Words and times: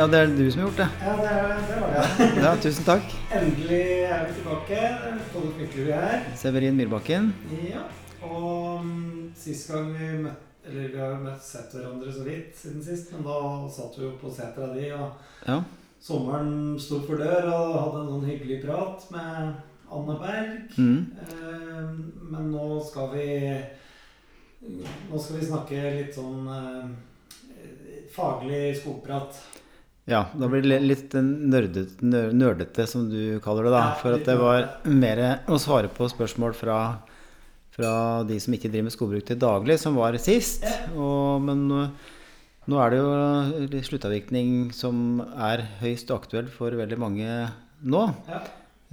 Ja, 0.00 0.06
det 0.08 0.18
er 0.22 0.30
du 0.32 0.46
som 0.50 0.62
har 0.62 0.68
gjort 0.70 0.78
det. 0.80 0.88
Ja, 1.04 1.14
det, 1.20 1.32
det 1.68 1.78
var 1.80 1.90
det. 1.92 2.28
Ja, 2.40 2.52
tusen 2.62 2.86
takk. 2.86 3.10
Endelig 3.36 3.80
er 4.08 4.22
vi 4.28 4.36
tilbake. 4.38 4.78
Tolle 5.34 5.50
Knytlerud 5.58 5.90
her. 5.92 6.22
Severin 6.40 6.78
Myrbakken. 6.78 7.26
Ja. 7.66 7.82
Og 8.24 8.86
mm, 8.86 9.26
sist 9.36 9.68
gang 9.72 9.90
vi 9.96 10.08
møtte 10.22 10.46
Eller 10.70 10.88
vi 10.92 10.98
har 11.00 11.12
jo 11.14 11.20
møtt 11.24 11.40
sett 11.44 11.72
hverandre 11.74 12.12
så 12.12 12.22
vidt 12.26 12.56
siden 12.56 12.82
sist, 12.84 13.12
men 13.14 13.24
da 13.24 13.36
satt 13.72 13.94
vi 13.96 14.04
jo 14.04 14.10
på 14.20 14.28
setra 14.32 14.66
di, 14.74 14.90
og 14.92 15.16
Ja. 15.48 15.56
sommeren 16.04 16.76
sto 16.78 16.98
for 17.06 17.16
dør, 17.16 17.48
og 17.48 17.78
hadde 17.80 18.02
en 18.02 18.10
sånn 18.12 18.26
hyggelig 18.28 18.58
prat 18.66 19.06
med 19.10 19.54
Anne 19.90 20.16
Berg. 20.20 20.76
Mm. 20.76 21.06
Eh, 21.24 21.88
Men 22.30 22.50
nå 22.52 22.66
skal 22.88 23.08
vi 23.16 23.28
Nå 25.10 25.18
skal 25.18 25.40
vi 25.40 25.46
snakke 25.48 25.80
litt 25.96 26.14
sånn 26.14 26.44
eh, 26.52 26.92
faglig 28.12 28.76
skogprat. 28.82 29.40
Ja, 30.08 30.24
da 30.34 30.48
blir 30.50 30.62
det 30.64 30.78
litt 30.82 31.12
nerdete, 31.14 31.98
nerdete, 32.02 32.86
som 32.88 33.08
du 33.10 33.38
kaller 33.44 33.68
det, 33.68 33.72
da. 33.74 33.82
For 34.00 34.16
at 34.16 34.24
det 34.26 34.36
var 34.40 34.68
mer 34.88 35.20
å 35.50 35.58
svare 35.60 35.90
på 35.92 36.08
spørsmål 36.10 36.54
fra, 36.56 36.78
fra 37.76 37.92
de 38.26 38.38
som 38.42 38.56
ikke 38.56 38.70
driver 38.72 38.88
med 38.88 38.96
skogbruk 38.96 39.26
til 39.28 39.38
daglig, 39.42 39.76
som 39.82 39.98
var 40.00 40.16
sist. 40.22 40.64
Og, 40.96 41.42
men 41.44 41.66
nå, 41.68 41.84
nå 42.70 42.80
er 42.82 42.90
det 42.96 43.02
jo 43.02 43.82
sluttavvirkning 43.90 44.72
som 44.74 45.20
er 45.36 45.66
høyst 45.82 46.10
aktuell 46.14 46.48
for 46.52 46.74
veldig 46.80 46.98
mange 47.00 47.28
nå. 47.82 48.06
Ja. 48.30 48.42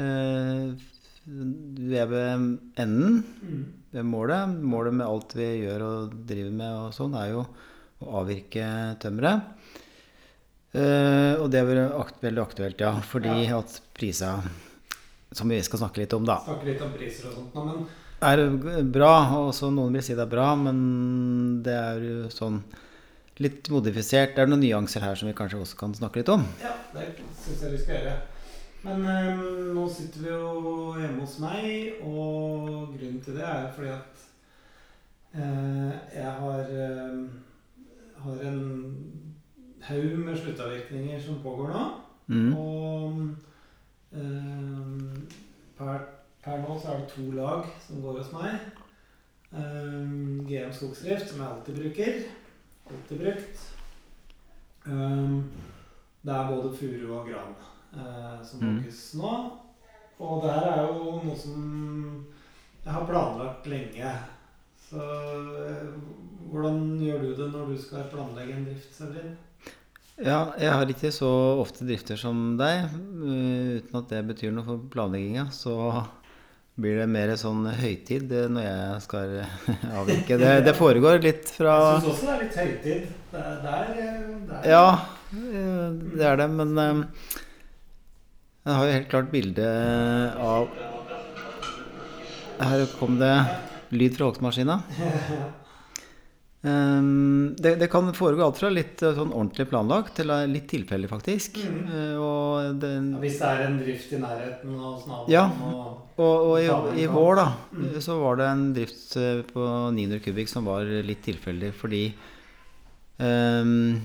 Eh, 0.03 0.93
Du 1.27 1.91
er 1.91 2.05
ved 2.07 2.43
enden. 2.79 3.23
Mm. 3.43 3.63
ved 3.91 4.05
målet. 4.07 4.53
Målet 4.63 4.93
med 4.95 5.07
alt 5.07 5.33
vi 5.35 5.47
gjør 5.65 5.83
og 5.83 6.13
driver 6.29 6.53
med 6.55 6.75
og 6.85 6.93
sånn, 6.95 7.17
er 7.19 7.33
jo 7.33 7.41
å 7.99 8.21
avvirke 8.21 8.63
tømmeret. 9.01 9.56
Eh, 10.75 11.33
og 11.39 11.47
det 11.51 11.61
er 11.61 11.83
akt, 11.87 12.17
veldig 12.23 12.43
aktuelt, 12.43 12.81
ja. 12.83 12.93
Fordi 13.05 13.45
at 13.55 13.79
priser 13.97 14.43
som 15.31 15.49
vi 15.51 15.59
skal 15.63 15.83
snakke 15.83 16.03
litt 16.03 16.15
om, 16.15 16.25
da, 16.27 16.39
Snakke 16.45 16.69
litt 16.69 16.83
om 16.83 16.93
priser 16.95 17.29
og 17.31 17.39
sånt 17.39 17.55
men 17.57 17.87
er 18.23 18.83
bra. 18.83 19.13
Og 19.43 19.53
så 19.55 19.71
noen 19.73 19.97
vil 19.97 20.05
si 20.05 20.17
det 20.17 20.25
er 20.25 20.31
bra, 20.31 20.51
men 20.59 21.61
det 21.65 21.75
er 21.77 22.03
jo 22.03 22.31
sånn 22.33 22.61
litt 23.43 23.69
modifisert. 23.69 24.35
Det 24.35 24.43
er 24.43 24.49
noen 24.49 24.63
nyanser 24.65 25.05
her 25.05 25.19
som 25.19 25.29
vi 25.29 25.35
kanskje 25.37 25.61
også 25.61 25.79
kan 25.79 25.93
snakke 25.97 26.23
litt 26.23 26.33
om. 26.33 26.45
Ja, 26.63 26.73
det 26.95 27.11
syns 27.43 27.63
jeg 27.63 27.75
vi 27.75 27.83
skal 27.83 27.99
gjøre. 27.99 28.17
Men 28.87 29.03
eh, 29.09 29.43
nå 29.75 29.83
sitter 29.91 30.23
vi 30.23 30.31
jo 30.31 30.93
hjemme 30.95 31.23
hos 31.23 31.37
meg, 31.43 31.99
og 32.05 32.93
grunnen 32.93 33.21
til 33.25 33.37
det 33.37 33.45
er 33.45 33.71
fordi 33.75 33.89
at 33.91 34.25
uh, 35.35 35.93
jeg 36.13 36.33
har, 36.41 36.69
uh, 36.71 38.21
har 38.23 38.43
en 38.47 38.61
haug 39.87 40.17
med 40.25 40.37
sluttavvirkninger 40.39 41.19
som 41.21 41.41
pågår 41.43 41.71
nå. 41.73 41.83
Mm. 42.27 42.49
Og 42.57 43.21
eh, 44.13 45.21
per, 45.77 46.01
per 46.43 46.61
nå 46.63 46.75
så 46.79 46.91
er 46.93 47.01
det 47.03 47.11
to 47.13 47.29
lag 47.37 47.65
som 47.87 48.01
går 48.03 48.19
hos 48.21 48.33
meg. 48.35 48.59
Eh, 49.53 50.03
GM 50.49 50.73
Skogsdrift, 50.75 51.29
som 51.31 51.41
jeg 51.43 51.49
alltid 51.51 51.79
bruker. 51.81 52.19
Alltid 52.91 53.21
brukt. 53.23 53.63
Eh, 54.87 55.39
det 56.27 56.35
er 56.35 56.51
både 56.51 56.73
furu 56.75 57.07
og 57.19 57.29
gran 57.31 57.55
eh, 57.93 58.43
som 58.43 58.59
Mm. 58.63 58.83
nå. 59.21 59.33
Og 60.19 60.41
det 60.43 60.51
her 60.51 60.71
er 60.71 60.87
jo 60.87 61.19
noe 61.23 61.35
som 61.37 62.25
jeg 62.83 62.93
har 62.93 63.05
planlagt 63.05 63.67
lenge. 63.69 64.11
Så 64.89 64.97
eh, 64.97 65.89
hvordan 66.49 66.97
gjør 67.03 67.21
du 67.21 67.35
det 67.35 67.51
når 67.53 67.67
du 67.73 67.77
skal 67.81 68.07
planlegge 68.11 68.55
en 68.55 68.65
drift, 68.65 68.93
Severin? 68.95 69.35
Ja, 70.17 70.53
jeg 70.57 70.73
har 70.73 70.89
ikke 70.89 71.11
så 71.13 71.29
ofte 71.61 71.85
drifter 71.85 72.17
som 72.17 72.55
deg, 72.57 72.87
uh, 73.21 73.77
uten 73.77 73.99
at 73.99 74.13
det 74.13 74.23
betyr 74.31 74.55
noe 74.55 74.65
for 74.65 74.87
planlegginga. 74.93 75.49
Så 75.53 75.75
blir 76.77 76.99
det 77.01 77.07
mer 77.09 77.33
sånn 77.39 77.65
høytid 77.73 78.31
eh, 78.37 78.45
når 78.53 78.65
jeg 78.67 78.97
skal 79.07 79.31
avvirke. 79.97 80.37
Det, 80.37 80.51
det 80.67 80.73
foregår 80.77 81.21
litt 81.23 81.49
fra 81.49 81.73
Jeg 81.81 82.03
syns 82.03 82.11
også 82.11 82.27
det 82.27 82.33
er 82.35 82.43
litt 82.43 82.57
høytid. 82.61 83.07
Det 83.31 83.41
er 83.41 83.57
der, 83.63 83.87
eh, 84.03 84.27
der. 84.51 84.67
Ja, 84.69 84.83
eh, 85.33 85.87
det 86.13 86.27
er 86.29 86.41
det, 86.43 86.47
men 86.53 86.83
eh, 86.83 87.01
jeg 88.67 88.77
har 88.77 88.85
jo 88.85 88.97
helt 88.97 89.09
klart 89.13 89.31
bilde 89.33 89.67
av 90.43 90.67
Her 92.57 92.85
kom 92.99 93.17
det 93.21 93.33
lyd 93.95 94.17
fra 94.17 94.29
hogstmaskina. 94.29 94.81
Um, 96.67 97.53
det, 97.55 97.75
det 97.79 97.87
kan 97.93 98.09
foregå 98.17 98.43
alt 98.43 98.57
fra 98.59 98.69
litt 98.73 98.99
eh, 99.05 99.13
sånn 99.15 99.29
ordentlig 99.31 99.67
planlagt 99.69 100.15
til 100.19 100.31
eh, 100.33 100.41
litt 100.49 100.65
tilfeldig, 100.71 101.07
faktisk. 101.11 101.59
Mm. 101.63 101.77
Eh, 101.93 102.15
og, 102.19 102.79
det, 102.81 102.89
Ja, 102.97 103.19
Hvis 103.21 103.37
det 103.39 103.47
er 103.51 103.61
en 103.67 103.77
drift 103.79 104.11
i 104.17 104.19
nærheten 104.23 104.73
hos 104.81 105.05
naboen 105.07 105.31
Ja. 105.31 105.45
og 105.69 106.03
og, 106.17 106.35
og 106.49 106.55
i, 106.57 107.03
i 107.03 107.07
vår, 107.13 107.35
da, 107.37 107.47
Mm. 107.77 107.99
så 108.01 108.15
var 108.19 108.39
det 108.39 108.45
en 108.49 108.63
drift 108.73 109.11
på 109.53 109.65
900 109.93 110.19
kubikk 110.25 110.49
som 110.49 110.65
var 110.65 110.81
litt 111.05 111.21
tilfeldig, 111.27 111.69
fordi 111.77 112.01
um, 113.21 113.99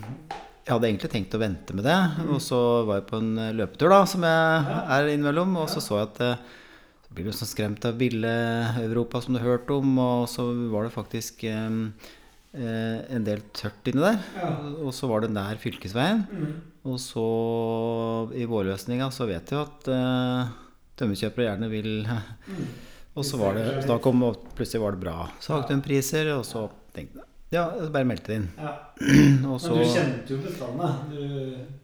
jeg 0.63 0.71
hadde 0.75 0.89
egentlig 0.91 1.11
tenkt 1.15 1.35
å 1.37 1.41
vente 1.43 1.75
med 1.75 1.87
det. 1.89 1.97
Og 2.29 2.39
så 2.45 2.59
var 2.87 3.01
jeg 3.01 3.09
på 3.09 3.19
en 3.23 3.33
løpetur, 3.59 3.89
da, 3.97 4.03
som 4.07 4.23
jeg 4.29 4.67
Ja. 4.69 4.81
er 4.99 5.09
innimellom, 5.15 5.57
og 5.57 5.69
så 5.73 5.81
så 5.83 5.99
jeg 6.03 6.09
at 6.13 6.19
så 7.09 7.15
blir 7.17 7.25
du 7.25 7.33
sånn 7.33 7.49
skremt 7.51 7.85
av 7.89 7.97
Ville-Europa, 7.99 9.21
som 9.23 9.35
du 9.35 9.41
hørte 9.41 9.71
om, 9.75 9.99
og 9.99 10.29
så 10.29 10.45
var 10.71 10.85
det 10.85 10.93
faktisk 10.95 11.45
ehm, 11.45 11.93
eh, 11.99 12.22
en 13.17 13.25
del 13.25 13.41
tørt 13.57 13.87
inni 13.89 14.03
der. 14.05 14.19
Ja. 14.37 14.51
Og 14.85 14.93
så 14.97 15.09
var 15.09 15.25
det 15.25 15.31
nær 15.33 15.57
fylkesveien. 15.63 16.25
Mm. 16.29 16.53
Og 16.93 16.99
så 17.01 17.25
i 18.37 18.45
vårløsninga 18.51 19.09
så 19.15 19.27
vet 19.31 19.53
jeg 19.55 19.61
at 19.63 19.89
eh, 19.95 20.53
tømmerkjøpere 21.01 21.49
gjerne 21.51 21.69
vil 21.73 21.93
Mm. 22.53 22.67
Og 23.15 23.25
så 23.29 23.37
var 23.37 23.53
det 23.59 23.65
så 23.83 23.89
da 23.91 23.99
kom 24.01 24.23
og 24.25 24.39
plutselig 24.57 24.81
var 24.81 24.95
det 24.95 25.03
bra 25.03 25.15
sagtømmerpriser, 25.45 26.31
og 26.33 26.47
så 26.49 26.63
tenkte 26.97 27.21
jeg 27.21 27.29
Ja, 27.53 27.67
bare 27.93 28.09
meldte 28.09 28.31
det 28.33 28.39
inn. 28.41 28.47
Ja. 28.57 28.71
Og 29.53 29.59
så 29.61 29.75
Men 29.77 29.83
du 29.85 29.91
kjente 29.93 30.33
jo 30.33 30.39
bestandet. 30.41 31.03
Du 31.13 31.19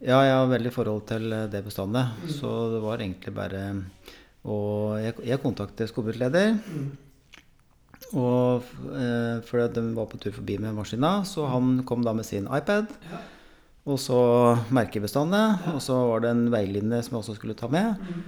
Ja, 0.07 0.17
jeg 0.25 0.33
har 0.33 0.47
veldig 0.49 0.71
forhold 0.73 1.03
til 1.11 1.31
eh, 1.37 1.43
det 1.53 1.61
bestandet, 1.67 2.15
Mm. 2.23 2.31
så 2.33 2.53
det 2.73 2.79
var 2.81 2.97
egentlig 3.05 3.33
bare 3.37 3.61
Og 4.49 4.97
jeg, 5.03 5.13
jeg 5.29 5.41
kontaktet 5.43 5.91
skogbruksleder, 5.91 6.57
mm. 6.57 6.89
Og 8.17 8.65
eh, 8.93 9.41
fordi 9.45 9.67
de 9.75 9.83
var 9.97 10.09
på 10.09 10.19
tur 10.21 10.33
forbi 10.35 10.57
med 10.61 10.77
maskina, 10.77 11.19
så 11.27 11.45
han 11.51 11.83
kom 11.85 12.05
da 12.05 12.15
med 12.17 12.25
sin 12.27 12.49
iPad. 12.49 12.89
Ja. 13.11 13.21
Og 13.89 13.97
så 14.01 14.19
merkebestandet, 14.75 15.69
og 15.73 15.79
så 15.81 15.95
var 16.11 16.25
det 16.25 16.33
en 16.33 16.49
veilinje 16.53 17.01
som 17.05 17.15
jeg 17.15 17.23
også 17.23 17.37
skulle 17.39 17.57
ta 17.57 17.69
med. 17.71 17.95
Mm. 18.01 18.27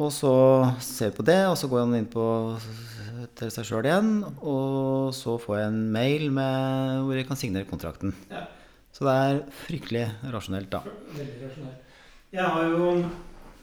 Og 0.00 0.12
så 0.14 0.32
ser 0.80 1.10
vi 1.10 1.18
på 1.18 1.26
det, 1.26 1.42
og 1.50 1.58
så 1.58 1.68
går 1.68 1.84
han 1.84 1.98
inn 1.98 2.08
på 2.08 2.24
til 3.36 3.50
seg 3.52 3.66
sjøl 3.68 3.88
igjen. 3.88 4.12
Og 4.40 5.10
så 5.16 5.36
får 5.40 5.58
jeg 5.58 5.72
en 5.72 5.82
mail 5.92 6.30
med, 6.34 7.04
hvor 7.04 7.18
jeg 7.18 7.28
kan 7.28 7.40
signere 7.40 7.68
kontrakten. 7.68 8.14
Ja. 8.30 8.46
Så 8.94 9.06
det 9.06 9.16
er 9.16 9.42
fryktelig 9.66 10.06
rasjonelt, 10.32 10.70
da. 10.72 10.82
Veldig 11.16 11.48
rasjonelt. 11.48 11.96
Jeg 12.30 12.46
har 12.46 12.64
jo 12.70 13.04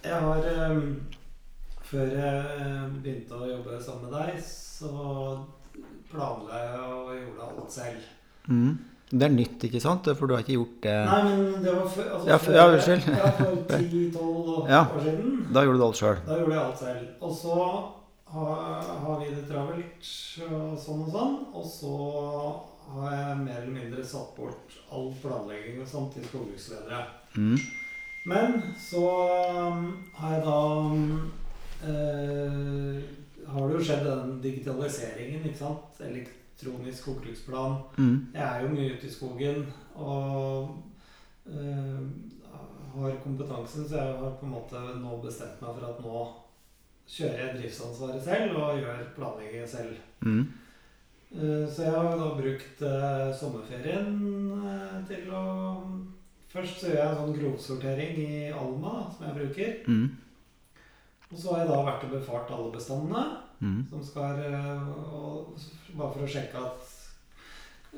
Jeg 0.03 0.19
har 0.23 0.71
um, 0.71 0.99
Før 1.87 2.09
jeg 2.11 2.39
eh, 2.59 2.87
begynte 2.99 3.37
å 3.37 3.47
jobbe 3.47 3.77
sammen 3.79 4.09
med 4.09 4.17
deg, 4.17 4.41
så 4.77 4.91
planla 6.11 6.61
jeg 6.61 6.85
og 6.85 7.09
gjorde 7.17 7.49
alt 7.49 7.73
selv. 7.73 8.13
Mm. 8.47 8.77
Det 9.07 9.23
er 9.23 9.31
nytt, 9.31 9.63
ikke 9.63 9.79
sant? 9.79 10.07
For 10.19 10.27
du 10.27 10.33
har 10.35 10.41
ikke 10.43 10.57
gjort 10.57 10.79
det 10.83 10.95
Nei, 11.07 11.19
men 11.23 11.61
det 11.63 11.71
var 11.71 11.85
før 11.87 12.07
altså, 12.17 12.27
Ja, 12.27 12.37
for, 12.43 12.55
ja, 12.57 12.65
unnskyld. 12.73 13.05
Ja, 13.21 13.29
for 13.37 13.51
10-12 13.71 14.71
Ja. 14.71 14.81
år 14.83 15.03
siden. 15.05 15.29
Da 15.55 15.63
gjorde 15.63 15.79
du 15.79 15.85
alt 15.85 16.01
sjøl. 16.01 16.17
Da 16.27 16.39
gjorde 16.41 16.55
jeg 16.57 16.63
alt 16.63 16.81
selv. 16.81 17.05
Og 17.21 17.35
så 17.37 17.59
har, 18.33 18.89
har 19.05 19.21
vi 19.21 19.29
det 19.31 19.45
travelt 19.47 20.09
og 20.49 20.73
sånn 20.83 21.05
og 21.05 21.13
sånn. 21.15 21.37
Og 21.55 21.69
så 21.71 21.93
har 22.97 23.15
jeg 23.15 23.37
mer 23.45 23.61
eller 23.61 23.77
mindre 23.77 24.03
satt 24.07 24.35
bort 24.35 24.75
all 24.91 25.07
planlegging 25.23 25.79
og 25.83 25.87
sånt 25.91 26.13
til 26.15 26.27
skogbruksledere. 26.27 27.05
Mm. 27.39 27.55
Men 28.27 28.59
så 28.89 29.05
um, 29.71 29.87
har 30.19 30.35
jeg 30.35 30.43
da 30.43 30.59
eh, 31.87 32.99
Har 33.47 33.67
det 33.67 33.77
jo 33.77 33.83
skjedd 33.87 34.05
den 34.05 34.33
digitaliseringen, 34.43 35.45
ikke 35.47 35.61
sant? 35.61 36.01
Elektronisk 36.03 37.03
skogbruksplan. 37.03 37.77
Mm. 37.97 38.17
Jeg 38.33 38.43
er 38.43 38.63
jo 38.63 38.73
mye 38.73 38.95
ute 38.95 39.07
i 39.07 39.13
skogen 39.13 39.61
og 39.95 40.75
øh, 41.47 42.01
har 42.97 43.15
kompetansen, 43.23 43.87
så 43.87 43.95
jeg 43.95 44.19
har 44.19 44.35
på 44.39 44.45
en 44.45 44.55
måte 44.55 44.83
nå 44.99 45.17
bestemt 45.23 45.61
meg 45.61 45.79
for 45.79 45.87
at 45.87 46.03
nå 46.03 46.27
kjører 47.07 47.43
jeg 47.45 47.59
driftsansvaret 47.61 48.23
selv 48.23 48.57
og 48.59 48.79
gjør 48.81 49.03
planleggingen 49.15 49.67
selv. 49.67 49.99
Mm. 50.25 50.47
Eh, 51.31 51.65
Så 51.69 51.83
jeg 51.83 51.91
har 51.91 52.17
da 52.17 52.29
brukt 52.35 52.81
eh, 52.81 53.33
sommerferien 53.39 54.13
eh, 54.67 55.01
til 55.09 55.31
å 55.31 55.41
Først 56.47 56.79
så 56.79 56.87
gjør 56.87 57.01
jeg 57.01 57.07
en 57.11 57.17
sånn 57.19 57.33
grovsortering 57.35 58.19
i 58.23 58.35
Alma, 58.55 59.01
som 59.11 59.25
jeg 59.27 59.35
bruker. 59.35 59.73
Mm. 59.91 60.05
Og 61.31 61.37
så 61.41 61.51
har 61.53 61.59
jeg 61.63 61.69
da 61.73 61.79
vært 61.83 62.03
og 62.07 62.13
befart 62.15 62.51
alle 62.55 62.71
bestandene. 62.71 63.23
Mm. 63.59 63.79
Som 63.89 64.03
skal 64.05 64.37
eh, 64.45 64.83
og, 65.17 65.57
Bare 65.97 66.11
for 66.13 66.23
å 66.23 66.29
sjekke 66.29 66.61
at 66.61 66.93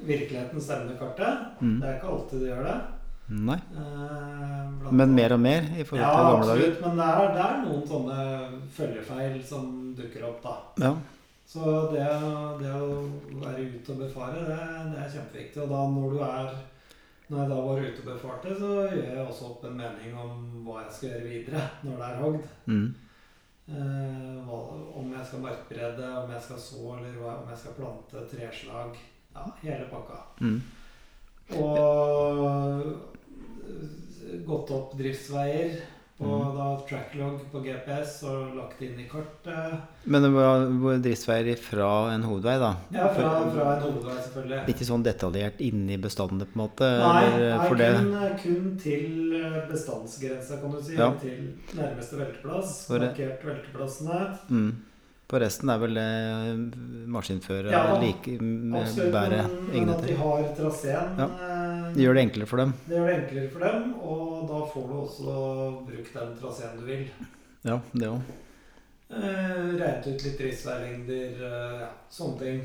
virkeligheten 0.07 0.61
stemmer 0.63 0.95
kartet. 0.99 1.45
Mm. 1.61 1.75
Det 1.81 1.89
er 1.89 1.97
ikke 1.99 2.13
alltid 2.13 2.41
det 2.45 2.49
gjør 2.53 2.65
det. 2.69 2.77
Nei. 3.29 3.57
Eh, 3.77 4.89
Men 4.91 5.13
mer 5.13 5.35
og 5.35 5.41
mer 5.43 5.67
i 5.77 5.83
forhold 5.85 6.01
Ja, 6.01 6.11
til 6.15 6.25
gamle 6.25 6.47
dager. 6.47 6.63
absolutt. 6.63 6.81
Men 6.85 6.97
det 6.97 7.07
er, 7.13 7.33
det 7.35 7.43
er 7.45 7.59
noen 7.65 7.83
sånne 7.91 8.19
følgefeil 8.77 9.35
som 9.45 9.67
dukker 9.99 10.25
opp, 10.29 10.39
da. 10.45 10.55
Ja. 10.85 10.93
Så 11.49 11.65
det, 11.93 12.07
det 12.61 12.71
å 12.77 12.89
være 13.41 13.67
ute 13.73 13.93
og 13.93 14.01
befare, 14.05 14.41
det, 14.45 14.57
det 14.93 15.03
er 15.03 15.13
kjempeviktig. 15.17 15.61
Og 15.65 15.69
da 15.73 15.83
når 15.93 16.15
du 16.15 16.19
er 16.25 16.51
Når 17.29 17.39
jeg 17.43 17.49
da 17.51 17.57
var 17.61 17.79
ute 17.85 18.01
og 18.01 18.07
befarte, 18.09 18.55
så 18.57 18.69
gjør 18.89 19.09
jeg 19.13 19.21
også 19.27 19.49
opp 19.51 19.65
en 19.69 19.75
mening 19.77 20.15
om 20.17 20.63
hva 20.65 20.79
jeg 20.81 20.93
skal 20.95 21.09
gjøre 21.11 21.27
videre 21.29 21.59
når 21.85 21.99
det 21.99 22.07
er 22.07 22.21
hogd. 22.23 22.47
Mm. 22.65 22.87
Eh, 23.69 24.49
om 24.99 25.13
jeg 25.13 25.25
skal 25.25 25.43
markbrede, 25.43 26.07
om 26.23 26.31
jeg 26.33 26.41
skal 26.41 26.59
så, 26.59 26.95
eller 26.97 27.21
om 27.35 27.49
jeg 27.49 27.61
skal 27.61 27.77
plante 27.77 28.25
treslag. 28.31 28.97
Ja, 29.35 29.45
hele 29.61 29.85
pakka. 29.91 30.17
Mm. 30.41 30.61
Og 31.59 32.39
eh, 33.69 34.41
gått 34.45 34.73
opp 34.73 34.97
driftsveier 34.97 35.77
på 36.19 36.25
Mhm. 36.27 36.57
da 36.57 36.65
tracklog 36.89 37.39
på 37.51 37.61
GPS 37.63 38.23
og 38.27 38.55
lagt 38.57 38.81
inn 38.81 38.99
i 38.99 39.05
kartet. 39.07 39.77
Men 40.05 40.21
det 40.23 40.31
var 40.33 40.65
driftsveier 40.99 41.57
fra 41.57 42.11
en 42.13 42.23
hovedvei, 42.27 42.57
da? 42.59 42.73
Ja, 42.91 43.07
fra, 43.13 43.29
fra 43.53 43.75
en 43.77 43.81
hovedvei, 43.85 44.17
selvfølgelig. 44.25 44.67
Ikke 44.73 44.87
sånn 44.89 45.03
detaljert 45.03 45.61
inni 45.63 45.97
bestandene, 45.97 46.45
på 46.45 46.59
en 46.59 46.63
måte? 46.65 46.89
Nei, 46.99 47.23
nei 47.23 47.77
det, 47.79 47.93
kun, 48.43 48.43
kun 48.43 48.77
til 48.83 49.33
eh, 49.39 49.61
bestandsgrensa, 49.71 50.59
kan 50.61 50.71
du 50.71 50.81
si. 50.83 50.95
Ja. 50.99 51.11
Til 51.23 51.55
nærmeste 51.79 52.19
velteplass. 52.19 52.89
Markert 52.89 53.43
velteplassene. 53.45 54.37
mm. 54.49 54.71
På 55.29 55.37
resten 55.39 55.69
er 55.69 55.77
vel 55.77 55.93
det 55.93 57.07
maskinføre 57.07 57.69
Ja, 57.69 57.99
like 58.01 58.31
med 58.41 58.81
Absolutt. 58.81 59.13
Ja, 59.13 59.43
absolutt. 59.43 59.73
men 59.75 59.89
at 59.93 60.01
de 60.07 60.15
har 60.17 60.43
traseen 60.57 61.19
Ja. 61.19 61.27
Det 61.95 62.03
gjør 62.03 62.17
det 62.17 62.23
enklere 62.27 62.49
for 62.49 62.61
dem. 62.63 62.73
det 62.87 62.97
gjør 62.97 63.07
det 63.09 63.15
enklere 63.19 63.49
for 63.53 63.65
dem, 63.65 63.93
og 64.01 64.47
da 64.49 64.59
får 64.73 64.87
du 64.89 64.93
også 64.99 65.33
brukt 65.87 66.13
den 66.19 66.35
traseen 66.41 66.77
du 66.79 66.85
vil. 66.89 67.07
Ja, 67.67 67.79
det 67.93 68.07
òg. 68.11 68.35
Eh, 69.09 69.55
regnet 69.79 70.05
ut 70.07 70.23
litt 70.23 70.37
driftsveilengder, 70.37 71.39
eh, 71.47 71.79
ja, 71.81 71.89
sånne 72.13 72.39
ting. 72.43 72.59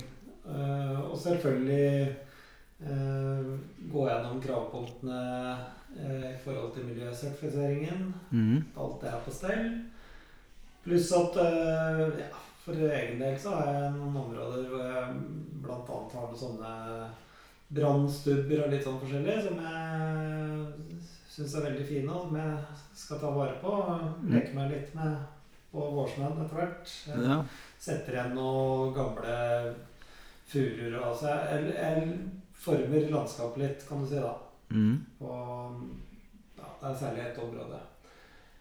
Eh, 0.45 0.99
og 1.01 1.17
selvfølgelig 1.17 2.17
eh, 2.85 3.49
gå 3.95 4.05
gjennom 4.11 4.43
kravpunktene 4.45 5.21
eh, 5.97 6.27
i 6.35 6.39
forhold 6.45 6.75
til 6.77 6.85
miljøsertifiseringen. 6.91 8.11
Mm. 8.31 8.65
Alt 8.77 9.01
det 9.01 9.11
er 9.15 9.25
på 9.25 9.33
stell. 9.33 9.67
Pluss 10.85 11.09
at 11.17 11.41
eh, 11.41 12.03
ja, 12.21 12.43
for 12.65 12.77
egen 12.77 13.21
del 13.25 13.39
så 13.41 13.57
har 13.57 13.73
jeg 13.73 13.93
noen 13.97 14.21
områder 14.27 14.69
hvor 14.69 14.85
jeg 14.85 15.17
bl.a. 15.65 15.99
har 16.13 16.37
sånne 16.37 16.75
brannstubber 17.75 18.65
og 18.65 18.73
litt 18.73 18.85
sånn 18.87 19.01
forskjellig 19.03 19.37
som 19.47 19.61
jeg 19.65 21.05
syns 21.35 21.55
er 21.59 21.67
veldig 21.69 21.87
fine, 21.89 22.11
og 22.15 22.29
som 22.29 22.37
jeg 22.39 22.83
skal 22.95 23.21
ta 23.23 23.33
vare 23.35 23.57
på. 23.63 23.73
og 23.73 24.29
Leke 24.31 24.55
meg 24.55 24.71
litt 24.71 24.95
med 24.95 25.17
på 25.73 25.89
vårsnøen 25.97 26.45
etter 26.45 26.61
hvert. 26.61 26.95
Ja. 27.11 27.41
setter 27.83 28.15
igjen 28.15 28.37
noen 28.39 28.95
gamle 28.95 29.39
furuer 30.49 31.01
altså 31.01 31.33
jeg, 31.51 31.73
jeg 31.75 32.13
former 32.65 33.09
landskapet 33.11 33.63
litt, 33.63 33.87
kan 33.89 34.05
du 34.05 34.09
si, 34.09 34.21
da. 34.23 34.35
Mm. 34.71 35.01
Og 35.21 35.81
ja, 36.59 36.69
Det 36.81 36.91
er 36.91 37.01
særlig 37.01 37.25
ett 37.25 37.43
område. 37.43 37.81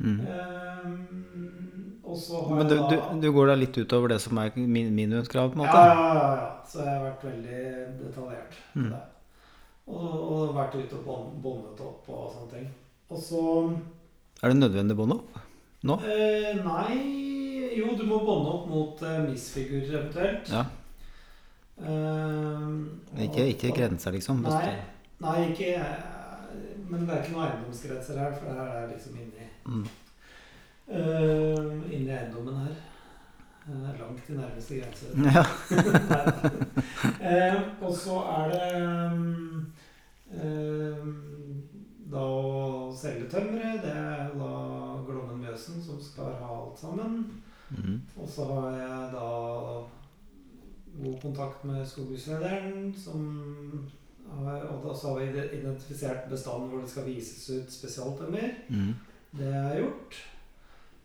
Mm. 0.04 0.18
Ehm, 0.28 2.00
og 2.04 2.18
så 2.20 2.42
har 2.44 2.58
Men 2.60 2.68
du, 2.68 2.76
du, 2.90 2.96
du 3.24 3.28
går 3.32 3.48
da 3.48 3.56
litt 3.56 3.78
utover 3.80 4.12
det 4.12 4.20
som 4.22 4.38
er 4.42 4.52
min, 4.60 4.92
minimumskrav, 4.94 5.54
på 5.54 5.60
en 5.60 5.64
ja, 5.64 5.72
måte? 5.72 5.84
ja, 5.88 6.14
ja, 6.18 6.36
ja. 6.42 6.50
Så 6.68 6.80
jeg 6.84 6.90
har 6.92 7.06
vært 7.08 7.24
veldig 7.30 7.64
detaljert 8.04 8.60
Mm. 8.76 8.94
Og, 9.84 10.04
og 10.34 10.54
vært 10.56 10.76
ute 10.80 10.96
og 10.96 11.32
bondet 11.44 11.80
opp 11.84 12.06
og 12.10 12.30
sånne 12.32 12.52
ting. 12.54 12.68
Og 13.12 13.18
så 13.20 13.42
Er 14.44 14.54
det 14.54 14.60
nødvendig 14.60 14.96
å 14.96 15.00
bonde 15.02 15.18
opp? 15.20 15.42
Nå? 15.84 15.98
eh, 16.08 16.54
Nei 16.64 17.74
Jo, 17.78 17.92
du 18.00 18.04
må 18.08 18.20
bonde 18.24 18.54
opp 18.54 18.68
mot 18.72 19.02
eh, 19.04 19.18
misfigurer 19.28 19.98
eventuelt. 20.00 20.52
Ja. 20.54 20.64
Eh, 21.84 23.24
Ikke, 23.26 23.42
og- 23.44 23.50
ikke 23.56 23.72
grenser, 23.76 24.12
liksom? 24.16 24.42
Nei, 24.44 24.76
nei, 25.20 25.38
ikke 25.52 25.74
eh, 25.76 26.23
Men 26.94 27.00
det 27.08 27.14
er 27.16 27.22
ikke 27.24 27.34
noen 27.34 27.48
eiendomsgrenser 27.50 28.16
her, 28.22 28.32
for 28.38 28.46
det 28.50 28.58
her 28.62 28.72
er 28.80 28.92
liksom 28.94 29.14
inni 29.18 29.46
Mm. 29.66 29.86
uh, 30.88 31.92
Inni 31.94 32.12
eiendommen 32.12 32.56
her. 32.66 32.76
Er 33.64 33.96
langt 34.00 34.26
til 34.28 34.36
nærmeste 34.38 34.74
grense. 34.82 35.06
Ja. 35.34 35.44
Eh, 37.24 37.56
og 37.82 37.94
så 37.96 38.16
er 38.32 38.50
det 38.52 38.84
um, 39.14 39.64
da 42.12 42.20
å 42.24 42.92
selge 42.98 43.30
tømmeret. 43.32 43.82
Det 43.84 43.92
er 43.96 44.28
da 44.36 44.50
Glommen 45.08 45.40
Mjøsen 45.42 45.82
som 45.84 46.00
skal 46.04 46.26
ha 46.42 46.50
alt 46.60 46.80
sammen. 46.80 47.14
Mm. 47.72 48.02
Og 48.20 48.28
så 48.30 48.44
har 48.52 48.72
jeg 48.78 49.10
da 49.16 49.30
god 51.04 51.18
kontakt 51.24 51.66
med 51.66 51.86
skogbrukslederen, 51.88 52.94
som 52.98 53.20
og 54.42 54.84
da 54.88 54.94
så 54.98 55.08
har 55.08 55.20
vi 55.20 55.26
identifisert 55.60 56.18
bestanden 56.30 56.70
hvor 56.70 56.80
det 56.82 56.90
skal 56.90 57.06
vises 57.06 57.50
ut 57.50 57.72
spesialtømmer. 57.74 58.50
Mm. 58.70 58.94
Det 59.38 59.48
er 59.56 59.78
gjort. 59.80 60.16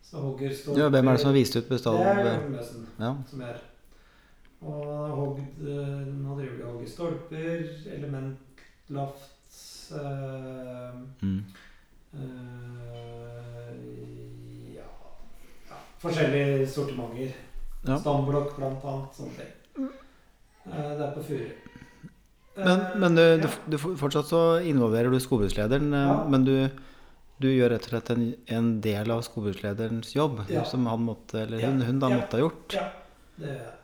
Så 0.03 0.17
hogger 0.17 0.55
står 0.55 0.77
Ja, 0.79 0.89
hvem 0.89 1.07
er 1.07 1.11
det 1.11 1.19
som 1.21 1.27
har 1.29 1.33
vist 1.37 1.55
ut 1.55 1.63
Det 1.63 1.71
er 1.71 1.75
bestanden? 1.77 2.51
Mjøsen 2.51 2.87
Ja. 2.99 3.13
som 3.29 3.41
er. 3.41 3.53
Og 4.61 5.09
hogd, 5.15 5.39
eh, 5.39 6.07
nå 6.23 6.35
driver 6.39 6.57
de 6.57 6.63
og 6.63 6.71
hogger 6.71 6.89
stolper, 6.89 7.63
elementlaft 7.95 9.31
øh, 9.91 10.93
Mm. 11.21 11.43
øh, 12.13 12.19
ja, 14.75 14.87
ja, 15.69 15.75
forskjellige 15.99 16.67
sortimenter. 16.67 17.31
Ja. 17.87 17.97
Stamblokk 17.97 18.55
blant 18.57 18.83
annet, 18.83 19.15
sånne 19.15 19.31
ting. 19.37 19.49
Eh, 20.65 20.89
det 20.97 21.05
er 21.05 21.13
på 21.15 21.23
Furu. 21.23 21.49
Men, 22.59 22.79
Eh, 22.83 22.95
men 23.01 23.15
du, 23.17 23.23
du, 23.41 23.47
ja. 23.47 23.55
du, 23.71 23.77
fortsatt 23.99 24.29
så 24.29 24.43
involverer 24.67 25.11
du 25.11 25.19
skogbrukslederen, 25.23 25.93
eh, 25.93 26.07
Ja. 26.11 26.19
men 26.29 26.45
du, 26.47 26.55
du 27.39 27.47
gjør 27.47 27.71
rett 27.75 27.87
og 27.87 27.93
slett 27.93 28.09
en, 28.15 28.23
en 28.47 28.69
del 28.83 29.11
av 29.11 29.21
skogbrukslederens 29.27 30.13
jobb, 30.15 30.43
Ja. 30.51 30.63
som 30.67 30.85
han 30.91 31.03
måtte, 31.07 31.43
eller 31.45 31.61
hun, 31.65 31.81
hun 31.81 31.99
da 31.99 32.09
måtte 32.09 32.37
ha 32.37 32.43
gjort. 32.47 32.73
Ja, 32.75 32.87
det 33.39 33.47
gjør 33.53 33.61
jeg. 33.63 33.75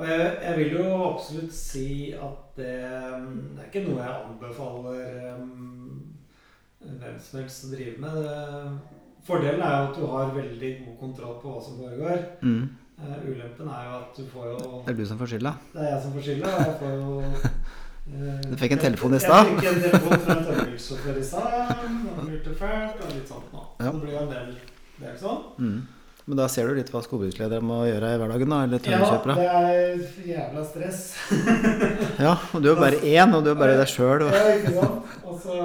Og 0.00 0.06
jeg, 0.08 0.28
jeg 0.42 0.56
vil 0.56 0.70
jo 0.78 0.84
absolutt 1.10 1.52
si 1.52 1.88
at 2.16 2.56
det, 2.56 2.76
det 2.80 3.60
er 3.60 3.66
ikke 3.68 3.82
noe 3.84 4.00
jeg 4.00 4.22
anbefaler 4.30 5.42
um, 5.42 6.14
hvem 6.80 7.18
som 7.20 7.40
helst 7.42 7.66
å 7.66 7.72
drive 7.74 8.00
med. 8.00 8.16
Det, 8.16 9.00
fordelen 9.28 9.60
er 9.60 9.74
jo 9.74 9.90
at 9.90 9.98
du 9.98 10.06
har 10.08 10.32
veldig 10.38 10.70
god 10.86 10.94
kontroll 11.02 11.34
på 11.42 11.52
hva 11.52 11.60
som 11.66 11.76
foregår. 11.82 12.22
Mm. 12.40 12.62
Uh, 13.00 13.18
ulempen 13.28 13.68
er 13.68 13.84
jo 13.90 13.92
at 13.98 14.16
du 14.16 14.24
får 14.32 14.48
jo 14.54 14.80
Det 14.86 14.94
er 14.94 14.98
du 15.02 15.04
som 15.12 15.20
får 15.20 15.34
skylda. 15.34 15.52
Det 15.74 15.84
er 15.84 15.92
jeg 15.92 16.00
som 16.06 16.16
får 16.16 16.26
skylda. 16.30 16.56
Jeg 16.64 16.74
får 16.80 16.96
jo 16.96 17.20
Du 18.10 18.56
fikk 18.58 18.72
en 18.76 18.82
telefon 18.86 19.14
i 19.14 19.20
stad. 19.22 19.46
Jeg 19.46 19.60
fikk 19.60 19.70
en 19.70 19.80
telefon 19.86 20.24
fra 20.26 20.34
en 20.38 20.44
tømmerbilsjåfør 20.48 21.20
i 21.20 21.24
stad. 21.30 21.70
Han 21.86 22.26
lurte 22.34 22.56
fælt 22.58 23.00
og 23.06 23.14
litt 23.14 23.30
sånt 23.30 23.54
nå. 23.54 23.64
Ja. 23.78 23.90
Det 23.94 24.02
blir 24.02 24.12
jo 24.18 24.26
en 24.26 24.34
del, 24.34 24.52
del 25.04 25.16
sånn. 25.20 25.42
Mm. 25.62 25.80
Men 26.30 26.36
da 26.38 26.44
ser 26.52 26.68
du 26.68 26.76
litt 26.76 26.90
hva 26.92 27.00
skogbruksledere 27.02 27.64
må 27.64 27.78
gjøre 27.88 28.10
i 28.14 28.18
hverdagen, 28.20 28.50
da, 28.52 28.58
eller 28.66 28.82
Ja, 28.86 28.98
det 29.24 29.46
er 29.50 30.02
jævla 30.28 30.62
stress. 30.68 30.98
Ja, 32.26 32.34
og 32.54 32.62
du 32.62 32.68
er 32.70 32.76
bare 32.78 33.00
én, 33.08 33.32
og 33.34 33.42
du 33.46 33.50
er 33.50 33.56
bare 33.58 33.78
deg 33.80 33.88
sjøl. 33.90 34.26
Ja, 34.28 34.42
ikke 34.58 34.74
sant? 34.76 35.16
Og 35.24 35.40
så 35.40 35.56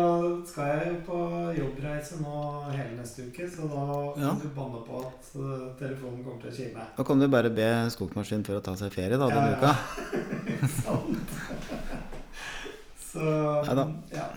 skal 0.50 0.72
jeg 0.72 0.88
jo 0.88 0.96
på 1.10 1.20
jobbreise 1.60 2.18
nå 2.24 2.40
hele 2.72 2.96
neste 2.98 3.28
uke, 3.28 3.46
så 3.52 3.68
da 3.70 3.86
Ja. 4.24 4.32
du 4.42 4.48
banne 4.56 4.82
på 4.88 5.04
at 5.04 5.30
eh, 5.36 5.68
telefonen 5.84 6.24
kommer 6.24 6.42
til 6.46 6.50
å 6.50 6.56
kime. 6.56 6.88
Da 6.98 7.04
kan 7.12 7.20
du 7.22 7.28
bare 7.36 7.52
be 7.54 7.70
skogsmaskinen 7.94 8.48
for 8.48 8.58
å 8.58 8.64
ta 8.66 8.74
seg 8.80 8.96
ferie 8.96 9.20
da, 9.22 9.28
denne 9.30 9.52
Ja, 9.52 9.60
ja. 9.60 9.76
uka. 9.76 10.70
Sant. 10.82 11.38
Så 13.16 13.66
Neida. 13.66 13.88
ja. 14.14 14.28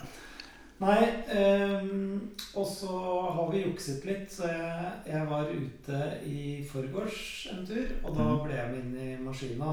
Nei, 0.78 0.98
ehm, 1.34 2.20
og 2.54 2.66
så 2.70 2.98
har 3.34 3.48
vi 3.50 3.64
jukset 3.64 4.04
litt, 4.06 4.28
så 4.30 4.46
jeg, 4.46 4.92
jeg 5.08 5.24
var 5.26 5.48
ute 5.50 6.02
i 6.30 6.42
forgårs 6.70 7.48
en 7.50 7.64
tur, 7.66 7.88
og 8.04 8.14
da 8.14 8.22
Mhm. 8.28 8.44
ble 8.44 8.54
jeg 8.54 8.70
med 8.70 8.84
inn 8.84 8.94
i 9.02 9.16
maskina 9.24 9.72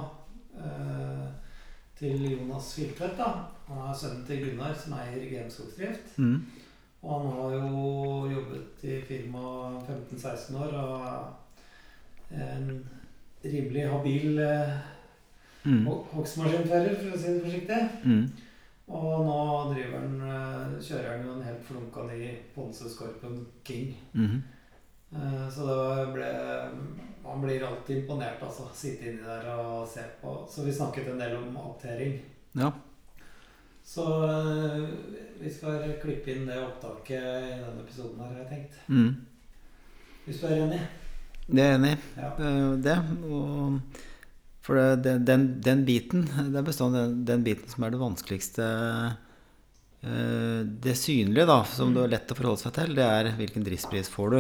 eh, 0.58 1.28
til 2.00 2.26
Jonas 2.32 2.72
Filtvedt, 2.74 3.18
da. 3.20 3.30
Han 3.68 3.78
er 3.90 3.94
sønnen 3.94 4.26
til 4.26 4.42
Gunnar, 4.46 4.74
som 4.74 4.94
eier 4.98 5.30
Gameskogsdrift. 5.30 6.18
Mm. 6.18 6.42
Og 7.04 7.22
han 7.22 7.32
har 7.38 7.52
jo 7.54 8.32
jobbet 8.34 8.84
i 8.84 9.02
firmaet 9.06 9.86
15-16 9.88 10.56
år 10.58 10.74
og 10.74 11.28
en 12.34 12.90
rimelig 13.46 13.90
habil 13.92 14.40
eh, 14.40 14.74
Mm. 15.66 15.86
hogstmaskinfører, 16.14 16.92
for 17.02 17.16
å 17.16 17.18
si 17.20 17.28
det 17.34 17.42
forsiktig. 17.42 17.78
Mm. 18.04 18.26
Og 18.88 19.26
nå 19.26 19.38
driver 19.74 20.00
han, 20.00 20.20
eh, 20.22 20.76
kjører 20.82 21.10
han 21.18 21.30
en 21.30 21.46
helt 21.48 21.64
flunka 21.66 22.04
ny 22.06 22.36
Ponseskorpen 22.56 23.46
King. 23.64 23.96
Mm 24.14 24.28
-hmm. 24.28 24.42
Så 25.52 25.66
det 25.66 26.14
ble 26.14 26.30
Man 27.24 27.42
blir 27.42 27.64
alltid 27.64 27.98
imponert, 27.98 28.44
altså. 28.44 28.64
Sitte 28.74 29.06
inni 29.06 29.24
der 29.24 29.56
og 29.56 29.88
se 29.88 30.02
på. 30.22 30.48
Så 30.50 30.64
vi 30.64 30.74
snakket 30.74 31.08
en 31.08 31.20
del 31.20 31.36
om 31.36 31.58
aptering. 31.58 32.22
Ja. 32.54 32.72
Så 33.86 34.30
eh, 34.30 34.90
vi 35.40 35.50
skal 35.54 35.94
klippe 36.02 36.34
inn 36.34 36.48
det 36.48 36.58
opptaket 36.58 37.22
i 37.22 37.58
denne 37.62 37.84
episoden 37.84 38.20
her, 38.20 38.32
har 38.32 38.38
jeg 38.40 38.50
tenkt. 38.50 38.78
Mm. 38.88 39.16
Hvis 40.26 40.40
du 40.42 40.48
er 40.48 40.64
enig? 40.64 40.80
Det 41.46 41.64
er 41.64 41.76
enig. 41.76 41.98
Ja. 42.18 42.32
Det. 42.88 42.96
Og 43.30 43.80
for 44.66 44.80
det, 44.80 45.04
det- 45.06 45.20
den, 45.30 45.46
den 45.62 45.86
biten, 45.88 46.26
det 46.52 46.60
er 46.62 46.66
bestandig 46.68 47.04
den, 47.06 47.16
den 47.30 47.44
biten 47.46 47.70
som 47.72 47.86
er 47.86 47.94
det 47.94 48.02
vanskeligste 48.02 48.68
eh, 50.04 50.62
Det 50.86 50.96
synlige, 50.98 51.46
da, 51.50 51.60
som 51.70 51.94
det 51.96 52.04
er 52.06 52.14
lett 52.16 52.32
å 52.34 52.38
forholde 52.38 52.64
seg 52.66 52.76
til, 52.78 52.96
det 52.98 53.06
er 53.06 53.32
hvilken 53.40 53.66
driftspris 53.66 54.10
får 54.14 54.36
du. 54.36 54.40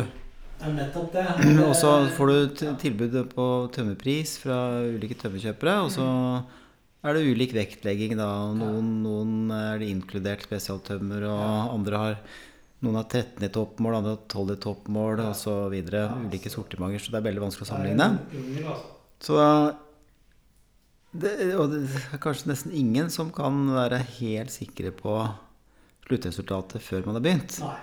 Det 0.55 0.69
er 0.69 0.75
nettopp 0.77 1.09
det. 1.15 1.25
Og 1.69 1.73
så 1.77 1.93
får 2.15 2.31
du 2.31 2.37
tilbudet 2.55 2.81
tilbud 2.83 3.17
på 3.35 3.47
tømmerpris 3.75 4.37
fra 4.43 4.59
ulike 4.95 5.17
tømmerkjøpere, 5.19 5.73
og 5.83 5.89
så 5.93 6.05
er 7.05 7.17
det 7.19 7.25
ulik 7.27 7.51
vektlegging, 7.53 8.15
da. 8.17 8.29
Noen, 8.57 8.87
noen 9.03 9.33
er 9.53 9.81
det 9.81 9.89
inkludert 9.93 10.45
spesialtømmer, 10.47 11.25
og 11.29 11.73
andre 11.75 11.99
har 12.01 12.15
noen 12.85 12.97
har 12.99 13.05
13 13.09 13.45
i 13.45 13.49
toppmål, 13.53 13.97
andre 13.99 14.13
har 14.15 14.23
12 14.31 14.53
i 14.55 14.57
toppmål, 14.63 15.21
og 15.27 15.35
så 15.37 15.53
videre. 15.73 16.07
Ulike 16.25 16.49
sortimenter, 16.53 17.01
så 17.03 17.13
det 17.13 17.19
er 17.21 17.27
veldig 17.27 17.43
vanskelig 17.45 17.65
å 17.67 17.69
sammenligne. 17.69 18.07
Altså. 18.15 18.75
Så 19.25 19.37
det, 21.21 21.33
Og 21.55 21.71
det 21.73 21.81
er 22.13 22.21
kanskje 22.23 22.51
nesten 22.51 22.73
ingen 22.75 23.11
som 23.13 23.31
kan 23.35 23.65
være 23.73 24.01
helt 24.19 24.53
sikre 24.53 24.91
på 24.95 25.17
sluttresultatet 26.05 26.83
før 26.85 27.05
man 27.07 27.17
har 27.17 27.25
begynt. 27.25 27.59
Nei. 27.63 27.75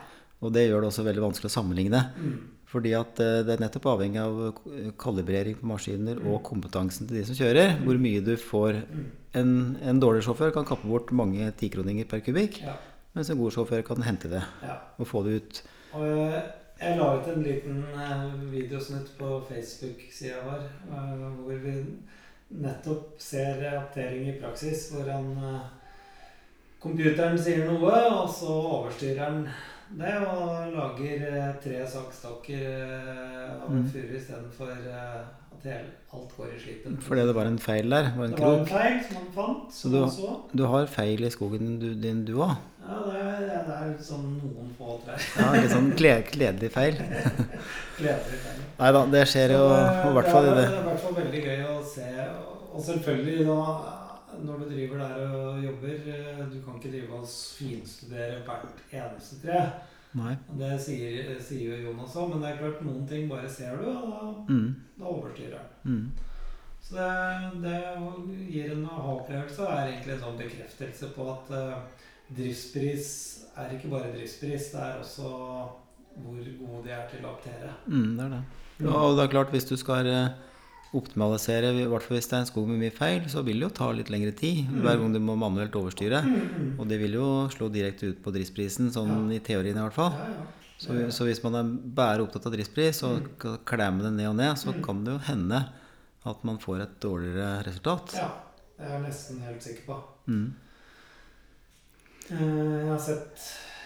Og 0.43 0.53
det 0.55 0.67
gjør 0.67 0.83
det 0.83 0.91
også 0.91 1.05
veldig 1.07 1.23
vanskelig 1.23 1.51
å 1.51 1.55
sammenligne. 1.55 2.01
Mm. 2.19 2.37
Fordi 2.73 2.95
at 2.97 3.21
eh, 3.21 3.43
det 3.47 3.57
er 3.57 3.61
nettopp 3.63 3.91
avhengig 3.93 4.23
av 4.23 4.95
kalibrering 5.01 5.59
på 5.61 5.69
maskiner 5.69 6.23
og 6.25 6.41
kompetansen 6.47 7.09
til 7.09 7.19
de 7.21 7.27
som 7.29 7.37
kjører, 7.37 7.77
hvor 7.85 8.01
mye 8.01 8.23
du 8.25 8.33
får. 8.41 8.81
En, 9.39 9.53
en 9.85 10.01
dårlig 10.01 10.25
sjåfør 10.27 10.55
kan 10.57 10.67
kappe 10.69 10.89
bort 10.89 11.13
mange 11.17 11.51
tikroninger 11.61 12.09
per 12.09 12.25
kubikk, 12.25 12.63
Ja. 12.65 12.75
mens 13.17 13.31
en 13.33 13.39
god 13.41 13.55
sjåfør 13.55 13.85
kan 13.87 14.03
hente 14.05 14.29
det 14.33 14.43
ja. 14.65 14.79
og 14.99 15.09
få 15.09 15.23
det 15.27 15.37
ut. 15.41 15.63
Og 15.99 16.09
eh, 16.09 16.41
jeg 16.83 16.99
la 16.99 17.11
ut 17.21 17.29
en 17.31 17.45
liten 17.47 17.85
eh, 17.93 18.27
videosnutt 18.51 19.13
på 19.21 19.37
Facebook-sida 19.51 20.41
vår, 20.49 20.67
hvor 21.45 21.61
vi 21.63 21.77
nettopp 22.61 23.21
ser 23.23 23.63
aptering 23.77 24.29
i 24.29 24.39
praksis, 24.41 24.91
hvor 24.93 25.09
han 25.09 25.31
eh, 25.39 25.63
Computeren 26.83 27.37
sier 27.39 27.61
noe, 27.63 27.99
og 28.11 28.25
så 28.27 28.51
overstyrer 28.51 29.21
han 29.23 29.45
det 29.99 30.13
og 30.25 30.73
lager 30.73 31.23
eh, 31.29 31.53
tre 31.63 31.85
sakstokker 31.93 32.65
eh, 32.65 33.53
av 33.63 33.71
en 33.77 33.87
furu 33.93 34.15
istedenfor 34.17 34.71
uh, 34.89 35.23
at 35.53 35.67
hele, 35.69 35.91
alt 36.17 36.33
går 36.37 36.53
i 36.57 36.61
slipen. 36.63 36.97
Fordi 37.05 37.27
det 37.29 37.35
var 37.37 37.51
en 37.51 37.59
feil 37.61 37.91
der. 37.93 38.09
Var 38.17 38.25
en 38.31 38.37
Det 38.37 38.41
var 38.47 38.59
en 38.59 38.67
feil 38.67 38.99
som 39.07 39.17
han 39.21 39.31
fant, 39.37 39.73
Så 39.73 39.81
som 39.83 39.93
du- 39.93 39.99
han 40.01 40.11
så. 40.11 40.31
Du 40.57 40.65
har 40.67 40.87
feil 40.87 41.25
i 41.25 41.31
skogen 41.31 41.79
du- 41.81 41.95
din, 41.95 42.25
du 42.25 42.35
òg. 42.39 42.57
Ja, 42.83 42.97
det 43.07 43.21
er, 43.21 43.63
det 43.69 43.75
er 43.79 43.93
sånn 44.03 44.25
noen 44.43 44.73
få 44.79 44.97
trær. 45.05 45.21
Ja, 45.39 45.53
litt 45.61 45.71
sånn 45.71 45.93
kledelig 45.97 46.71
feil. 46.75 46.97
kledelig 47.99 48.41
feil. 48.43 48.63
Nei 48.81 48.93
da, 48.97 49.05
det 49.13 49.27
skjer 49.31 49.55
jo 49.55 49.65
Så 49.69 50.09
i 50.11 50.15
hvert 50.17 50.31
fall 50.35 50.49
i 50.49 50.55
det. 50.57 50.67
Det 50.67 50.79
er 50.79 50.81
i 50.81 50.87
hvert 50.89 51.05
fall 51.05 51.15
veldig 51.21 51.43
gøy 51.47 51.61
å 51.69 51.77
se. 51.87 52.09
Og 52.73 52.81
selvfølgelig 52.89 53.47
da, 53.47 53.61
når 54.41 54.59
du 54.63 54.65
driver 54.73 54.99
der 55.03 55.23
og 55.37 55.63
jobber 55.65 56.09
eh, 56.15 56.43
Du 56.53 56.59
kan 56.65 56.77
ikke 56.79 56.91
drive 56.95 57.19
og 57.21 57.27
finstudere 57.59 58.43
hvert 58.47 58.83
eneste 58.93 59.39
tre. 59.43 59.63
Nei. 60.15 60.35
Det 60.59 60.75
sier, 60.85 61.31
sier 61.41 61.71
jo 61.73 61.87
Jonas 61.91 62.17
òg, 62.21 62.29
men 62.35 62.43
det 62.45 62.51
er 62.51 62.59
klart 62.61 62.83
noen 62.85 63.07
ting 63.09 63.29
bare 63.31 63.49
ser 63.49 63.77
du, 63.81 63.87
og 63.89 64.11
da, 64.11 64.53
Mm. 64.53 64.75
da 64.99 65.05
overstyrer 65.09 65.59
den. 65.85 65.93
Mm. 65.93 66.11
Så 66.83 66.97
det, 66.97 67.63
det 67.63 68.51
gir 68.53 68.73
en 68.75 68.85
aha-opplevelse 68.85 69.63
og 69.63 69.71
er 69.73 69.87
egentlig 69.93 70.15
en 70.17 70.25
sånn 70.27 70.37
bekreftelse 70.43 71.09
på 71.17 71.29
at 71.33 71.53
uh, 71.55 71.79
driftspris 72.37 73.09
er 73.57 73.73
ikke 73.77 73.89
bare 73.93 74.11
driftspris, 74.17 74.71
det 74.75 74.81
er 74.83 74.99
også 75.01 75.31
hvor 76.17 76.37
gode 76.59 76.83
de 76.85 76.91
er 76.93 77.07
til 77.09 77.25
å 77.25 77.31
optere. 77.33 77.71
Mm, 77.87 78.17
det 78.19 78.25
er 78.27 78.33
det. 78.35 78.43
Og 78.91 79.17
det 79.17 79.25
er 79.25 79.31
klart, 79.33 79.53
hvis 79.55 79.65
du 79.71 79.77
skal 79.81 80.07
eh, 80.11 80.29
optimalisere, 80.95 81.71
i 81.73 81.87
hvert 81.89 82.05
fall 82.05 82.19
hvis 82.19 82.29
det 82.29 82.37
er 82.37 82.43
en 82.45 82.49
skog 82.51 82.67
med 82.69 82.81
mye 82.83 82.93
feil, 82.95 83.23
så 83.33 83.43
vil 83.47 83.61
det 83.63 83.69
jo 83.69 83.75
ta 83.79 83.91
litt 83.97 84.11
lengre 84.13 84.33
tid 84.37 84.67
hver 84.83 84.99
gang 85.01 85.13
du 85.15 85.21
må 85.25 85.37
manuelt 85.41 85.77
overstyre. 85.79 86.21
Mm. 86.27 86.75
Og 86.79 86.89
det 86.91 86.99
vil 87.01 87.17
jo 87.17 87.29
slå 87.55 87.71
direkte 87.73 88.11
ut 88.13 88.21
på 88.25 88.33
driftsprisen, 88.35 88.91
sånn 88.95 89.31
i 89.33 89.41
teorien 89.45 89.79
i 89.79 89.85
hvert 89.87 89.97
fall. 89.97 90.19
Så, 90.83 90.97
så 91.15 91.25
hvis 91.29 91.43
man 91.45 91.55
er 91.61 91.69
bare 91.97 92.25
opptatt 92.25 92.47
av 92.49 92.57
driftspris 92.57 93.03
og 93.07 93.21
Mm. 93.23 93.59
skal 93.69 94.03
det 94.03 94.13
ned 94.17 94.29
og 94.33 94.37
ned, 94.37 94.57
så 94.59 94.75
kan 94.85 95.05
det 95.07 95.13
jo 95.15 95.19
hende 95.29 95.61
at 96.27 96.45
man 96.45 96.59
får 96.59 96.83
et 96.83 96.97
dårligere 97.01 97.63
resultat. 97.67 98.13
Ja, 98.19 98.29
det 98.79 98.87
er 98.89 98.93
jeg 98.97 99.03
nesten 99.07 99.41
helt 99.47 99.63
sikker 99.63 99.87
på. 99.87 99.97
Mm. 100.27 100.49
Eh, 102.31 102.39
Jeg 102.39 102.89
har 102.89 102.99
sett 102.99 103.43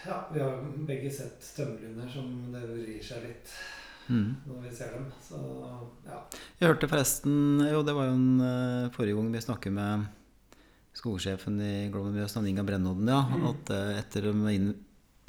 Ja, 0.07 0.21
vi 0.33 0.39
har 0.41 0.61
begge 0.87 1.11
sett 1.11 1.41
tømmerlunder 1.57 2.09
som 2.13 2.29
det 2.53 2.63
vrir 2.69 3.03
seg 3.03 3.25
litt 3.25 3.51
Mm. 4.09 4.37
når 4.47 4.63
vi 4.63 4.71
ser 4.77 4.93
dem. 4.95 5.07
Så 5.21 5.39
ja. 6.07 6.21
Jeg 6.61 6.69
hørte 6.71 6.89
forresten 6.89 7.59
Jo, 7.71 7.83
det 7.83 7.95
var 7.97 8.07
jo 8.07 8.15
en 8.15 8.41
eh, 8.41 8.91
forrige 8.95 9.17
gang 9.19 9.33
vi 9.33 9.41
snakket 9.43 9.73
med 9.73 10.07
skogsjefen 10.97 11.61
i 11.61 11.91
Global 11.93 12.13
Mjøs, 12.15 12.37
Inga 12.47 12.63
Brennodden, 12.65 13.09
ja, 13.09 13.23
Mm. 13.27 13.47
at 13.51 13.71
eh, 13.71 13.99
etter 14.01 14.23
de 14.31 14.55
inn, 14.55 14.75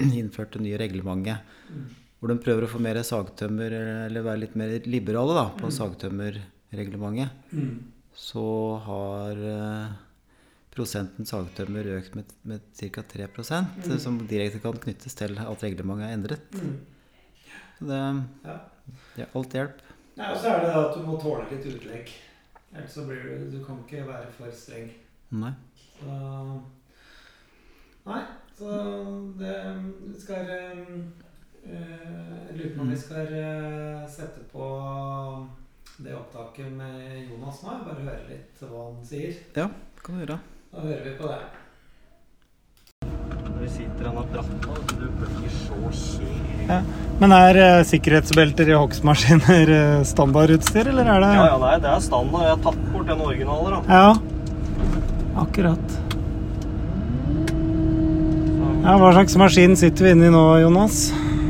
innførte 0.22 0.60
nye 0.62 0.78
reglementet, 0.78 1.40
Mm. 1.68 1.86
hvor 2.20 2.28
de 2.32 2.38
prøver 2.38 2.64
å 2.64 2.70
få 2.72 2.80
mer 2.80 2.94
sagtømmer, 3.02 3.70
eller 4.06 4.22
være 4.22 4.40
litt 4.46 4.54
mer 4.56 4.78
liberale 4.86 5.34
da, 5.34 5.46
på 5.58 5.68
Mm. 5.68 5.76
sagtømmerreglementet, 5.78 7.30
Mm. 7.52 7.78
så 8.14 8.78
har 8.84 9.32
eh, 9.36 9.88
prosenten 10.74 11.26
sagtømmer 11.26 11.84
økt 11.98 12.14
med, 12.14 12.24
med 12.44 12.60
ca. 12.74 13.02
3 13.02 13.26
Mm. 13.28 13.98
som 13.98 14.18
direkte 14.26 14.60
kan 14.62 14.72
knyttes 14.78 15.14
til 15.14 15.36
at 15.38 15.60
reglementet 15.62 16.06
er 16.08 16.16
endret. 16.16 16.40
Mm. 17.80 17.88
Det, 17.88 18.48
Ja. 18.48 18.56
ja, 19.16 19.26
alt 19.34 19.52
hjelp. 19.54 19.82
Nei, 20.18 20.32
og 20.32 20.38
så 20.40 20.48
er 20.50 20.64
det 20.64 20.74
at 20.74 20.94
du 20.96 21.02
må 21.06 21.18
tåle 21.20 21.44
litt 21.50 21.66
utlegg. 21.66 22.10
Ellers 22.74 22.92
så 22.92 23.04
blir 23.06 23.22
du 23.22 23.50
Du 23.58 23.64
kan 23.64 23.78
ikke 23.84 24.06
være 24.08 24.32
for 24.34 24.50
streng. 24.50 24.90
Nei. 25.30 25.52
Så 26.00 26.16
Nei, 28.08 28.22
så 28.56 28.74
det 29.38 29.54
skal 30.20 30.50
eh, 30.50 30.98
Jeg 31.68 32.56
lurer 32.56 32.74
på 32.74 32.80
om 32.82 32.90
vi 32.90 32.96
skal 32.96 33.32
eh, 33.36 34.04
sette 34.08 34.44
på 34.52 34.68
det 35.98 36.14
opptaket 36.14 36.70
med 36.72 37.28
Jonas 37.28 37.62
nå. 37.64 37.78
Bare 37.84 38.04
høre 38.06 38.28
litt 38.30 38.60
hva 38.62 38.84
han 38.92 39.04
sier. 39.06 39.34
Ja, 39.56 39.68
Kan 40.02 40.14
du 40.18 40.24
gjøre. 40.24 40.38
Da 40.72 40.84
hører 40.84 41.04
vi 41.04 41.16
på 41.18 41.28
det. 41.28 41.40
Vi 43.60 43.68
sitter 43.68 44.04
han 44.06 44.16
har 44.16 44.26
bratta, 44.32 44.74
du 45.00 45.06
blir 45.18 45.50
så 45.50 45.78
kjel. 45.90 46.82
Men 47.18 47.32
er 47.34 47.58
eh, 47.58 47.84
sikkerhetsbelter 47.88 48.68
i 48.70 48.76
hogstmaskiner 48.78 49.72
eh, 49.74 50.02
standardutstyr, 50.06 50.90
eller 50.92 51.08
er 51.14 51.24
det 51.24 51.30
Ja, 51.34 51.46
ja, 51.48 51.56
nei, 51.62 51.72
det 51.82 51.90
er 51.90 52.04
standard. 52.04 52.44
Jeg 52.46 52.52
har 52.54 52.60
tatt 52.68 52.84
bort 52.92 53.08
den 53.10 53.24
originale, 53.24 53.72
da. 53.72 53.80
Ja, 53.88 55.42
akkurat. 55.42 55.96
Ja, 58.84 58.94
hva 59.00 59.10
slags 59.16 59.34
maskin 59.40 59.74
sitter 59.76 60.06
vi 60.06 60.14
inne 60.14 60.28
i 60.30 60.32
nå, 60.32 60.44
Jonas? 60.62 61.08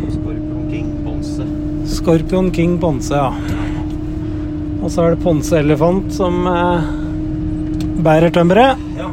Scorpion 0.09 0.65
King 0.71 0.89
Bonse. 1.05 1.49
Scorpion 1.99 2.53
King 2.55 2.79
Ponce, 2.81 3.21
ja. 3.21 3.29
Og 4.79 4.89
så 4.95 5.05
er 5.05 5.15
det 5.15 5.23
Ponse 5.27 5.61
Elefant 5.61 6.09
som 6.17 6.41
eh, 6.49 6.89
bærer 8.07 8.33
tømmeret. 8.33 8.81
Ja. 8.97 9.08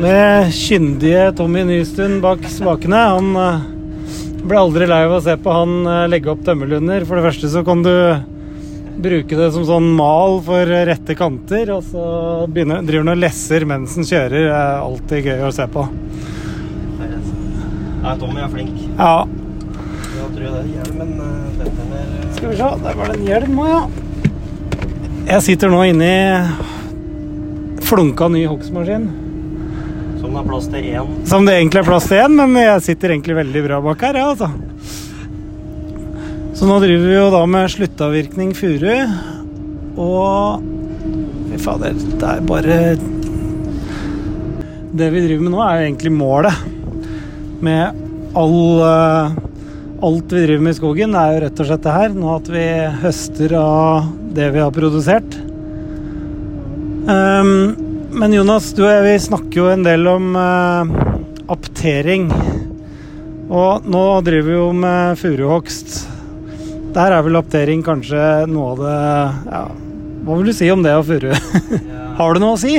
Med 0.00 0.52
kyndige 0.54 1.32
Tommy 1.36 1.62
Nystuen 1.68 2.20
bak 2.24 2.44
spakene. 2.48 2.96
Han 2.96 3.36
eh, 3.36 3.64
ble 4.48 4.56
aldri 4.62 4.86
lei 4.88 5.02
av 5.04 5.18
å 5.18 5.22
se 5.24 5.34
på 5.40 5.52
han 5.52 5.74
eh, 5.84 6.06
legge 6.08 6.30
opp 6.32 6.44
tømmerlunder. 6.46 7.04
For 7.08 7.20
det 7.20 7.26
første 7.26 7.50
så 7.52 7.62
kan 7.66 7.82
du 7.84 7.92
bruke 9.00 9.36
det 9.36 9.50
som 9.54 9.64
sånn 9.68 9.90
mal 9.96 10.38
for 10.44 10.68
rette 10.88 11.14
kanter, 11.16 11.70
og 11.76 11.84
så 11.88 12.02
begynner, 12.52 12.82
driver 12.84 13.06
han 13.06 13.14
og 13.14 13.20
lesser 13.22 13.64
mens 13.68 13.94
han 13.96 14.08
kjører. 14.08 14.40
Det 14.48 14.56
er 14.56 14.82
alltid 14.86 15.28
gøy 15.30 15.44
å 15.46 15.52
se 15.56 15.68
på. 15.76 15.86
Nei, 18.00 18.16
Tommy 18.20 18.40
er 18.40 18.52
flink. 18.52 18.76
Ja, 18.96 19.14
Jeg 20.16 20.28
tror 20.34 20.44
det 20.46 20.60
er 20.62 20.68
hjelmen. 20.78 21.10
eh, 21.20 22.28
skal 22.36 22.48
vi 22.48 22.56
se. 22.56 22.68
Der 22.86 22.94
var 22.96 23.10
det 23.12 23.18
en 23.18 23.26
hjelm 23.28 23.60
òg, 23.60 23.68
ja. 23.74 23.82
Jeg 25.30 25.44
sitter 25.44 25.68
nå 25.70 25.82
inni 25.84 26.14
flunka 27.84 28.28
ny 28.32 28.46
hogstmaskin. 28.48 29.10
Som 30.30 30.36
det 30.36 30.44
er 30.44 30.50
plass 30.52 30.66
til 30.70 30.84
én. 30.86 31.14
Som 31.26 31.46
det 31.48 31.54
egentlig 31.56 31.80
er 31.80 31.86
plass 31.88 32.04
til 32.06 32.20
én, 32.22 32.34
men 32.38 32.62
jeg 32.62 32.82
sitter 32.86 33.10
egentlig 33.10 33.34
veldig 33.40 33.62
bra 33.64 33.78
bak 33.82 34.04
her, 34.06 34.18
ja, 34.20 34.28
altså. 34.30 34.46
Så 36.54 36.68
nå 36.68 36.76
driver 36.84 37.08
vi 37.08 37.16
jo 37.16 37.24
da 37.34 37.40
med 37.50 37.72
sluttavvirkning 37.72 38.52
furu, 38.54 38.92
og 39.98 40.68
Fy 41.50 41.58
fader, 41.64 41.98
det 41.98 42.28
er 42.28 42.44
bare 42.46 42.78
Det 44.94 45.10
vi 45.10 45.24
driver 45.24 45.42
med 45.48 45.54
nå, 45.56 45.64
er 45.66 45.82
egentlig 45.88 46.14
målet 46.14 46.62
med 47.60 47.98
all 48.38 48.86
eh, 48.86 49.38
Alt 50.06 50.30
vi 50.30 50.46
driver 50.46 50.62
med 50.62 50.76
i 50.76 50.78
skogen, 50.78 51.18
er 51.18 51.34
jo 51.34 51.44
rett 51.48 51.60
og 51.60 51.66
slett 51.72 51.82
det 51.84 51.98
her. 51.98 52.14
Nå 52.16 52.30
at 52.38 52.46
vi 52.54 52.66
høster 53.02 53.58
av 53.58 54.06
det 54.32 54.46
vi 54.54 54.62
har 54.62 54.70
produsert. 54.72 55.34
Ehm, 57.10 57.89
Men 58.20 58.34
Jonas, 58.36 58.66
du 58.76 58.82
og 58.84 58.90
jeg 58.90 59.04
vi 59.06 59.12
snakker 59.24 59.56
jo 59.62 59.68
en 59.72 59.84
del 59.86 60.04
om 60.10 60.34
eh, 60.36 60.90
aptering. 61.48 62.26
Og 63.48 63.86
nå 63.88 64.02
driver 64.26 64.44
vi 64.44 64.56
jo 64.58 64.66
med 64.76 65.16
furuhogst. 65.16 65.94
Der 66.92 67.14
er 67.16 67.24
vel 67.24 67.38
aptering 67.40 67.80
kanskje 67.86 68.20
noe 68.50 68.74
av 68.74 68.82
det 68.82 68.98
ja, 69.54 69.62
Hva 70.26 70.36
vil 70.36 70.50
du 70.50 70.52
si 70.58 70.68
om 70.74 70.82
det 70.84 70.92
og 70.98 71.06
furu? 71.08 71.30
Har 72.20 72.36
du 72.36 72.42
noe 72.42 72.58
å 72.58 72.60
si? 72.60 72.74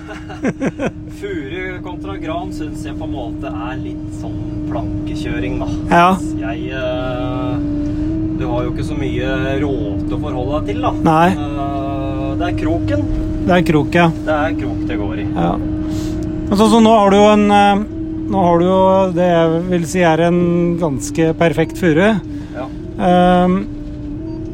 Furu 1.22 1.80
kontra 1.86 2.18
gran 2.20 2.52
syns 2.52 2.84
jeg 2.84 2.98
på 3.00 3.08
en 3.08 3.16
måte 3.16 3.48
er 3.48 3.80
litt 3.80 4.20
sånn 4.20 4.68
plankekjøring, 4.68 5.56
da. 5.62 5.72
Ja. 5.88 6.12
Jeg 6.44 6.76
eh, 6.76 7.56
Du 8.36 8.44
har 8.52 8.68
jo 8.68 8.76
ikke 8.76 8.90
så 8.92 9.00
mye 9.00 9.56
råte 9.64 10.18
å 10.18 10.22
forholde 10.28 10.60
deg 10.60 10.74
til, 10.74 10.84
da. 10.84 10.96
Nei. 11.08 11.28
Eh, 11.32 12.32
det 12.36 12.52
er 12.52 12.60
kroken. 12.60 13.29
Det 13.46 13.56
er 13.56 13.64
krok, 13.66 13.94
ja. 13.96 14.08
Det 14.26 14.36
er 14.36 14.56
krok 14.60 14.82
det 14.88 14.98
går 15.00 15.22
i. 15.22 15.26
ja. 15.34 15.52
Altså, 16.50 16.66
så 16.72 16.80
nå 16.82 16.90
har 16.90 17.12
du 17.12 17.16
jo 17.20 17.26
en 17.30 17.44
eh, 17.54 17.82
Nå 18.30 18.40
har 18.42 18.58
du 18.58 18.64
jo 18.66 18.78
det 19.14 19.26
jeg 19.26 19.60
vil 19.72 19.84
si 19.90 20.02
er 20.06 20.20
en 20.28 20.40
ganske 20.78 21.32
perfekt 21.38 21.78
furu. 21.78 22.12
Ja. 22.54 22.66
Um, 23.00 23.56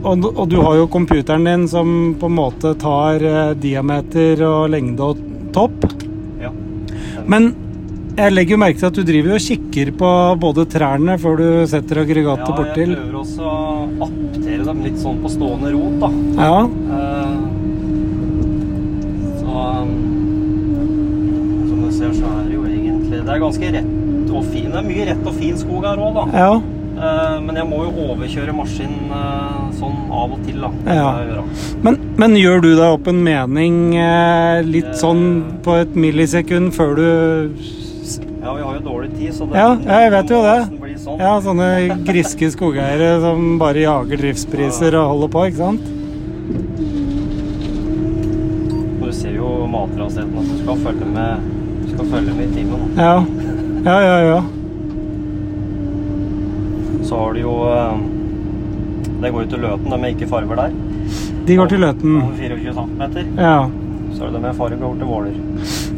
og, 0.07 0.25
og 0.31 0.47
du 0.49 0.57
har 0.63 0.79
jo 0.79 0.87
computeren 0.89 1.45
din 1.45 1.67
som 1.69 1.91
på 2.17 2.31
en 2.31 2.37
måte 2.39 2.73
tar 2.81 3.21
eh, 3.21 3.51
diameter 3.61 4.41
og 4.49 4.71
lengde 4.73 5.11
og 5.11 5.21
topp. 5.57 5.85
ja. 6.41 6.53
Men 7.29 7.51
jeg 8.17 8.33
legger 8.33 8.57
jo 8.57 8.61
merke 8.63 8.81
til 8.81 8.89
at 8.89 8.97
du 8.97 9.03
driver 9.05 9.35
og 9.37 9.45
kikker 9.45 9.91
på 10.01 10.11
både 10.41 10.65
trærne 10.73 11.19
før 11.21 11.37
du 11.37 11.49
setter 11.69 12.01
aggregatet 12.01 12.49
ja, 12.49 12.65
jeg 12.81 12.95
prøver 12.95 13.19
også 13.21 13.51
å 13.51 14.07
aptere 14.07 14.63
dem 14.71 14.81
litt 14.87 14.97
sånn 15.03 15.21
på 15.21 15.33
stående 15.35 15.75
rot, 15.77 15.99
da. 16.01 16.11
Ja, 16.41 16.57
Eh, 16.97 17.37
så 19.57 19.67
um, 19.83 19.93
Som 21.67 21.83
du 21.83 21.91
ser, 21.91 22.13
så 22.13 22.31
er 22.31 22.47
det 22.47 22.57
jo 22.57 22.65
egentlig 22.69 23.21
Det 23.23 23.35
er 23.35 23.45
ganske 23.49 23.75
rett 23.81 24.33
og 24.37 24.49
fin. 24.53 24.69
Det 24.69 24.81
er 24.83 24.89
mye 24.91 25.05
rett 25.09 25.29
og 25.31 25.37
fin 25.41 25.57
skog 25.57 25.87
her 25.89 26.03
òg, 26.03 26.17
da. 26.19 26.25
ja, 26.37 26.51
Eh, 26.97 27.41
men 27.45 27.59
jeg 27.61 27.69
må 27.69 27.83
jo 27.85 28.07
overkjøre 28.11 28.55
maskinen 28.57 29.11
eh, 29.13 29.65
sånn 29.77 29.97
av 30.09 30.33
og 30.33 30.45
til, 30.47 30.63
da. 30.65 30.71
Ja. 30.97 31.43
Men, 31.85 31.99
men 32.17 32.37
gjør 32.41 32.63
du 32.65 32.71
deg 32.71 32.87
opp 32.87 33.11
en 33.13 33.21
mening 33.25 33.99
eh, 34.01 34.63
litt 34.65 34.95
sånn 34.97 35.27
på 35.65 35.77
et 35.83 35.93
millisekund 35.99 36.73
før 36.77 36.97
du 36.97 37.05
Ja, 37.05 38.55
vi 38.55 38.63
har 38.63 38.79
jo 38.79 38.81
dårlig 38.87 39.11
tid, 39.13 39.35
så 39.37 39.49
det 39.51 39.61
Ja, 39.61 39.75
ja, 39.75 40.01
jeg 40.07 40.15
vet 40.15 40.33
jo 40.33 40.41
det. 40.47 40.57
Sånn. 41.03 41.21
Ja, 41.21 41.35
sånne 41.45 41.69
griske 42.07 42.49
skogeiere 42.55 43.19
som 43.21 43.59
bare 43.61 43.85
jager 43.85 44.23
driftspriser 44.23 44.97
og 44.97 45.13
holder 45.13 45.35
på, 45.35 45.45
ikke 45.51 45.61
sant? 45.61 45.96
Matraseten 49.71 50.37
at 50.41 50.51
du 50.51 50.59
skal 50.63 50.83
følge 50.85 51.09
med, 51.15 51.49
du 51.83 51.89
skal 51.95 52.13
følge 52.13 52.35
med 52.37 52.45
i 52.47 52.55
timen. 52.61 52.87
Ja. 52.99 53.17
Ja, 53.87 53.97
ja, 54.03 54.19
ja. 54.27 54.45
Så 57.07 57.19
har 57.21 57.35
du 57.37 57.41
jo 57.41 57.55
eh, 57.71 57.99
Det 59.23 59.31
går 59.31 59.45
jo 59.45 59.51
til 59.53 59.63
Løten, 59.63 59.91
de 59.93 59.99
med 60.03 60.17
ikke 60.17 60.29
farver 60.31 60.59
der. 60.59 60.73
De 61.47 61.59
går 61.59 61.71
til 61.71 61.85
Løten. 61.85 62.17
Over 62.19 62.41
24 62.41 62.73
cm. 62.75 63.37
Ja. 63.39 63.59
Så 64.17 64.25
er 64.25 64.27
det 64.27 64.35
de 64.35 64.43
med 64.43 64.59
farger 64.59 64.83
over 64.83 64.99
til 64.99 65.11
Våler. 65.13 65.37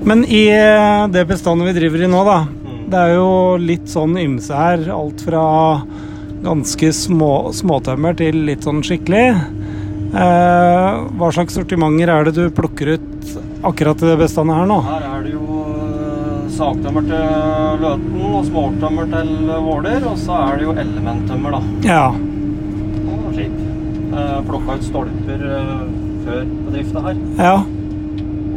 Men 0.05 0.25
i 0.29 0.43
eh, 0.53 1.07
det 1.15 1.25
bestandet 1.31 1.71
vi 1.71 1.79
driver 1.81 2.05
i 2.05 2.11
nå, 2.13 2.21
da. 2.29 2.39
Mm. 2.45 2.83
Det 2.93 3.01
er 3.01 3.15
jo 3.17 3.31
litt 3.63 3.89
sånn 3.91 4.19
ymse 4.21 4.59
her. 4.59 4.85
Alt 4.93 5.25
fra 5.25 5.47
ganske 6.45 6.93
små, 6.95 7.33
småtømmer 7.57 8.17
til 8.19 8.45
litt 8.49 8.69
sånn 8.69 8.85
skikkelig. 8.85 9.25
Eh, 10.09 11.01
hva 11.19 11.33
slags 11.35 11.57
sortimenter 11.59 12.13
er 12.13 12.29
det 12.29 12.37
du 12.37 12.45
plukker 12.55 12.95
ut 12.97 13.39
akkurat 13.63 14.03
i 14.03 14.07
det 14.07 14.17
bestandet 14.21 14.57
her 14.57 14.67
nå? 14.71 14.81
Her 14.87 15.07
er 15.09 15.23
det 15.27 15.33
jo 15.35 15.63
eh, 15.69 16.49
sagtømmer 16.59 17.07
til 17.09 17.81
Løten 17.83 18.21
og 18.35 18.45
småtømmer 18.49 19.11
til 19.13 19.33
Våler. 19.67 20.07
Og 20.11 20.19
så 20.19 20.37
er 20.49 20.57
det 20.61 20.69
jo 20.69 20.75
elementtømmer, 20.85 21.51
da. 21.59 21.63
Ja. 21.89 22.05
Og 22.13 23.33
skip. 23.35 23.57
Eh, 24.19 24.39
Plukka 24.49 24.79
ut 24.79 24.87
stolper 24.87 25.47
eh, 25.55 25.75
før 26.27 26.45
bedrifta 26.69 27.05
her. 27.09 27.21
Ja. 27.39 27.57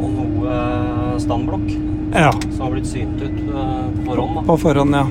Og 0.02 0.14
noe 0.18 1.18
standblokk 1.22 1.68
Ja. 2.12 2.30
som 2.52 2.66
har 2.66 2.72
blitt 2.74 2.86
synt 2.90 3.22
ut 3.22 3.36
på 3.48 4.06
forhånd. 4.10 4.34
da. 4.36 4.42
På 4.50 4.56
forhånd, 4.60 4.92
ja. 4.98 5.06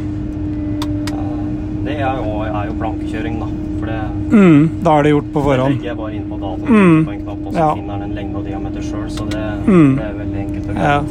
Det 1.81 1.95
er 1.97 2.19
jo, 2.21 2.33
er 2.45 2.67
jo 2.69 2.75
plankekjøring, 2.77 3.39
da. 3.41 3.47
For 3.79 3.89
det, 3.89 4.01
Mm, 4.31 4.69
da 4.85 4.91
er 4.99 5.03
det 5.03 5.11
gjort 5.11 5.31
på 5.33 5.41
forhånd. 5.43 5.73
det 5.73 5.81
legger 5.81 5.89
jeg 5.89 5.97
bare 5.97 6.13
inn 6.15 6.27
på 6.29 6.37
datoen 6.39 6.69
Mm. 6.69 7.05
Og 7.51 7.55
så 7.55 7.59
Ja. 7.59 7.73
finner 7.75 7.97
han 7.99 8.03
en 8.07 8.15
lengde 8.15 8.37
og 8.39 8.45
diameter 8.47 8.81
sjøl. 8.81 9.07
Så 9.11 9.27
det, 9.29 9.43
Mm. 9.67 9.95
det 9.97 10.05
er 10.05 10.13
veldig 10.23 10.39
enkelt. 10.45 10.69
og 10.69 10.75
Ja. 10.75 11.01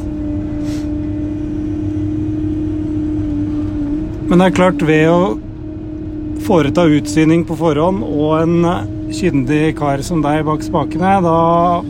Men 4.29 4.39
det 4.39 4.45
er 4.47 4.55
klart, 4.55 4.81
ved 4.87 5.07
å 5.11 5.39
foreta 6.45 6.85
utsyning 6.87 7.43
på 7.45 7.57
forhånd 7.59 8.03
og 8.03 8.41
en 8.41 8.63
kyndig 9.11 9.75
kar 9.77 10.01
som 10.07 10.21
deg 10.23 10.45
bak 10.47 10.63
spakene, 10.63 11.17
da 11.25 11.81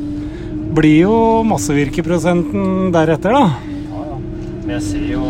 blir 0.73 1.03
jo 1.03 1.43
massevirkeprosenten 1.45 2.89
deretter, 2.95 3.35
da. 3.37 3.45
Ja, 3.91 4.03
ja. 4.09 4.17
Men 4.65 4.73
jeg 4.79 4.81
ser 4.87 5.05
jo 5.11 5.21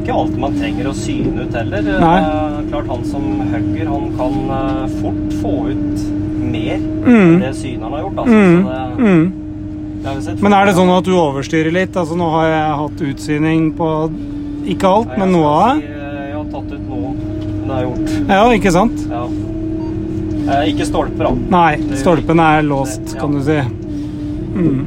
ikke 0.00 0.16
alt 0.16 0.38
man 0.40 0.56
trenger 0.56 0.88
å 0.88 0.94
syne 0.96 1.44
ut 1.44 1.52
heller. 1.58 1.82
Nei. 2.00 2.18
Eh, 2.22 2.62
klart 2.70 2.88
Han 2.88 3.04
som 3.04 3.22
hugger, 3.52 3.86
han 3.92 4.16
kan 4.16 4.38
eh, 4.56 4.86
fort 5.02 5.36
få 5.42 5.52
ut 5.74 6.06
mer 6.68 6.86
Mm. 7.08 7.34
Det 7.40 7.52
synet 7.56 7.82
han 7.82 7.92
har 7.92 8.00
gjort. 8.04 8.16
Altså. 8.18 8.34
Mm. 8.34 8.62
Så 8.62 8.68
det, 8.68 9.04
Mm. 9.04 9.32
det 10.02 10.08
har 10.12 10.20
sett 10.20 10.42
Men 10.42 10.52
er 10.52 10.66
det 10.66 10.74
sånn 10.76 10.90
at 10.98 11.04
du 11.04 11.12
overstyrer 11.12 11.72
litt? 11.72 11.96
Altså 11.96 12.16
Nå 12.16 12.30
har 12.30 12.46
jeg 12.48 12.78
hatt 12.82 13.00
utsyning 13.10 13.72
på 13.78 13.90
ikke 14.68 14.84
alt, 14.88 15.08
ja, 15.14 15.18
men 15.22 15.32
noe 15.32 15.46
av 15.48 15.66
det. 15.68 15.82
si, 15.82 15.92
eh, 15.92 16.26
Jeg 16.28 16.34
har 16.36 16.44
tatt 16.52 16.72
ut 16.72 16.88
noe. 16.88 17.14
Det 17.68 17.72
har 17.74 17.82
gjort. 17.84 18.28
Ja, 18.28 18.42
ikke 18.52 18.72
sant? 18.72 19.06
Ja. 19.10 19.24
Eh, 20.48 20.62
ikke 20.72 20.86
stolper, 20.88 21.24
da. 21.28 21.32
Nei, 21.52 21.76
stolpene 21.76 21.96
stolpen 22.00 22.40
er 22.40 22.62
låst, 22.62 23.18
kan 23.20 23.32
du 23.32 23.40
si. 23.44 23.58
Mm. 24.58 24.86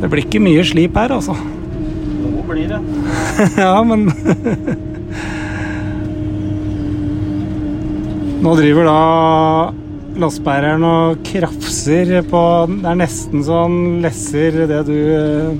Det 0.00 0.10
blir 0.10 0.24
ikke 0.26 0.40
mye 0.44 0.64
slip 0.64 0.94
her, 1.00 1.08
altså. 1.16 1.34
Noe 1.34 2.42
blir 2.48 2.68
det. 2.68 2.80
ja, 3.58 3.82
men 3.82 4.10
Nå 8.44 8.52
driver 8.58 8.84
da 8.84 8.98
lastebæreren 10.20 10.84
og 10.86 11.18
krafser 11.26 12.12
på 12.30 12.42
Det 12.70 12.86
er 12.90 12.98
nesten 13.00 13.42
så 13.46 13.64
han 13.64 13.76
lesser 14.04 14.60
det 14.70 14.82
du 14.88 14.94
eh, 14.94 15.52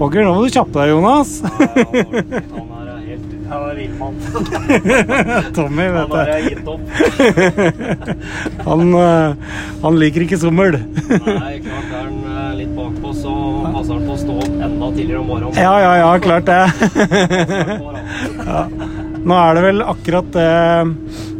hogger. 0.00 0.24
Nå 0.26 0.34
må 0.36 0.40
du 0.46 0.50
kjappe 0.54 0.76
deg, 0.80 0.90
Jonas. 0.94 1.30
Han 1.44 2.70
er 2.74 3.00
helt 3.06 3.26
Han 3.50 3.62
er 3.66 3.74
villmann. 3.78 4.16
Tommy, 5.56 5.86
Han 5.86 5.94
vet 5.96 6.12
har 6.14 6.24
du. 6.24 6.30
jeg 6.30 6.42
gitt 6.50 6.66
opp. 6.70 6.84
Han, 8.70 8.84
eh, 8.94 9.28
han 9.82 9.96
liker 9.98 10.22
ikke 10.26 10.38
sommel. 10.38 10.76
Nei, 11.10 11.54
klart 11.64 11.88
er 11.90 12.04
han 12.04 12.18
eh, 12.30 12.52
litt 12.60 12.72
bakpå, 12.76 13.12
så 13.16 13.32
passer 13.72 13.96
han 13.96 14.04
på 14.06 14.14
å 14.14 14.20
stå 14.20 14.36
opp 14.44 14.54
enda 14.68 14.90
tidligere 14.94 15.22
om 15.22 15.30
morgenen. 15.32 15.58
Ja, 15.58 15.74
ja, 15.82 15.92
ja, 16.02 16.10
klart 16.22 16.46
det. 16.46 16.60
ja. 18.50 18.62
Nå 19.20 19.36
er 19.36 19.58
det 19.58 19.62
vel 19.66 19.82
akkurat 19.84 20.28
det 20.32 20.46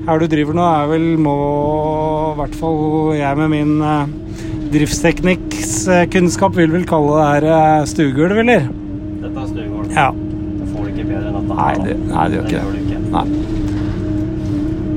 her 0.06 0.18
du 0.22 0.26
driver 0.32 0.56
nå, 0.56 0.64
er 0.64 0.86
vel 0.90 1.06
må 1.20 1.34
i 2.32 2.36
hvert 2.40 2.56
fall 2.58 2.80
jeg 3.18 3.36
med 3.40 3.48
min 3.52 3.72
eh, 3.84 4.06
driftsteknikkskunnskap 4.72 6.56
vil 6.56 6.72
vel 6.72 6.86
kalle 6.88 7.16
det 7.18 7.28
her 7.28 7.46
eh, 7.52 7.86
stuegulv, 7.90 8.38
eller? 8.44 8.68
Dette 9.20 9.36
er 9.44 9.48
stuegulv. 9.50 9.90
Ja. 9.94 10.08
Det 10.14 10.68
får 10.70 10.80
det 10.86 10.90
ikke 10.94 11.08
bedre 11.10 11.26
enn 11.30 11.36
dette. 11.40 11.54
Nei, 11.54 11.70
her, 11.70 11.76
da. 11.76 11.84
det, 11.84 11.96
nei, 12.10 12.24
det 12.28 12.38
gjør 12.38 12.46
ikke 12.46 12.60
det. 12.60 12.82
ikke. 12.84 12.98
Nei. 13.16 13.26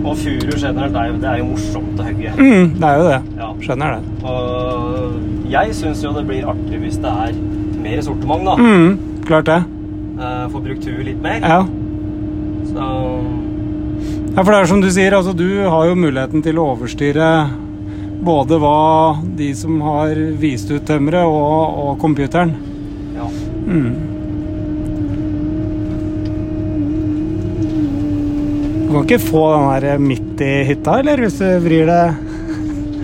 Og 0.04 0.18
furu 0.20 0.56
generelt, 0.60 0.94
det 0.94 1.00
er 1.02 1.08
jo, 1.08 1.20
det 1.24 1.30
er 1.32 1.38
jo 1.40 1.46
morsomt 1.48 2.00
å 2.00 2.08
hogge. 2.10 2.32
Mm, 2.36 2.74
det 2.80 2.88
er 2.90 2.98
jo 3.00 3.06
det. 3.08 3.20
Ja. 3.40 3.50
Skjønner 3.64 3.94
det. 3.94 4.02
Og 4.28 5.52
jeg 5.54 5.76
syns 5.78 6.02
jo 6.04 6.12
det 6.18 6.26
blir 6.28 6.50
artig 6.52 6.80
hvis 6.82 6.98
det 7.04 7.14
er 7.28 7.38
mer 7.84 8.02
sortiment, 8.04 8.44
da. 8.50 8.56
Mm, 8.60 9.22
klart 9.28 9.48
det. 9.52 9.62
Eh, 10.20 10.44
Få 10.52 10.60
brukt 10.66 10.84
huet 10.90 11.06
litt 11.08 11.22
mer. 11.24 11.40
Ja. 11.44 11.62
Så 12.74 12.90
ja, 14.34 14.42
for 14.42 14.50
det 14.52 14.60
er 14.60 14.70
som 14.72 14.82
du 14.82 14.90
sier, 14.92 15.14
altså 15.14 15.34
du 15.38 15.48
har 15.62 15.90
jo 15.90 16.00
muligheten 16.00 16.44
til 16.46 16.58
å 16.60 16.72
overstyre 16.74 17.28
både 18.24 18.58
hva 18.62 19.20
de 19.38 19.50
som 19.58 19.82
har 19.84 20.18
vist 20.40 20.72
ut 20.72 20.86
tømmeret, 20.88 21.28
og, 21.28 21.78
og 21.84 22.02
computeren. 22.02 22.56
ja. 23.18 23.30
Mm. 23.68 23.94
Du 28.84 28.98
kan 29.00 29.08
ikke 29.08 29.24
få 29.24 29.44
den 29.50 29.88
der 29.88 30.02
midt 30.02 30.42
i 30.46 30.52
hytta, 30.68 31.00
eller 31.02 31.24
hvis 31.24 31.40
du 31.42 31.48
vrir 31.64 31.88
det 31.90 32.04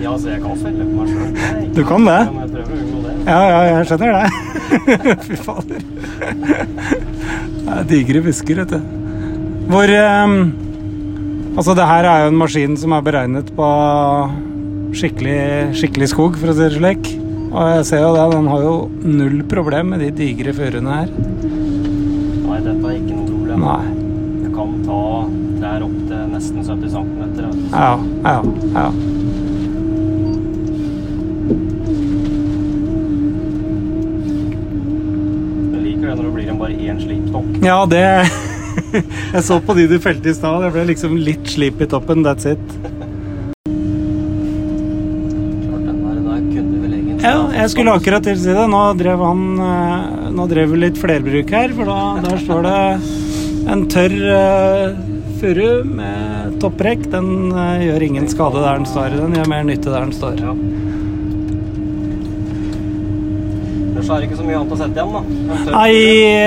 ja, 0.00 0.14
så 0.16 0.30
jeg 0.30 0.40
kan 0.40 0.56
felle 0.56 0.84
på 0.86 0.96
meg 0.96 1.10
sjøl. 1.10 1.64
Du 1.76 1.80
kan 1.84 2.06
det? 2.08 2.20
Men 2.30 2.38
jeg 2.40 2.52
prøver 2.54 2.70
å 2.72 2.78
unngå 2.80 3.00
det. 3.04 3.14
Ja, 3.26 3.40
ja, 3.50 3.58
jeg 3.68 3.88
skjønner 3.90 4.10
det. 4.16 4.28
Fy 5.26 5.36
fader. 5.44 5.82
Det 7.60 7.74
er 7.74 7.84
digre 7.90 8.22
busker, 8.24 8.62
vet 8.62 8.72
du. 8.72 8.80
Hvor 9.70 9.92
ehm, 9.92 10.38
Altså, 11.56 11.74
det 11.74 11.86
her 11.86 12.06
er 12.06 12.22
jo 12.24 12.30
en 12.30 12.38
maskin 12.38 12.76
som 12.78 12.92
er 12.94 13.02
beregnet 13.04 13.48
på 13.56 13.68
skikkelig, 14.96 15.74
skikkelig 15.76 16.08
skog, 16.12 16.38
for 16.38 16.52
å 16.52 16.54
si 16.56 16.62
det 16.62 16.76
slik. 16.78 17.10
Og 17.50 17.72
jeg 17.74 17.86
ser 17.88 18.04
jo 18.04 18.12
det, 18.14 18.26
den 18.32 18.48
har 18.52 18.62
jo 18.62 18.74
null 19.02 19.40
problem 19.50 19.90
med 19.92 20.04
de 20.04 20.10
digre 20.14 20.54
furuene 20.54 21.00
her. 21.00 21.10
Nei, 21.10 22.60
dette 22.62 22.78
er 22.78 22.94
ikke 22.94 23.16
noe 23.16 23.26
problem. 23.26 23.64
Nei. 23.66 23.86
Det 24.44 24.52
kan 24.54 24.76
ta 24.86 25.00
trær 25.60 25.86
opp 25.88 25.96
til 26.12 26.28
nesten 26.36 26.62
70 26.68 26.94
cm. 26.94 27.18
Ja, 27.74 27.90
ja, 28.22 28.36
ja. 28.76 28.86
Jeg 35.74 35.82
liker 35.88 36.06
det 36.06 36.14
når 36.14 36.22
det 36.22 36.32
blir 36.38 36.54
en 36.54 36.62
bare 36.62 36.78
én 36.78 37.02
slipstokk. 37.02 37.50
Ja, 37.66 37.82
det 37.90 38.06
Jeg 39.34 39.44
så 39.46 39.60
på 39.64 39.76
de 39.78 39.86
du 39.90 39.98
felte 40.02 40.32
i 40.32 40.36
stad. 40.36 40.64
Jeg 40.66 40.74
ble 40.76 40.88
liksom 40.92 41.18
litt 41.20 41.46
slip 41.50 41.80
i 41.82 41.88
toppen. 41.90 42.24
That's 42.26 42.48
it. 42.50 42.80
Ja, 47.20 47.50
jeg 47.52 47.68
skulle 47.68 47.92
akkurat 47.92 48.24
til 48.24 48.38
å 48.38 48.40
si 48.40 48.52
det. 48.56 48.66
Nå 48.72 48.80
drev 48.96 49.20
han 49.20 49.40
eh, 49.60 50.28
Nå 50.32 50.46
drev 50.48 50.70
vi 50.72 50.78
litt 50.86 51.00
flerbruk 51.00 51.50
her, 51.52 51.74
for 51.76 51.90
da, 51.90 51.98
der 52.24 52.38
står 52.40 52.62
det 52.64 52.78
en 53.70 53.82
tørr 53.92 54.14
uh, 54.24 55.00
furu 55.40 55.82
med 55.84 56.54
topprekk. 56.62 57.04
Den 57.12 57.50
uh, 57.52 57.76
gjør 57.82 58.06
ingen 58.06 58.28
skade 58.30 58.62
der 58.62 58.80
den 58.80 58.88
står. 58.88 59.18
Den 59.18 59.36
gjør 59.36 59.50
mer 59.52 59.66
nytte 59.68 59.92
der 59.92 60.06
den 60.06 60.14
står. 60.16 60.40
Ja. 60.40 60.54
Ellers 63.90 64.08
er 64.08 64.22
det 64.22 64.30
ikke 64.30 64.40
så 64.40 64.48
mye 64.48 64.62
annet 64.62 64.72
å 64.72 64.80
sette 64.80 64.96
igjen, 64.96 65.12
da. 65.12 65.60
Nei, 65.74 65.92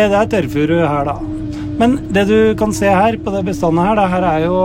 det 0.10 0.20
er 0.24 0.34
tørrfuru 0.34 0.76
her, 0.82 1.12
da. 1.12 1.33
Men 1.80 1.98
det 2.14 2.28
du 2.30 2.38
kan 2.60 2.74
se 2.76 2.90
her 2.94 3.18
på 3.24 3.32
det 3.34 3.44
bestandet 3.48 3.88
her, 3.88 3.96
det 3.98 4.10
her 4.14 4.26
er 4.30 4.44
jo 4.46 4.58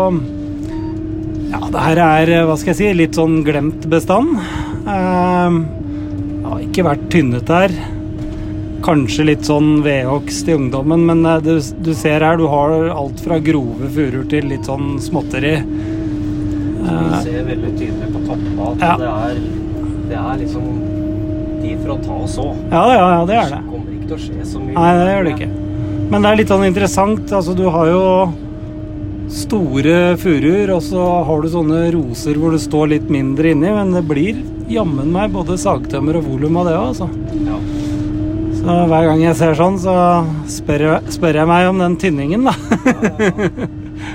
Ja, 1.48 1.60
det 1.72 1.80
her 1.86 2.00
er, 2.04 2.32
hva 2.46 2.56
skal 2.60 2.74
jeg 2.74 2.78
si, 2.82 2.88
litt 2.98 3.16
sånn 3.16 3.38
glemt 3.46 3.86
bestand. 3.88 4.34
Eh, 4.84 5.54
har 6.48 6.60
ikke 6.66 6.84
vært 6.84 7.06
tynnet 7.12 7.48
her. 7.48 7.72
Kanskje 8.84 9.24
litt 9.30 9.48
sånn 9.48 9.80
vedhogst 9.82 10.48
i 10.48 10.54
ungdommen, 10.54 11.06
men 11.08 11.24
eh, 11.26 11.40
du, 11.44 11.54
du 11.82 11.90
ser 11.96 12.20
her, 12.26 12.36
du 12.38 12.44
har 12.52 12.74
alt 12.92 13.20
fra 13.24 13.38
grove 13.42 13.88
furuer 13.94 14.28
til 14.30 14.46
litt 14.52 14.68
sånn 14.68 14.98
småtteri. 15.02 15.56
Du 15.64 16.84
Eh, 16.88 17.16
ser 17.24 17.42
veldig 17.44 17.70
tydelig 17.76 18.06
på 18.14 18.20
toppa 18.28 18.68
at 18.70 18.84
Ja. 18.84 18.92
det, 19.00 19.08
er, 19.08 19.40
det 20.08 20.16
er 20.20 20.38
liksom 20.40 20.68
tid 21.60 21.80
for 21.82 21.90
å 21.92 21.98
ta 22.04 22.14
og 22.22 22.28
så. 22.32 22.46
ja, 22.70 22.84
ja, 22.94 23.08
ja, 23.16 23.24
det 23.28 23.34
er 23.36 23.50
det. 23.50 23.58
Det 23.58 23.72
kommer 23.72 23.96
ikke 23.96 24.06
til 24.12 24.16
å 24.16 24.20
skje 24.22 24.46
så 24.52 24.62
mye. 24.62 24.76
Nei, 24.78 24.92
det 25.00 25.08
gjør 25.10 25.26
det 25.26 25.34
ikke. 25.34 25.50
Men 26.08 26.24
det 26.24 26.28
er 26.30 26.38
litt 26.40 26.52
sånn 26.52 26.64
interessant. 26.68 27.32
Altså, 27.36 27.54
du 27.56 27.66
har 27.72 27.90
jo 27.90 28.04
store 29.28 30.14
furuer, 30.20 30.70
og 30.72 30.80
så 30.84 31.02
har 31.28 31.42
du 31.44 31.50
sånne 31.52 31.82
roser 31.92 32.38
hvor 32.40 32.54
det 32.54 32.62
står 32.64 32.94
litt 32.94 33.10
mindre 33.12 33.52
inni, 33.52 33.68
men 33.74 33.92
det 33.92 34.04
blir 34.08 34.38
jammen 34.72 35.10
meg 35.12 35.34
både 35.34 35.58
sagtømmer 35.60 36.16
og 36.20 36.30
volum 36.30 36.56
av 36.62 36.68
det 36.70 36.76
òg, 36.78 36.86
altså. 36.94 37.10
Ja. 37.44 37.58
Så 38.58 38.78
hver 38.90 39.04
gang 39.10 39.20
jeg 39.22 39.36
ser 39.38 39.54
sånn, 39.56 39.76
så 39.80 39.94
spør 40.50 40.86
jeg, 40.86 41.12
spør 41.14 41.38
jeg 41.42 41.48
meg 41.48 41.68
om 41.70 41.84
den 41.84 41.98
tynningen, 42.00 42.48
da. 42.48 42.56
Ja, 42.56 43.12
ja. 43.58 43.68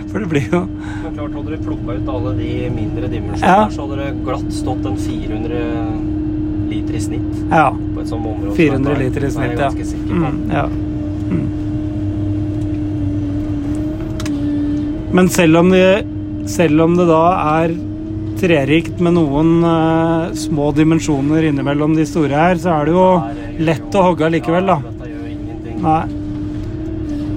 For 0.09 0.23
det 0.23 0.27
blir 0.31 0.45
jo 0.47 0.59
Men 0.63 1.15
klart, 1.17 1.33
hadde 1.35 1.51
du 1.57 1.63
plukka 1.65 1.95
ut 1.99 2.09
alle 2.13 2.31
de 2.37 2.51
mindre 2.73 3.09
dimensjonene, 3.11 3.71
så 3.73 3.85
hadde 3.85 3.97
det 3.99 4.11
glatt 4.25 4.53
stått 4.55 4.85
en 4.89 4.95
400 4.97 5.63
liter 6.73 6.97
i 6.97 7.01
snitt 7.03 7.33
Ja. 7.51 7.67
på 7.73 8.01
et 8.01 8.09
sånt 8.09 8.25
område. 8.25 8.55
400 8.57 8.97
liter 9.01 9.27
i 9.27 9.31
snitt, 9.35 9.59
ja. 9.61 9.69
Mm, 9.69 10.39
ja. 10.53 10.65
Mm. 11.29 11.43
Men 15.13 15.29
selv 15.29 15.59
om, 15.61 15.69
det, 15.69 16.05
selv 16.49 16.81
om 16.87 16.95
det 16.97 17.05
da 17.09 17.23
er 17.61 17.75
trerikt 18.41 18.97
med 19.03 19.13
noen 19.15 19.51
uh, 19.61 20.33
små 20.35 20.71
dimensjoner 20.75 21.45
innimellom 21.51 21.93
de 21.95 22.05
store 22.09 22.33
her, 22.33 22.57
så 22.59 22.73
er 22.79 22.89
det 22.89 22.95
jo 22.95 23.05
lett 23.69 23.95
å 23.99 24.07
hogge 24.09 24.31
likevel, 24.33 24.71
da. 24.73 24.79
Nei, 25.83 26.01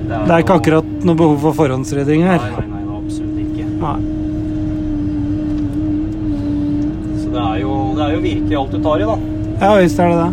det 0.07 0.33
er 0.33 0.43
ikke 0.45 0.57
akkurat 0.61 0.89
noe 1.05 1.19
behov 1.19 1.41
for 1.45 1.59
forhåndsrydding 1.61 2.25
her. 2.27 2.41
nei, 2.63 2.83
absolutt 2.97 3.39
ikke. 3.45 3.69
Nei. 3.83 3.97
Så 7.21 7.31
det 7.35 7.45
er 7.45 7.57
jo, 7.65 7.73
det 7.99 8.05
er 8.07 8.13
jo 8.17 8.21
virkelig 8.25 8.61
alt 8.63 8.75
du 8.77 8.83
tar 8.89 9.05
i, 9.05 9.09
da. 9.13 9.17
Ja 9.61 9.71
visst 9.81 9.99
er 10.01 10.13
det. 10.13 10.29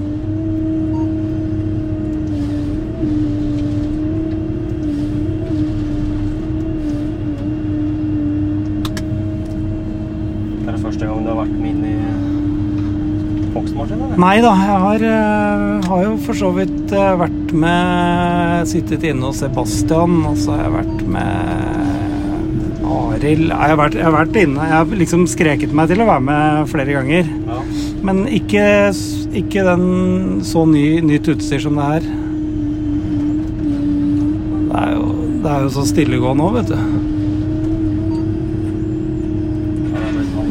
Det 10.60 10.70
er 10.70 10.76
det 10.78 10.84
første 10.84 11.06
gang 11.08 11.24
du 11.24 11.30
har 11.32 11.40
vært 11.42 11.56
med 11.58 11.70
inn 11.72 11.84
i 11.88 11.96
hogstmaskin, 13.56 13.96
eller? 13.98 14.03
Nei 14.14 14.36
da, 14.44 14.52
jeg 14.54 14.82
har, 14.84 15.04
eh, 15.10 15.88
har 15.90 16.02
jo 16.04 16.12
for 16.22 16.38
så 16.38 16.52
vidt 16.54 16.92
eh, 16.94 17.16
vært 17.18 17.54
med 17.58 18.68
Sittet 18.70 19.02
inne 19.10 19.26
hos 19.26 19.40
Sebastian, 19.42 20.20
og 20.30 20.38
så 20.38 20.54
har 20.54 20.68
jeg 20.68 20.74
vært 20.76 21.00
med 21.16 22.84
Arild 22.94 23.48
Jeg 23.50 23.58
har 23.58 23.80
vært, 23.80 23.98
jeg 23.98 24.06
har 24.06 24.14
vært 24.14 24.38
inne 24.38 24.68
Jeg 24.70 24.76
har 24.76 24.94
liksom 25.02 25.26
skreket 25.32 25.74
meg 25.74 25.90
til 25.90 26.04
å 26.04 26.10
være 26.12 26.26
med 26.28 26.70
flere 26.70 26.94
ganger. 26.94 27.26
Ja. 27.48 27.58
Men 28.06 28.22
ikke, 28.30 28.68
ikke 29.42 29.66
den 29.66 29.88
så 30.46 30.68
ny, 30.70 31.02
nytt 31.02 31.32
utstyr 31.34 31.66
som 31.66 31.82
det 31.82 31.90
her. 31.96 32.08
Det 34.70 34.78
er 34.84 34.94
jo, 34.94 35.10
det 35.42 35.50
er 35.56 35.66
jo 35.66 35.74
så 35.74 35.90
stillegående 35.90 36.46
òg, 36.46 36.62
vet 36.62 36.70
du. 36.70 36.78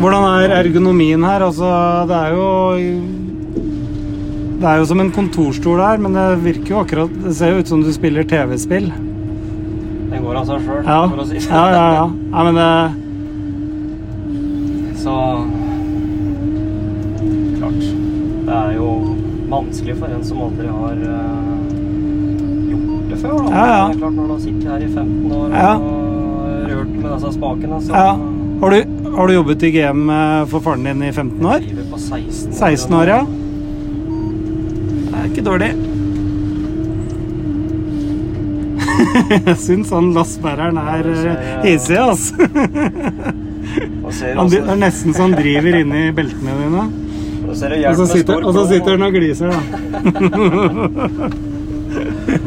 Hvordan 0.03 0.23
er 0.33 0.59
ergonomien 0.65 1.23
her? 1.31 1.45
Altså, 1.47 1.69
det 2.11 2.17
er 2.25 2.33
jo 2.35 2.47
Det 4.63 4.71
er 4.71 4.77
jo 4.79 4.85
som 4.87 5.01
en 5.03 5.09
kontorstol 5.11 5.81
her, 5.83 5.99
men 5.99 6.15
det 6.15 6.25
virker 6.45 6.69
jo 6.71 6.81
akkurat 6.85 7.11
Det 7.25 7.33
ser 7.35 7.51
jo 7.51 7.63
ut 7.65 7.71
som 7.73 7.81
du 7.83 7.89
spiller 7.95 8.23
TV-spill. 8.31 8.93
Den 10.13 10.23
går 10.23 10.37
av 10.39 10.45
seg 10.47 10.63
sjøl, 10.63 10.85
Ja. 10.87 11.01
for 11.11 11.19
å 11.19 11.27
si 11.27 11.35
det 11.41 11.49
ja, 11.49 11.65
ja, 11.73 11.87
ja. 11.97 12.05
ja 12.31 12.45
men 12.47 12.55
det 12.61 12.69
Så 15.03 15.17
Klart. 17.59 17.83
Det 18.47 18.55
er 18.61 18.71
jo 18.77 18.89
vanskelig 19.51 19.99
for 19.99 20.15
en 20.15 20.25
som 20.31 20.41
aldri 20.47 20.71
har 20.71 20.97
uh, 21.11 21.11
gjort 22.71 23.11
det 23.11 23.19
før. 23.19 23.37
Da. 23.37 23.51
Ja, 23.51 23.67
ja. 23.67 23.83
Det 23.83 23.97
er 23.97 24.01
klart 24.01 24.17
Når 24.21 24.25
du 24.31 24.33
har 24.37 24.43
sittet 24.47 24.71
her 24.71 24.81
i 24.87 24.91
15 24.95 25.37
år 25.41 25.59
Ja. 25.59 25.75
og 25.75 26.71
rørt 26.71 26.95
med 27.03 27.11
disse 27.17 27.35
spakene, 27.35 27.83
så 27.83 27.91
Ja. 27.99 28.15
Har 28.63 28.71
du, 28.71 29.11
har 29.17 29.27
du 29.27 29.33
jobbet 29.35 29.63
i 29.67 29.71
GM 29.75 30.07
eh, 30.09 30.45
for 30.47 30.63
faren 30.63 30.85
din 30.87 31.03
i 31.03 31.11
15 31.11 31.43
år? 31.43 31.59
Jeg 31.67 31.75
driver 31.75 31.89
på 31.97 31.99
16 31.99 32.53
år. 32.53 32.59
16 32.63 32.95
år, 32.95 33.07
ja. 33.11 33.25
Det 35.33 35.41
ikke 35.41 35.49
dårlig. 35.49 35.71
Jeg 39.33 39.55
syns 39.63 39.93
han 39.95 40.11
lassbæreren 40.13 40.77
er 40.77 41.07
eh, 41.09 41.47
hissig, 41.65 41.97
altså. 41.97 42.35
Han, 44.37 44.51
det 44.53 44.61
er 44.61 44.77
nesten 44.77 45.15
så 45.17 45.25
han 45.25 45.33
driver 45.39 45.79
inni 45.79 46.03
beltene 46.13 46.57
dine. 46.59 46.85
og 47.49 47.57
så 47.57 48.07
sitter, 48.11 48.45
og 48.45 48.53
så 48.59 48.67
sitter 48.75 48.99
han 48.99 49.07
og 49.09 49.17
gliser, 49.17 49.49
da. 49.49 49.61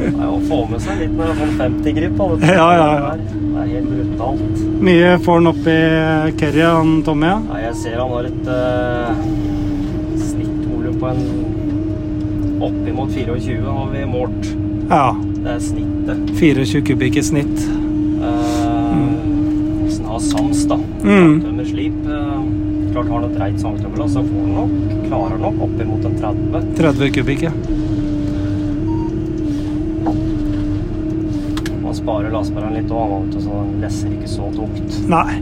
Ja, 0.05 0.29
å 0.29 0.37
få 0.45 0.61
med 0.69 0.85
seg 0.85 1.01
litt 1.01 1.17
når 1.17 1.25
han 1.31 1.35
får 1.39 1.49
sånn 1.49 1.59
50-grip. 1.63 2.15
da, 2.21 2.29
vet. 2.35 2.45
Ja, 2.53 2.69
ja, 2.77 2.85
ja. 2.93 3.11
Det 3.17 3.65
er 3.65 3.73
helt 3.73 3.89
brutalt. 3.95 4.63
Mye 4.85 5.11
får 5.25 5.41
han 5.41 5.53
oppi 5.55 5.75
Kerry, 6.43 6.63
han 6.69 6.95
Tommy, 7.09 7.33
ja. 7.33 7.41
Nei, 7.49 7.65
jeg 7.65 7.75
ser 7.81 7.99
han 8.03 8.15
har 8.19 8.29
et 8.29 8.45
uh, 8.53 9.11
snittvolum 10.29 11.01
på 11.01 11.13
en 11.15 11.54
oppimot 12.69 13.11
24 13.15 13.61
har 13.65 13.89
vi 13.93 14.05
målt. 14.09 14.51
Ja. 14.89 15.07
Det 15.41 15.51
er 15.55 15.61
snittet. 15.63 16.35
24 16.39 16.81
kubikk 16.89 17.17
i 17.21 17.23
snitt. 17.25 17.65
Uh, 18.21 18.99
Hvis 19.83 19.99
en 20.01 20.09
har 20.09 20.21
sams, 20.23 20.65
da. 20.69 20.77
Mm. 21.05 21.41
Slip. 21.65 21.95
eh, 22.07 22.43
klart 22.93 23.09
har 23.09 23.19
han 23.19 23.25
et 23.31 23.39
reit 23.41 23.57
sangtømmerlass, 23.59 24.13
så 24.13 24.21
får 24.23 24.45
han 24.45 24.53
nok, 24.55 24.75
klarer 25.09 25.41
nok 25.41 25.57
oppimot 25.65 26.05
en 26.07 26.15
30. 26.21 26.69
30 26.77 27.09
kubikk, 27.17 27.41
ja. 27.49 27.51
Man 31.83 31.97
sparer 31.97 32.31
lastbæreren 32.33 32.77
litt 32.77 32.91
òg, 32.93 33.17
så 33.33 33.49
den 33.49 33.81
lesser 33.83 34.13
ikke 34.15 34.29
så 34.31 34.47
tungt. 34.55 34.97
Nei. 35.11 35.41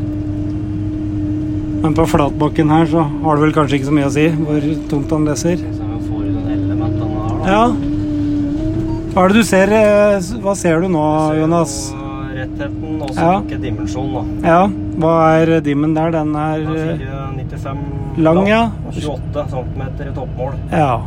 Men 1.83 1.95
på 1.97 2.05
flatbakken 2.07 2.69
her 2.71 2.87
så 2.87 3.03
har 3.03 3.35
det 3.35 3.43
vel 3.43 3.55
kanskje 3.55 3.77
ikke 3.79 3.89
så 3.91 3.95
mye 3.99 4.07
å 4.07 4.13
si 4.15 4.25
hvor 4.39 4.67
tungt 4.91 5.11
han 5.11 5.27
leser. 5.27 5.59
Ja. 7.45 7.63
Hva 9.13 9.25
er 9.25 9.33
det 9.33 9.35
du 9.41 9.43
ser? 9.45 9.71
eh, 9.71 10.19
Hva 10.43 10.55
ser 10.57 10.81
du 10.81 10.87
nå, 10.89 11.03
Jonas? 11.37 11.73
Rettheten, 12.33 13.01
og 13.01 13.09
så 13.13 13.19
Ja. 13.19 13.33
tok 13.39 13.49
jeg 13.51 13.61
dimensjon, 13.61 14.13
da. 14.41 14.47
Ja, 14.47 14.67
hva 14.97 15.13
er 15.41 15.61
dimmen 15.61 15.93
der? 15.93 16.11
Den 16.11 16.35
er 16.35 16.57
Den 16.57 16.75
er 16.75 16.93
eh, 16.93 16.97
495 16.97 17.77
Lang, 18.17 18.47
ja. 18.47 18.63
og 18.87 18.93
28 18.93 19.45
cm 19.49 19.81
i 20.01 20.13
toppmål. 20.15 20.53
Ja. 20.71 21.01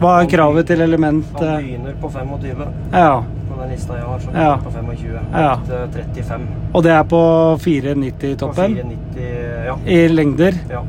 Hva 0.00 0.22
er 0.22 0.26
kravet 0.26 0.66
til 0.66 0.80
element? 0.80 1.24
Han 1.38 1.48
eh, 1.48 1.56
begynner 1.62 1.92
på 2.00 2.10
25 2.10 2.66
Ja. 2.92 3.20
på 3.20 3.60
den 3.60 3.70
lista 3.70 3.94
jeg 3.94 4.04
har. 4.04 4.18
Så 4.18 4.30
Ja. 4.34 4.56
begynner 4.56 4.64
på 4.64 4.70
25. 4.70 5.20
Ja. 5.32 5.52
Opp 5.52 5.66
til 5.66 6.02
35. 6.24 6.40
Og 6.74 6.82
det 6.82 6.92
er 6.92 7.02
på 7.04 7.56
4,90 7.58 8.32
i 8.32 8.36
På 8.36 8.52
490, 8.52 9.64
ja. 9.66 9.74
I 9.86 10.08
lengder? 10.08 10.52
ja. 10.70 10.82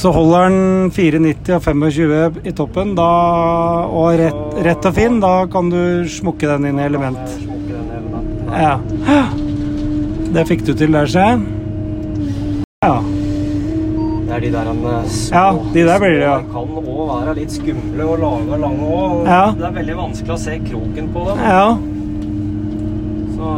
Så 0.00 0.08
holder 0.16 0.46
den 0.48 0.90
4,90 0.96 1.50
og 1.58 1.64
25 1.66 2.36
i 2.48 2.52
toppen, 2.56 2.94
da, 2.96 3.08
og 3.84 4.14
rett, 4.16 4.54
rett 4.64 4.86
og 4.88 4.94
fin, 4.96 5.18
da 5.20 5.32
kan 5.52 5.68
du 5.68 6.08
smukke 6.08 6.48
den 6.48 6.70
inn 6.70 6.80
i 6.80 6.86
element. 6.86 7.34
Ja. 8.48 8.78
Det 10.32 10.46
fikk 10.48 10.64
du 10.64 10.72
til 10.72 10.96
der, 10.96 11.10
se. 11.10 11.26
Ja. 12.80 12.94
Det 14.24 14.38
er 14.38 14.40
de 14.46 14.52
der 14.54 14.72
en, 14.72 14.82
eh, 14.88 15.04
små 15.12 15.36
Ja, 15.36 15.46
de 15.74 15.84
der 15.90 16.00
blir 16.00 16.16
det, 16.16 16.24
ja. 16.24 16.36
Kan 16.48 16.74
òg 16.80 17.06
være 17.10 17.34
litt 17.36 17.52
skumle 17.58 18.06
og 18.06 18.18
lage 18.24 18.60
lange 18.64 18.88
òg. 18.96 19.28
Ja. 19.28 19.46
Det 19.58 19.66
er 19.68 19.78
veldig 19.82 19.96
vanskelig 20.00 20.32
å 20.32 20.40
se 20.48 20.60
kroken 20.64 21.10
på 21.12 21.26
dem. 21.28 21.44
Ja. 21.44 21.66
Så 23.36 23.52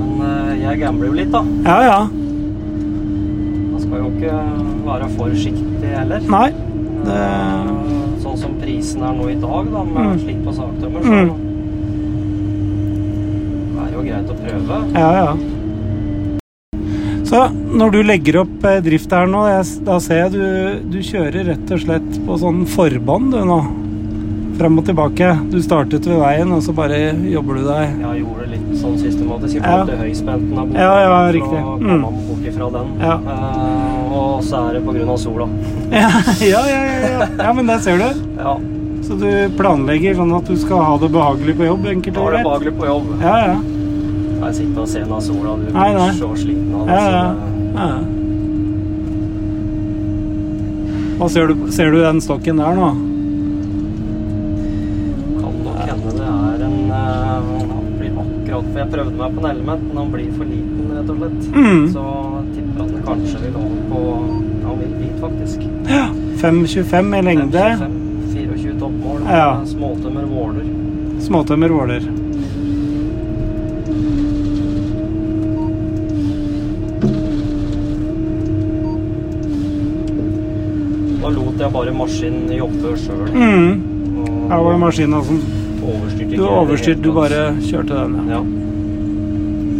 Men 0.00 0.26
eh, 0.26 0.56
jeg 0.64 0.82
gambler 0.82 1.06
jo 1.06 1.20
litt, 1.20 1.30
da. 1.30 1.44
Ja, 1.62 1.78
ja. 1.86 2.19
Skal 3.90 4.04
jo 4.04 4.10
ikke 4.14 4.34
være 4.86 5.06
forsiktig 5.18 5.88
heller. 5.98 6.20
Nei. 6.30 6.48
Det 7.02 7.10
Eh, 7.10 8.20
Sånn 8.20 8.36
som 8.38 8.52
prisen 8.60 9.02
er 9.02 9.14
nå 9.16 9.24
i 9.32 9.34
dag, 9.40 9.70
da, 9.72 9.82
med 9.82 10.04
Mm. 10.04 10.18
slikt 10.20 10.44
på 10.44 10.52
sagtømmer, 10.52 11.00
så 11.02 11.10
Mm. 11.10 11.30
det 13.74 13.82
er 13.82 13.92
jo 13.96 14.02
greit 14.02 14.28
å 14.30 14.36
prøve. 14.36 14.92
Ja, 14.94 15.12
ja. 15.12 15.36
Så 17.24 17.48
når 17.72 17.90
du 17.92 18.02
legger 18.02 18.40
opp 18.42 18.64
eh, 18.64 18.80
drift 18.80 19.10
her 19.10 19.26
nå, 19.26 19.42
da 19.84 19.98
ser 19.98 20.28
jeg 20.28 20.32
du, 20.32 20.80
du 20.90 20.98
kjører 20.98 21.46
rett 21.46 21.70
og 21.72 21.80
slett 21.80 22.26
på 22.26 22.38
sånn 22.38 22.66
forbånd 22.66 23.30
du 23.32 23.44
nå. 23.44 23.60
Frem 24.60 24.76
og 24.76 24.84
tilbake. 24.84 25.24
Du 25.48 25.56
startet 25.64 26.04
ved 26.04 26.18
veien, 26.20 26.50
og 26.52 26.60
så 26.60 26.68
bare 26.76 27.16
jobber 27.32 27.56
du 27.56 27.62
deg 27.64 27.94
Jeg 28.02 28.18
gjorde 28.20 28.40
det 28.44 28.48
litt 28.58 28.74
sånn 28.80 28.96
systematisk 29.00 29.54
i 29.56 29.58
Ja. 29.58 29.62
forhold 29.64 29.88
til 29.88 29.96
høyspenten 30.04 30.58
av 30.60 30.66
boka. 30.68 30.80
Ja, 30.80 31.00
ja, 31.00 31.32
riktig. 31.32 31.60
Mm. 31.80 32.02
bort 32.28 32.44
ifra 32.50 32.66
den. 32.74 32.86
Ja. 33.00 33.14
Uh, 33.24 34.12
og 34.20 34.44
så 34.44 34.56
er 34.68 34.72
det 34.76 34.82
på 34.84 34.92
grunn 34.92 35.08
av 35.08 35.16
sola. 35.22 35.46
Ja, 35.90 36.10
ja, 36.44 36.60
ja. 36.68 36.80
ja, 36.84 37.08
ja. 37.08 37.26
ja 37.40 37.52
men 37.56 37.66
det 37.72 37.78
ser 37.82 37.96
du. 37.98 38.04
Ja, 38.38 38.54
Så 39.02 39.14
du 39.18 39.26
planlegger 39.56 40.14
sånn 40.20 40.32
at 40.36 40.44
du 40.46 40.56
skal 40.60 40.78
ha 40.84 40.98
det 41.00 41.08
behagelig 41.10 41.56
på 41.56 41.64
jobb, 41.66 41.86
enkelt 41.96 42.16
ha 42.20 42.30
det 42.36 42.44
behagelig 42.44 42.74
på 42.78 42.84
jobb. 42.86 43.06
Ja, 43.24 43.36
ja. 43.46 43.56
Jeg 44.44 44.54
sitter 44.60 44.80
og 44.84 44.88
ser 44.88 45.00
den 45.04 45.12
av 45.12 45.20
sola, 45.24 45.56
du 45.56 45.72
Nei, 45.72 45.92
nei. 45.96 46.08
blir 46.10 46.20
så 46.20 46.28
sliten 46.36 46.74
av 46.74 46.86
det. 46.86 46.92
Ja, 46.92 47.10
ja. 47.10 47.34
ja. 47.80 47.88
Ser 51.28 51.46
du, 51.48 51.70
ser 51.72 51.90
du 51.92 52.00
den 52.02 52.20
stokken 52.24 52.56
der 52.60 52.74
nå? 52.74 52.88
Kan 55.40 55.52
nok 55.64 55.80
hende 55.84 56.10
det 56.16 56.26
er 56.26 56.60
en 56.66 56.90
eh, 56.90 56.96
Han 57.70 57.84
blir 58.00 58.12
akkurat 58.22 58.59
For 58.70 58.78
jeg 58.78 58.90
prøvde 58.92 59.16
meg 59.18 59.34
på 59.34 59.42
en 59.42 59.50
element, 59.50 59.82
men 59.88 59.96
han 59.98 60.10
blir 60.12 60.30
for 60.36 60.46
liten, 60.46 60.92
rett 60.94 61.10
og 61.10 61.16
slett. 61.18 61.48
Mm. 61.54 61.88
Så 61.90 62.04
tipper 62.54 62.84
han 62.84 63.02
kanskje 63.08 63.40
vil 63.42 63.56
over 63.58 63.80
på 63.90 64.02
Ja, 64.60 64.68
han 64.68 64.78
vil 64.78 64.92
dit, 65.00 65.16
faktisk. 65.20 65.66
5,25 66.40 67.18
i 67.18 67.22
lengde. 67.26 67.64
5,25, 67.80 67.96
24 68.32 68.78
toppmål. 68.80 69.20
Ja. 69.26 69.60
Småtømmer 69.66 70.24
Våler. 70.30 70.64
Småtømmer 71.20 71.68
Våler. 71.68 72.06
Da 81.20 81.28
lot 81.28 81.60
jeg 81.60 81.72
bare 81.74 81.92
maskinen 81.92 82.54
jobbe 82.54 82.94
sjøl. 83.02 83.26
Mm. 83.34 84.46
Her 84.50 84.62
var 84.62 84.72
det 84.72 84.80
maskina 84.86 85.22
som 85.26 85.42
Du 86.30 86.46
overstyrte, 86.46 87.02
du 87.02 87.12
bare 87.12 87.54
kjørte 87.66 87.94
den, 87.94 88.28
ja. 88.30 88.40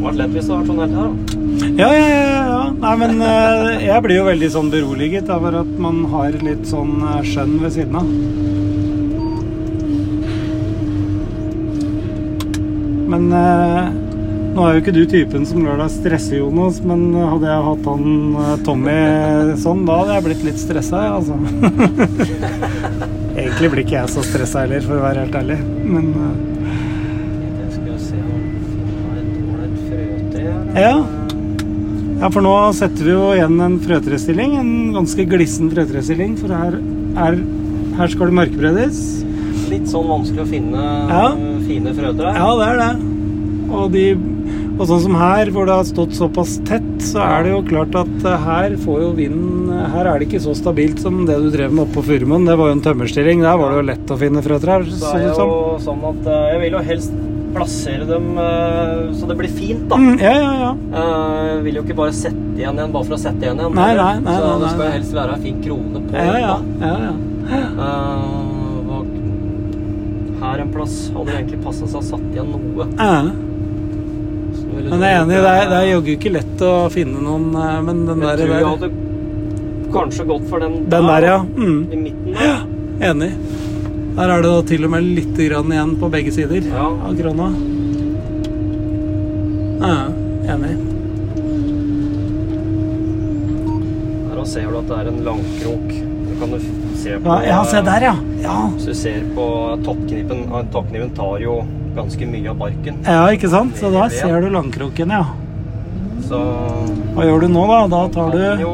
Vært 0.00 0.18
lett 0.20 0.34
hvis 0.34 0.46
det 0.48 0.56
hadde 0.56 0.64
vært 0.64 0.68
sånn 0.70 0.80
hele 0.80 0.92
tida. 0.94 1.08
Ja, 1.80 1.88
ja, 1.92 2.06
ja. 2.08 2.20
ja. 2.50 2.60
Nei, 2.80 2.92
men 3.02 3.24
eh, 3.24 3.86
jeg 3.86 4.04
blir 4.06 4.16
jo 4.20 4.28
veldig 4.30 4.50
sånn 4.54 4.70
beroliget 4.72 5.32
over 5.32 5.60
at 5.60 5.72
man 5.84 6.04
har 6.12 6.38
litt 6.44 6.64
sånn 6.68 6.94
eh, 7.04 7.20
skjønn 7.28 7.58
ved 7.60 7.74
siden 7.76 7.98
av. 8.00 8.06
Men 13.10 13.28
eh, 13.34 13.90
nå 14.54 14.64
er 14.66 14.74
jo 14.76 14.82
ikke 14.82 14.96
du 14.96 15.02
typen 15.10 15.44
som 15.46 15.64
lar 15.66 15.78
deg 15.82 15.92
stresse, 15.94 16.34
Jonas, 16.38 16.80
men 16.86 17.10
hadde 17.18 17.50
jeg 17.50 17.66
hatt 17.68 17.88
han 17.90 18.06
Tommy 18.66 18.98
sånn, 19.62 19.84
da 19.88 20.00
hadde 20.02 20.16
jeg 20.16 20.26
blitt 20.28 20.46
litt 20.48 20.60
stressa, 20.62 21.04
jeg, 21.04 21.12
altså. 21.20 21.36
Egentlig 23.40 23.70
blir 23.72 23.84
ikke 23.84 23.94
jeg 23.96 24.10
så 24.12 24.22
stressa 24.26 24.64
heller, 24.64 24.82
for 24.84 24.98
å 24.98 25.04
være 25.04 25.22
helt 25.24 25.36
ærlig. 25.38 25.58
Men 25.86 26.10
eh, 26.12 26.34
Jeg 27.60 27.70
skal 27.76 27.96
se 28.02 28.18
om 28.20 28.28
jeg 28.34 28.64
finner 28.72 29.16
et 29.22 29.34
ålreit 29.40 29.76
frøte 29.86 30.38
her. 30.44 30.69
Ja. 30.80 30.94
Ja, 32.20 32.28
for 32.28 32.44
nå 32.44 32.52
setter 32.76 33.06
vi 33.06 33.12
jo 33.14 33.30
igjen 33.36 33.56
en 33.64 33.78
frøtrestilling. 33.84 34.56
En 34.60 34.72
ganske 34.96 35.24
glissen 35.28 35.70
frøtrestilling, 35.72 36.34
for 36.40 36.52
her, 36.52 36.76
er, 37.20 37.38
her 37.96 38.12
skal 38.12 38.28
det 38.30 38.36
mørkbredes. 38.40 39.00
Litt 39.70 39.88
sånn 39.88 40.08
vanskelig 40.10 40.42
å 40.44 40.50
finne 40.50 40.82
Ja. 41.08 41.30
fine 41.68 41.94
frøtre. 41.96 42.34
Ja, 42.36 42.50
det 42.60 42.68
er 42.74 42.80
det. 42.82 42.90
Og, 43.70 43.86
de, 43.94 44.04
og 44.76 44.84
sånn 44.90 45.02
som 45.04 45.14
her, 45.20 45.52
hvor 45.54 45.68
det 45.68 45.76
har 45.78 45.86
stått 45.88 46.16
såpass 46.18 46.56
tett, 46.68 46.90
så 47.06 47.22
er 47.22 47.44
det 47.46 47.52
jo 47.54 47.62
klart 47.70 47.94
at 47.94 48.26
eh, 48.26 48.44
her 48.48 48.76
får 48.82 49.00
jo 49.04 49.10
vinden 49.20 49.70
Her 49.94 50.04
er 50.10 50.18
det 50.20 50.26
ikke 50.28 50.42
så 50.44 50.52
stabilt 50.58 50.98
som 51.00 51.22
det 51.28 51.36
du 51.40 51.48
drev 51.54 51.72
med 51.72 51.86
oppe 51.86 52.00
på 52.00 52.06
Furumoen. 52.10 52.44
Det 52.44 52.56
var 52.58 52.68
jo 52.68 52.76
en 52.76 52.82
tømmerstilling. 52.84 53.40
Der 53.46 53.56
var 53.56 53.70
det 53.72 53.78
jo 53.80 53.88
lett 53.94 54.10
å 54.12 54.18
finne 54.20 54.42
frøtrær. 54.44 54.84
Så 54.90 55.14
Det 55.14 55.22
er 55.30 55.38
jo 55.40 55.78
sånn 55.80 56.02
at 56.10 56.26
eh, 56.28 56.46
jeg 56.52 56.60
vil 56.66 56.76
jo 56.76 56.82
helst 56.90 57.14
plassere 57.54 58.06
dem 58.08 58.30
uh, 58.38 59.10
så 59.16 59.26
det 59.30 59.36
blir 59.38 59.52
fint, 59.52 59.84
da. 59.90 59.98
Mm, 60.00 60.18
ja, 60.22 60.32
ja, 60.36 60.52
ja. 60.60 60.70
Uh, 60.94 61.60
vil 61.64 61.80
jo 61.80 61.84
ikke 61.84 61.96
bare 61.98 62.14
sette 62.16 62.56
igjen 62.58 62.78
igjen 62.78 62.94
bare 62.94 63.08
for 63.08 63.16
å 63.16 63.20
sette 63.20 63.44
igjen 63.44 63.60
igjen. 63.60 63.76
Nei, 63.78 63.90
nei, 63.98 64.14
nei, 64.24 64.36
så 64.38 64.54
det 64.62 64.72
skal 64.74 64.94
helst 64.94 65.16
være 65.18 65.36
en 65.36 65.44
fin 65.44 65.60
krone 65.64 66.02
på. 66.06 66.16
Ja, 66.16 66.38
ja. 66.38 66.56
ja, 66.80 66.94
ja. 67.08 67.12
Hva- 68.88 69.04
her 70.40 70.62
en 70.64 70.72
plass 70.72 70.96
hadde 71.12 71.28
det 71.28 71.36
egentlig 71.36 71.62
passa 71.64 71.86
seg 71.86 72.00
å 72.00 72.06
satt 72.14 72.26
igjen 72.32 72.52
noe. 72.54 72.88
ja. 72.96 73.14
Men 74.80 75.02
jeg 75.04 75.12
er 75.12 75.18
enig, 75.20 75.36
det 75.44 75.50
er, 75.50 75.72
er 75.76 75.86
jaggu 75.90 76.10
ikke 76.14 76.30
lett 76.32 76.62
å 76.64 76.72
finne 76.90 77.20
noen 77.20 77.50
Men 77.84 77.98
den 78.08 78.22
der, 78.22 78.40
Jeg 78.40 78.46
tror 78.46 78.54
jeg 78.54 78.62
der 78.62 78.68
hadde 78.70 79.90
kanskje 79.92 80.24
gått 80.30 80.46
for 80.48 80.62
den, 80.62 80.76
Den 80.90 81.08
der, 81.10 81.26
ja. 81.26 81.38
Mm. 81.44 81.80
I 81.90 81.98
midten 82.06 82.38
der. 82.38 82.62
Enig. 83.10 83.32
Der 84.20 84.28
er 84.28 84.42
det 84.44 84.50
da 84.52 84.62
til 84.68 84.84
og 84.84 84.90
med 84.92 85.06
litt 85.16 85.36
grann 85.38 85.70
igjen 85.72 85.92
på 86.00 86.08
begge 86.12 86.32
sider 86.34 86.60
Ja. 86.68 86.86
av 87.08 87.14
krona. 87.16 87.46
Ja, 89.80 89.94
enig. 90.52 90.74
Her 94.28 94.44
ser 94.44 94.68
du 94.68 94.76
at 94.82 94.88
det 94.90 94.98
er 94.98 95.08
en 95.08 95.22
langkrok. 95.24 95.88
Det 95.88 96.36
kan 96.40 96.52
du 96.52 96.58
se 97.00 97.16
på. 97.16 97.24
Ja, 97.32 97.38
ja, 97.48 97.64
se 97.64 97.80
der, 97.86 98.00
ja. 98.10 98.14
Ja, 98.42 98.58
Hvis 98.74 98.86
du 98.90 98.94
ser 98.94 99.24
på 99.36 99.46
toppknippen 99.84 100.44
eh, 100.52 100.64
Toppkniven 100.72 101.10
tar 101.16 101.40
jo 101.40 101.62
ganske 101.96 102.26
mye 102.28 102.50
av 102.52 102.56
barken. 102.60 103.00
ja 103.04 103.24
ikke 103.32 103.48
sant? 103.48 103.76
Så 103.76 103.90
da 103.92 104.08
ser 104.12 104.40
du 104.40 104.50
langkroken, 104.50 105.10
ja. 105.16 105.24
Så 106.28 106.38
Hva 107.16 107.24
gjør 107.24 107.40
du 107.40 107.48
nå, 107.48 107.66
da? 107.72 107.86
Da 107.88 108.08
tar 108.08 108.30
du 108.36 108.66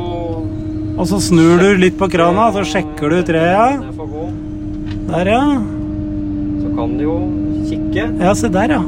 Og 0.99 1.07
så 1.07 1.21
snur 1.21 1.59
du 1.61 1.77
litt 1.77 1.99
på 1.99 2.09
krana, 2.11 2.51
så 2.53 2.65
sjekker 2.65 3.11
du 3.11 3.23
treet. 3.23 3.83
Der, 5.07 5.29
ja. 5.31 5.43
Så 6.63 6.73
kan 6.77 6.97
du 6.99 7.05
jo 7.05 7.17
kikke. 7.69 8.09
Ja, 8.23 8.33
se 8.35 8.49
der, 8.53 8.75
ja. 8.79 8.83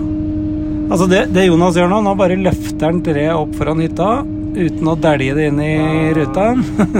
Altså, 0.88 1.06
det, 1.10 1.26
det 1.34 1.44
Jonas 1.46 1.76
gjør 1.76 1.90
nå, 1.92 2.00
nå 2.06 2.14
bare 2.18 2.38
løfter 2.40 2.88
han 2.88 3.02
treet 3.04 3.34
opp 3.36 3.52
foran 3.58 3.82
hytta 3.84 4.08
uten 4.58 4.88
å 4.88 4.94
dælje 4.98 5.34
det 5.36 5.48
inn 5.50 5.60
i 5.62 5.74
ruta. 6.16 6.46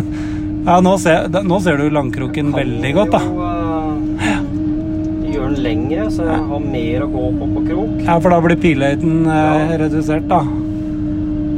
ja, 0.69 0.77
nå 0.85 0.93
ser, 1.03 1.27
nå 1.49 1.59
ser 1.65 1.81
du 1.81 1.89
langkroken 1.95 2.53
veldig 2.55 2.93
godt, 2.99 3.17
da. 3.17 3.23
Jo 3.25 3.49
eh, 3.49 5.33
gjøre 5.33 5.51
den 5.55 5.63
lengre, 5.65 6.07
så 6.15 6.29
jeg 6.29 6.45
har 6.53 6.67
mer 6.69 7.07
å 7.07 7.11
gå 7.17 7.25
på 7.41 7.49
på 7.57 7.65
krok. 7.71 7.95
Ja, 8.05 8.19
for 8.23 8.35
da 8.37 8.41
blir 8.45 8.61
pilhøyden 8.61 9.25
Ja. 9.27 9.79
redusert, 9.83 10.29
da. 10.31 10.43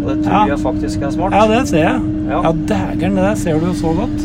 Og 0.00 0.06
det 0.14 0.20
tror 0.24 0.36
Ja. 0.38 0.44
jeg 0.54 0.62
faktisk 0.62 1.02
er 1.04 1.12
smart. 1.18 1.34
Ja, 1.36 1.44
det 1.50 1.64
ser 1.68 1.84
jeg. 1.84 2.00
Ja. 2.30 2.40
Ja, 2.46 2.52
dægeren, 2.70 3.18
det 3.18 3.26
der 3.26 3.34
ser 3.42 3.58
du 3.60 3.66
jo 3.72 3.74
så 3.82 3.92
godt. 3.98 4.22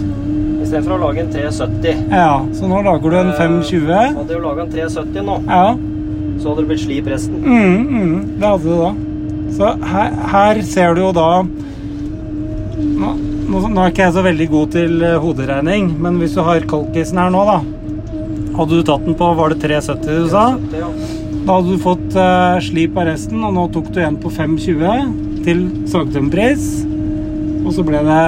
Istedenfor 0.76 0.98
å 0.98 1.04
lage 1.06 1.22
en 1.24 1.30
370. 1.32 2.00
Ja, 2.12 2.32
så 2.52 2.68
nå 2.68 2.82
lager 2.84 3.14
du 3.14 3.16
en 3.16 3.30
Eh, 3.32 3.38
520. 3.40 4.16
Hadde 4.18 4.34
jo 4.36 4.40
laga 4.44 4.64
en 4.66 4.72
370 4.74 5.24
nå, 5.24 5.36
Ja. 5.48 5.78
så 6.38 6.50
hadde 6.50 6.58
det 6.58 6.68
blitt 6.68 6.84
slip 6.84 7.06
resten. 7.08 7.36
Mm, 7.40 7.88
mm, 7.88 8.40
det 8.40 8.48
hadde 8.50 8.64
du 8.64 8.76
da. 8.76 8.92
Så 9.56 9.86
her, 9.86 10.12
her 10.12 10.62
ser 10.64 10.96
du 10.96 11.02
jo 11.02 11.12
da 11.14 11.44
nå, 12.76 13.10
nå, 13.48 13.68
nå 13.72 13.86
er 13.86 13.90
ikke 13.94 14.04
jeg 14.04 14.14
så 14.18 14.24
veldig 14.26 14.50
god 14.52 14.72
til 14.72 15.02
eh, 15.02 15.16
hoderegning, 15.18 15.96
men 15.98 16.20
hvis 16.20 16.36
du 16.36 16.42
har 16.42 16.60
kalkisen 16.60 17.18
her 17.18 17.30
nå, 17.32 17.46
da 17.46 17.62
Hadde 18.56 18.70
du 18.70 18.84
tatt 18.84 19.04
den 19.06 19.16
på 19.16 19.36
var 19.36 19.50
det 19.50 19.60
370 19.64 20.04
du 20.26 20.28
sa? 20.32 20.58
370, 20.60 20.80
ja. 20.80 20.90
Da 21.46 21.56
hadde 21.56 21.72
du 21.72 21.78
fått 21.80 22.16
uh, 22.16 22.60
slip 22.60 22.98
av 22.98 23.08
resten, 23.08 23.44
og 23.44 23.54
nå 23.54 23.72
tok 23.72 23.94
du 23.94 24.00
en 24.02 24.16
på 24.18 24.32
520 24.32 25.44
til 25.44 25.66
sagtømmerpris. 25.92 26.86
Og 27.66 27.74
så 27.76 27.84
ble 27.84 28.00
det 28.08 28.22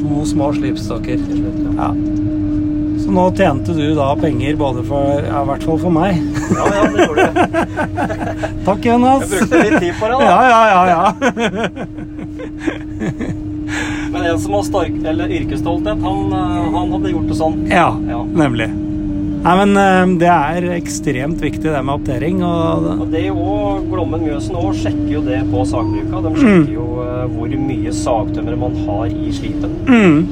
to 0.00 0.24
små 0.26 0.50
slipstokker. 0.58 1.22
Ja. 1.80 1.88
Så 3.00 3.08
nå 3.16 3.24
tjente 3.34 3.72
du 3.74 3.86
da 3.96 4.10
penger 4.20 4.52
både 4.60 4.82
for 4.86 5.22
Ja, 5.24 5.40
i 5.42 5.46
hvert 5.48 5.64
fall 5.66 5.78
for 5.80 5.90
meg. 5.94 6.12
Ja, 6.52 6.64
ja, 6.76 6.82
det 6.92 7.00
gjorde 7.06 7.24
du 7.24 7.30
Takk, 8.68 8.82
Jonas. 8.84 9.24
Jeg 9.24 9.30
brukte 9.40 9.56
litt 9.64 9.80
tid 9.86 9.94
på 9.98 10.04
det, 10.10 10.16
da. 10.20 10.24
Ja, 10.28 10.40
ja, 10.52 10.60
ja, 10.74 10.80
ja. 10.92 11.00
Men 14.12 14.22
en 14.26 14.38
som 14.42 14.52
har 14.58 14.62
stark, 14.66 14.94
eller 15.06 15.28
yrkesstolthet, 15.30 16.00
han, 16.02 16.32
eh, 16.32 16.70
han 16.74 16.90
hadde 16.92 17.10
gjort 17.12 17.28
det 17.30 17.34
sånn. 17.38 17.60
Ja, 17.70 17.92
Ja. 18.10 18.24
nemlig. 18.24 18.66
Nei, 19.40 19.52
men 19.56 19.70
eh, 19.80 20.06
det 20.20 20.28
er 20.28 20.66
ekstremt 20.74 21.40
viktig 21.40 21.62
det 21.72 21.78
med 21.86 21.94
optering. 21.94 22.42
Og 22.44 22.84
Og 23.00 23.06
det 23.12 23.22
òg, 23.32 23.86
Glommen 23.88 24.20
Mjøsen 24.26 24.56
òg 24.60 24.74
sjekker 24.76 25.08
jo 25.14 25.20
det 25.24 25.38
på 25.48 25.62
sagbruka. 25.70 26.20
De 26.26 26.30
sjekker 26.36 26.72
jo 26.74 26.88
eh, 27.06 27.24
hvor 27.32 27.48
mye 27.62 27.92
sagtømmer 27.96 28.56
man 28.60 28.74
har 28.86 29.06
i 29.08 29.32
slipen. 29.32 29.70
mm, 29.86 30.26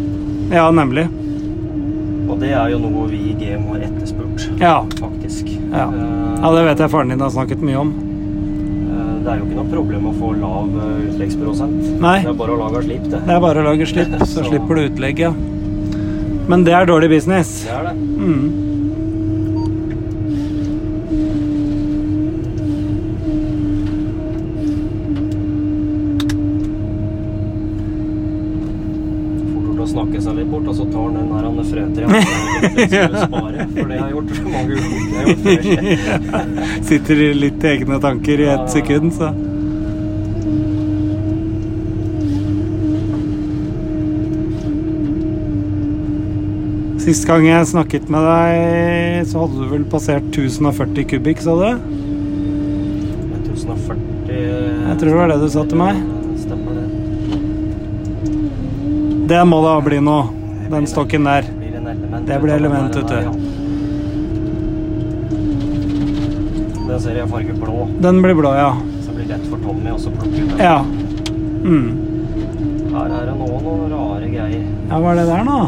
Ja, 0.52 0.66
nemlig. 0.70 1.06
Og 2.38 2.42
det 2.44 2.52
er 2.54 2.68
jo 2.70 2.78
noe 2.78 3.06
vi 3.10 3.18
i 3.32 3.32
GM 3.34 3.64
har 3.72 3.80
etterspurt, 3.82 4.44
Ja. 4.60 4.76
faktisk. 5.00 5.48
Ja. 5.72 5.88
Eh, 5.90 6.36
ja, 6.42 6.50
det 6.54 6.64
vet 6.68 6.78
jeg 6.84 6.90
faren 6.92 7.08
din 7.10 7.20
har 7.24 7.30
snakket 7.34 7.58
mye 7.66 7.80
om. 7.80 7.88
eh, 7.98 9.24
det 9.24 9.32
er 9.32 9.38
jo 9.40 9.44
ikke 9.48 9.56
noe 9.58 9.70
problem 9.72 10.06
å 10.06 10.12
få 10.14 10.30
lav 10.38 10.68
eh, 10.78 11.08
utleggsprosent. 11.10 11.98
Nei. 12.00 12.20
Det 12.22 12.30
er 12.30 12.38
bare 12.38 12.54
å 12.54 12.60
lage 12.62 12.84
slip, 12.84 13.02
det. 13.10 13.24
Det 13.26 13.34
er 13.34 13.40
bare 13.40 13.58
å 13.58 13.64
lage 13.72 13.86
slipp, 13.90 14.14
så 14.20 14.26
Så- 14.36 14.44
slipper 14.52 14.74
du 14.78 14.86
utlegg, 14.88 15.18
ja. 15.18 15.32
Men 16.48 16.62
det 16.64 16.72
er 16.78 16.86
dårlig 16.86 17.10
business. 17.10 17.64
Det 17.64 17.74
er 17.74 17.90
det. 17.90 17.96
Mm. 17.98 18.64
Fort 29.48 29.64
gjort 29.68 29.82
å 29.84 29.88
snakke 29.92 30.20
seg 30.22 30.38
litt 30.38 30.50
bort, 30.52 30.68
og 30.70 30.76
så 30.78 30.86
tar 30.92 31.08
han 31.16 31.30
spare, 33.26 33.66
for 33.74 33.84
det 33.88 33.98
har 33.98 34.06
jeg 34.06 34.14
gjort 34.16 34.32
mange 34.54 34.74
før. 34.82 35.62
Sitter 36.88 37.22
litt 37.44 37.64
i 37.64 37.70
egne 37.74 38.00
tanker 38.02 38.36
i 38.42 38.50
ett 38.54 38.68
sekund, 38.72 39.12
så 39.16 39.28
Sist 47.08 47.24
gang 47.24 47.46
jeg 47.46 47.64
snakket 47.70 48.10
med 48.12 48.20
deg, 48.20 49.24
så 49.30 49.40
hadde 49.46 49.56
du 49.62 49.70
vel 49.70 49.84
passert 49.88 50.26
1040 50.28 51.06
kubikk, 51.08 51.40
sa 51.40 51.54
du? 51.56 51.70
1040 53.38 54.28
Jeg 54.28 54.98
tror 55.00 55.08
det 55.08 55.16
var 55.16 55.32
det 55.32 55.38
du 55.40 55.48
sa 55.54 55.64
til 55.70 55.80
meg. 55.80 56.02
Stemmer 56.42 56.72
det. 56.76 56.84
Det 59.32 59.40
må 59.48 59.62
da 59.64 59.78
bli 59.88 60.02
noe, 60.04 60.28
den 60.68 60.84
stokken 60.90 61.24
der. 61.30 61.48
Det 62.28 62.38
blir 62.42 62.54
elementet 62.54 63.08
til. 63.08 63.18
element, 63.18 63.48
den 66.88 67.00
ser 67.00 67.16
jeg 67.16 67.28
farge 67.30 67.54
blå, 67.56 67.88
Den 68.04 68.22
blir 68.22 68.34
blå, 68.36 68.50
ja. 68.56 68.72
så 69.00 69.10
det 69.10 69.16
blir 69.16 69.30
lett 69.30 69.46
for 69.48 69.62
Tommy 69.64 69.92
å 69.94 69.98
plukke 69.98 70.42
ut 70.42 70.50
den. 70.50 70.58
Ja. 70.60 70.78
Mm. 71.64 71.88
Her 72.92 73.14
er 73.16 73.28
det 73.30 73.36
nå 73.38 73.48
noen 73.48 73.92
rare 73.92 74.28
greier. 74.28 74.64
Ja, 74.90 74.98
hva 74.98 75.14
er 75.14 75.22
det 75.22 75.26
der 75.30 75.46
nå? 75.48 75.60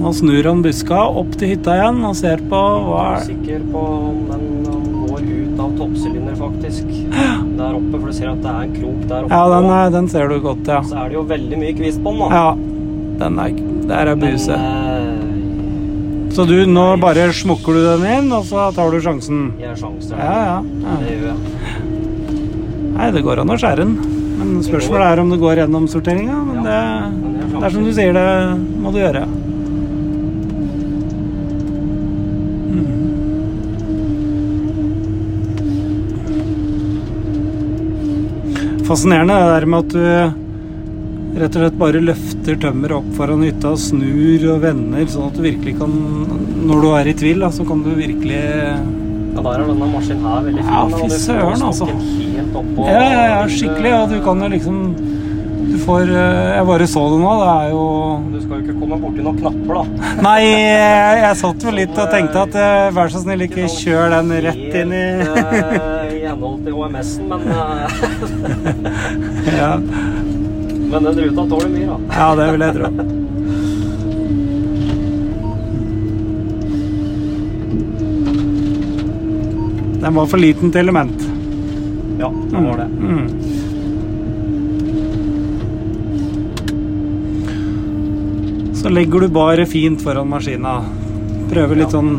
Nå 0.00 0.12
snur 0.16 0.46
han 0.48 0.62
buska 0.64 1.00
opp 1.20 1.34
til 1.40 1.50
hytta 1.52 1.74
igjen 1.76 1.98
og 2.08 2.14
ser 2.16 2.40
på 2.48 2.60
hva 2.86 3.00
er 3.02 3.18
er 3.18 3.26
usikker 3.26 3.66
på 3.72 3.82
om 3.96 4.22
den 4.30 4.46
um, 4.70 4.86
går 5.10 5.26
ut 5.26 5.60
av 5.60 5.74
toppsylinder, 5.82 6.38
faktisk. 6.38 6.86
Der 7.60 7.74
oppe, 7.76 7.98
for 7.98 8.06
du 8.08 8.16
ser 8.16 8.30
at 8.30 8.40
det 8.40 8.52
er 8.54 8.62
en 8.64 8.70
krok 8.78 9.02
der 9.10 9.26
oppe. 9.26 9.36
Ja, 9.36 9.42
den, 9.52 9.66
er, 9.76 9.90
den 9.92 10.06
ser 10.08 10.30
du 10.30 10.38
godt, 10.40 10.62
ja. 10.64 10.78
Så 10.86 10.96
er 10.96 11.10
det 11.10 11.18
jo 11.18 11.26
veldig 11.28 11.58
mye 11.60 11.74
kvist 11.76 12.00
på 12.00 12.14
den, 12.14 12.22
da. 12.22 12.38
Ja. 12.38 13.18
Den 13.20 13.36
er 13.42 13.52
Der 13.90 14.06
er 14.12 14.16
buse. 14.18 14.54
Eh, 14.54 15.18
Så 16.30 16.44
du, 16.46 16.54
nå 16.70 16.84
bare 17.02 17.24
smukker 17.34 17.74
du 17.74 17.80
den 17.82 18.04
inn, 18.06 18.28
og 18.32 18.44
så 18.46 18.68
tar 18.74 18.90
du 18.94 19.00
sjansen? 19.02 19.48
jeg 19.58 19.66
har 19.72 19.76
sjanser. 19.80 20.14
Ja, 20.14 20.36
ja. 20.46 20.58
ja. 20.86 20.94
Det 21.02 21.10
gjør 21.16 21.26
jeg. 21.26 21.38
Nei, 22.94 23.08
det 23.16 23.22
går 23.26 23.40
an 23.42 23.50
å 23.50 23.56
skjære 23.58 23.82
den. 23.82 23.94
Men 24.38 24.48
spørsmålet 24.64 25.06
er 25.10 25.18
om 25.24 25.30
det 25.34 25.40
går 25.42 25.56
gjennom 25.64 25.84
sorteringa. 25.90 26.36
Men 26.46 26.58
det, 26.68 26.78
det 27.56 27.64
er 27.66 27.70
som 27.74 27.84
du 27.84 27.90
sier, 27.96 28.12
det 28.14 28.28
må 28.80 28.88
du 28.94 28.98
gjøre. 29.02 29.24
Mm. 32.70 32.86
Fascinerende 38.86 39.34
det 39.34 39.50
der 39.54 39.66
med 39.66 39.78
at 39.78 39.88
du 39.94 40.04
rett 41.38 41.54
og 41.56 41.60
slett 41.62 41.76
bare 41.78 42.00
løfter 42.02 42.56
tømmeret 42.60 42.96
opp 42.98 43.10
foran 43.18 43.42
hytta, 43.46 43.70
snur 43.78 44.46
og 44.54 44.62
vender, 44.64 45.04
sånn 45.10 45.28
at 45.30 45.36
du 45.38 45.42
virkelig 45.44 45.74
kan 45.78 45.90
Når 46.66 46.76
du 46.82 46.88
er 46.98 47.06
i 47.10 47.14
tvil, 47.16 47.38
da, 47.44 47.50
så 47.54 47.62
kan 47.68 47.78
du 47.84 47.90
virkelig 47.94 48.40
Ja, 48.40 49.40
der 49.44 49.52
er 49.52 49.64
denne 49.68 49.86
maskinen 49.92 50.24
her 50.26 50.42
veldig 50.48 50.62
fin. 50.66 50.74
Ja, 50.74 50.80
fy 50.96 51.08
søren, 51.22 51.62
altså. 51.68 51.86
Ja, 52.80 52.98
ja, 52.98 53.22
ja, 53.30 53.40
skikkelig. 53.48 53.90
Ja, 53.92 54.00
du 54.10 54.16
kan 54.24 54.36
jo 54.42 54.48
liksom 54.50 54.76
Du 55.70 55.76
får 55.84 56.02
eh, 56.10 56.56
Jeg 56.56 56.64
bare 56.66 56.86
så 56.90 57.02
det 57.12 57.18
nå. 57.22 57.30
Det 57.40 57.48
er 57.52 57.66
jo 57.70 57.84
Du 58.32 58.38
skal 58.42 58.54
jo 58.56 58.60
ikke 58.64 58.74
komme 58.80 58.96
borti 59.04 59.20
noen 59.24 59.38
knapper, 59.38 59.74
da. 59.78 59.82
Nei, 60.26 60.40
jeg, 60.48 61.14
jeg 61.22 61.34
satt 61.44 61.60
vel 61.68 61.76
litt 61.84 61.94
og 61.94 62.10
tenkte 62.16 62.38
at 62.48 62.54
eh, 62.58 62.90
vær 62.96 63.08
så 63.14 63.18
snill, 63.22 63.42
ikke 63.46 63.70
kjør 63.76 64.06
den 64.16 64.28
rett 64.48 64.72
inn 64.82 64.92
i 64.98 65.04
eh, 65.28 66.18
I 66.18 66.20
henhold 66.26 66.58
til 66.66 66.74
HMS-en, 66.74 67.24
men, 67.30 67.40
ja. 69.60 69.72
Men 70.90 71.04
den 71.06 71.18
ruta 71.24 71.46
tåler 71.50 71.68
mye, 71.72 71.86
da. 71.86 71.98
ja, 72.18 72.28
det 72.40 72.46
vil 72.52 72.66
jeg 72.66 72.74
tro. 72.74 72.90
Den 80.00 80.14
var 80.14 80.26
for 80.26 80.38
liten 80.40 80.72
til 80.72 80.80
element. 80.80 81.26
Ja, 82.20 82.32
den 82.50 82.64
var 82.64 82.76
det. 82.76 82.86
Mm. 82.86 83.26
Så 88.74 88.88
legger 88.88 89.20
du 89.20 89.28
bare 89.28 89.66
fint 89.66 90.00
foran 90.02 90.28
maskina. 90.28 90.78
Prøver 91.50 91.76
litt 91.76 91.92
Ja. 91.92 91.98
sånn 92.00 92.12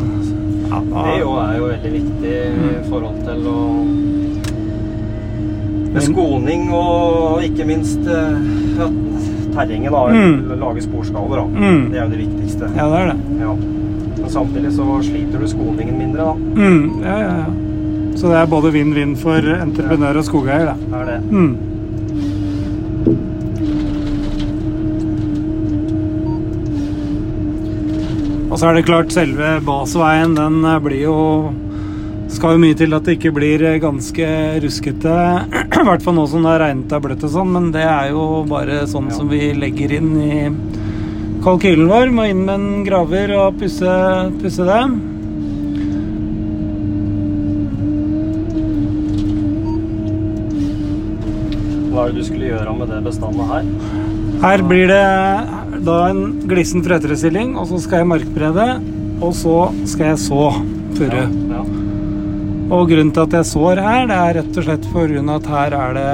ja, 0.70 0.78
Det 0.80 1.14
er 1.14 1.18
jo 1.58 1.66
veldig 1.68 1.92
viktig 1.92 2.32
i 2.32 2.88
forhold 2.88 3.18
til 3.26 3.46
å 3.48 3.58
Med 5.92 6.02
skoning 6.06 6.70
og 6.72 7.42
ikke 7.44 7.66
minst 7.68 8.06
eh, 8.08 8.84
at 8.86 9.00
terrenget 9.52 9.92
da, 9.92 10.02
Mm. 10.12 10.54
lage 10.60 10.82
sporskader. 10.82 11.36
da. 11.36 11.44
Mm. 11.44 11.90
Det 11.90 11.98
er 11.98 12.04
jo 12.04 12.10
det 12.10 12.18
viktigste. 12.22 12.70
Ja, 12.76 12.86
det 12.88 13.00
er 13.00 13.12
det. 13.12 13.18
Ja. 13.40 13.52
Men 14.22 14.30
samtidig 14.30 14.72
så 14.72 14.86
sliter 15.02 15.38
du 15.38 15.46
skoningen 15.48 15.98
mindre, 15.98 16.24
da. 16.24 16.32
Mm, 16.34 17.02
ja, 17.02 17.16
ja, 17.18 17.34
ja. 17.42 17.44
Så 18.16 18.28
det 18.28 18.36
er 18.38 18.46
både 18.46 18.72
vinn-vinn 18.72 19.16
for 19.16 19.36
entreprenør 19.40 20.16
og 20.20 20.24
skogeier, 20.24 20.64
da. 20.72 20.74
Det 20.88 21.00
er 21.00 21.04
det. 21.12 21.20
Mm. 21.32 21.56
Og 28.52 28.58
så 28.60 28.68
er 28.68 28.76
det 28.76 28.84
klart, 28.88 29.12
selve 29.14 29.54
basveien, 29.64 30.34
den 30.36 30.58
eh, 30.68 30.78
blir 30.84 31.00
jo 31.06 31.16
skal 32.42 32.56
jo 32.56 32.62
mye 32.64 32.74
til 32.74 32.90
at 32.96 33.06
det 33.06 33.12
ikke 33.20 33.30
blir 33.36 33.62
eh, 33.62 33.76
ganske 33.78 34.28
ruskete. 34.64 35.12
I 35.78 35.82
hvert 35.86 36.02
fall 36.02 36.16
nå 36.16 36.24
som 36.26 36.42
det 36.42 36.50
har 36.50 36.62
regnet 36.64 36.94
og 36.96 37.04
bløtt 37.04 37.22
og 37.22 37.30
sånn, 37.30 37.52
men 37.54 37.68
det 37.70 37.84
er 37.86 38.08
jo 38.10 38.24
bare 38.50 38.80
sånn 38.90 39.12
Ja. 39.12 39.14
som 39.14 39.28
vi 39.30 39.52
legger 39.54 39.92
inn 39.94 40.08
i 40.18 40.38
kalkylen 41.44 41.86
vår. 41.86 42.10
Må 42.10 42.24
inn 42.26 42.40
med 42.48 42.56
en 42.56 42.82
graver 42.82 43.30
og 43.36 43.60
pusse, 43.60 43.92
pusse 44.42 44.66
det. 44.66 44.80
Hva 51.92 52.08
er 52.08 52.10
det 52.10 52.18
du 52.18 52.26
skulle 52.26 52.50
gjøre 52.50 52.74
med 52.80 52.90
det 52.90 52.98
bestandet 53.06 53.52
her? 53.52 53.70
Her 54.42 54.66
blir 54.66 54.90
det 54.90 55.06
da 55.86 56.00
en 56.08 56.26
glissen 56.50 56.82
frøtrestilling, 56.82 57.54
og 57.54 57.70
så 57.70 57.78
skal 57.86 58.02
jeg 58.02 58.10
markbrede, 58.16 58.68
og 59.22 59.30
så 59.30 59.56
skal 59.86 60.10
jeg 60.10 60.22
så 60.26 60.50
furu. 60.98 61.22
Ja. 61.22 61.41
Og 62.70 62.88
grunnen 62.88 63.10
til 63.12 63.22
at 63.26 63.32
jeg 63.36 63.44
sår 63.50 63.80
her, 63.82 64.06
det 64.08 64.16
er 64.16 64.34
rett 64.40 64.56
og 64.58 64.64
slett 64.66 64.86
pga. 64.92 65.34
at 65.36 65.46
her 65.46 65.70
er 65.76 65.94
det 65.98 66.12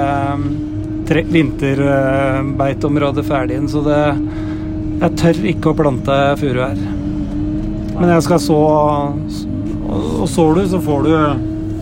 vinterbeitområdet 1.09 1.09
tre- 1.09 1.25
vinterbeiteområde 1.33 3.23
ferdig 3.25 3.55
inn, 3.57 3.67
så 3.67 3.81
det 3.83 4.01
Jeg 4.99 5.15
tør 5.15 5.33
ikke 5.47 5.69
å 5.71 5.75
plante 5.77 6.15
furu 6.37 6.59
her. 6.59 6.75
Men 7.99 8.09
jeg 8.09 8.23
skal 8.23 8.39
så 8.39 8.57
Og, 9.89 10.27
sår 10.29 10.55
du, 10.55 10.67
så 10.67 10.79
får 10.81 11.03
du 11.03 11.09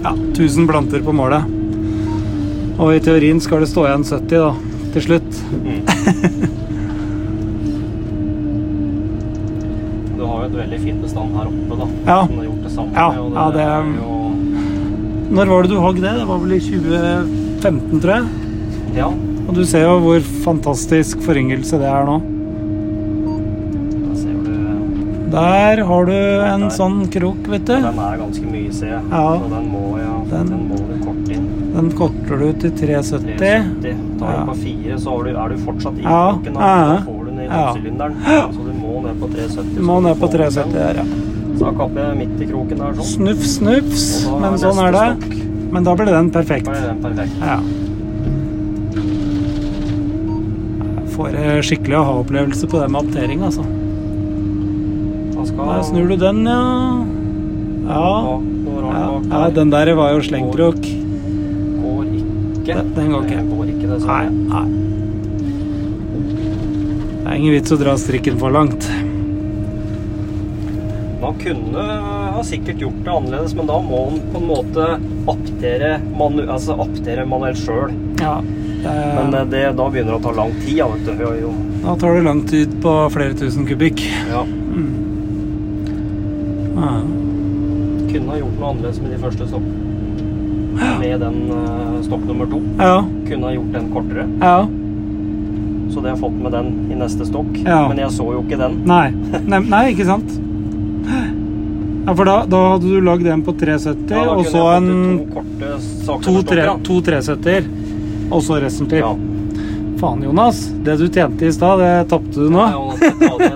ja, 0.04 0.12
1000 0.14 0.68
planter 0.70 1.02
på 1.04 1.12
målet. 1.12 1.44
Og 2.80 2.94
i 2.96 3.00
teorien 3.04 3.40
skal 3.42 3.60
det 3.60 3.68
stå 3.68 3.84
igjen 3.88 4.04
70 4.06 4.30
da, 4.30 4.54
til 4.94 5.02
slutt. 5.02 5.42
Du 10.18 10.24
har 10.26 10.38
jo 10.44 10.46
et 10.48 10.56
veldig 10.58 10.80
fint 10.82 11.02
bestand 11.04 11.36
her 11.38 11.50
oppe, 11.50 11.76
da. 11.78 11.88
Ja. 12.08 12.20
Som 12.26 12.32
du 12.32 12.40
har 12.40 12.46
gjort 12.48 12.64
det 12.64 12.72
samme 12.74 12.92
Ja, 12.96 13.10
med, 13.12 13.20
og 13.20 13.34
ja, 13.38 13.46
det 13.58 13.66
er 13.68 13.92
jo 13.98 14.17
Når 15.28 15.50
var 15.52 15.64
det 15.66 15.70
du 15.74 15.80
hogg 15.84 15.98
det? 16.02 16.14
Det 16.22 16.26
var 16.30 16.40
vel 16.40 16.54
i 16.56 16.60
2015, 16.64 18.00
tror 18.02 18.14
jeg. 18.14 18.26
Ja. 18.98 19.08
Og 19.48 19.54
du 19.56 19.64
ser 19.68 19.84
jo 19.86 19.98
hvor 20.04 20.24
fantastisk 20.44 21.22
foryngelse 21.26 21.80
det 21.82 21.88
er 21.92 22.08
nå. 22.08 22.18
Da 23.28 24.16
ser 24.22 24.38
du 24.46 24.54
Der 25.32 25.84
har 25.90 26.06
du 26.08 26.14
en 26.16 26.62
Der. 26.68 26.70
sånn 26.78 27.02
krok, 27.12 27.44
vet 27.52 27.66
du. 27.68 27.74
Ja, 27.76 27.92
Den 27.92 28.00
er 28.00 28.18
ganske 28.24 28.46
mye, 28.48 28.72
ser 28.74 28.88
jeg. 28.96 29.04
Ja. 29.12 29.28
Så 29.40 29.50
den 29.52 29.68
må, 29.72 29.84
ja, 30.00 30.14
Den- 30.32 30.48
den, 30.52 30.64
må 30.70 30.76
du 30.88 31.06
kort 31.06 31.30
inn. 31.36 31.46
Den 31.76 31.92
korter 31.92 32.38
du 32.40 32.54
til 32.64 32.72
370. 32.72 33.38
370. 33.38 33.96
Tar 34.20 34.32
du 34.40 34.52
på 34.52 34.56
4, 34.64 34.98
så 34.98 35.10
har 35.18 35.24
du, 35.24 35.30
er 35.38 35.50
du 35.50 35.58
fortsatt 35.58 35.98
i 36.00 36.04
Ja, 36.04 36.32
kroken. 36.34 36.54
Da, 36.54 36.98
får 37.06 37.26
du 37.26 37.32
ned 37.32 37.44
i 37.44 37.50
Ja. 37.52 37.74
Så 38.56 38.64
du 38.66 38.74
må 38.74 39.02
ned 39.04 39.20
på 39.20 39.28
370. 39.32 39.76
Du 39.76 39.82
må 39.84 40.00
ned 40.02 40.16
på 40.16 40.28
får 40.28 40.38
370 40.38 40.64
den. 40.64 40.74
der, 40.74 40.94
ja. 40.96 41.04
Kapper 41.58 42.00
jeg 42.04 42.18
midt 42.22 42.42
i 42.42 42.48
kroken 42.52 42.78
der 42.82 42.94
sånn. 42.98 43.10
Snuff, 43.12 43.44
snufs. 43.50 44.06
Men 44.42 44.58
sånn 44.62 44.80
er 44.86 44.92
det. 44.96 45.08
stokk. 45.18 45.34
Men 45.74 45.84
da 45.84 45.96
blir 46.00 46.06
den 46.14 46.30
perfekt. 46.32 46.66
Da 46.66 46.72
ble 46.72 46.82
den 46.88 47.02
perfekt. 47.04 47.34
Ja. 47.42 47.58
Jeg 50.98 51.10
får 51.16 51.38
skikkelig 51.66 51.98
aha-opplevelse 52.00 52.70
på 52.72 52.82
det 52.82 52.90
med 52.94 53.02
aptering, 53.04 53.42
altså. 53.48 53.66
Skal 55.48 55.70
Der 55.72 55.84
snur 55.88 56.08
du 56.12 56.16
den, 56.20 56.44
ja. 56.46 56.62
Ja. 57.88 58.40
Ja, 58.78 59.22
ja 59.32 59.50
den 59.56 59.70
der 59.72 59.94
var 59.96 60.12
jo 60.14 60.22
slengkrok. 60.26 60.82
Går 61.82 62.06
ikke. 62.18 62.74
Den- 62.74 62.94
den 62.96 63.12
går 63.12 63.26
ikke. 63.26 63.44
Går 63.50 63.66
ikke, 63.74 63.88
det. 63.88 64.00
Nei, 64.06 64.26
nei. 64.30 64.66
Det 67.24 67.32
er 67.32 67.36
ingen 67.36 67.54
vits 67.54 67.72
å 67.72 67.78
dra 67.80 67.96
strikken 67.98 68.38
for 68.40 68.50
langt. 68.52 68.88
Man 71.28 71.40
kunne 71.40 71.84
ha 72.32 72.44
sikkert 72.44 72.80
gjort 72.80 73.04
det 73.04 73.12
annerledes, 73.12 73.56
men 73.56 73.68
da 73.68 73.82
må 73.82 74.06
man 74.10 74.20
på 74.32 74.40
en 74.40 74.46
måte 74.48 74.84
aptere, 75.28 75.90
manu 76.16 76.46
altså 76.48 76.78
aptere 76.80 77.26
manuelt 77.28 77.60
sjøl. 77.60 77.92
Ja. 78.22 78.38
Men 78.84 79.32
Det, 79.32 79.42
eh, 79.42 79.50
det, 79.52 79.64
da 79.76 79.90
begynner 79.90 80.16
det 80.16 80.20
å 80.22 80.24
ta 80.24 80.32
lang 80.32 80.54
tid. 80.62 80.78
Ja, 80.78 80.88
vet 80.88 81.04
du. 81.04 81.52
Da 81.84 81.96
tar 82.00 82.16
det 82.16 82.24
lang 82.24 82.42
tid 82.48 82.80
på 82.82 82.96
flere 83.12 83.34
tusen 83.34 83.68
kubikk. 83.68 84.06
ja, 84.32 84.46
Ja. 86.78 87.02
kunne 88.08 88.30
ha 88.32 88.38
gjort 88.38 88.60
noe 88.60 88.70
annerledes 88.70 89.02
med 89.02 89.12
de 89.12 89.18
første 89.18 89.48
stokk. 89.52 89.68
Med 91.00 91.20
den 91.20 91.44
stopp 91.52 92.04
stokk 92.06 92.28
nummer 92.28 92.46
to. 92.46 92.62
Ja. 92.80 93.06
Kunne 93.28 93.44
ha 93.44 93.54
gjort 93.54 93.74
den 93.74 93.92
kortere, 93.92 94.30
ja. 94.40 94.68
så 95.92 96.02
det 96.02 96.10
har 96.10 96.16
jeg 96.16 96.24
fått 96.24 96.42
med 96.42 96.52
den 96.52 96.92
i 96.92 96.96
neste 96.96 97.26
stokk. 97.26 97.58
Ja. 97.66 97.88
Men 97.90 97.98
jeg 97.98 98.12
så 98.12 98.32
jo 98.32 98.46
ikke 98.48 98.64
den. 98.64 98.84
Nei. 98.86 99.12
nei. 99.46 99.60
Nei, 99.60 99.88
ikke 99.92 100.06
sant? 100.06 100.47
Ja, 102.08 102.16
for 102.16 102.26
da, 102.26 102.46
da 102.48 102.58
hadde 102.72 102.88
du 102.88 103.02
lagd 103.04 103.28
en 103.28 103.42
på 103.44 103.52
370, 103.60 104.16
Ja, 104.16 104.32
og 104.32 104.46
så 104.48 104.62
en 104.78 104.88
to 106.24 106.42
tre, 106.48 106.64
to 106.88 107.02
370-er, 107.04 107.68
og 108.32 108.44
så 108.46 108.62
resten 108.64 108.88
til. 108.88 109.02
Ja. 109.04 109.10
Faen, 110.00 110.24
Jonas. 110.24 110.62
Det 110.86 110.96
du 111.02 111.08
tjente 111.12 111.50
i 111.50 111.52
stad, 111.52 111.84
det 111.84 112.08
tapte 112.08 112.40
du 112.40 112.48
nå. 112.54 112.64
Ja, 112.64 112.72
Jonas, 112.80 112.98
skal 113.04 113.20
ta 113.20 113.38
det. 113.44 113.52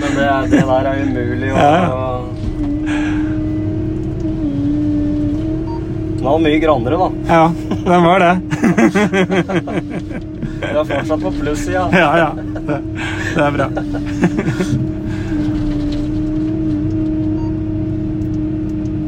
Men 0.00 0.10
det, 0.16 0.28
det 0.54 0.64
der 0.72 0.84
er 0.88 0.96
umulig 1.04 1.52
å 1.52 1.54
Ja. 1.60 2.20
Den 6.14 6.24
var 6.30 6.38
mye 6.40 6.58
grannere, 6.62 6.96
da. 6.96 7.08
Ja, 7.28 7.52
den 7.84 8.00
var 8.08 8.18
det. 8.24 8.32
Det 10.72 10.80
er 10.80 10.90
fortsatt 10.94 11.20
på 11.26 11.30
plussida. 11.40 11.84
Ja, 12.02 12.10
ja. 12.16 12.30
Det, 12.34 12.80
det 13.34 13.44
er 13.44 13.50
bra. 13.58 13.68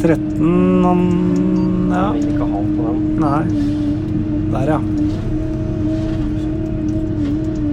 13 0.01 0.85
om- 0.85 1.91
Ja. 1.91 2.13
Jeg 2.13 2.23
vil 2.23 2.33
ikke 2.35 2.47
ha 2.51 2.61
på 2.77 2.83
den. 2.87 2.99
Nei. 3.21 3.45
Der, 4.53 4.67
ja. 4.73 4.79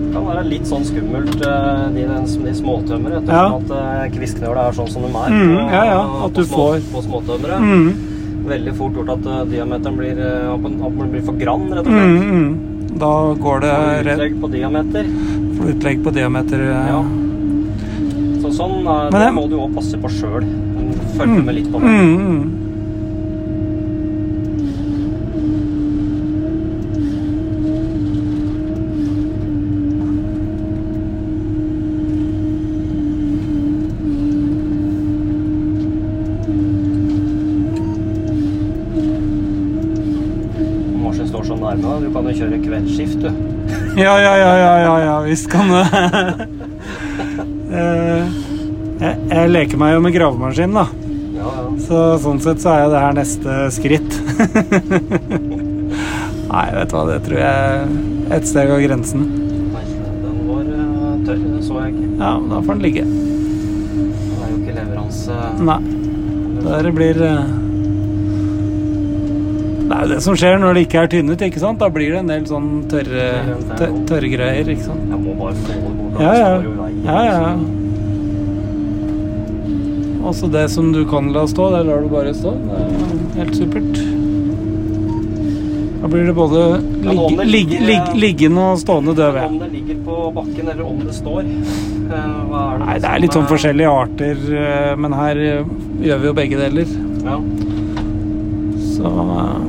Det 0.04 0.14
kan 0.14 0.26
være 0.30 0.44
litt 0.48 0.66
sånn 0.70 0.86
skummelt, 0.86 1.36
eh, 1.42 1.90
de, 1.96 2.06
de 2.46 2.54
småtømmer, 2.54 3.18
ettersom 3.20 3.34
Ja. 3.34 3.58
at 3.58 3.72
eh, 3.72 4.12
kvistknøla 4.18 4.68
er 4.70 4.72
sånn 4.78 4.90
som 4.90 5.02
de 5.02 5.08
er 5.10 5.30
Mm, 5.30 5.56
ja, 5.72 5.84
ja, 5.86 6.02
at 6.26 6.32
på, 6.32 6.36
du 6.36 6.44
små, 6.44 6.56
får- 6.56 6.92
på 6.94 7.02
småtømmere. 7.08 7.58
Mm, 7.60 7.94
Veldig 8.46 8.74
fort 8.76 8.94
gjort 8.94 9.10
at 9.10 9.26
eh, 9.26 9.46
diameteren 9.52 9.98
blir, 9.98 10.16
blir 11.12 11.22
for 11.26 11.34
grann, 11.34 11.70
rett 11.72 11.86
og 11.88 11.94
mm, 11.94 12.18
slett. 12.20 12.32
mm. 12.32 12.73
Da 13.00 13.34
går 13.40 13.60
det 13.60 13.74
rett 14.06 14.20
Utlegg 14.20 14.36
på 14.42 14.48
diameter. 14.54 15.08
for 15.58 15.70
utlegg 15.72 16.04
på 16.04 16.12
diameter. 16.14 16.64
Ja. 16.90 17.00
Så 18.44 18.52
sånn 18.58 18.86
eh, 18.88 19.10
det 19.12 19.20
det- 19.20 19.34
må 19.34 19.48
du 19.50 19.56
òg 19.58 19.74
passe 19.76 19.98
på 19.98 20.10
sjøl. 20.10 20.46
Følge 21.18 21.44
med 21.46 21.56
litt 21.56 21.72
på 21.72 21.80
det. 21.80 21.88
Mm, 21.88 22.18
mm. 22.18 22.50
Marsjen 41.04 41.28
står 41.30 41.44
så 41.48 41.58
nærme 41.60 41.84
deg. 41.84 42.06
Du 42.08 42.14
kan 42.16 42.30
jo 42.30 42.36
kjøre 42.38 42.60
kveldsskift, 42.64 43.20
du. 43.24 43.30
Ja, 44.00 44.16
ja, 44.18 44.34
ja, 44.40 44.52
ja, 44.58 44.72
ja, 44.82 44.94
ja, 45.06 45.16
visst 45.28 45.43
kan 45.54 45.72
det. 45.74 45.86
Eh, 47.74 48.26
jeg, 49.02 49.14
jeg 49.32 49.50
leker 49.50 49.80
meg 49.82 49.96
jo 49.96 50.02
med 50.06 50.14
gravemaskin, 50.14 50.76
da. 50.76 50.84
Ja, 51.34 51.50
ja. 51.58 51.64
Så 51.82 52.02
sånn 52.22 52.42
sett 52.44 52.62
så 52.62 52.70
er 52.76 52.84
jo 52.84 52.92
det 52.94 53.00
her 53.02 53.16
neste 53.18 53.56
skritt. 53.74 54.18
Nei, 56.54 56.66
vet 56.76 56.92
du 56.92 56.94
hva, 56.94 57.04
det 57.10 57.18
tror 57.26 57.40
jeg 57.40 57.58
er 58.30 58.36
et 58.38 58.46
steg 58.46 58.70
av 58.76 58.84
grensen. 58.84 59.26
Nei, 59.74 59.84
den 60.22 60.38
var 60.52 60.70
eh, 60.70 61.18
tørr. 61.26 61.42
Det 61.56 61.64
så 61.66 61.80
jeg 61.82 61.96
ikke. 61.96 62.12
Ja, 62.22 62.32
men 62.38 62.48
da 62.54 62.62
får 62.62 62.78
den 62.78 62.86
ligge. 62.86 63.08
Det 63.10 64.38
er 64.38 64.54
jo 64.54 64.60
ikke 64.62 64.78
leveranse 64.78 65.42
Nei. 65.66 65.80
Det 66.64 66.70
der 66.70 66.94
blir 67.00 67.24
eh, 67.32 67.44
Det 69.94 70.00
er 70.00 70.08
jo 70.08 70.14
det 70.16 70.22
som 70.26 70.36
skjer 70.40 70.56
når 70.58 70.74
det 70.74 70.82
ikke 70.88 71.02
er 71.04 71.10
tynnet, 71.12 71.42
ikke 71.46 71.60
sant? 71.62 71.78
Da 71.78 71.88
blir 71.94 72.10
det 72.16 72.20
en 72.24 72.30
del 72.32 72.46
sånn 72.50 72.70
tørre, 72.90 73.26
tørre 74.10 74.30
greier, 74.32 74.70
ikke 74.74 74.86
sant? 74.88 75.04
Jeg 75.12 75.20
må 75.22 75.36
bare 75.38 75.54
få 75.54 75.76
det 75.78 75.92
bort. 76.00 76.22
Ja, 76.24 76.34
ja. 76.34 76.54
Ja, 77.06 77.20
ja. 77.28 77.54
Også 80.32 80.48
det 80.50 80.64
som 80.72 80.90
du 80.96 81.04
kan 81.12 81.30
la 81.36 81.44
stå, 81.52 81.68
det 81.76 81.84
lar 81.92 82.02
du 82.02 82.10
bare 82.10 82.34
stå. 82.34 82.56
Det 82.58 82.80
er 82.80 83.44
helt 83.44 83.56
supert. 83.60 84.02
Da 86.02 86.10
blir 86.12 86.26
det 86.28 86.34
både 86.36 86.62
Men 86.82 87.18
om 87.18 87.28
ligg, 87.28 87.38
det 87.38 87.46
ligg, 87.52 87.70
ligger- 87.70 87.86
ligg, 87.92 88.16
liggende 88.24 88.62
og 88.72 88.80
stående 88.82 89.14
døve. 89.16 89.46
Om 89.46 89.60
det 89.62 89.70
ligger 89.76 90.00
på 90.08 90.18
bakken, 90.36 90.72
eller 90.74 90.86
om 90.90 90.98
det 91.06 91.14
står 91.16 91.44
eh, 91.44 92.34
Hva 92.50 92.64
er 92.74 92.78
det 92.82 92.86
Nei, 92.88 92.98
det 93.06 93.10
er 93.14 93.20
litt 93.24 93.38
sånn 93.38 93.48
forskjellige 93.52 93.94
arter, 94.02 94.42
eh, 94.64 94.96
men 95.00 95.14
her 95.16 95.36
eh, 95.38 95.64
gjør 96.08 96.18
vi 96.26 96.28
jo 96.28 96.34
begge 96.42 96.58
deler. 96.60 96.88
Ja. 97.24 97.38
Så 98.98 99.14
eh, 99.38 99.62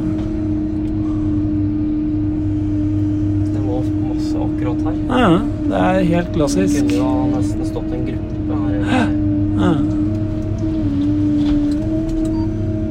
Det 3.54 3.60
var 3.68 3.82
masse 4.08 4.36
akkurat 4.48 4.78
her. 4.86 4.96
ja, 5.22 5.30
det 5.70 5.84
er 6.04 6.14
helt 6.14 6.28
Det 6.30 6.34
klassisk. 6.38 6.74
kunne 6.78 6.94
jo 6.98 7.10
nesten 7.34 7.66
stått 7.68 7.90
en 7.92 8.04
gruppe 8.08 8.54
her. 8.90 9.08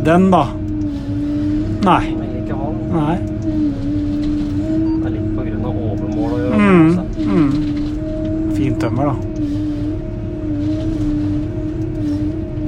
Den, 0.03 0.32
da? 0.34 0.43
Nei. 1.84 2.03
Nei. 2.93 3.16
Det 4.99 5.05
er 5.07 5.14
litt 5.14 5.30
på 5.36 5.41
grunn 5.47 5.66
av 5.70 5.78
overmål 5.91 6.30
å 6.36 6.39
gjøre. 6.41 6.55
Mm, 6.57 6.89
altså. 6.89 7.03
mm. 7.30 7.51
Fint 8.57 8.78
tømmer, 8.84 9.05
da. 9.07 9.16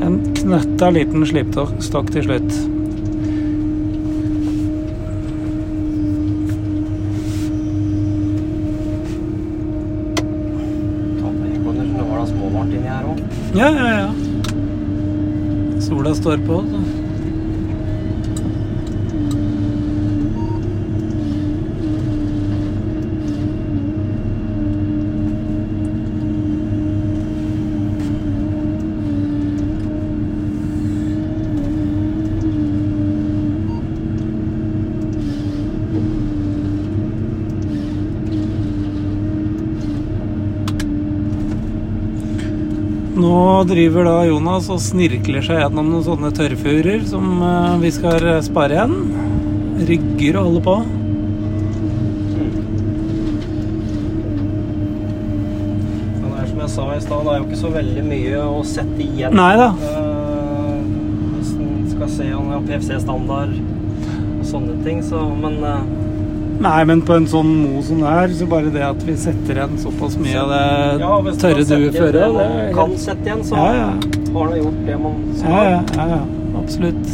En 0.05 0.15
knøtta 0.39 0.87
liten 0.95 1.21
slipstokk 1.27 2.07
til 2.15 2.23
slutt. 2.29 2.51
Ta 11.19 11.29
baconer, 11.31 11.85
så 11.85 11.93
nå 11.97 12.03
var 12.09 12.19
det 12.21 12.27
småvarmt 12.31 12.73
inni 12.75 12.89
her 12.91 13.03
òg. 13.09 13.19
Ja, 13.55 13.69
ja, 13.71 13.87
ja. 14.01 14.09
Sola 15.85 16.14
står 16.26 16.38
på. 16.38 16.63
Så. 16.69 17.05
Nå 43.15 43.44
driver 43.67 44.07
da 44.07 44.15
Jonas 44.27 44.67
og 44.73 44.81
snirkler 44.83 45.43
seg 45.45 45.61
gjennom 45.61 45.87
noen 45.91 46.03
sånne 46.05 46.31
tørrfurer 46.35 47.05
som 47.07 47.41
eh, 47.45 47.75
vi 47.83 47.91
skal 47.95 48.25
spare 48.45 48.75
igjen. 48.77 48.95
Rygger 49.87 50.39
og 50.39 50.47
holder 50.49 50.63
på. 50.65 50.75
Men 56.19 56.29
det 56.29 56.39
er 56.41 56.49
som 56.51 56.63
jeg 56.63 56.71
sa 56.75 56.87
i 56.95 57.03
stad, 57.05 57.25
det 57.25 57.33
er 57.33 57.39
jo 57.39 57.47
ikke 57.49 57.61
så 57.63 57.73
veldig 57.75 58.05
mye 58.11 58.45
å 58.45 58.63
sette 58.67 59.01
igjen. 59.05 59.37
Nei 59.39 59.53
da. 59.61 59.69
Eh, 59.91 60.79
hvis 61.35 61.53
en 61.59 61.85
skal 61.95 62.11
se 62.17 62.31
om 62.35 62.51
PFC-standard 62.67 63.55
og 63.55 64.49
sånne 64.51 64.81
ting, 64.85 65.03
så 65.05 65.23
Men 65.41 65.61
eh, 65.63 65.85
Nei, 66.55 66.85
men 66.87 67.01
på 67.05 67.13
en 67.19 67.25
sånn 67.29 67.49
mo 67.59 67.81
som 67.83 67.99
det 68.01 68.11
er, 68.21 68.33
så 68.39 68.45
bare 68.49 68.71
det 68.73 68.83
at 68.87 69.01
vi 69.05 69.13
setter 69.19 69.59
igjen 69.59 69.75
såpass 69.81 70.15
mye 70.21 70.39
av 70.39 70.49
det 70.53 70.61
ja, 71.03 71.09
tørre 71.43 71.63
duet 71.67 71.69
dueføret 71.69 72.15
det 72.15 72.27
det 72.37 72.45
er 72.63 72.73
kan 72.77 72.93
sette 73.01 73.27
igjen, 73.27 73.43
så 73.45 73.59
Ja, 73.59 73.71
ja. 73.75 73.89
har 74.37 74.53
du 74.53 74.57
gjort 74.61 74.81
det 74.87 74.97
man 75.03 75.17
skal. 75.35 75.51
ja, 75.51 75.81
ja, 75.99 76.05
ja. 76.15 76.21
Absolutt. 76.61 77.07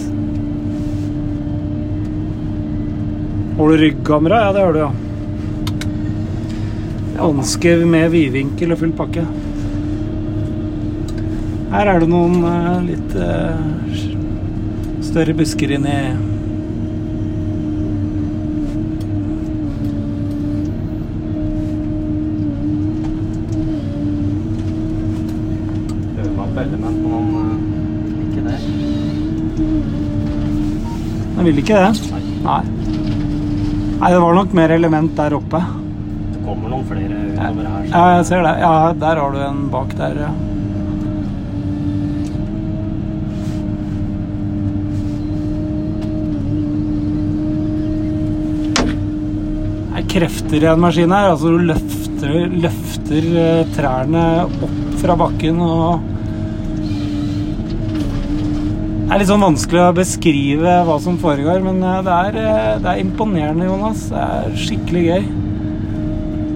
Har 3.58 3.70
du 3.70 3.78
ryggamera? 3.82 4.42
Ja, 4.46 4.52
det 4.54 4.62
har 4.66 4.74
du, 4.74 4.80
ja. 4.86 4.92
Hanske 7.22 7.76
med 7.86 8.08
vidvinkel 8.14 8.72
og 8.74 8.80
full 8.82 8.94
pakke. 8.98 9.26
Her 11.72 11.88
er 11.92 12.02
det 12.04 12.10
noen 12.12 12.42
uh, 12.44 12.80
litt 12.86 13.14
uh, 13.16 13.58
større 15.06 15.36
busker 15.38 15.72
inni 15.76 15.98
Prøver 26.16 26.34
meg 26.36 26.50
på 26.56 26.60
element, 26.66 26.98
men 27.04 27.12
han 27.14 27.28
eh, 27.42 27.56
ikke 28.26 28.42
det. 28.48 28.58
Den 31.42 31.48
vil 31.50 31.58
ikke 31.64 31.74
det? 31.74 32.10
Nei. 32.14 32.20
Nei. 32.46 34.10
Det 34.14 34.18
var 34.22 34.36
nok 34.38 34.52
mer 34.54 34.70
element 34.76 35.16
der 35.18 35.34
oppe. 35.34 35.58
Det 36.36 36.42
kommer 36.46 36.70
noen 36.70 36.84
flere 36.86 37.18
utover 37.32 37.66
her. 37.66 37.88
så- 37.88 37.96
Ja, 37.96 38.04
jeg 38.18 38.26
ser 38.28 38.44
det. 38.46 38.52
Ja, 38.62 38.94
der 38.94 39.16
har 39.22 39.32
du 39.32 39.40
en 39.40 39.64
bak 39.74 39.96
der, 39.98 40.14
ja. 40.22 40.30
Er 49.98 50.06
krefter 50.10 50.64
i 50.64 50.70
en 50.72 50.80
maskin 50.84 51.12
her. 51.14 51.32
Altså, 51.34 51.52
du 51.52 51.66
løfter, 51.72 52.36
løfter 52.64 53.28
eh, 53.44 53.62
trærne 53.76 54.24
opp 54.46 54.64
fra 55.02 55.18
bakken 55.20 55.60
og 55.66 56.00
Det 59.12 59.18
er 59.18 59.20
litt 59.26 59.28
sånn 59.28 59.42
vanskelig 59.44 59.80
å 59.84 59.88
beskrive 59.92 60.74
hva 60.88 60.94
som 61.04 61.18
foregår, 61.20 61.58
men 61.66 61.82
eh, 61.84 61.98
det 62.06 62.14
er, 62.16 62.38
eh, 62.40 62.78
det 62.80 62.88
er 62.94 63.02
imponerende, 63.02 63.66
Jonas. 63.68 64.06
Det 64.08 64.22
er 64.24 64.54
skikkelig 64.56 65.02
gøy. 65.04 65.26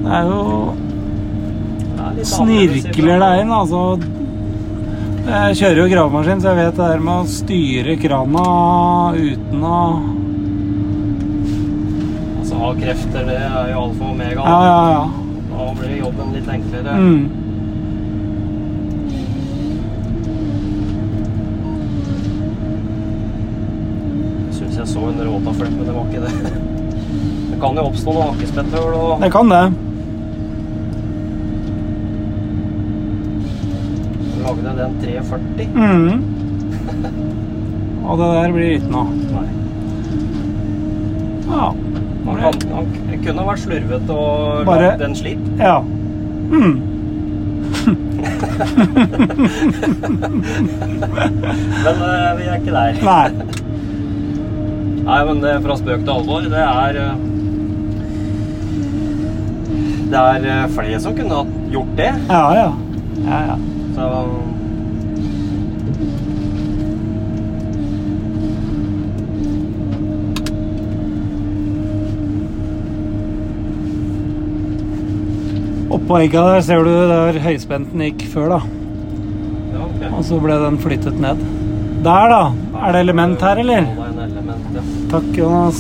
Det 0.06 0.14
er 0.16 0.30
jo 0.30 0.45
er 2.06 2.24
snirkler 2.32 3.20
deg 3.26 3.41
inn, 3.41 3.51
altså. 3.58 3.84
Jeg 5.28 5.60
kjører 5.60 5.82
jo 5.82 5.89
gravemaskin, 5.97 6.45
så 6.45 6.53
jeg 6.53 6.62
vet 6.62 6.80
det 6.80 6.89
der 6.93 7.06
med 7.10 7.16
å 7.18 7.30
styre 7.36 7.99
krana 8.06 8.47
uten 9.20 9.70
å 9.76 9.84
Altså, 12.39 12.56
ha 12.64 12.74
krefter, 12.80 13.32
det 13.34 13.39
er 13.51 13.72
jo 13.74 13.84
alfa 13.89 13.99
og 13.99 14.12
omega. 14.14 14.47
Ja, 14.47 14.60
ja, 14.72 14.84
ja. 14.95 15.08
Da 15.51 15.74
blir 15.82 15.99
jobben 16.06 16.38
litt 16.39 16.56
enklere. 16.56 17.01
Mm. 17.03 17.45
En 25.06 25.20
råtaflett, 25.28 25.74
men 25.78 25.86
det 25.86 25.93
var 25.95 26.06
ikke 26.10 26.22
det. 26.26 26.34
Det 27.51 27.58
kan 27.62 27.78
jo 27.78 27.84
oppstå 27.89 28.14
noe 28.16 28.26
hakkespetthull 28.32 28.93
og 28.99 29.22
Det 29.22 29.32
kan 29.34 29.49
det. 29.53 29.64
lagde 34.45 34.74
den 34.78 34.91
340. 35.01 35.70
Mm. 35.76 36.24
Og 38.06 38.18
det 38.20 38.28
der 38.36 38.51
blir 38.53 38.76
ikke 38.78 38.91
noe. 38.93 39.08
Nei. 39.32 39.47
Ja. 41.49 41.68
Han, 42.26 42.36
kan, 42.41 42.53
han 42.74 42.86
kunne 43.26 43.45
vært 43.47 43.62
slurvete 43.64 44.12
og 44.14 44.66
Bare- 44.68 44.91
lagd 44.91 45.01
en 45.10 45.16
slip. 45.18 45.39
ja. 45.60 45.78
Mm. 46.45 46.76
Men 51.86 51.95
eh, 52.01 52.32
vi 52.38 52.43
er 52.49 52.56
ikke 52.60 52.74
der. 52.76 52.91
Nei. 53.06 53.30
Nei, 55.06 55.20
men 55.28 55.41
det, 55.43 55.53
fra 55.62 55.76
spøk 55.78 56.01
til 56.01 56.14
alvor, 56.16 56.47
det 56.49 56.62
er 56.66 56.97
eh, 56.97 57.24
Det 60.10 60.22
er 60.22 60.47
eh, 60.49 60.66
flere 60.74 60.99
som 61.01 61.16
kunne 61.18 61.38
ha 61.38 61.45
gjort 61.74 61.93
det. 61.99 62.12
Ja, 62.30 62.43
ja. 62.58 62.68
Ja, 63.26 63.39
ja. 63.51 63.58
Så 63.95 64.10
Oppå 75.95 76.18
egga 76.20 76.41
der 76.49 76.64
ser 76.66 76.82
du 76.84 76.91
der 77.10 77.38
høyspenten 77.45 78.01
gikk 78.03 78.26
før, 78.34 78.58
da. 78.58 78.60
ja, 79.72 79.86
okay. 79.86 80.10
Og 80.12 80.26
så 80.28 80.41
ble 80.43 80.58
den 80.66 80.82
flyttet 80.82 81.22
ned. 81.22 81.39
Der, 82.06 82.30
da. 82.34 82.41
Er 82.86 82.93
det 82.93 83.06
element 83.06 83.41
her, 83.41 83.62
eller? 83.64 83.88
Ja, 83.88 83.95
det 83.95 84.06
er 84.06 84.12
en 84.12 84.24
element, 84.28 84.68
ja. 84.76 84.84
Takk, 85.12 85.30
Jonas. 85.38 85.80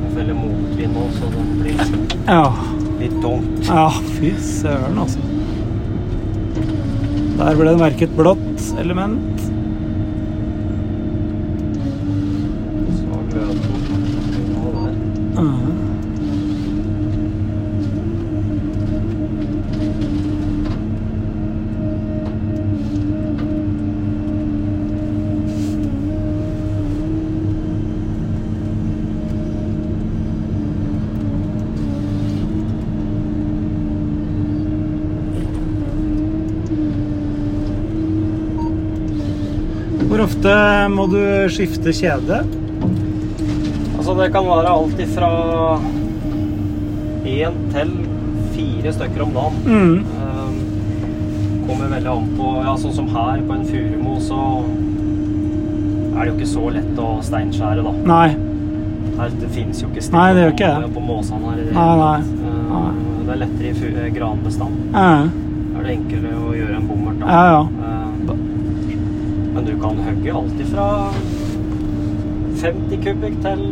Jeg 0.00 0.10
føler 0.14 0.34
motvind 0.38 0.96
nå, 0.96 1.04
så 1.18 1.28
det 1.34 1.44
blir 1.60 1.76
Ja. 2.28 2.44
litt 3.00 3.16
tungt. 3.22 3.66
Ja, 3.68 3.88
fy 4.16 4.30
søren, 4.40 4.98
altså. 4.98 5.18
Der 7.38 7.54
ble 7.58 7.70
det 7.70 7.78
merket 7.80 8.16
blått 8.16 8.62
element. 8.80 9.40
Så 12.98 13.20
gløden. 13.30 13.58
Ja, 14.54 14.64
der. 14.74 15.42
Mhm. 15.42 15.72
Hvor 40.08 40.20
ofte 40.44 40.88
må 40.92 41.06
du 41.08 41.20
skifte 41.48 41.92
kjede? 41.94 42.42
Altså, 43.96 44.14
det 44.18 44.26
kan 44.34 44.44
være 44.44 44.68
alt 44.68 44.98
ifra 45.00 45.28
én 47.24 47.54
til 47.72 47.92
fire 48.52 48.92
stykker 48.92 49.22
om 49.24 49.30
dagen. 49.32 49.62
Mm. 49.64 49.94
Ehm, 50.20 50.58
kommer 51.64 51.88
veldig 51.94 52.10
an 52.12 52.26
på 52.36 52.50
ja, 52.60 52.74
Sånn 52.76 52.92
som 52.92 53.08
her 53.14 53.40
på 53.40 53.56
en 53.56 53.64
furumo, 53.70 54.18
så 54.20 54.40
er 56.14 56.20
det 56.20 56.26
jo 56.28 56.34
ikke 56.36 56.50
så 56.52 56.66
lett 56.74 57.00
å 57.00 57.08
steinskjære, 57.24 57.86
da. 57.86 57.94
Nei. 58.12 58.28
Her, 59.14 59.32
det 59.40 59.48
finnes 59.54 59.80
jo 59.80 59.88
ikke 59.88 60.04
Nei, 60.12 60.26
det 60.34 60.44
gjør 60.44 60.54
ikke 60.58 60.72
det. 60.82 60.92
på 60.98 61.06
måsene 61.08 61.54
her. 61.54 61.62
det 61.62 61.78
Nei, 61.78 61.88
nei. 62.02 62.18
Ehm, 62.20 62.68
Nei. 62.74 62.92
Det 63.24 63.32
er 63.32 63.40
lettere 63.40 63.72
i 63.72 63.94
eh, 64.04 64.12
granbestand. 64.12 64.76
Ja, 64.92 65.08
Da 65.72 65.80
er 65.80 65.88
det 65.88 65.96
enklere 65.96 66.36
å 66.36 66.52
gjøre 66.52 66.76
en 66.82 66.90
bommert. 66.90 67.24
ja. 67.24 67.46
ja. 67.54 67.64
Men 69.64 69.72
du 69.72 69.80
kan 69.80 69.96
hogge 70.04 70.32
alt 70.36 70.58
ifra 70.60 70.86
50 72.60 72.98
kubikk 73.04 73.36
til 73.44 73.62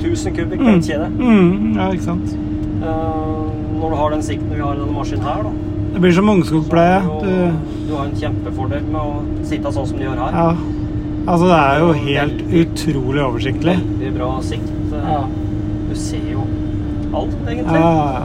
1000 0.00 0.34
kubikk 0.36 0.58
på 0.60 0.66
Mm. 0.66 0.74
en 0.74 0.82
kjede. 0.82 1.06
Mm, 1.18 1.76
ja, 1.76 1.86
ikke 1.92 2.02
sant. 2.04 2.34
Ehm, 2.82 3.80
når 3.80 3.90
du 3.90 3.96
har 3.96 4.10
den 4.10 4.22
sikten 4.22 4.50
vi 4.54 4.60
har 4.60 4.74
i 4.74 4.78
denne 4.78 4.92
maskinen 4.92 5.22
her, 5.24 5.42
da. 5.42 5.50
Det 5.94 6.00
blir 6.00 6.12
som 6.12 6.28
ungskogpleie. 6.28 7.00
Du, 7.22 7.52
du 7.88 7.94
har 7.96 8.04
en 8.06 8.16
kjempefordel 8.20 8.82
med 8.92 9.00
å 9.00 9.22
sitte 9.44 9.72
sånn 9.72 9.86
som 9.86 9.96
du 9.98 10.04
gjør 10.04 10.18
her. 10.26 10.32
ja. 10.32 10.56
Altså, 11.28 11.46
det 11.46 11.56
er 11.60 11.78
jo 11.78 11.92
helt 11.92 12.40
utrolig 12.62 13.20
oversiktlig. 13.22 13.74
Veldig 13.78 14.14
bra 14.16 14.40
sikt. 14.42 14.70
Ja. 14.92 15.18
Du 15.90 15.94
ser 15.94 16.24
jo 16.32 16.44
alt, 17.14 17.34
egentlig. 17.46 17.80
ja, 17.80 17.92
ja. 17.92 18.24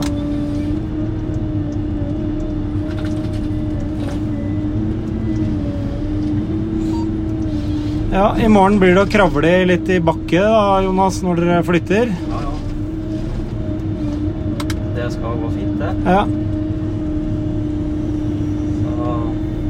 i 8.16 8.48
morgen 8.48 8.78
blir 8.80 8.94
det 8.96 9.02
å 9.04 9.10
kravle 9.10 9.50
litt 9.68 9.88
i 9.92 9.98
bakke 10.04 10.40
da, 10.40 10.80
Jonas, 10.84 11.18
når 11.24 11.40
dere 11.42 11.62
flytter. 11.66 12.12
Ja, 12.30 12.38
ja. 12.44 12.52
Det 14.96 15.08
skal 15.12 15.36
gå 15.42 15.50
fint, 15.52 15.76
det. 15.80 15.90
Ja, 16.06 16.22
Så 18.86 19.10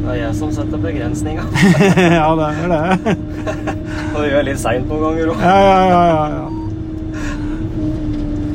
det 0.05 0.13
er 0.15 0.21
jeg 0.21 0.35
som 0.39 0.53
setter 0.55 0.79
begrensninga. 0.85 1.45
ja 2.21 2.29
det 2.39 2.47
er 2.53 2.75
det. 2.75 3.17
Og 4.15 4.21
det 4.23 4.29
gjør 4.31 4.47
litt 4.51 4.63
seint 4.63 4.87
noen 4.91 5.03
ganger 5.09 5.33
òg. 5.35 5.43
Ja, 5.43 5.57
ja, 5.67 5.81
ja, 5.91 6.03
ja, 6.13 6.25
ja. 6.37 6.47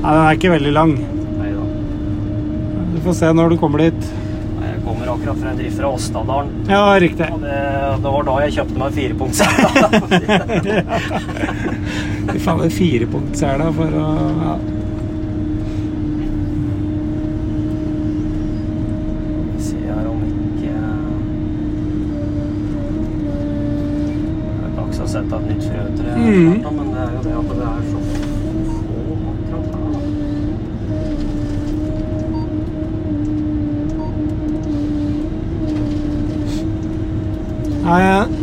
Nei, 0.01 0.13
den 0.15 0.23
er 0.23 0.37
ikke 0.39 0.53
veldig 0.55 0.73
lang. 0.73 0.95
Nei 1.37 1.51
da. 1.53 1.65
Du 2.95 3.01
får 3.05 3.19
se 3.19 3.33
når 3.37 3.53
du 3.53 3.59
kommer 3.61 3.83
dit. 3.89 4.01
Nei, 4.55 4.71
jeg 4.71 4.79
Jeg 4.79 4.85
kommer 4.87 5.10
akkurat 5.21 5.37
fra 5.37 5.49
en 5.49 5.57
drift 5.57 5.77
fra 5.77 5.87
Åstadalen. 5.93 6.49
Ja, 6.69 6.99
riktig. 6.99 7.27
Og 7.33 7.41
det, 7.45 7.57
det 8.03 8.11
var 8.15 8.23
da 8.27 8.35
jeg 8.45 8.53
kjøpte 8.57 8.77
meg 8.81 8.93
firepunktssela. 8.97 9.67
Fy 12.31 12.37
faen, 12.41 12.59
det 12.61 12.67
er 12.67 12.75
firepunktsela 12.75 13.67
for 13.77 13.89
å 14.01 14.03
ja. 14.41 14.53
Sette 25.11 25.35
et 25.35 25.43
nytt 25.49 25.65
frøtre, 25.67 26.11
Mhm. 26.15 26.61
men 26.77 26.87
det 26.93 26.99
er 27.01 27.09
jo 27.11 27.21
det 27.25 27.33
at 27.35 27.47
det 27.51 27.65
er 27.67 27.80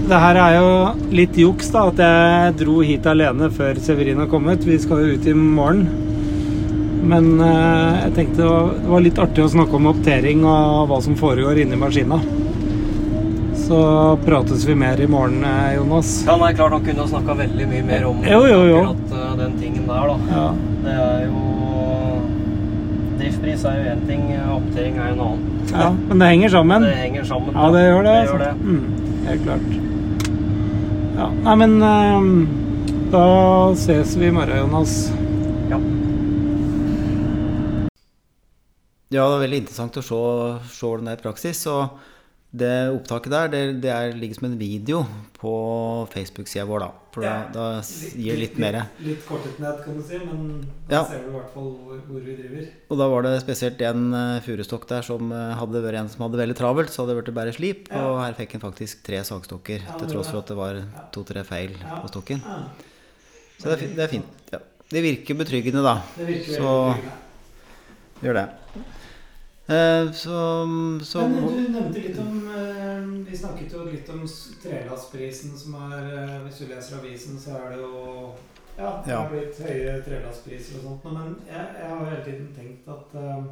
det 0.09 0.18
her 0.22 0.38
er 0.40 0.54
jo 0.56 0.68
litt 1.12 1.36
juks, 1.36 1.68
da, 1.74 1.86
at 1.90 2.00
jeg 2.02 2.54
dro 2.62 2.80
hit 2.86 3.06
alene 3.11 3.50
før 3.52 3.78
Severin 3.82 4.20
har 4.22 4.28
kommet. 4.30 4.64
Vi 4.64 4.78
skal 4.80 5.02
jo 5.04 5.16
ut 5.18 5.26
i 5.28 5.34
morgen. 5.36 5.86
Men 7.09 7.28
eh, 7.40 8.02
jeg 8.06 8.14
tenkte 8.16 8.42
det 8.42 8.48
var, 8.50 8.70
det 8.82 8.90
var 8.92 9.04
litt 9.04 9.20
artig 9.22 9.44
å 9.44 9.50
snakke 9.52 9.78
om 9.78 9.88
optering 9.92 10.42
og 10.48 10.88
hva 10.90 10.98
som 11.04 11.16
foregår 11.16 11.62
inni 11.62 11.78
maskina. 11.80 12.18
Så 13.68 13.78
prates 14.24 14.64
vi 14.68 14.76
mer 14.80 15.00
i 15.00 15.09
morgen, 15.11 15.42
eh, 15.44 15.74
Jonas. 15.76 16.12
Ja, 16.28 16.36
nei, 16.40 16.52
klart 16.56 16.76
han 16.76 16.84
kunne 16.84 17.04
ha 17.04 17.09
snakka 17.12 17.36
veldig 17.42 17.68
mye 17.68 17.84
mer 17.88 18.06
om 18.09 18.22
Jo, 18.24 18.42
jo, 18.48 18.61
jo. 18.68 18.78
akkurat 18.84 19.16
eh, 19.20 19.34
den 19.42 19.56
tingen 19.61 19.88
der, 19.88 20.12
da. 20.12 20.36
Ja. 20.36 20.46
Det 20.84 20.96
er 21.09 21.26
jo 21.28 21.44
Driftpris 23.18 23.64
er 23.66 23.80
jo 23.80 23.92
én 23.96 24.02
ting, 24.06 24.24
opptering 24.54 24.96
er 25.00 25.09
jo 25.11 25.16
en 25.16 25.24
annen. 25.26 25.44
ja, 25.72 25.88
men 26.09 26.20
det 26.22 26.28
henger 26.32 26.52
sammen. 26.54 26.84
Det 26.86 26.94
henger 27.00 27.24
sammen. 27.28 27.56
Ja, 27.56 27.70
det 27.74 27.84
gjør 27.88 28.02
det. 28.06 28.14
Det 28.14 28.20
altså. 28.20 28.36
gjør 28.36 28.44
det. 28.44 28.54
Mm, 28.62 29.26
helt 29.26 29.46
klart. 29.48 29.88
Ja, 31.18 31.32
nei, 31.42 31.54
men 31.58 31.72
uh, 31.82 33.08
da 33.10 33.22
ses 33.74 34.12
vi 34.14 34.28
i 34.28 34.30
morgen, 34.30 34.54
Jonas. 34.54 34.92
Ja. 35.66 35.80
Ja, 39.10 39.24
det 39.24 39.32
er 39.32 39.42
veldig 39.42 39.58
interessant 39.64 39.98
å 39.98 40.04
se, 40.06 40.20
se 40.76 40.92
den 41.00 41.10
der 41.10 41.18
i 41.18 41.24
praksis. 41.24 41.64
Og 41.72 41.98
det 42.51 42.88
opptaket 42.94 43.28
der, 43.30 43.49
det, 43.53 43.59
det 43.82 43.90
er, 43.92 44.14
ligger 44.16 44.38
som 44.38 44.46
en 44.49 44.55
video 44.59 45.03
på 45.36 45.51
Facebook-sida 46.09 46.64
vår, 46.64 46.80
da. 46.80 46.86
For 47.12 47.22
Ja. 47.26 47.32
da 47.53 47.64
da, 47.76 47.82
gir 48.16 48.32
det 48.32 48.40
litt 48.40 48.57
mer. 48.59 48.78
Litt 49.05 49.26
kortet 49.28 49.59
ned, 49.61 49.82
kan 49.84 49.99
du 49.99 50.03
si, 50.03 50.16
men 50.22 50.62
da 50.88 50.94
Ja. 50.96 51.03
ser 51.05 51.18
du 51.26 51.28
i 51.28 51.34
hvert 51.36 51.53
fall 51.53 51.68
hvor, 51.76 51.99
hvor 52.07 52.20
vi 52.24 52.36
driver. 52.38 52.64
Og 52.88 52.99
da 52.99 53.09
var 53.12 53.22
det 53.26 53.34
spesielt 53.42 53.80
en 53.84 54.14
uh, 54.14 54.40
furustokk 54.40 54.86
der 54.88 55.03
som 55.03 55.30
uh, 55.30 55.53
hadde 55.61 55.82
vært 55.84 56.01
en 56.01 56.09
som 56.09 56.24
hadde 56.24 56.40
veldig 56.40 56.57
travelt, 56.57 56.88
så 56.90 57.03
hadde 57.05 57.16
det 57.16 57.24
blitt 57.24 57.34
bare 57.36 57.53
slip. 57.53 57.88
Ja. 57.92 58.07
Og 58.09 58.22
her 58.24 58.32
fikk 58.40 58.57
han 58.57 58.64
faktisk 58.64 59.03
tre 59.05 59.20
sagstokker, 59.28 59.84
til 59.99 60.09
tross 60.09 60.30
for 60.32 60.40
at 60.40 60.46
det 60.49 60.57
var 60.57 60.80
to-tre 61.12 61.44
feil 61.44 61.76
på 61.76 62.09
stokken. 62.09 62.40
Så 63.59 63.68
det 63.68 63.76
er, 63.82 63.94
det 63.94 64.05
er 64.07 64.12
fint. 64.16 64.24
Ja. 64.53 64.59
Det 64.88 65.03
virker 65.05 65.36
betryggende, 65.36 65.82
da. 65.84 65.99
det 66.16 66.26
virker 66.32 66.55
Så- 66.57 66.94
betryggende. 66.96 67.24
Gjør 68.24 68.34
det. 68.34 68.49
Eh, 69.68 70.12
så, 70.16 70.36
så 71.04 71.28
Men 71.28 71.44
du 71.44 71.68
nevnte 71.74 72.00
litt 72.00 72.18
om 72.22 72.36
eh, 72.56 73.02
Vi 73.28 73.36
snakket 73.36 73.72
jo 73.76 73.82
litt 73.84 74.08
om 74.08 74.22
trelastprisen 74.62 75.52
som 75.60 75.74
er 75.90 76.06
eh, 76.08 76.36
Hvis 76.46 76.62
du 76.62 76.70
leser 76.70 76.96
avisen, 77.02 77.36
så 77.42 77.58
er 77.58 77.74
det 77.74 77.82
jo 77.82 78.30
Ja, 78.78 78.94
det 79.04 79.12
har 79.12 79.28
blitt 79.28 79.58
høye 79.60 79.98
trelastpriser 80.06 80.78
og 80.78 80.86
sånt. 80.86 81.08
Men 81.12 81.34
jeg, 81.50 81.66
jeg 81.82 81.90
har 81.90 82.04
hele 82.08 82.24
tiden 82.24 82.48
tenkt 82.56 82.88
at 82.94 83.18
eh, 83.20 83.44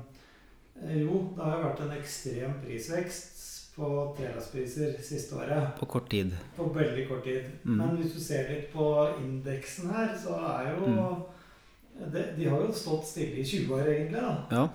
jo, 1.02 1.18
det 1.36 1.42
har 1.44 1.56
jo 1.58 1.66
vært 1.66 1.84
en 1.84 1.92
ekstrem 1.98 2.56
prisvekst 2.64 3.32
på 3.76 3.90
trelastpriser 4.16 4.96
siste 5.04 5.36
året. 5.36 5.74
på 5.76 5.84
kort 5.98 6.08
tid. 6.12 6.32
På 6.56 6.70
veldig 6.72 7.04
kort 7.10 7.24
tid. 7.28 7.44
Mm. 7.64 7.76
Men 7.82 7.96
hvis 8.00 8.14
du 8.16 8.20
ser 8.24 8.48
litt 8.54 8.70
på 8.72 8.86
indeksen 9.20 9.90
her, 9.92 10.14
så 10.24 10.38
er 10.54 10.70
jo 10.72 10.94
Mm. 10.94 12.10
de, 12.12 12.22
de 12.38 12.48
har 12.48 12.60
jo 12.64 12.72
stått 12.72 13.04
stille 13.08 13.40
i 13.40 13.44
20 13.44 13.74
år, 13.74 13.86
egentlig. 13.92 14.22
da. 14.22 14.34
Ja. 14.56 14.66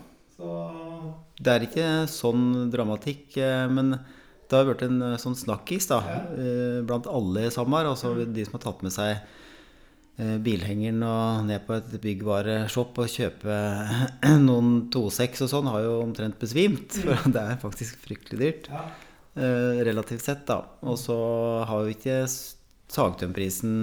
Så 0.41 1.13
Det 1.41 1.53
er 1.53 1.65
ikke 1.65 1.89
sånn 2.09 2.71
dramatikk, 2.73 3.37
eh, 3.37 3.67
men 3.69 3.93
det 3.95 4.57
har 4.57 4.67
vært 4.67 4.83
en 4.87 5.01
eh, 5.01 5.19
sånn 5.21 5.37
snakkis 5.37 5.87
da, 5.89 6.01
Ja. 6.05 6.17
eh, 6.37 6.81
blant 6.85 7.07
alle 7.09 7.45
i 7.47 7.53
SAMAR. 7.53 7.85
Altså 7.89 8.13
de 8.25 8.45
som 8.45 8.57
har 8.57 8.65
tatt 8.65 8.81
med 8.83 8.91
seg 8.91 9.21
bilhengeren 10.43 11.01
og 11.07 11.45
ned 11.47 11.63
på 11.65 11.73
et 11.73 11.93
byggvareshop 12.03 12.99
og 13.01 13.07
kjøpe 13.09 13.55
noen 14.47 14.89
2.6 14.93 15.41
og 15.47 15.49
sånn, 15.49 15.69
har 15.71 15.81
jo 15.81 15.95
omtrent 16.03 16.37
besvimt. 16.37 16.93
For 16.99 17.31
det 17.31 17.41
er 17.41 17.57
faktisk 17.63 17.97
fryktelig 18.03 18.37
dyrt, 18.43 18.67
ja. 18.69 18.83
relativt 19.87 20.21
sett, 20.27 20.43
da. 20.45 20.59
Og 20.83 20.99
så 21.01 21.17
har 21.65 21.87
jo 21.87 21.95
ikke 21.95 22.19
sagtømprisen 22.91 23.73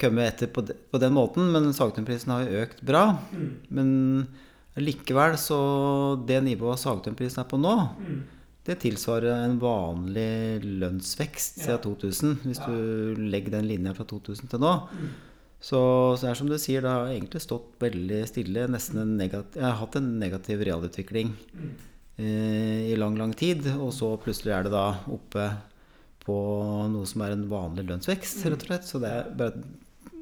kommet 0.00 0.32
etter 0.32 0.50
på 0.50 0.64
på 0.66 0.98
den 0.98 1.14
måten, 1.14 1.52
men 1.52 1.70
sagtømprisen 1.76 2.32
har 2.32 2.48
jo 2.48 2.64
økt 2.64 2.82
bra. 2.82 3.04
Mm. 3.30 3.50
Men 3.70 3.88
likevel 4.76 5.34
så 5.40 6.26
det 6.26 6.42
nivået 6.44 6.78
sagtømprisen 6.78 7.40
er 7.42 7.48
på 7.50 7.58
nå, 7.60 7.74
Mm. 7.98 8.22
det 8.64 8.78
tilsvarer 8.80 9.44
en 9.44 9.58
vanlig 9.58 10.62
lønnsvekst 10.62 11.58
Ja. 11.58 11.76
siden 11.78 11.82
2000, 11.82 12.36
hvis 12.44 12.58
Ja. 12.60 12.66
du 12.66 13.14
legger 13.16 13.50
den 13.50 13.66
linja 13.68 13.92
fra 13.94 14.04
2000 14.04 14.48
til 14.48 14.58
nå. 14.60 14.88
Mm. 14.92 15.08
Så, 15.60 16.16
så 16.16 16.20
det 16.22 16.30
er 16.30 16.34
som 16.34 16.48
du 16.48 16.56
sier, 16.58 16.80
det 16.80 16.88
har 16.90 17.06
egentlig 17.08 17.40
stått 17.42 17.78
veldig 17.80 18.26
stille. 18.28 18.66
Nesten 18.68 18.98
en 19.02 19.16
negativ, 19.18 19.54
jeg 19.60 19.62
har 19.64 19.76
hatt 19.76 19.96
en 19.96 20.18
negativ 20.18 20.58
realutvikling 20.64 21.32
Mm. 21.54 21.70
eh, 22.18 22.92
i 22.92 22.96
lang, 22.96 23.16
lang 23.16 23.34
tid. 23.34 23.66
Og 23.78 23.92
så 23.92 24.16
plutselig 24.22 24.52
er 24.56 24.62
det 24.64 24.72
da 24.72 24.94
oppe 25.10 25.56
på 26.24 26.88
noe 26.90 27.04
som 27.06 27.22
er 27.22 27.32
en 27.32 27.48
vanlig 27.48 27.86
lønnsvekst, 27.88 28.44
rett 28.44 28.62
og 28.62 28.66
slett. 28.68 28.84
Så 28.84 29.00
det 29.00 29.10
er 29.10 29.30
bare 29.36 29.62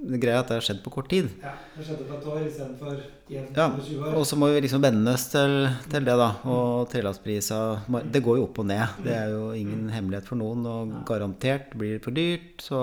greia 0.07 0.37
er 0.37 0.41
at 0.45 0.49
det 0.49 0.57
har 0.61 0.65
skjedd 0.69 0.83
på 0.85 0.93
kort 0.95 1.09
tid. 1.11 1.29
Ja, 1.43 1.53
det 1.77 1.85
skjedde 1.87 2.05
på 2.09 2.15
et 2.19 2.27
år 2.31 2.45
istedenfor 2.47 3.01
jevnt 3.29 3.57
Ja, 3.59 3.67
over 3.73 3.83
20 3.83 4.05
år. 4.07 4.15
og 4.21 4.27
så 4.31 4.37
må 4.39 4.49
vi 4.53 4.61
liksom 4.63 4.83
vennes 4.85 5.25
til, 5.33 5.57
til 5.91 6.05
det, 6.07 6.15
da. 6.21 6.29
Og 6.47 6.89
trelastprisa 6.93 7.59
Det 8.13 8.23
går 8.23 8.39
jo 8.39 8.45
opp 8.47 8.59
og 8.63 8.67
ned. 8.71 8.87
Det 9.05 9.13
er 9.17 9.29
jo 9.35 9.51
ingen 9.59 9.89
hemmelighet 9.91 10.27
for 10.31 10.37
noen. 10.37 10.65
Og 10.67 10.95
garantert 11.09 11.75
blir 11.77 11.99
det 11.99 12.05
for 12.05 12.15
dyrt, 12.15 12.63
så 12.63 12.83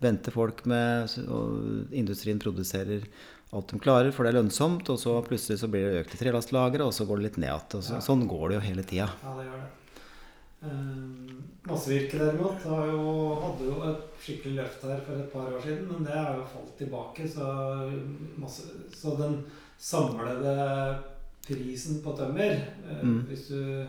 venter 0.00 0.32
folk 0.32 0.64
med 0.66 1.08
Og 1.28 1.90
industrien 1.92 2.38
produserer 2.38 3.04
alt 3.52 3.66
de 3.72 3.80
klarer, 3.82 4.12
for 4.14 4.22
det 4.24 4.30
er 4.34 4.42
lønnsomt. 4.42 4.88
Og 4.92 4.98
så 5.00 5.16
plutselig 5.26 5.58
så 5.58 5.66
blir 5.68 5.88
det 5.88 6.04
økte 6.06 6.20
trelastlagre, 6.20 6.84
og 6.86 6.92
så 6.94 7.06
går 7.08 7.18
det 7.18 7.24
litt 7.30 7.38
ned 7.38 7.50
igjen. 7.50 7.82
Så, 7.82 7.94
Ja. 7.94 8.00
sånn 8.04 8.28
går 8.28 8.48
det 8.50 8.54
jo 8.60 8.66
hele 8.68 8.82
tida. 8.84 9.08
Ja, 9.24 9.34
det 9.40 9.46
gjør 9.48 9.60
det. 9.64 9.70
Um, 10.62 11.42
Massevirke 11.70 12.18
derimot 12.18 12.62
har 12.66 12.86
jo, 12.86 13.34
hadde 13.44 13.64
jo 13.70 13.76
et 13.90 14.02
skikkelig 14.24 14.56
løft 14.56 14.82
her 14.82 15.00
for 15.06 15.12
et 15.22 15.30
par 15.32 15.46
år 15.54 15.60
siden, 15.64 15.86
men 15.92 16.04
det 16.06 16.16
har 16.16 16.34
jo 16.36 16.44
falt 16.52 16.76
tilbake. 16.78 17.28
Så, 17.28 17.46
masse, 18.42 18.62
så 18.96 19.14
den 19.20 19.44
samlede 19.78 20.98
prisen 21.46 22.02
på 22.04 22.12
tømmer, 22.18 22.50
eh, 22.90 23.02
Mm. 23.02 23.20
hvis 23.28 23.46
du 23.48 23.86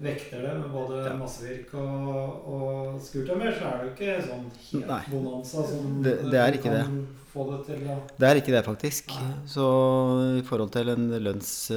vekter 0.00 0.40
det 0.42 0.54
med 0.60 0.70
både 0.72 1.04
Ja. 1.06 1.16
massevirke 1.16 1.74
og, 1.78 2.48
og 2.54 3.00
skurtømmer, 3.00 3.52
så 3.52 3.64
er 3.64 3.78
det 3.78 3.84
jo 3.84 3.92
ikke 3.94 4.22
sånn 4.26 4.50
helt 4.70 5.10
bonanza 5.10 5.62
som 5.66 6.02
Det- 6.02 6.30
det 6.30 6.34
er 6.40 6.52
ikke 6.52 6.62
kan, 6.62 6.72
det. 6.72 7.06
Få 7.30 7.46
det 7.50 7.58
til 7.68 7.84
å 7.90 7.96
Det 8.18 8.28
er 8.28 8.40
ikke 8.40 8.54
det, 8.54 8.62
faktisk. 8.66 9.12
Nei. 9.14 9.32
Så 9.48 9.64
i 10.40 10.44
forhold 10.46 10.72
til 10.74 10.90
en 10.92 11.08
lønns- 11.22 11.70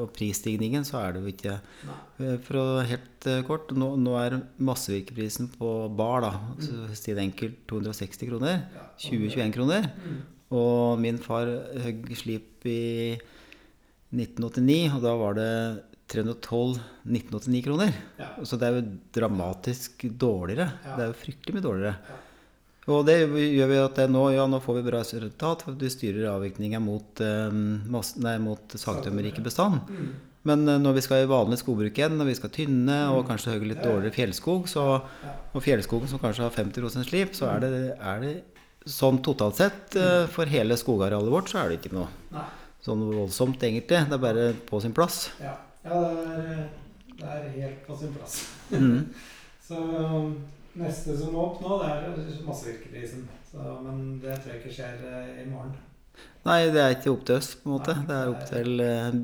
og 0.00 0.10
prisstigningen, 0.16 0.86
så 0.88 1.00
er 1.02 1.16
det 1.16 1.22
jo 1.24 1.32
ikke 1.32 1.56
Nei. 1.86 1.98
Eh, 2.20 2.36
For 2.46 2.60
å 2.60 2.66
helt 2.86 3.28
eh, 3.28 3.42
kort, 3.46 3.72
nå, 3.76 3.92
nå 4.00 4.16
er 4.20 4.38
massevirkeprisen 4.58 5.50
på 5.56 5.72
bar, 5.96 6.24
da, 6.24 6.32
så 6.62 6.88
si 6.96 7.12
det 7.12 7.24
enkelt, 7.26 7.58
260 7.68 8.30
kroner. 8.30 8.64
Ja, 8.74 8.86
20-21 9.08 9.52
kroner. 9.56 9.90
Mm. 10.04 10.22
Og 10.56 11.00
min 11.02 11.18
far 11.18 11.50
høgg 11.82 12.06
slip 12.16 12.66
i 12.70 13.18
1989, 14.14 14.94
og 14.94 15.02
da 15.04 15.14
var 15.18 15.36
det 15.36 15.52
312 16.12 16.78
1989 17.02 17.64
kroner. 17.66 17.96
Ja. 18.20 18.28
Så 18.46 18.58
det 18.60 18.68
er 18.68 18.78
jo 18.78 18.84
dramatisk 19.16 20.06
dårligere. 20.06 20.70
Ja. 20.84 20.94
Det 20.94 21.04
er 21.04 21.10
jo 21.10 21.20
fryktelig 21.24 21.56
mye 21.56 21.66
dårligere. 21.66 22.22
Og 22.86 23.02
det 23.08 23.16
gjør 23.24 23.70
vi 23.70 23.78
at 23.82 23.98
det 23.98 24.06
nå, 24.14 24.28
ja, 24.36 24.44
nå 24.46 24.60
får 24.62 24.78
vi 24.78 24.86
bra 24.86 25.02
resultat, 25.02 25.64
for 25.66 25.78
vi 25.80 25.90
styrer 25.90 26.28
avvirkninga 26.30 26.78
mot, 26.82 27.22
eh, 27.24 27.50
mot 27.90 28.76
sagtømmerrike 28.78 29.42
bestand. 29.42 29.90
Mm. 29.90 30.12
Men 30.46 30.68
eh, 30.70 30.78
når 30.78 30.98
vi 30.98 31.04
skal 31.06 31.24
i 31.24 31.30
vanlig 31.30 31.58
skogbruk 31.62 31.98
igjen, 31.98 32.14
når 32.20 32.30
vi 32.30 32.36
skal 32.38 32.52
tynne 32.54 32.98
og 33.14 33.24
kanskje 33.26 33.56
høye 33.56 33.72
litt 33.72 33.82
dårligere 33.82 34.14
fjellskog, 34.14 34.68
så, 34.70 34.86
og 35.02 35.64
fjellskogen 35.64 36.10
som 36.12 36.22
kanskje 36.22 36.46
har 36.46 36.54
50 36.54 37.08
slip, 37.08 37.34
så 37.34 37.50
er 37.56 37.64
det, 37.64 37.72
er 37.98 38.22
det 38.22 38.34
sånn 38.86 39.18
totalt 39.26 39.58
sett 39.58 39.98
eh, 39.98 40.24
for 40.30 40.46
hele 40.50 40.78
skogarealet 40.78 41.32
vårt, 41.32 41.50
så 41.50 41.64
er 41.64 41.72
det 41.72 41.80
ikke 41.80 41.96
noe 41.96 42.44
sånn 42.86 43.02
voldsomt, 43.02 43.58
egentlig. 43.66 44.04
Det 44.06 44.14
er 44.14 44.22
bare 44.22 44.50
på 44.68 44.78
sin 44.84 44.94
plass. 44.94 45.24
Ja, 45.42 45.56
ja 45.82 46.02
det, 46.06 46.36
er, 46.38 46.68
det 47.18 47.32
er 47.34 47.48
helt 47.56 47.80
på 47.88 47.98
sin 47.98 48.14
plass. 48.14 48.44
Mm. 48.70 49.00
Så 49.66 49.80
um, 49.82 50.36
neste 50.80 51.16
som 51.18 51.32
må 51.34 51.44
opp 51.50 51.60
nå, 51.64 51.78
det 51.82 51.90
er 51.92 52.46
massevirkeprisen. 52.46 53.26
Så, 53.50 53.62
men 53.84 54.18
det 54.22 54.38
tror 54.40 54.52
jeg 54.54 54.62
ikke 54.62 54.74
skjer 54.78 55.04
eh, 55.10 55.30
i 55.42 55.46
morgen. 55.50 55.74
Nei, 56.46 56.60
det 56.72 56.80
er 56.80 56.94
ikke 56.94 57.12
opp 57.12 57.24
til 57.28 57.36
oss, 57.36 57.48
på 57.60 57.68
en 57.68 57.74
måte. 57.74 57.94
Det 58.08 58.16
er 58.16 58.30
opp 58.32 58.44
til 58.48 58.82
eh, 58.84 59.16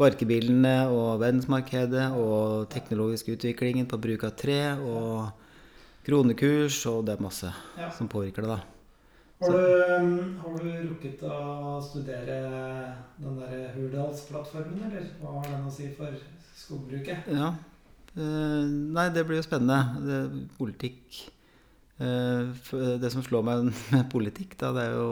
barkebilene 0.00 0.74
og 0.92 1.20
verdensmarkedet 1.22 2.08
og 2.18 2.66
teknologisk 2.72 3.30
utviklingen 3.36 3.88
på 3.90 4.00
bruk 4.02 4.26
av 4.28 4.34
tre 4.38 4.58
og 4.76 5.30
kronekurs, 6.08 6.80
og 6.90 7.06
det 7.06 7.16
er 7.16 7.24
masse 7.24 7.52
Ja. 7.78 7.90
som 7.94 8.08
påvirker 8.08 8.42
det, 8.44 8.56
da. 8.56 8.60
Har 9.38 9.52
du, 9.54 10.38
har 10.42 10.54
du 10.58 10.70
rukket 10.88 11.20
å 11.22 11.78
studere 11.84 12.38
den 13.22 13.36
der 13.38 13.68
Hurdalsplattformen, 13.76 14.88
eller 14.88 15.04
hva 15.20 15.36
har 15.36 15.52
den 15.52 15.68
å 15.68 15.70
si 15.70 15.92
for 15.94 16.16
skogbruket? 16.58 17.28
Ja. 17.30 17.52
Eh, 18.16 18.64
nei, 18.94 19.08
det 19.12 19.24
blir 19.26 19.40
jo 19.40 19.46
spennende. 19.46 19.80
Det, 20.04 20.46
politikk 20.58 21.18
eh, 22.00 22.72
Det 23.02 23.10
som 23.12 23.24
slår 23.24 23.44
meg 23.46 23.68
med 23.92 24.08
politikk, 24.12 24.56
da, 24.60 24.72
det 24.76 24.86
er 24.86 24.96
jo 24.96 25.10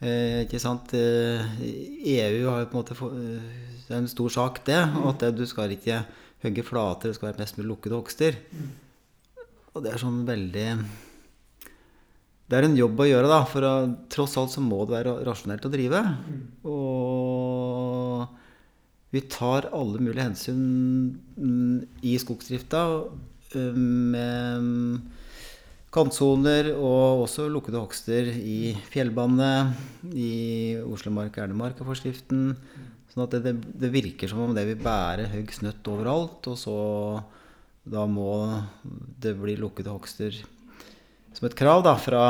eh, 0.00 0.42
Ikke 0.44 0.62
sant 0.62 0.94
EU 0.96 2.42
har 2.50 2.64
jo 2.64 2.70
på 2.72 2.76
en 2.76 2.80
måte 2.80 2.98
Det 2.98 3.94
er 3.94 4.00
en 4.00 4.10
stor 4.10 4.34
sak, 4.40 4.64
det. 4.66 4.82
Og 5.02 5.12
at 5.14 5.24
det, 5.24 5.36
du 5.38 5.46
skal 5.48 5.74
ikke 5.76 6.02
hogge 6.44 6.66
flater, 6.66 7.10
det 7.10 7.18
skal 7.18 7.30
være 7.30 7.42
mest 7.44 7.58
mulig 7.58 7.70
lukkede 7.72 7.98
hogster. 7.98 8.40
Og 9.76 9.82
det 9.84 9.92
er 9.92 10.00
sånn 10.00 10.22
veldig 10.28 10.66
Det 12.46 12.56
er 12.56 12.66
en 12.66 12.76
jobb 12.78 13.00
å 13.02 13.08
gjøre, 13.08 13.30
da. 13.30 13.40
For 13.48 13.94
tross 14.12 14.36
alt 14.40 14.52
så 14.54 14.64
må 14.64 14.84
det 14.84 14.98
være 14.98 15.16
rasjonelt 15.26 15.64
å 15.66 15.72
drive. 15.72 16.02
Mm. 16.02 16.42
Og 16.72 17.25
vi 19.14 19.22
tar 19.30 19.68
alle 19.74 20.00
mulige 20.02 20.24
hensyn 20.26 20.62
mm, 21.36 22.00
i 22.06 22.16
skogsdrifta 22.20 22.82
eh, 23.54 23.76
med 23.76 24.64
mm, 24.64 24.96
kantsoner 25.94 26.72
og 26.74 27.22
også 27.24 27.46
lukkede 27.48 27.80
hogster 27.80 28.32
i 28.34 28.74
fjellbanene, 28.90 29.76
i 30.12 30.32
Oslomark-Ernemarka-forskriften. 30.82 32.50
Sånn 33.12 33.24
at 33.24 33.38
det, 33.38 33.44
det, 33.46 33.54
det 33.86 33.94
virker 33.94 34.28
som 34.28 34.42
om 34.44 34.56
det 34.56 34.66
vil 34.68 34.82
bære 34.82 35.30
høy 35.32 35.46
snøtt 35.54 35.88
overalt, 35.88 36.50
og 36.50 36.60
så 36.60 36.76
da 37.86 38.02
må 38.10 38.34
det 39.22 39.36
bli 39.38 39.54
lukkede 39.60 39.94
hogster 39.94 40.34
som 41.36 41.50
et 41.50 41.56
krav 41.58 41.82
da, 41.84 41.92
fra 42.00 42.22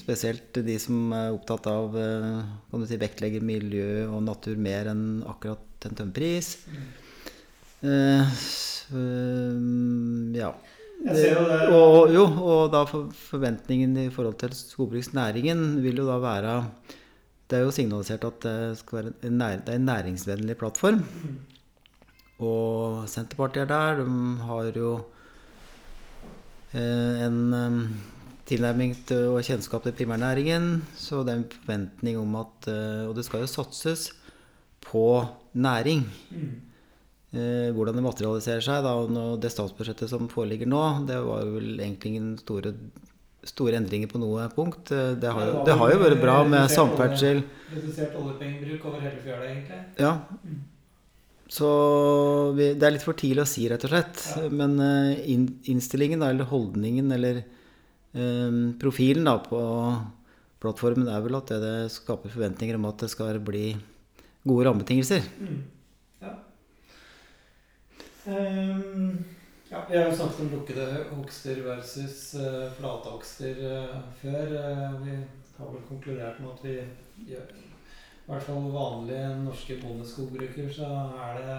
spesielt 0.00 0.58
de 0.66 0.74
som 0.82 1.12
er 1.14 1.34
opptatt 1.36 1.68
av 1.70 1.94
eh, 1.98 2.40
kan 2.70 2.82
du 2.82 2.88
si, 2.90 2.98
vektlegger 2.98 3.44
miljø 3.46 4.08
og 4.08 4.24
natur 4.26 4.58
mer 4.58 4.90
enn 4.90 5.04
akkurat 5.30 5.62
en 5.88 5.98
tømmerpris. 5.98 6.54
Eh, 7.84 8.36
eh, 8.96 9.56
ja. 10.38 10.52
Og, 11.04 12.08
jo, 12.14 12.22
og 12.24 12.70
da 12.72 12.84
forventningen 12.88 13.96
i 14.06 14.10
forhold 14.12 14.38
til 14.40 14.54
skogbruksnæringen 14.56 15.82
vil 15.84 16.00
jo 16.00 16.06
da 16.08 16.16
være 16.22 16.54
Det 17.50 17.58
er 17.58 17.66
jo 17.66 17.74
signalisert 17.76 18.24
at 18.24 18.38
det, 18.40 18.78
skal 18.78 18.98
være 18.98 19.12
en, 19.28 19.40
det 19.40 19.68
er 19.68 19.76
en 19.76 19.84
næringsvennlig 19.84 20.56
plattform. 20.56 21.02
Og 22.40 23.04
Senterpartiet 23.08 23.66
er 23.66 23.68
der. 23.68 24.00
De 24.00 24.38
har 24.48 24.72
jo 24.72 24.94
eh, 26.72 27.26
en 27.26 27.38
eh, 27.52 27.78
tilnærming 28.48 28.96
til 29.06 29.28
og 29.36 29.44
kjennskap 29.44 29.84
til 29.84 29.92
primærnæringen. 29.92 30.86
Så 30.96 31.20
det 31.20 31.34
er 31.34 31.42
en 31.42 31.50
forventning 31.52 32.18
om 32.18 32.36
at 32.40 32.72
Og 33.08 33.14
det 33.16 33.24
skal 33.28 33.44
jo 33.44 33.46
satses 33.46 34.08
på 34.86 35.04
næring. 35.54 36.04
Mm. 36.34 36.52
Eh, 37.34 37.70
hvordan 37.74 37.96
det 37.98 38.04
materialiserer 38.06 38.62
seg. 38.62 38.84
Da, 38.86 38.92
det 39.42 39.50
statsbudsjettet 39.50 40.10
som 40.12 40.28
foreligger 40.30 40.68
nå, 40.70 40.82
det 41.08 41.16
var 41.24 41.42
vel 41.56 41.80
egentlig 41.80 42.12
ingen 42.14 42.28
store, 42.38 42.74
store 43.44 43.80
endringer 43.80 44.10
på 44.12 44.20
noe 44.22 44.44
punkt. 44.54 44.92
Eh, 44.94 45.14
Det 45.18 45.32
har, 45.34 45.46
jo- 45.50 45.64
det 45.66 45.74
har 45.80 45.90
jo 45.94 45.98
vært 46.04 46.20
bra 46.22 46.36
med 46.46 46.70
samferdsel. 46.70 47.42
Redusert 47.74 48.14
oljepengebruk 48.20 48.84
over 48.86 49.00
hele 49.02 49.18
fjøla, 49.24 49.48
egentlig. 49.50 49.80
Ja. 49.98 50.12
Mm. 50.44 50.62
Så 51.54 51.68
vi, 52.56 52.70
det 52.74 52.86
er 52.86 52.94
litt 52.94 53.04
for 53.04 53.14
tidlig 53.18 53.42
å 53.44 53.46
si, 53.50 53.66
rett 53.68 53.84
og 53.84 53.90
slett. 53.92 54.22
Ja. 54.40 54.48
Men 54.50 54.78
eh, 54.80 55.18
innstillingen, 55.70 56.22
da, 56.22 56.30
eller 56.32 56.48
holdningen, 56.48 57.10
eller 57.12 57.42
eh, 57.42 58.60
profilen 58.80 59.26
da, 59.28 59.36
på 59.44 59.60
plattformen 60.64 61.10
er 61.12 61.20
vel 61.26 61.36
at 61.36 61.50
det, 61.52 61.58
det 61.60 61.74
skaper 61.92 62.32
forventninger 62.32 62.78
om 62.78 62.86
at 62.88 63.02
det 63.04 63.10
skal 63.12 63.36
bli 63.44 63.74
gode 64.44 64.68
rammebetingelser. 64.68 65.22
Mm. 65.40 65.62
Ja. 66.20 66.32
Um, 68.26 69.24
ja, 69.70 69.84
vi 69.90 69.96
har 69.96 70.10
jo 70.10 70.16
snakket 70.16 70.40
om 70.40 70.50
lukkede 70.50 71.04
hogster 71.10 71.62
versus 71.64 72.34
uh, 72.34 72.72
flate 72.76 73.12
hogster 73.12 73.62
uh, 73.64 74.00
før. 74.20 74.52
Uh, 74.52 75.06
vi 75.06 75.16
har 75.58 75.70
vel 75.70 75.86
konkludert 75.88 76.40
med 76.40 76.50
at 76.52 76.64
vi 76.64 76.74
gjør 77.30 77.54
I 77.54 78.26
hvert 78.26 78.42
fall 78.42 78.68
vanlige 78.72 79.32
norske 79.44 79.76
bondeskogbruker, 79.82 80.70
så 80.72 80.88
er 81.24 81.40
det 81.40 81.58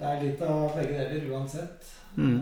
det 0.00 0.06
er 0.08 0.22
litt 0.22 0.42
av 0.46 0.70
begge 0.72 0.94
deler 0.96 1.26
uansett. 1.34 1.88
Mm. 2.16 2.38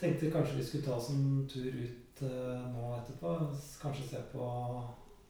Tenkte 0.00 0.30
kanskje 0.32 0.56
vi 0.56 0.64
skulle 0.64 0.86
ta 0.86 0.94
oss 0.94 1.10
en 1.12 1.42
tur 1.50 1.66
ut 1.66 2.22
nå 2.22 2.94
etterpå. 2.96 3.34
Kanskje 3.82 4.06
se 4.08 4.22
på 4.32 4.46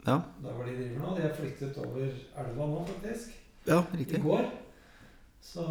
Ja, 0.06 0.20
der 0.44 0.52
hvor 0.52 0.64
de 0.64 0.76
driver 0.76 1.00
nå. 1.00 1.16
De 1.16 1.24
har 1.24 1.34
flyktet 1.34 1.80
over 1.82 2.12
elva 2.44 2.68
nå, 2.70 2.84
faktisk 2.92 3.39
ja 3.66 3.82
i 3.98 4.20
går. 4.22 4.48
Så 5.40 5.64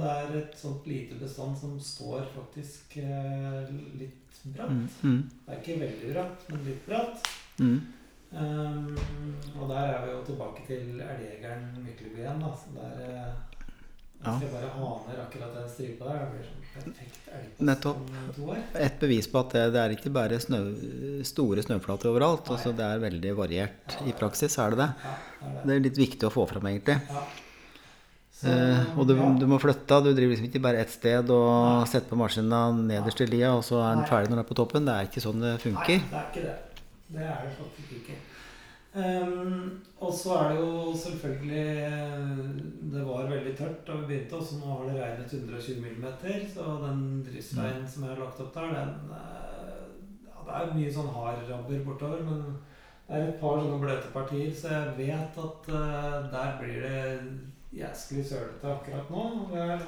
det 0.00 0.08
er 0.10 0.32
et 0.40 0.56
sånt 0.58 0.86
lite 0.86 1.18
bestand 1.20 1.58
som 1.58 1.76
står 1.80 2.26
faktisk 2.34 2.96
eh, 2.98 3.68
litt 4.00 4.40
bratt. 4.54 4.70
Mm, 4.70 4.88
mm, 5.02 5.20
Det 5.46 5.54
er 5.54 5.60
ikke 5.62 5.80
veldig 5.80 6.14
bratt, 6.14 6.48
men 6.50 6.64
litt 6.70 6.88
bratt. 6.88 7.30
mm. 7.58 7.78
Um, 8.36 8.96
og 9.60 9.68
der 9.70 9.86
er 9.86 10.00
vi 10.02 10.10
jo 10.10 10.22
tilbake 10.26 10.64
til 10.66 10.98
elgjegeren 11.00 11.68
Mykleby 11.78 12.18
igjen. 12.24 12.40
Da. 12.42 12.50
Så 12.58 12.72
der 12.74 13.30
Ja. 14.24 14.32
Jeg 14.42 14.50
bare 14.50 14.68
ha 14.74 14.88
ned 15.06 15.18
akkurat 15.22 15.54
den 15.54 15.68
stripa 15.70 16.08
der. 16.10 16.24
Blir 16.32 16.46
sånn 16.48 16.62
perfekt 16.74 17.28
elgpass 17.30 17.66
Nettopp. 17.68 17.96
om 18.00 18.30
to 18.34 18.48
år. 18.50 18.62
Et 18.88 18.96
bevis 19.00 19.28
på 19.30 19.38
at 19.44 19.54
det, 19.54 19.64
det 19.76 19.82
er 19.84 19.94
ikke 19.94 20.12
bare 20.16 20.38
snø, 20.42 20.60
store 21.28 21.62
snøflater 21.62 22.10
overalt. 22.10 22.50
Altså, 22.50 22.72
det 22.76 22.84
er 22.86 23.02
veldig 23.04 23.34
variert. 23.38 23.98
I 24.08 24.14
praksis 24.18 24.58
er 24.58 24.74
det 24.74 24.80
det. 24.82 24.88
Det 24.98 25.10
er 25.12 25.52
det. 25.56 25.64
Det 25.66 25.76
er 25.76 25.84
litt 25.86 26.00
viktig 26.02 26.26
å 26.26 26.32
få 26.34 26.46
fram, 26.50 26.66
egentlig. 26.72 26.98
Så, 28.36 28.50
Eh, 28.52 28.98
og 29.00 29.06
du, 29.08 29.14
du 29.40 29.46
må 29.48 29.56
flytte. 29.56 29.96
Du 30.04 30.10
driver 30.12 30.34
liksom 30.34 30.50
ikke 30.50 30.60
bare 30.60 30.82
ett 30.82 30.90
sted 30.92 31.30
og 31.32 31.86
setter 31.88 32.10
på 32.10 32.18
maskina 32.20 32.66
nederst 32.76 33.22
i 33.24 33.26
lia, 33.30 33.54
og 33.56 33.62
så 33.64 33.78
er 33.80 33.94
den 33.96 34.04
ferdig 34.10 34.28
når 34.28 34.36
den 34.36 34.42
er 34.42 34.48
på 34.50 34.56
toppen. 34.58 34.84
Det 34.84 34.92
er 34.92 35.06
ikke 35.08 35.22
sånn 35.24 35.40
det 35.40 35.54
funker. 35.62 36.02
Nei, 36.02 36.10
det 36.10 36.18
er 36.20 36.26
ikke 36.28 36.42
det. 36.44 36.82
Det 37.16 37.22
er 37.24 37.46
det 37.46 37.54
faktisk 37.56 37.94
ikke. 38.02 38.18
Ehm, 38.96 39.82
og 40.00 40.12
så 40.14 40.36
er 40.38 40.52
det 40.52 40.60
jo 40.60 40.92
selvfølgelig 40.96 41.64
eh, 41.84 42.36
Det 42.92 43.02
var 43.04 43.28
veldig 43.28 43.52
tørt 43.58 43.82
da 43.86 43.96
vi 43.98 44.06
begynte, 44.08 44.38
og 44.38 44.46
så 44.46 44.60
nå 44.60 44.70
har 44.70 44.86
det 44.88 45.02
regnet 45.02 45.34
120 45.34 45.82
mm. 45.84 46.06
Så 46.54 46.68
den 46.84 47.02
driftsveien 47.26 47.84
som 47.88 48.06
jeg 48.06 48.14
har 48.14 48.22
lagt 48.22 48.40
opp 48.40 48.54
der, 48.54 48.72
den 48.72 49.12
eh, 49.18 49.82
ja, 50.24 50.46
Det 50.46 50.54
er 50.56 50.72
mye 50.78 50.94
sånn 50.94 51.12
hardrabber 51.12 51.84
bortover, 51.90 52.24
men 52.24 52.46
det 53.06 53.18
er 53.18 53.28
et 53.28 53.36
par 53.40 53.60
sånne 53.60 53.82
bløte 53.82 54.08
partier, 54.14 54.48
så 54.50 54.72
jeg 54.72 54.94
vet 54.96 55.36
at 55.38 55.68
uh, 55.70 56.24
der 56.32 56.56
blir 56.58 56.80
det 56.82 57.76
jæsklig 57.78 58.24
sølete 58.26 58.72
akkurat 58.72 59.12
nå. 59.14 59.26
Det 59.52 59.60
er, 59.62 59.84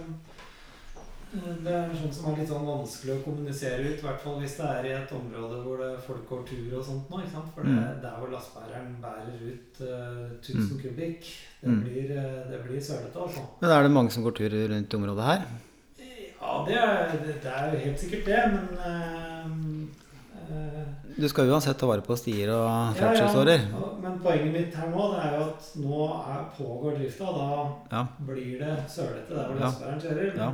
det 1.65 1.73
er 1.77 1.91
sånt 1.93 2.15
som 2.17 2.31
er 2.33 2.39
litt 2.41 2.49
sånn 2.49 2.65
vanskelig 2.65 3.15
å 3.19 3.23
kommunisere 3.27 3.85
ut, 3.85 3.99
i 4.01 4.05
hvert 4.07 4.23
fall 4.23 4.39
hvis 4.41 4.55
det 4.57 4.65
er 4.73 4.87
i 4.89 4.93
et 4.97 5.11
område 5.13 5.59
hvor 5.65 5.77
det 5.83 5.91
folk 6.07 6.25
går 6.31 6.47
tur 6.49 6.79
og 6.79 6.85
sånt 6.87 7.11
nå. 7.13 7.21
For 7.55 7.63
det, 7.69 7.75
er 7.85 7.99
der 8.03 8.15
hvor 8.17 8.31
lastebæreren 8.33 8.95
bærer 9.03 9.37
ut 9.45 9.81
uh, 9.85 10.31
1000 10.41 10.71
Mm. 10.73 10.81
kubikk, 10.83 11.29
det 11.61 11.69
Mm. 11.69 11.83
blir, 11.85 12.11
eh, 12.17 12.51
det 12.51 12.63
blir 12.65 12.81
sølete, 12.81 13.19
altså. 13.19 13.41
Men 13.61 13.71
er 13.71 13.83
det 13.83 13.91
mange 13.91 14.11
som 14.11 14.23
går 14.25 14.35
tur 14.39 14.49
rundt 14.73 14.95
området 14.95 15.25
her? 15.25 15.43
Ja, 16.41 16.65
det 16.67 16.77
er, 16.79 17.13
det, 17.13 17.35
det 17.43 17.53
er 17.53 17.77
helt 17.85 17.99
sikkert 18.01 18.25
det, 18.25 18.43
men 18.53 18.69
uh, 18.79 19.89
eh, 20.49 20.85
Du 21.19 21.29
skal 21.29 21.51
uansett 21.51 21.77
ta 21.79 21.87
vare 21.87 22.01
på 22.07 22.17
stier 22.17 22.49
og 22.55 22.95
ferdselsårer? 22.97 23.59
ja, 23.69 23.79
ja, 23.83 23.93
Men 24.01 24.19
poenget 24.23 24.53
mitt 24.55 24.75
her 24.75 24.89
nå 24.95 25.13
det 25.13 25.21
er 25.27 25.33
jo 25.37 25.45
at 25.51 25.71
nå 25.83 26.03
er, 26.25 26.45
pågår 26.57 26.97
drifta. 27.01 27.25
Da 27.37 27.49
Ja. 27.93 28.07
blir 28.25 28.59
det 28.63 28.77
sølete 28.89 29.35
der 29.35 29.45
hvor 29.51 29.59
lastebæreren 29.61 30.01
kjører. 30.01 30.37
Men 30.37 30.39
Ja. 30.39 30.53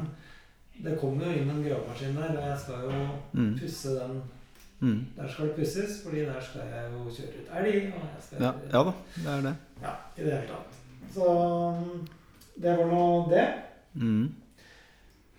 Det 0.82 0.98
kommer 1.00 1.24
jo 1.26 1.32
inn 1.42 1.50
en 1.50 1.62
gravemaskin 1.64 2.14
der, 2.16 2.36
og 2.38 2.48
jeg 2.48 2.58
skal 2.58 2.74
jo 2.88 3.04
Mm. 3.32 3.58
pusse 3.60 3.88
den 4.00 4.22
Mm. 4.80 5.06
Der 5.16 5.28
skal 5.28 5.46
det 5.48 5.54
pusses, 5.56 6.02
fordi 6.04 6.24
der 6.26 6.40
skal 6.42 6.60
jeg 6.60 6.90
jo 6.92 7.04
kjøre 7.08 7.40
ut 7.40 7.50
elg. 7.56 7.92
Og 7.94 8.02
jeg 8.02 8.20
skal 8.20 8.42
Ja, 8.42 8.50
ja 8.72 8.82
da, 8.84 8.92
det 9.16 9.26
er 9.32 9.40
det. 9.40 9.54
Ja, 9.82 9.92
i 10.18 10.24
det 10.24 10.32
hele 10.32 10.48
tatt. 10.48 10.72
Så 11.14 11.28
mm, 11.78 12.08
det 12.60 12.74
var 12.78 12.86
nå 12.90 13.28
det. 13.30 13.46
Mm. 13.94 14.34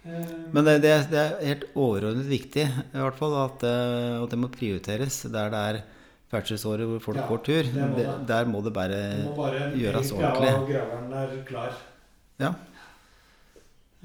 Eh, 0.05 0.25
Men 0.53 0.65
det, 0.65 0.81
det, 0.81 0.93
det 1.11 1.19
er 1.19 1.45
helt 1.45 1.65
overordnet 1.75 2.25
viktig 2.29 2.65
i 2.65 2.97
hvert 2.97 3.17
fall 3.19 3.35
at, 3.43 3.63
eh, 3.67 4.23
at 4.23 4.29
det 4.33 4.39
må 4.39 4.47
prioriteres 4.53 5.21
der 5.33 5.49
det 5.53 5.61
er 5.69 5.81
ferdselsåret 6.31 6.87
hvor 6.89 6.99
folk 7.01 7.17
Ja, 7.17 7.27
går 7.27 7.43
tur. 7.45 7.63
må 7.75 8.25
der 8.27 8.45
må 8.45 8.63
det 8.63 8.73
bare 8.73 9.01
må 9.25 9.35
bare 9.35 9.71
gjøres 9.77 10.11
ordentlig. 10.15 10.51
Ja, 10.53 10.63
graveren 10.71 11.13
er 11.13 11.43
klar. 11.45 11.73
Ja. 12.39 12.53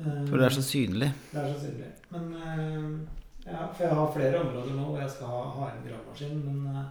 Eh, 0.01 0.20
For 0.30 0.36
det 0.40 0.46
er 0.46 0.55
så 0.57 0.62
synlig. 0.64 1.11
Det 1.32 1.40
er 1.42 1.48
så 1.55 1.61
synlig. 1.66 1.90
Men 2.11 2.30
eh, 2.34 3.51
ja, 3.53 3.66
For 3.74 3.84
jeg 3.84 3.94
har 3.98 4.12
flere 4.14 4.40
områder 4.40 4.72
nå 4.76 4.86
hvor 4.88 5.01
jeg 5.03 5.11
skal 5.11 5.26
ha, 5.34 5.42
ha 5.59 5.68
en 5.74 5.84
gravemaskin, 5.88 6.40
men 6.46 6.76
eh, 6.76 6.88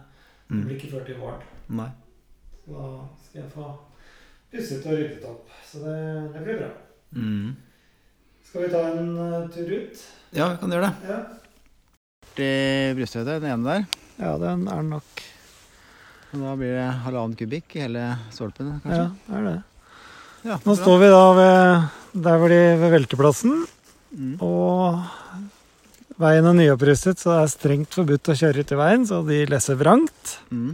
det 0.50 0.56
Mm. 0.56 0.64
blir 0.66 0.76
ikke 0.80 0.88
ført 0.90 1.08
i 1.12 1.14
våren. 1.14 1.42
Nei. 1.78 1.90
Så 2.64 2.72
da 2.74 2.86
skal 3.22 3.40
jeg 3.42 3.50
få 3.52 3.66
pusset 4.50 4.86
og 4.86 4.96
ryddet 4.98 5.24
opp. 5.30 5.52
Så 5.70 5.78
det, 5.84 5.98
det 6.34 6.40
blir 6.42 6.56
bra. 6.58 6.70
Mm. 7.14 7.52
Skal 8.48 8.64
vi 8.64 8.70
ta 8.72 8.80
en 8.90 9.50
tur 9.54 9.70
ut? 9.76 10.00
Ja, 10.34 10.48
vi 10.50 10.56
kan 10.58 10.74
gjøre 10.74 10.88
det. 10.88 11.10
Ja. 11.12 11.20
Det 12.34 12.50
brysthøyde, 12.98 13.36
den 13.44 13.50
ene 13.52 13.64
der. 13.76 13.86
Ja, 14.18 14.32
den 14.42 14.66
er 14.68 14.82
nok 14.82 15.22
Og 16.32 16.42
da 16.42 16.56
blir 16.58 16.74
det 16.76 16.88
halvannen 17.04 17.36
kubikk 17.38 17.74
i 17.78 17.80
hele 17.86 18.02
stolpen, 18.34 18.80
Ja, 18.84 19.06
det 19.26 19.38
er 19.38 19.46
det. 19.48 19.54
Ja, 20.46 20.58
Nå 20.66 20.74
står 20.78 20.98
vi 21.02 21.08
da 21.14 21.22
ved, 21.38 21.88
der 22.14 22.38
var 22.42 22.48
de, 22.52 22.62
ved 22.80 22.96
velteplassen, 22.98 23.66
Mm. 24.10 24.40
og 24.42 25.04
veien 26.18 26.46
er 26.50 26.56
nyopprustet, 26.58 27.20
så 27.22 27.30
det 27.30 27.42
er 27.44 27.50
strengt 27.52 27.94
forbudt 27.94 28.26
å 28.32 28.34
kjøre 28.34 28.64
ut 28.64 28.72
i 28.74 28.78
veien, 28.80 29.04
så 29.06 29.20
de 29.22 29.36
leser 29.46 29.78
vrangt. 29.78 30.32
Mm. 30.50 30.72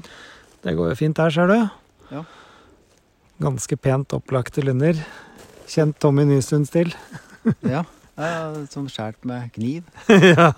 Det 0.64 0.72
går 0.78 0.89
jo 0.95 0.97
fint 0.97 1.20
her, 1.20 1.34
ser 1.34 1.53
du. 1.53 1.59
Ja. 2.14 2.22
Ganske 3.45 3.76
pent 3.76 4.14
opplagte 4.16 4.64
lunder. 4.64 4.97
Kjent 5.68 5.99
Tommy 6.01 6.24
Nystuen-stil. 6.24 6.95
Ja. 7.62 7.84
ja, 8.16 8.64
som 8.72 8.89
med 9.22 9.53
kniv. 9.55 9.84
ja, 10.09 10.49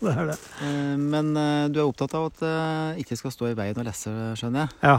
det 0.00 0.12
er 0.14 0.26
det. 0.30 0.36
Eh, 0.64 0.94
Men 0.96 1.34
eh, 1.36 1.66
du 1.68 1.80
er 1.82 1.88
opptatt 1.90 2.14
av 2.14 2.30
at 2.30 2.38
det 2.40 3.02
ikke 3.02 3.18
skal 3.18 3.34
stå 3.34 3.50
i 3.50 3.56
veien 3.58 3.76
og 3.76 3.84
lesse, 3.84 4.08
skjønner 4.38 4.64
jeg. 4.64 4.78
Ja. 4.86 4.94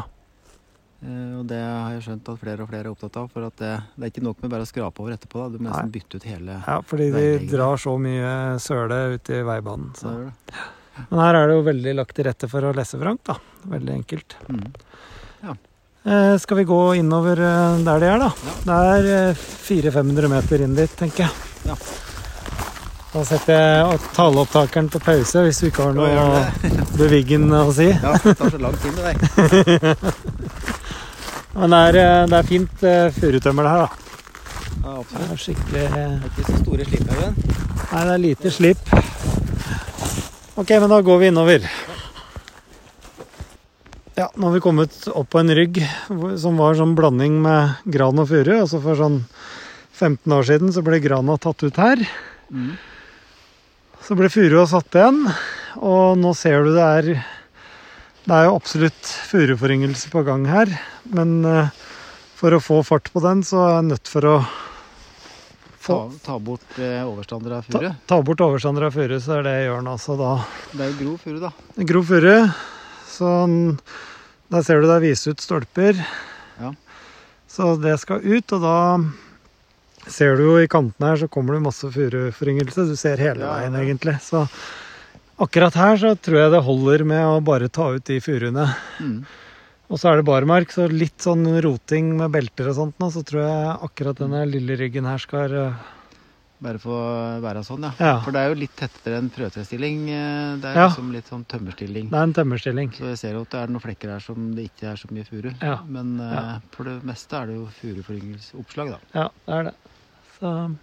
Eh, 1.04 1.36
Og 1.40 1.46
det 1.48 1.60
har 1.62 1.94
jeg 1.96 2.04
skjønt 2.08 2.32
at 2.34 2.42
flere 2.42 2.66
og 2.66 2.72
flere 2.72 2.88
er 2.88 2.92
opptatt 2.92 3.20
av. 3.22 3.30
For 3.32 3.46
at 3.48 3.56
det, 3.62 3.72
det 3.96 4.08
er 4.08 4.12
ikke 4.14 4.26
nok 4.26 4.42
med 4.44 4.52
bare 4.56 4.66
å 4.68 4.70
skrape 4.70 5.04
over 5.04 5.16
etterpå. 5.16 5.46
Da. 5.46 5.54
Du 5.56 5.62
må 5.64 5.70
nesten 5.70 5.94
bytte 5.94 6.20
ut 6.20 6.28
hele 6.28 6.58
ja, 6.66 6.80
fordi 6.86 7.10
de 7.16 7.30
drar 7.52 7.80
så 7.80 7.96
mye 8.02 8.34
søle 8.64 9.00
ut 9.16 9.32
i 9.32 9.42
veibanen. 9.48 9.94
Så 10.00 10.12
Ja, 10.12 10.20
det 10.20 10.54
det. 10.54 10.68
Men 11.08 11.20
her 11.24 11.38
er 11.40 11.48
det 11.48 11.54
jo 11.56 11.62
veldig 11.64 11.92
lagt 11.96 12.16
til 12.18 12.26
rette 12.28 12.48
for 12.52 12.66
å 12.68 12.74
lese 12.76 12.98
vrangt, 13.00 13.24
da. 13.30 13.38
Veldig 13.72 13.94
enkelt. 14.02 14.36
Mm. 14.52 14.66
Eh, 16.10 16.38
skal 16.44 16.58
vi 16.58 16.64
gå 16.68 16.80
innover 16.96 17.40
eh, 17.44 17.80
der 17.86 18.00
de 18.04 18.08
er, 18.08 18.20
da? 18.20 18.30
Det 18.68 18.76
er 18.90 19.08
eh, 19.30 19.42
400-500 19.68 20.30
meter 20.32 20.64
inn 20.66 20.76
dit, 20.76 20.94
tenker 21.00 21.26
jeg. 21.28 21.50
Ja. 21.70 21.76
Da 23.10 23.24
setter 23.26 23.58
jeg 23.58 24.00
taleopptakeren 24.14 24.88
på 24.94 25.00
pause 25.02 25.42
hvis 25.48 25.60
du 25.64 25.70
ikke 25.72 25.88
har 25.88 25.96
noe 25.98 26.44
beviggen 27.00 27.48
å 27.58 27.66
si. 27.74 27.88
Ja, 27.90 28.14
det 28.22 28.36
tar 28.38 28.54
så 28.54 28.60
lang 28.62 28.76
tid 28.84 29.00
med 29.00 29.08
deg. 29.08 29.96
Men 31.60 31.74
det 31.76 31.80
er, 31.90 31.98
eh, 32.00 32.26
det 32.32 32.38
er 32.38 32.48
fint 32.48 32.84
uh, 32.88 33.10
furutømmer 33.12 33.66
det 33.68 33.72
her, 33.74 33.82
da. 33.84 34.06
Ja, 34.80 34.94
Det 35.04 35.24
er 35.26 35.40
skikkelig 35.44 35.82
Det 35.92 36.02
er 36.06 36.28
ikke 36.30 36.46
så 36.46 36.60
store 36.62 36.86
slipphaugen. 36.88 37.34
Nei, 37.90 38.04
det 38.08 38.14
er 38.14 38.22
lite 38.24 38.52
slipp. 38.56 38.92
Ok, 40.60 40.72
men 40.72 40.92
da 40.92 41.00
går 41.04 41.20
vi 41.20 41.32
innover. 41.34 41.66
Ja, 44.20 44.30
nå 44.36 44.48
har 44.48 44.56
vi 44.56 44.62
kommet 44.64 44.96
opp 45.12 45.30
på 45.32 45.40
en 45.40 45.52
rygg 45.56 45.82
som 46.40 46.60
var 46.60 46.80
sånn 46.80 46.96
blanding 46.96 47.42
med 47.44 47.84
gran 47.92 48.20
og 48.20 48.30
furu. 48.32 48.54
Altså 48.56 48.80
for 48.84 49.00
sånn 49.00 49.22
15 49.96 50.36
år 50.36 50.48
siden 50.48 50.72
så 50.76 50.84
ble 50.84 51.02
grana 51.04 51.36
tatt 51.40 51.64
ut 51.64 51.80
her. 51.80 52.04
Mm. 52.52 52.74
Så 54.04 54.16
ble 54.20 54.32
furua 54.32 54.64
satt 54.68 54.96
igjen, 54.96 55.26
og 55.84 56.16
nå 56.20 56.32
ser 56.40 56.64
du 56.64 56.72
det 56.76 56.88
er 56.88 57.12
Det 58.26 58.36
er 58.36 58.46
jo 58.50 58.56
absolutt 58.60 59.12
furuforyngelse 59.30 60.10
på 60.14 60.22
gang 60.28 60.44
her, 60.50 60.72
men 61.16 61.40
eh, 61.48 61.70
for 62.38 62.56
å 62.56 62.60
få 62.62 62.82
fart 62.86 63.10
på 63.14 63.22
den, 63.24 63.42
så 63.48 63.62
er 63.66 63.72
jeg 63.80 63.88
nødt 63.90 64.12
for 64.12 64.28
å 64.30 64.34
få, 65.80 65.96
Ta, 65.96 66.20
ta 66.28 66.36
bort 66.44 66.78
eh, 66.78 67.00
overstander 67.08 67.56
av 67.58 67.66
ta, 67.66 67.80
furu. 67.80 67.90
ta 68.12 68.20
bort 68.28 68.44
overstander 68.46 68.86
av 68.90 68.94
furu, 68.98 69.16
så 69.24 69.40
er 69.40 69.48
det 69.48 69.54
jeg 69.56 69.70
gjør 69.70 69.86
nå. 69.88 69.96
Så 70.04 70.18
da 70.20 70.34
Det 70.74 70.84
er 70.86 70.92
jo 70.92 70.98
grov 71.00 71.24
furu, 71.24 71.40
da. 71.42 71.52
Grov 71.94 72.12
furu. 72.12 72.36
Sånn 73.10 73.56
der 74.50 74.64
ser 74.66 74.82
du 74.82 74.88
det 74.90 74.98
er 75.00 75.04
vist 75.08 75.28
ut 75.30 75.42
stolper. 75.44 75.98
Ja. 76.60 76.74
Så 77.50 77.72
det 77.82 77.96
skal 78.04 78.22
ut, 78.26 78.54
og 78.58 78.62
da 78.66 78.78
ser 80.10 80.38
du 80.40 80.46
jo 80.48 80.54
i 80.62 80.70
kantene 80.70 81.12
her 81.14 81.20
så 81.24 81.28
kommer 81.32 81.56
det 81.58 81.64
masse 81.66 81.90
furuforyngelse. 81.94 82.86
Du 82.90 82.96
ser 83.00 83.22
hele 83.22 83.46
Ja, 83.46 83.56
veien 83.58 83.78
egentlig. 83.80 84.16
Så 84.26 84.46
akkurat 85.40 85.74
her 85.80 85.98
så 86.02 86.16
tror 86.20 86.38
jeg 86.44 86.52
det 86.56 86.64
holder 86.66 87.04
med 87.08 87.26
å 87.26 87.38
bare 87.44 87.70
ta 87.70 87.90
ut 87.96 88.04
de 88.10 88.20
furuene. 88.24 88.66
Mm. 89.00 89.22
Og 89.90 89.98
så 89.98 90.12
er 90.12 90.20
det 90.20 90.26
barmark, 90.28 90.70
så 90.70 90.86
litt 90.92 91.18
sånn 91.26 91.48
roting 91.66 92.12
med 92.20 92.30
belter 92.36 92.68
og 92.70 92.76
sånt 92.78 93.00
nå, 93.02 93.08
så 93.12 93.24
tror 93.26 93.42
jeg 93.42 93.78
akkurat 93.90 94.20
denne 94.22 94.44
lille 94.46 94.76
ryggen 94.78 95.08
her 95.10 95.18
skal 95.24 95.56
eh, 95.68 95.88
Bare 96.60 96.76
få 96.76 96.92
være 97.40 97.62
sånn, 97.64 97.86
ja. 97.88 97.92
Ja. 98.04 98.16
For 98.20 98.36
det 98.36 98.40
er 98.44 98.50
jo 98.52 98.56
litt 98.60 98.74
tettere 98.76 99.16
enn 99.16 99.30
frøtrestilling. 99.32 100.02
eh, 100.12 100.58
Det 100.60 100.68
er 100.68 100.76
Ja. 100.76 100.88
liksom 100.90 101.14
litt 101.16 101.30
sånn 101.32 101.46
tømmerstilling. 101.48 102.10
Det 102.12 102.18
er 102.20 102.24
en 102.28 102.34
tømmerstilling. 102.36 102.90
Så 102.98 103.06
jeg 103.08 103.18
ser 103.22 103.32
jo 103.38 103.42
at 103.48 103.50
det 103.56 103.60
er 103.62 103.68
noen 103.72 103.80
flekker 103.86 104.12
her 104.12 104.20
som 104.20 104.50
det 104.58 104.66
ikke 104.68 104.90
er 104.92 104.98
så 105.00 105.08
mye 105.10 105.24
furu. 105.24 105.54
Ja. 105.62 105.78
Men 105.88 106.18
Ja. 106.20 106.60
for 106.76 106.84
det 106.84 106.98
meste 107.08 107.32
er 107.40 107.46
det 107.48 107.56
jo 107.56 107.70
furuforyngelseoppslag, 107.80 108.92
da. 108.92 109.00
Ja, 109.16 109.30
det 109.48 109.56
er 109.56 109.64
det. 109.70 109.74
Så, 110.38 110.76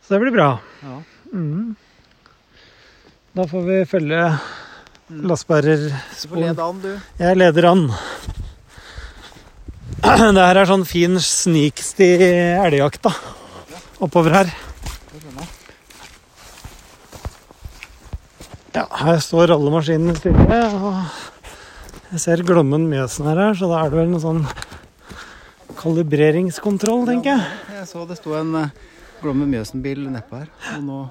så 0.00 0.08
det 0.16 0.20
blir 0.24 0.32
bra. 0.32 0.48
Ja. 0.82 0.96
Mhm. 1.34 1.76
Da 3.34 3.42
får 3.50 3.62
vi 3.66 3.76
følge. 3.90 4.18
Lassbærer 5.26 5.88
Du 5.90 6.28
får 6.30 6.38
lede 6.38 6.62
an, 6.62 6.76
du. 6.78 6.92
Jeg 7.18 7.36
leder 7.36 7.66
an. 7.66 7.88
Det 10.04 10.44
her 10.44 10.60
er 10.60 10.68
sånn 10.70 10.84
fin 10.86 11.18
sniksti 11.18 12.06
elgjakta. 12.62 13.10
Oppover 14.06 14.36
her. 14.36 14.52
Ja, 18.74 18.84
her 19.02 19.18
står 19.22 19.56
alle 19.56 19.74
maskinene 19.74 20.14
stille. 20.18 20.60
Og 20.78 22.14
jeg 22.14 22.22
ser 22.22 22.46
Glommen 22.46 22.86
Mjøsen 22.90 23.26
her, 23.32 23.42
her, 23.48 23.58
så 23.58 23.66
da 23.70 23.82
er 23.82 23.90
det 23.90 23.98
vel 23.98 24.14
noe 24.14 24.22
sånn 24.22 24.44
kalibreringskontroll, 25.82 27.02
tenker 27.10 27.34
jeg. 27.34 27.60
Jeg 27.80 27.90
så 27.90 28.06
det 28.06 28.20
sto 28.22 28.38
en 28.38 28.54
Glommen 29.24 29.50
Mjøsen-bil 29.50 30.06
nedpå 30.06 30.44
her. 30.44 30.50
Og 30.78 30.86
nå 30.86 31.02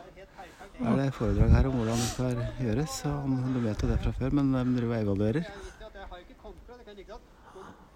er 0.81 0.97
det 0.97 1.13
foredrag 1.13 1.51
her 1.53 1.67
om 1.69 1.77
hvordan 1.77 1.99
det 2.01 2.09
skal 2.09 2.41
gjøres. 2.63 2.95
og 3.05 3.53
du 3.53 3.59
vet 3.63 3.83
jo 3.83 3.89
det 3.89 3.99
fra 4.01 4.13
før, 4.19 4.29
men 4.39 4.51
de 4.53 4.63
driver 4.79 4.95
og 4.95 5.03
evaluerer. 5.03 5.45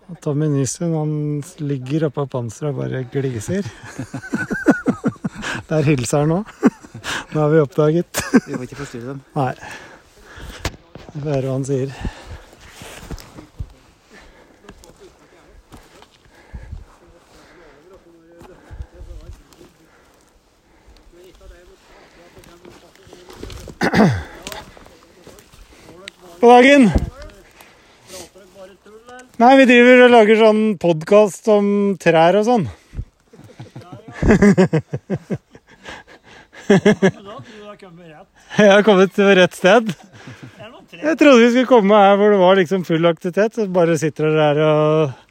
Og 0.07 0.21
Tommy 0.23 0.47
Nystuen 0.47 0.93
han 0.95 1.43
ligger 1.59 2.07
oppå 2.07 2.28
panseret 2.32 2.71
og 2.71 2.80
bare 2.80 3.03
gliser. 3.11 3.67
Der 5.69 5.84
hilser 5.84 6.23
han 6.23 6.32
nå. 6.32 6.43
Nå 7.34 7.41
har 7.41 7.49
vi 7.51 7.59
oppdaget. 7.59 8.21
Vi 8.45 8.55
må 8.55 8.63
ikke 8.63 8.80
forstyrre 8.80 9.09
dem. 9.09 9.19
Nei. 9.36 9.51
Vi 11.11 11.19
får 11.19 11.28
høre 11.34 11.43
hva 11.49 11.57
han 11.57 11.67
sier. 11.67 11.91
Dagen! 26.58 26.88
Nei, 29.38 29.53
vi 29.60 29.66
driver 29.70 29.99
og 30.08 30.14
lager 30.16 30.39
sånn 30.39 30.62
podkast 30.82 31.45
om 31.53 31.68
trær 32.01 32.39
og 32.39 32.47
sånn. 32.47 32.64
Jeg 38.58 38.72
har 38.72 38.82
kommet 38.88 39.14
til 39.14 39.30
rett 39.38 39.53
sted. 39.53 39.93
Jeg 40.97 41.20
trodde 41.20 41.43
vi 41.43 41.51
skulle 41.51 41.70
komme 41.70 42.01
her 42.01 42.18
hvor 42.18 42.34
det 42.34 42.41
var 42.41 42.58
liksom 42.58 42.88
full 42.88 43.05
aktivitet. 43.12 43.53
Så 43.53 43.70
bare 43.70 43.99
sitter 44.01 44.32
dere 44.32 44.49
her 44.49 44.58
og 44.66 45.24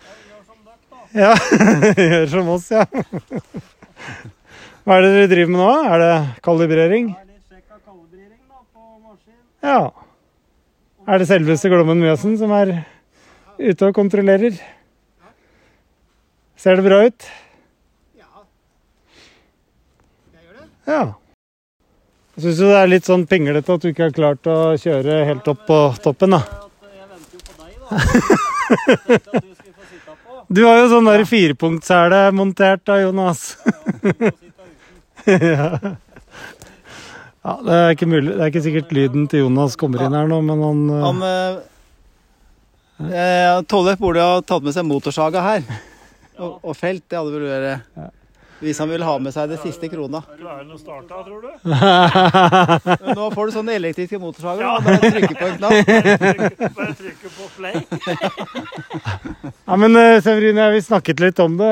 Ja, 1.17 1.35
gjør 2.13 2.27
som 2.37 2.55
oss, 2.55 2.71
ja. 2.71 2.87
Hva 4.87 5.01
er 5.01 5.03
det 5.03 5.15
dere 5.17 5.31
driver 5.35 5.55
med 5.57 5.65
nå? 5.65 5.71
Er 5.91 6.03
det 6.05 6.17
kalibrering? 6.47 7.15
Ja. 9.67 9.81
Er 11.07 11.21
det 11.23 11.29
selveste 11.31 11.71
Glommen 11.71 12.01
Mjøsen 12.03 12.33
som 12.35 12.51
er 12.51 12.81
ute 13.63 13.87
og 13.87 13.95
kontrollerer? 13.95 14.57
Ser 16.59 16.81
det 16.81 16.83
bra 16.83 16.97
ut? 17.07 17.27
Ja. 20.87 21.03
Syns 22.35 22.59
du 22.59 22.65
det 22.67 22.79
er 22.81 22.91
litt 22.91 23.07
sånn 23.07 23.23
pinglete 23.31 23.77
at 23.77 23.85
du 23.85 23.89
ikke 23.93 24.09
har 24.09 24.17
klart 24.17 24.51
å 24.51 24.75
kjøre 24.83 25.21
helt 25.31 25.47
opp 25.53 25.63
på 25.69 25.79
toppen, 26.03 26.35
da? 26.35 26.43
Jeg 26.91 27.07
venter 27.13 27.39
jo 27.39 27.43
på 27.47 27.55
deg, 27.63 27.73
da. 29.31 29.45
Du 30.59 30.63
har 30.67 30.81
jo 30.83 30.91
sånn 30.91 31.07
der 31.07 32.35
montert 32.35 32.83
da, 32.87 32.99
Jonas. 33.03 33.57
ja. 35.27 35.97
Ja, 37.47 37.55
det 37.63 37.79
er 37.79 37.95
ikke 37.95 38.09
mulig. 38.11 38.33
Det 38.33 38.43
er 38.43 38.51
ikke 38.51 38.65
sikkert 38.65 38.93
lyden 38.97 39.27
til 39.31 39.45
Jonas 39.45 39.79
kommer 39.79 40.03
inn 40.03 40.17
her 40.17 40.27
nå, 40.31 40.41
men 40.43 40.63
han, 40.67 40.85
eh, 40.91 41.05
Han 41.07 41.25
eh, 41.31 41.59
eh, 43.23 43.51
Tollef 43.71 44.03
burde 44.03 44.25
ha 44.27 44.41
tatt 44.43 44.67
med 44.67 44.75
seg 44.75 44.89
motorsaga 44.89 45.45
her. 45.47 45.67
Og, 46.37 46.59
og 46.69 46.75
felt, 46.77 47.01
det 47.09 47.17
hadde 47.17 47.33
vel 47.33 47.47
vært 47.49 48.11
Hvis 48.57 48.79
han 48.81 48.89
vil 48.89 49.03
ha 49.05 49.15
med 49.21 49.35
seg 49.35 49.51
det 49.53 49.59
siste 49.61 49.89
krona. 49.93 50.23
Klarer 50.39 50.63
han 50.63 50.71
å 50.73 50.79
starte, 50.81 51.13
tror 51.27 51.43
du? 51.45 51.51
Men 53.05 53.19
nå 53.19 53.27
får 53.35 53.51
du 53.51 53.53
sånne 53.59 53.75
elektriske 53.77 54.21
motorsager. 54.23 54.65
da. 54.65 54.81
Bare 54.87 55.11
trykke 55.13 55.35
på 55.37 55.47
en 55.51 55.59
knapp. 55.61 55.75
Bare 56.79 56.95
trykke 56.97 57.29
på 57.37 57.49
play. 57.59 57.77
Ja, 59.67 59.77
men 59.77 59.97
eh, 60.01 60.21
Severine, 60.25 60.71
vi 60.73 60.81
snakket 60.83 61.21
litt 61.21 61.39
om 61.43 61.57
det. 61.61 61.71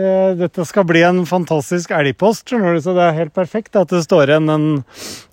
Eh, 0.00 0.30
Dette 0.42 0.64
skal 0.66 0.86
bli 0.88 1.02
en 1.06 1.22
fantastisk 1.28 1.92
elgpost, 1.94 2.48
skjønner 2.50 2.74
du, 2.78 2.82
så 2.82 2.94
det 2.96 3.04
er 3.06 3.18
helt 3.20 3.34
perfekt 3.36 3.76
at 3.78 3.92
det 3.92 4.02
står 4.06 4.32
igjen 4.32 4.48
en, 4.52 4.66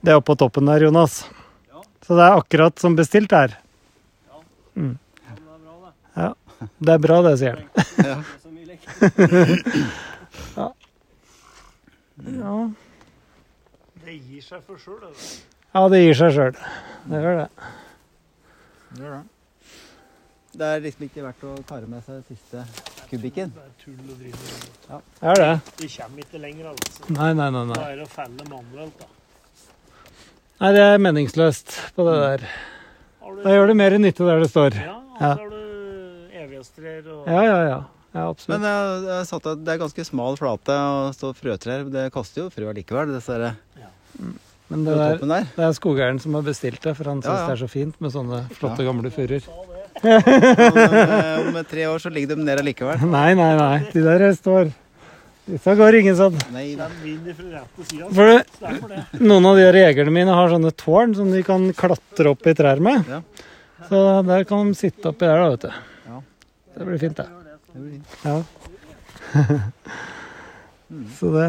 det 0.05 0.17
oppå 0.19 0.35
toppen 0.39 0.69
der, 0.69 0.85
Jonas. 0.85 1.23
Så 2.05 2.13
det 2.19 2.25
er 2.27 2.37
akkurat 2.37 2.77
som 2.81 2.97
bestilt 2.97 3.33
her. 3.33 3.55
Mm. 4.77 4.97
Ja, 6.19 6.33
det 6.77 6.93
er 6.93 7.01
bra 7.07 7.21
det, 7.25 7.37
sier 7.41 7.55
han. 7.57 7.65
Ja. 12.25 12.33
Ja. 12.41 12.57
Det 14.05 14.13
gir 14.17 14.41
seg 14.45 14.61
for 14.65 14.77
sjøl, 14.81 14.99
det. 15.01 15.13
ja, 15.73 15.81
det 15.89 16.01
gir 16.03 16.17
seg 16.19 16.33
sjøl. 16.35 16.57
Det 17.09 17.21
gjør 17.23 17.39
det. 17.39 17.49
Det 20.55 20.67
er 20.71 20.83
liksom 20.85 21.07
ikke 21.07 21.23
verdt 21.25 21.41
å 21.49 21.55
kare 21.67 21.89
med 21.89 22.03
seg 22.05 22.21
siste 22.29 22.61
kubikken. 23.09 23.51
Det 23.55 23.63
er 23.65 23.73
tull 23.81 23.97
å 23.97 24.17
drive 24.19 24.37
med. 24.39 24.69
Det 25.19 25.31
er 25.31 25.41
det. 25.41 25.49
Vi 25.81 25.89
kommer 25.95 26.23
ikke 26.23 26.41
lenger, 26.43 26.69
altså. 26.71 27.09
Nei, 27.17 27.31
nei, 27.35 27.49
nei. 27.55 27.65
Da 27.73 27.89
er 27.89 27.99
det 27.99 28.05
å 28.05 28.11
felle 28.13 28.47
manuelt, 28.51 29.01
da. 29.01 29.09
Nei, 30.61 30.71
det 30.77 30.85
er 30.93 31.01
meningsløst 31.03 31.75
på 31.97 32.05
det 32.07 32.15
der. 32.21 32.47
Da 33.43 33.57
gjør 33.57 33.67
det 33.73 33.75
mer 33.81 33.97
nytte 33.99 34.29
der 34.29 34.39
det 34.45 34.51
står. 34.53 34.77
Ja, 34.79 34.95
og 34.95 35.17
så 35.19 35.33
har 35.33 35.51
du 35.51 36.39
evighetstrer 36.45 37.11
og 37.11 37.27
Ja, 37.27 37.41
ja, 37.43 37.59
ja. 37.67 37.81
Ja 38.15 38.25
absolutt. 38.31 38.55
Men 38.55 38.65
jeg, 38.69 39.05
jeg 39.11 39.29
satt 39.29 39.51
at 39.51 39.61
det 39.67 39.75
er 39.75 39.83
ganske 39.83 40.07
smal 40.07 40.39
flate 40.39 40.79
og 40.95 41.13
står 41.17 41.37
frøtrær. 41.37 41.85
Det 41.93 42.07
koster 42.15 42.45
jo 42.45 42.49
frø 42.53 42.71
likevel, 42.75 43.11
dessverre. 43.15 43.53
Ja. 43.77 43.91
Men 44.71 44.85
det, 44.87 44.95
der, 44.97 45.19
der. 45.21 45.47
det 45.53 45.65
er 45.67 45.73
skogeieren 45.77 46.19
som 46.23 46.33
har 46.39 46.45
bestilt 46.47 46.81
det, 46.81 46.95
for 46.97 47.11
han 47.11 47.19
syns 47.21 47.29
Ja, 47.29 47.41
ja. 47.43 47.49
det 47.51 47.57
er 47.57 47.61
så 47.61 47.69
fint 47.69 47.99
med 48.01 48.13
sånne 48.15 48.39
flotte, 48.57 48.85
gamle 48.87 49.11
furuer. 49.13 49.45
Men, 50.01 50.25
eh, 50.25 51.43
om 51.43 51.59
tre 51.69 51.85
år 51.87 52.01
så 52.01 52.09
ligger 52.11 52.33
de 52.33 52.47
ned 52.47 52.63
allikevel. 52.63 53.05
Nei, 53.17 53.29
nei, 53.37 53.51
nei. 53.59 53.77
De 53.93 54.03
der 54.03 54.25
står 54.35 54.73
Disse 55.45 55.75
går 55.77 55.99
ingen 55.99 56.15
sånn. 56.17 56.37
Nei, 56.55 56.71
Den 56.73 56.93
vinner 57.03 57.35
fra 57.37 57.51
rette 57.59 57.83
sida. 57.85 58.07
For 58.17 58.31
det, 58.31 59.03
noen 59.21 59.45
av 59.45 59.59
de 59.59 59.67
jegerne 59.69 60.13
mine 60.15 60.33
har 60.33 60.49
sånne 60.49 60.71
tårn 60.73 61.13
som 61.13 61.29
de 61.29 61.43
kan 61.45 61.67
klatre 61.77 62.31
opp 62.33 62.49
i 62.49 62.55
trær 62.57 62.81
med. 62.81 63.05
Ja. 63.05 63.19
Så 63.85 64.01
der 64.25 64.47
kan 64.49 64.71
de 64.71 64.79
sitte 64.79 65.11
oppi 65.11 65.29
der, 65.29 65.43
da, 65.43 65.51
vet 65.53 65.67
du. 65.67 65.99
Ja. 66.09 66.21
Det 66.79 66.87
blir 66.89 67.03
fint, 67.03 67.21
det. 67.21 67.44
Det 67.75 67.81
blir 67.83 67.91
fint. 67.99 68.07
Ja. 68.25 68.35
Så 71.19 71.31
det 71.35 71.47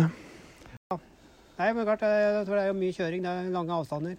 Nei, 1.56 1.70
men 1.72 1.86
klart, 1.88 2.02
jeg 2.04 2.44
tror 2.44 2.58
det 2.58 2.62
er 2.66 2.68
jo 2.68 2.76
mye 2.76 2.92
kjøring. 2.92 3.22
Det 3.24 3.30
er 3.32 3.46
lange 3.54 3.72
avstander. 3.72 4.16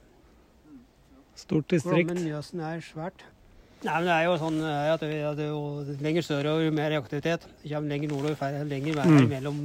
Stort 1.38 1.68
distrikt. 1.70 2.08
Glommen, 2.10 2.24
Mjøsen 2.26 2.64
er 2.66 2.80
svært. 2.82 3.22
Nei, 3.86 3.93
men 3.93 4.08
det 4.10 4.16
er 4.16 4.24
jo 4.26 4.38
sånn 4.41 4.58
eh, 4.66 4.88
at 4.95 5.03
det, 5.05 5.12
at 5.22 5.38
det 5.38 5.45
jo 5.51 5.60
lenger 6.01 6.26
sørover, 6.26 6.64
jo 6.66 6.72
mer 6.74 6.95
aktivitet. 6.97 7.45
Det 7.62 7.70
kommer 7.70 7.93
lenger 7.93 8.10
nordover, 8.10 8.39
færre, 8.39 8.64
lenger 8.66 8.97
vær 8.97 9.05
Mm. 9.12 9.30
mellom 9.30 9.60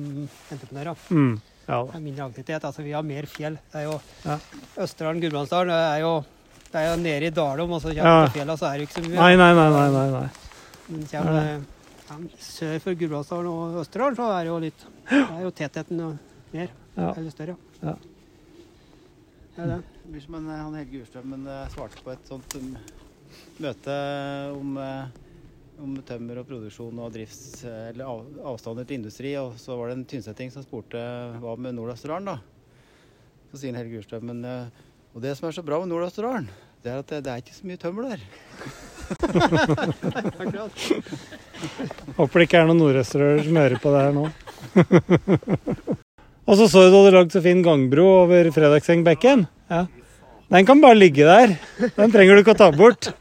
entreprenører. 0.52 1.00
Mm. 1.08 1.32
Ja 1.64 1.78
Det 1.88 1.94
er 1.96 2.04
mindre 2.04 2.26
aktivitet. 2.28 2.64
Altså, 2.68 2.82
vi 2.84 2.92
har 2.92 3.02
mer 3.08 3.24
fjell. 3.24 3.56
Det 3.72 3.80
er 3.80 3.84
jo 3.88 3.96
Ja. 4.26 4.36
Østerdalen, 4.76 5.22
Gudbrandsdalen. 5.24 5.72
Det 5.72 5.80
er 5.96 6.00
jo 6.04 6.14
det 6.72 6.80
er 6.80 6.90
jo 6.90 7.02
nede 7.02 7.26
i 7.26 7.30
Dalom, 7.30 7.72
og 7.72 7.80
så 7.80 7.88
kommer 7.88 8.04
Ja. 8.04 8.28
på 8.28 8.56
så 8.58 8.66
er 8.68 8.76
det 8.76 8.80
jo 8.80 8.86
ikke 8.90 9.00
så 9.00 9.08
mye. 9.08 9.16
Nei, 9.16 9.36
nei, 9.36 9.52
nei. 9.54 9.88
nei, 9.96 10.10
nei. 10.20 10.28
Men 10.88 11.06
kommer 11.06 11.64
ja, 12.12 12.38
sør 12.44 12.78
for 12.84 12.98
Gudbrandsdalen 12.98 13.48
og 13.48 13.80
Østerdalen, 13.80 14.16
så 14.18 14.28
er 14.36 14.44
det 14.44 14.50
jo 14.52 14.58
litt 14.62 14.86
Det 15.08 15.20
er 15.24 15.44
jo 15.46 15.52
tettheten 15.56 16.02
mer. 16.52 16.72
Ja. 16.96 17.12
Eller 17.16 17.32
større. 17.32 17.56
Ja. 17.80 17.94
Er 19.56 19.68
det. 19.68 19.78
Det 20.02 20.10
blir 20.12 20.24
som 20.24 20.36
en, 20.36 20.48
han 20.52 20.76
Helge 20.76 21.02
Urstrømmen 21.04 21.46
eh, 21.48 21.66
svarte 21.72 22.00
på 22.04 22.12
et 22.12 22.28
sånt 22.28 22.56
um, 22.58 22.70
møte 23.62 23.96
om, 24.52 24.76
eh, 24.80 25.10
om 25.80 25.94
tømmer 26.08 26.40
og 26.42 26.48
produksjon 26.48 27.00
og 27.04 27.12
drifts... 27.14 27.62
eh, 27.68 27.90
Eller 27.92 28.08
av, 28.08 28.24
avstander 28.52 28.88
til 28.88 29.00
industri. 29.00 29.34
Og 29.40 29.56
så 29.60 29.76
var 29.78 29.88
det 29.90 29.98
en 29.98 30.06
tynnsetting 30.08 30.52
som 30.52 30.64
spurte 30.64 31.00
hva 31.40 31.56
med 31.60 31.76
Nord-Østerdalen, 31.78 32.32
da. 32.32 32.38
Så 33.52 33.62
sier 33.62 33.76
Helge 33.76 34.00
Urstrømmen 34.00 34.44
eh, 34.48 34.82
Og 35.12 35.24
det 35.24 35.36
som 35.38 35.48
er 35.48 35.56
så 35.56 35.64
bra 35.64 35.80
med 35.80 35.92
Nord-Østerdalen, 35.92 36.48
det 36.82 36.92
er 36.92 37.04
at 37.04 37.12
det, 37.12 37.22
det 37.24 37.32
er 37.32 37.44
ikke 37.44 37.56
så 37.56 37.68
mye 37.68 37.80
tømmer 37.80 38.12
der. 38.12 38.28
Håper 42.18 42.36
det 42.38 42.46
ikke 42.46 42.58
er 42.60 42.66
noen 42.68 42.80
nordøsterører 42.82 43.42
som 43.46 43.58
hører 43.60 43.78
på 43.82 43.92
det 43.94 44.00
her 44.02 44.12
nå. 44.16 44.24
Og 46.42 46.58
så 46.58 46.66
så 46.66 46.78
du 46.84 46.90
du 46.90 46.96
hadde 46.98 47.14
lagd 47.16 47.34
så 47.34 47.42
fin 47.44 47.62
gangbro 47.64 48.06
over 48.24 48.50
Fredagsengbekken. 48.54 49.46
Ja. 49.70 49.86
Den 50.52 50.66
kan 50.68 50.82
bare 50.82 50.98
ligge 50.98 51.24
der. 51.24 51.54
Den 51.96 52.12
trenger 52.12 52.34
du 52.34 52.42
ikke 52.42 52.56
å 52.56 52.62
ta 52.64 52.70
bort. 52.74 53.12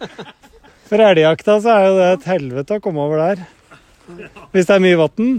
For 0.90 1.00
elgjakta 1.00 1.60
så 1.64 1.70
er 1.76 1.86
jo 1.86 1.94
det 2.00 2.10
et 2.16 2.28
helvete 2.34 2.76
å 2.76 2.84
komme 2.84 3.06
over 3.06 3.22
der. 3.22 3.38
Hvis 4.52 4.68
det 4.68 4.76
er 4.76 4.84
mye 4.84 5.00
vann. 5.00 5.30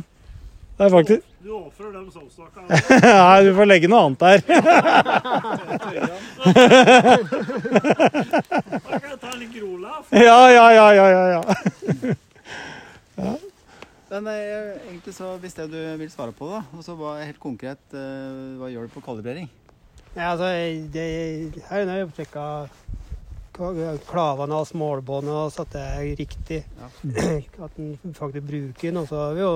Det 0.79 0.87
er 0.87 0.95
faktisk 0.95 1.23
Du 1.43 1.51
ofrer 1.57 1.93
dem 1.93 2.11
soppstokka. 2.15 2.61
Nei, 2.69 3.43
du 3.43 3.55
får 3.57 3.67
legge 3.67 3.89
noe 3.91 4.01
annet 4.07 4.21
der. 4.23 4.39
Da 8.83 8.99
kan 8.99 9.09
jeg 9.11 9.19
ta 9.23 9.33
litt 9.39 9.51
grolaf. 9.55 10.13
Ja, 10.15 10.51
ja, 10.53 10.67
ja, 10.71 10.87
ja, 10.95 11.07
ja. 11.11 11.25
ja. 11.35 11.43
Men 14.13 14.27
eh, 14.29 14.77
egentlig 14.91 15.15
så, 15.17 15.33
hvis 15.41 15.55
det 15.57 15.67
du 15.73 15.81
vil 15.99 16.11
svare 16.13 16.35
på, 16.37 16.47
da, 16.53 16.63
og 16.77 16.85
så 16.85 16.95
var 16.99 17.23
helt 17.25 17.41
konkret, 17.43 17.81
eh, 17.97 18.59
hva 18.61 18.69
gjør 18.71 18.87
du 18.87 18.95
på 18.95 19.03
kalibrering? 19.03 19.49
Ja, 20.13 20.35
altså, 20.35 20.51
det, 20.95 21.07
her 21.71 21.87
er 21.87 21.87
det 21.91 22.11
sjekka 22.19 22.45
klavene 23.57 24.59
og 24.61 24.69
smålbåndet, 24.69 25.33
og 25.33 25.51
så 25.55 25.63
at 25.67 25.75
det 25.75 25.87
er 25.89 26.03
riktig. 26.23 26.61
At 27.59 27.81
en 27.81 28.15
faktisk 28.15 28.47
bruker 28.47 28.93
den. 28.93 29.01
Og 29.01 29.09
så 29.09 29.25
har 29.27 29.35
vi 29.35 29.43
jo 29.43 29.55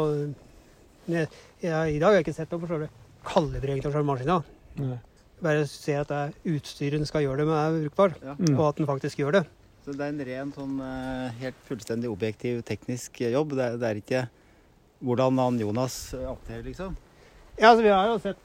ja, 1.62 1.82
I 1.88 1.98
dag 1.98 2.08
har 2.10 2.18
jeg 2.20 2.26
ikke 2.26 2.36
sett 2.36 2.50
noe 2.52 2.62
på 2.62 2.68
selve 2.70 2.88
kalibrering 3.26 3.80
av 3.84 3.92
selve 3.94 4.06
maskina. 4.08 4.40
Nei. 4.80 4.98
Bare 5.42 5.66
ser 5.68 6.00
at 6.00 6.08
det 6.08 6.16
er 6.16 6.56
utstyret 6.56 6.96
den 7.00 7.08
skal 7.08 7.24
gjøre 7.26 7.42
det 7.42 7.46
med, 7.48 7.56
er 7.56 7.86
brukbar, 7.86 8.14
Ja. 8.24 8.34
Mm. 8.38 8.54
og 8.58 8.68
at 8.70 8.76
den 8.80 8.88
faktisk 8.88 9.18
gjør 9.20 9.32
det. 9.40 9.44
Så 9.84 9.92
det 9.94 10.00
er 10.02 10.12
en 10.14 10.24
ren 10.26 10.52
sånn 10.56 10.78
eh, 10.82 11.34
helt 11.42 11.58
fullstendig 11.68 12.08
objektiv 12.10 12.62
teknisk 12.66 13.20
jobb. 13.20 13.52
Det 13.54 13.66
er, 13.66 13.76
det 13.78 13.90
er 13.90 14.00
ikke 14.00 14.22
hvordan 15.04 15.38
han 15.38 15.58
Jonas 15.60 15.98
opptrer, 16.16 16.62
liksom. 16.66 16.96
Ja, 17.56 17.70
altså, 17.70 17.82
vi 17.86 17.88
har 17.88 18.10
jo 18.10 18.16
sett, 18.20 18.36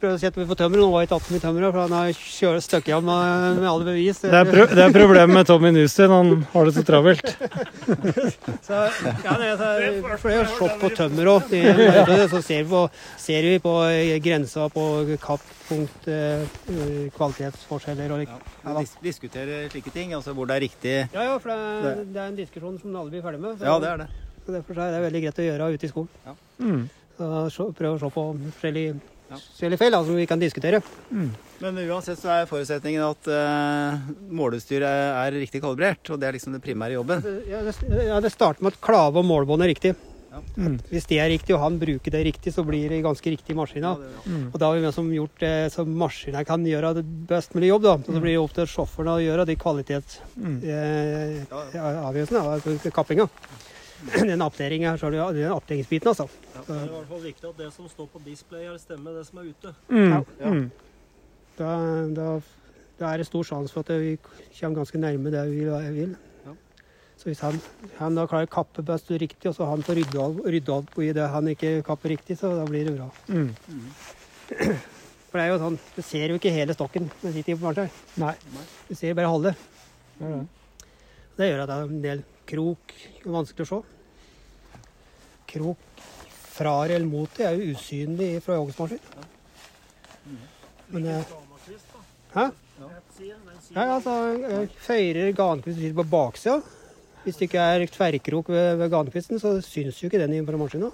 prøvd 0.00 0.14
å 0.14 0.18
sette 0.22 0.44
på 0.46 0.56
tømmer. 0.56 0.78
Nå 0.80 0.88
var 0.92 1.04
ikke 1.06 1.16
18 1.18 1.36
i 1.36 1.40
tømmeret, 1.42 1.72
for 1.74 1.80
han 1.82 1.94
har 1.96 2.10
kjørt 2.14 2.64
støkket 2.64 2.94
av 2.96 3.02
med, 3.04 3.56
med 3.58 3.68
alle 3.70 3.86
bevis. 3.88 4.20
Det 4.22 4.30
er, 4.30 4.46
pro 4.46 4.66
det 4.70 4.84
er 4.84 4.94
problemet 4.94 5.34
med 5.34 5.48
Tommy 5.48 5.72
Newstein. 5.74 6.12
Han 6.14 6.44
har 6.52 6.68
det 6.68 6.74
så 6.76 6.84
travelt. 6.86 7.32
Så, 8.70 8.76
ja, 9.24 9.32
det 9.40 9.48
er, 9.48 9.56
så, 9.58 10.18
for 10.20 10.30
det 10.30 10.36
er 10.36 10.52
jo 10.52 10.68
på 10.80 10.90
tømmer 10.94 11.30
òg. 11.32 11.50
Så 12.30 12.40
ser 12.46 12.62
vi 12.62 12.68
på, 12.70 12.82
ser 13.18 13.48
vi 13.48 13.56
på 13.64 13.72
eh, 13.88 14.12
grensa 14.22 14.68
på 14.70 14.84
kapppunkt, 15.22 16.06
eh, 16.12 16.44
kvalitetsforskjeller 17.16 18.14
og 18.14 18.22
Ja, 18.28 18.76
dis 18.78 18.94
diskutere 19.02 19.64
slike 19.72 19.90
ting, 19.94 20.14
altså 20.16 20.34
hvor 20.36 20.46
det 20.50 20.58
er 20.60 20.64
riktig 20.68 20.94
Ja, 21.16 21.26
ja, 21.32 21.34
for 21.42 21.50
det 21.50 21.58
er, 21.58 22.00
det 22.04 22.22
er 22.22 22.30
en 22.30 22.38
diskusjon 22.38 22.78
som 22.82 22.94
alle 22.94 23.10
blir 23.16 23.24
ferdig 23.26 23.42
med. 23.42 23.58
Så, 23.58 23.66
Ja, 23.66 23.78
det 23.82 23.90
er 23.90 24.02
det. 24.04 24.08
så 24.46 24.54
derfor 24.54 24.78
så 24.78 24.86
er 24.86 24.96
det 24.96 25.04
veldig 25.08 25.22
greit 25.26 25.42
å 25.42 25.48
gjøre 25.48 25.70
ute 25.74 25.88
i 25.88 25.92
skolen. 25.92 26.38
Mm. 26.60 26.82
Så 27.52 27.62
prøve 27.76 27.96
å 27.96 28.00
se 28.00 28.08
på 28.14 28.22
forskjellige, 28.56 28.94
forskjellige 29.30 29.78
feil 29.82 29.92
da, 29.94 30.00
som 30.06 30.16
vi 30.16 30.26
kan 30.30 30.40
diskutere. 30.40 30.78
Men 31.60 31.72
uansett 31.84 32.16
så 32.18 32.28
er 32.32 32.46
forutsetningen 32.48 33.02
at 33.04 33.22
uh, 33.28 33.92
måleutstyret 34.32 34.88
er 34.88 35.32
riktig 35.36 35.60
kalibrert, 35.60 36.00
og 36.08 36.16
det 36.22 36.26
er 36.30 36.34
liksom 36.38 36.52
det 36.56 36.62
primære 36.64 36.96
jobben. 36.96 37.20
Ja, 37.50 37.60
det, 37.66 37.74
ja, 38.08 38.16
det 38.24 38.32
starter 38.32 38.62
med 38.64 38.72
at 38.72 38.80
klave 38.84 39.16
og 39.20 39.26
målbånd 39.28 39.62
er 39.66 39.72
riktig. 39.74 39.92
Ja. 40.30 40.38
Mm. 40.56 40.76
Hvis 40.92 41.08
det 41.10 41.18
er 41.18 41.26
riktig, 41.32 41.54
og 41.56 41.60
han 41.64 41.74
bruker 41.80 42.10
det 42.14 42.20
riktig, 42.28 42.52
så 42.54 42.62
blir 42.66 42.86
det 42.92 43.00
ganske 43.02 43.30
riktig 43.34 43.50
i 43.50 43.56
maskina. 43.58 43.96
Mm. 44.24 44.44
Og 44.52 44.56
da 44.62 44.66
har 44.70 44.74
vi 44.78 44.84
liksom 44.84 45.08
gjort 45.16 45.38
det 45.42 45.54
så 45.74 45.82
maskina 45.84 46.44
kan 46.46 46.62
gjøre 46.66 46.94
det 47.00 47.04
best 47.28 47.54
mulig 47.56 47.68
jobb. 47.72 47.82
da. 47.88 47.94
Så 48.06 48.10
det 48.14 48.22
blir 48.22 48.34
det 48.36 48.44
opp 48.44 48.54
til 48.54 48.66
sjåføren 48.70 49.10
å 49.16 49.20
gjøre 49.24 49.44
de 49.48 49.54
Mm. 49.60 49.64
kvalitetsavgjørelsene, 49.64 52.40
altså 52.54 52.90
kappinga. 52.94 53.26
Den 54.30 54.40
er 54.40 54.50
det 54.60 55.42
den 55.42 55.52
oppdateringsbiten, 55.52 56.08
altså. 56.08 56.26
Det 56.54 56.76
er 56.76 56.86
i 56.86 56.92
hvert 56.92 57.08
fall 57.10 57.22
viktig 57.24 57.48
at 57.50 57.58
det 57.58 57.68
som 57.74 57.88
står 57.88 58.06
på 58.12 58.22
display, 58.24 58.64
er 58.64 58.78
stemmer 58.80 59.18
det 59.18 59.26
som 59.28 59.40
er 59.42 59.50
ute. 59.50 59.74
Mm. 59.90 60.10
Ja. 60.10 60.50
Mm. 60.50 60.70
Da, 61.58 61.70
da, 62.16 62.28
da 63.00 63.10
er 63.10 63.20
det 63.20 63.26
stor 63.28 63.44
sjanse 63.44 63.74
for 63.74 63.84
at 63.84 64.00
vi 64.00 64.14
kommer 64.22 64.80
ganske 64.80 65.00
nærme 65.02 65.32
det 65.34 65.42
vi 65.50 65.64
vil. 65.66 65.90
vil. 65.98 66.14
Ja. 66.46 66.54
Så 67.20 67.28
hvis 67.28 67.42
han, 67.44 67.60
han 67.98 68.16
da 68.16 68.24
klarer 68.30 68.48
å 68.48 68.54
kappe 68.54 68.84
best 68.86 69.10
riktig, 69.10 69.50
og 69.50 69.58
så 69.58 69.68
han 69.68 69.84
får 69.84 70.00
rydda, 70.00 70.30
rydde 70.56 70.78
opp 70.78 70.96
i 71.04 71.10
det 71.16 71.28
han 71.34 71.52
ikke 71.52 71.74
kapper 71.86 72.14
riktig, 72.16 72.38
så 72.40 72.54
da 72.56 72.64
blir 72.68 72.88
det 72.88 72.96
bra. 72.96 73.10
Mm. 73.28 73.52
For 75.30 75.38
det 75.38 75.44
er 75.44 75.52
jo 75.52 75.60
sånn, 75.62 75.76
du 75.94 76.00
ser 76.02 76.32
jo 76.32 76.40
ikke 76.40 76.50
hele 76.50 76.74
stokken 76.74 77.04
når 77.20 77.28
du 77.28 77.36
sitter 77.36 77.60
på. 77.60 77.74
Nei. 78.18 78.32
Du 78.88 78.96
ser 78.98 79.14
bare 79.14 79.30
halve. 79.30 79.52
Det 80.18 80.32
det. 80.32 80.40
Det 81.40 81.46
gjør 81.48 81.62
at 81.62 81.70
det 81.70 81.76
er 81.76 81.86
en 81.86 82.00
del 82.04 82.22
krok 82.50 82.94
vanskelig 83.24 83.66
å 83.66 83.70
se. 83.70 83.80
Krok 85.50 86.02
fra 86.50 86.74
eller 86.84 87.06
mot 87.08 87.30
det 87.38 87.46
er 87.46 87.56
jo 87.56 87.74
usynlig 87.74 88.32
fra 88.44 88.58
hogstmaskin. 88.60 89.00
Men 90.90 91.06
eh, 91.06 91.36
Hæ? 92.34 92.50
Ja, 93.74 93.84
altså, 93.96 94.12
Feirer 94.40 94.68
føyrer 94.86 95.32
gankvist 95.36 95.78
sitter 95.78 95.96
på 95.98 96.06
baksida. 96.10 96.60
Hvis 97.24 97.36
det 97.36 97.50
ikke 97.50 97.64
er 97.74 97.84
tverrkrok 97.92 98.48
ved, 98.48 98.68
ved 98.80 98.92
gankvisten, 98.92 99.40
så 99.42 99.58
syns 99.64 99.98
jo 100.00 100.08
ikke 100.08 100.22
den 100.22 100.46
fra 100.46 100.60
maskina. 100.60 100.88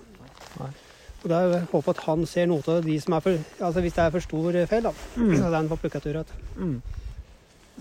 Og 1.22 1.28
da 1.30 1.42
er 1.42 1.66
håper 1.70 1.94
at 1.94 2.02
han 2.06 2.26
ser 2.28 2.48
noe 2.50 2.64
av 2.70 2.84
de 2.84 2.96
som 3.02 3.16
er 3.16 3.22
for 3.24 3.64
Altså 3.66 3.82
hvis 3.82 3.94
det 3.96 4.02
er 4.04 4.14
for 4.14 4.24
stor 4.24 4.58
feil, 4.70 4.88
da. 4.88 4.92
Så 5.16 5.52
den 5.54 5.70
får 5.70 5.80
plukka 5.82 6.02
tur 6.02 6.18
igjen. 6.18 6.82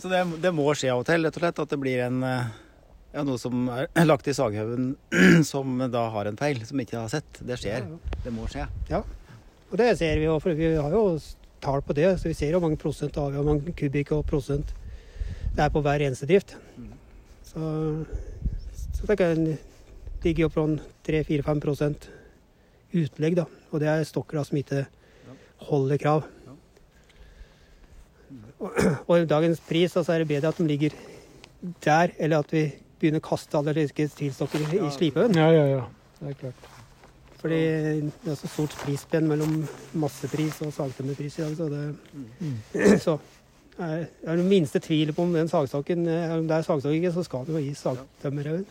Så 0.01 0.11
det, 0.11 0.21
det 0.43 0.51
må 0.53 0.67
skje 0.75 0.91
av 0.93 1.01
og 1.01 1.07
til, 1.07 1.25
rett 1.25 1.37
og 1.37 1.43
slett, 1.43 1.59
at 1.63 1.71
det 1.71 1.79
blir 1.79 2.01
en 2.05 2.23
eh, 2.27 2.53
ja, 3.15 3.23
noe 3.23 3.39
som 3.39 3.69
er 3.71 3.87
lagt 4.11 4.27
i 4.27 4.35
saghaugen 4.35 4.93
som 5.51 5.79
da 5.91 6.07
har 6.13 6.29
en 6.29 6.39
feil, 6.39 6.59
som 6.67 6.81
ikke 6.81 6.99
har 6.99 7.11
sett. 7.13 7.39
Det 7.39 7.57
skjer. 7.61 7.87
Det 8.25 8.33
må 8.35 8.47
skje. 8.51 8.67
Ja, 8.91 9.03
Og 9.71 9.77
det 9.79 9.93
ser 9.99 10.19
vi 10.19 10.27
jo, 10.27 10.37
for 10.43 10.57
vi 10.57 10.73
har 10.75 10.91
jo 10.93 11.05
tall 11.63 11.81
på 11.85 11.95
det. 11.97 12.09
Så 12.19 12.29
vi 12.29 12.35
ser 12.37 12.55
jo 12.55 12.61
mange 12.63 12.79
prosent 12.81 13.17
av 13.21 13.31
hvor 13.33 13.47
mange 13.47 13.73
kubikk 13.77 14.13
og 14.17 14.25
prosent 14.29 14.75
det 15.55 15.63
er 15.63 15.71
på 15.71 15.81
hver 15.83 16.03
eneste 16.03 16.27
drift. 16.27 16.57
Så, 17.47 17.63
så 18.97 19.07
det 19.07 19.17
kan 19.21 19.45
ligge 20.25 20.47
opp 20.47 20.57
rundt 20.59 20.83
3-4-5 21.07 21.61
prosent 21.63 22.09
utlegg, 22.95 23.37
da. 23.39 23.45
Og 23.71 23.79
det 23.83 23.91
er 23.91 24.07
stokker 24.07 24.39
da 24.39 24.43
som 24.47 24.59
ikke 24.59 24.85
holder 25.69 26.01
krav. 26.01 26.25
Og, 28.59 28.81
og 29.09 29.29
dagens 29.31 29.63
pris 29.63 29.95
så 29.95 30.03
er 30.11 30.23
det 30.23 30.31
bedre 30.33 30.51
at 30.51 30.59
de 30.59 30.67
ligger 30.67 30.97
der, 31.85 32.11
eller 32.19 32.43
at 32.43 32.51
vi 32.51 32.65
begynner 33.01 33.21
å 33.21 33.27
kaste 33.29 33.57
alle 33.59 33.73
tilstokker 33.75 34.63
i, 34.65 34.79
i 34.81 34.91
slipehaugen. 34.95 35.35
Ja, 35.39 35.49
ja, 35.53 35.65
ja. 35.77 35.83
Det 36.19 36.31
er 36.33 36.37
klart. 36.45 36.67
Fordi 37.41 37.59
det 38.23 38.31
er 38.31 38.37
så 38.39 38.47
stort 38.49 38.73
prisspenn 38.81 39.27
mellom 39.29 39.57
massepris 40.01 40.61
og 40.65 40.71
sagtømmerpris 40.73 41.35
i 41.39 41.43
dag, 41.45 41.57
så 41.59 41.67
det 41.69 43.01
Så 43.03 43.17
er 43.77 44.05
er 44.25 44.39
det 44.39 44.45
minste 44.47 44.79
tvil 44.79 45.11
på 45.13 45.25
om 45.27 45.33
den 45.35 45.49
sagstokken 45.51 46.07
eh, 46.07 46.31
om 46.37 46.47
det 46.47 46.55
er 46.61 46.63
sagstokk 46.65 46.95
ikke, 46.95 47.11
så 47.13 47.23
skal 47.27 47.43
det 47.45 47.53
jo 47.57 47.61
gi 47.65 47.73
sagtømmerhaugen. 47.75 48.65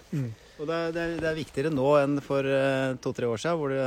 Og 0.58 0.66
det, 0.66 0.74
er- 0.74 0.92
det, 0.96 1.02
er, 1.04 1.14
det 1.20 1.28
er 1.30 1.38
viktigere 1.38 1.70
nå 1.74 1.90
enn 2.00 2.18
for 2.24 2.46
eh, 2.48 2.94
to-tre 3.04 3.28
år 3.28 3.42
siden, 3.42 3.58
hvor 3.60 3.74
det 3.74 3.84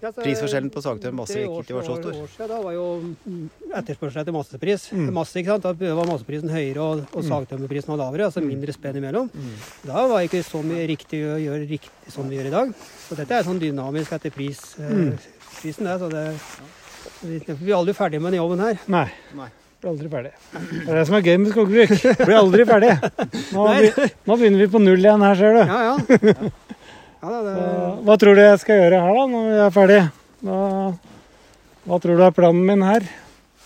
Prisforskjellen 0.00 0.68
på 0.72 0.82
sagtømmer 0.84 1.22
masse 1.22 1.40
ikke 1.40 1.76
var 1.76 1.86
så 1.86 1.96
stor. 1.96 2.16
År 2.20 2.28
siden, 2.28 2.50
da 2.50 2.58
var 2.60 2.74
jo 2.76 2.84
mm, 3.00 3.42
etterspørselen 3.80 4.22
etter 4.22 4.34
massepris. 4.36 4.86
Masse, 5.16 5.40
ikke 5.40 5.54
sant? 5.54 5.64
Da 5.64 5.92
var 5.96 6.10
masseprisen 6.10 6.52
høyere 6.52 6.84
og, 6.84 7.04
og 7.16 7.24
sagtømmerprisen 7.24 7.92
var 7.94 8.02
lavere, 8.04 8.28
altså 8.28 8.44
mindre 8.44 8.74
spenn 8.76 9.00
imellom. 9.00 9.30
Da 9.86 10.04
var 10.04 10.18
det 10.18 10.28
ikke 10.28 10.44
så 10.46 10.60
mye 10.66 10.84
riktig 10.92 11.22
å 11.24 11.38
gjøre 11.40 11.68
riktig 11.70 12.12
som 12.12 12.28
vi 12.28 12.36
gjør 12.38 12.50
i 12.50 12.56
dag. 12.56 12.74
Så 13.06 13.18
dette 13.18 13.38
er 13.38 13.46
sånn 13.46 13.62
dynamisk 13.62 14.16
etter 14.18 14.34
pris, 14.34 14.62
eh, 14.80 15.30
prisen. 15.60 15.88
Det, 15.88 15.96
så 16.02 16.10
det, 16.12 16.26
vi 17.22 17.40
blir 17.62 17.78
aldri 17.78 17.96
ferdig 17.96 18.20
med 18.20 18.36
den 18.36 18.42
jobben 18.42 18.66
her. 18.66 18.82
Nei. 18.92 19.06
Nei. 19.38 19.48
Blir 19.80 19.92
aldri 19.92 20.12
ferdig. 20.12 20.36
Det 20.52 20.84
er 20.84 21.00
det 21.00 21.08
som 21.08 21.16
er 21.18 21.24
gøy 21.24 21.40
med 21.40 21.52
skogbruk. 21.52 21.96
Blir 22.20 22.36
aldri 22.36 22.68
ferdig. 22.68 22.94
Nå, 23.56 23.66
nå 24.28 24.38
begynner 24.38 24.64
vi 24.64 24.70
på 24.72 24.80
null 24.84 25.00
igjen 25.00 25.24
her, 25.24 25.40
ser 25.40 25.56
du. 25.56 25.64
Ja, 25.64 25.82
ja. 25.90 26.20
ja 26.20 26.54
da, 27.32 27.42
det, 27.46 27.52
Så, 27.58 27.92
Hva 28.06 28.16
tror 28.22 28.38
du 28.38 28.42
jeg 28.44 28.62
skal 28.62 28.80
gjøre 28.82 29.02
her 29.04 29.20
da, 29.20 29.26
når 29.34 29.46
vi 29.50 29.60
er 29.66 29.76
ferdig? 29.76 30.00
Hva, 30.46 30.58
hva 31.86 32.00
tror 32.02 32.18
du 32.20 32.24
er 32.26 32.34
planen 32.36 32.66
min 32.68 32.84
her? 32.86 33.06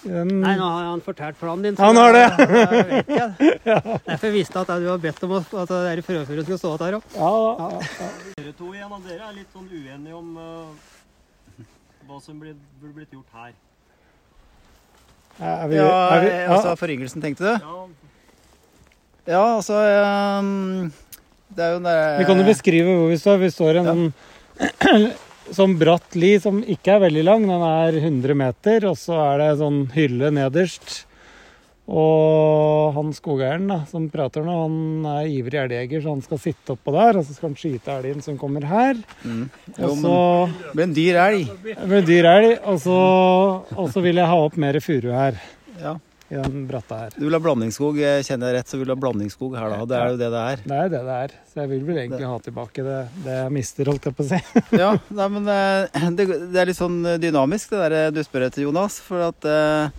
Den, 0.01 0.31
Nei, 0.41 0.55
nå 0.57 0.65
har 0.65 0.85
han 0.89 1.01
fortalt 1.05 1.37
planen 1.37 1.67
din. 1.67 1.75
Han 1.77 1.99
har 2.01 2.15
det. 2.17 2.23
Jeg 2.41 2.87
vet 2.89 3.11
ikke. 3.11 3.75
Derfor 4.07 4.33
visste 4.33 4.57
jeg 4.57 4.65
at 4.65 4.81
du 4.81 4.87
har 4.89 5.01
bedt 5.03 5.25
om 5.27 5.35
at 5.37 5.51
at 5.61 5.73
det 5.75 5.81
der 5.85 6.01
frøføret 6.07 6.47
skulle 6.47 6.61
stå 6.63 6.71
der 6.81 6.97
òg. 6.97 7.11
ja, 7.17 7.33
da, 7.59 7.67
ja. 7.75 8.09
Dere 8.39 8.55
to 8.57 8.71
igjen, 8.73 8.95
og 8.97 9.03
dere 9.05 9.27
er 9.29 9.35
litt 9.37 9.51
sånn 9.53 9.67
uenige 9.69 10.17
om 10.17 10.31
uh, 10.41 11.67
hva 12.09 12.21
som 12.25 12.39
blir, 12.41 12.57
burde 12.81 12.95
blitt 12.97 13.13
gjort 13.13 13.37
her. 13.43 13.53
Er 15.41 15.69
vi, 15.69 15.77
Ja, 15.77 15.91
er 16.17 16.25
vi, 16.25 16.31
ja. 16.33 16.49
altså 16.57 16.73
ja. 16.73 16.79
foryngelsen, 16.81 17.23
tenkte 17.25 17.45
du? 17.45 17.53
Ja, 17.61 17.85
Ja, 19.31 19.43
altså 19.61 19.77
ehm, 19.85 20.89
Det 21.57 21.66
er 21.66 21.74
jo 21.74 21.82
det 21.84 21.96
Vi 22.20 22.28
kan 22.28 22.38
jo 22.40 22.46
beskrive 22.46 22.94
hvor 22.94 23.11
vi 23.11 23.18
står. 23.20 23.42
Vi 23.42 23.51
står 23.55 23.74
i 23.74 23.82
en 23.82 23.90
sånn 23.90 25.12
sånn 25.61 25.76
bratt 25.80 26.14
li 26.18 26.34
som 26.42 26.61
ikke 26.62 26.96
er 26.96 27.05
veldig 27.09 27.22
lang. 27.26 27.46
Den 27.48 27.64
er 27.66 28.01
100 28.01 28.36
meter, 28.38 28.86
og 28.90 28.98
så 29.01 29.18
er 29.32 29.40
det 29.42 29.53
sånn 29.62 29.84
hylle 29.96 30.30
nederst. 30.36 31.01
Og 31.90 32.92
han 32.94 33.09
skogeieren 33.16 33.64
da, 33.66 33.80
som 33.90 34.05
prater 34.12 34.44
nå, 34.46 34.53
han 34.62 35.07
er 35.11 35.30
ivrig 35.32 35.59
elgjeger, 35.59 36.05
så 36.05 36.12
han 36.14 36.20
skal 36.22 36.38
sitte 36.38 36.76
oppå 36.76 36.94
der. 36.94 37.18
Og 37.18 37.26
så 37.26 37.34
skal 37.34 37.48
han 37.51 37.57
skyte 37.59 37.96
elgen 37.96 38.22
som 38.22 38.36
kommer 38.38 38.66
her. 38.70 39.01
Mm. 39.24 39.48
Jo, 39.74 39.88
Og 39.88 39.96
så 40.05 40.14
blir 40.76 40.86
en 40.86 40.94
dyr 40.94 41.18
elg. 41.24 41.51
blir 41.64 42.07
dyr 42.07 42.28
elg. 42.30 42.53
Og 42.70 42.78
så, 42.84 43.01
og 43.74 43.90
så 43.90 44.05
vil 44.07 44.22
jeg 44.22 44.30
ha 44.30 44.38
opp 44.44 44.61
mer 44.61 44.78
furu 44.84 45.11
her. 45.16 45.40
Ja. 45.82 45.96
I 46.31 46.37
den 46.39 46.66
bratta 46.70 46.97
her. 47.01 47.14
Du 47.18 47.24
vil 47.26 47.35
ha 47.35 47.41
blandingsskog. 47.43 47.97
eh, 47.99 48.20
Kjenner 48.22 48.53
jeg 48.53 48.61
rett, 48.61 48.68
så 48.70 48.78
vil 48.78 48.87
du 48.87 48.93
ha 48.95 48.99
blandingsskog 49.03 49.57
her, 49.59 49.72
da. 49.72 49.78
Det 49.91 49.97
er 49.99 50.12
jo 50.12 50.18
det 50.20 50.28
det 50.31 50.43
er. 50.53 50.61
Det 50.70 50.76
er 50.78 50.93
det 50.93 51.01
det 51.09 51.16
er. 51.24 51.33
Så 51.51 51.59
jeg 51.64 51.70
vil 51.72 51.81
vel 51.89 51.99
egentlig 52.05 52.28
ha 52.31 52.37
tilbake 52.45 52.85
det, 52.87 52.99
det 53.24 53.35
jeg 53.41 53.55
mister, 53.57 53.91
holdt 53.91 54.07
jeg 54.07 54.14
på 54.20 54.22
å 54.22 54.28
si. 54.31 54.39
Ja, 54.85 54.93
nei, 55.18 55.26
men 55.35 55.51
eh, 55.51 56.07
det, 56.14 56.26
det 56.55 56.61
er 56.62 56.70
litt 56.70 56.78
sånn 56.78 57.01
dynamisk, 57.18 57.72
det 57.74 57.83
der 57.83 57.97
eh, 58.05 58.12
du 58.14 58.22
spør 58.22 58.47
etter, 58.47 58.62
Jonas. 58.62 59.01
For 59.03 59.26
at 59.26 59.49
eh, 59.51 59.91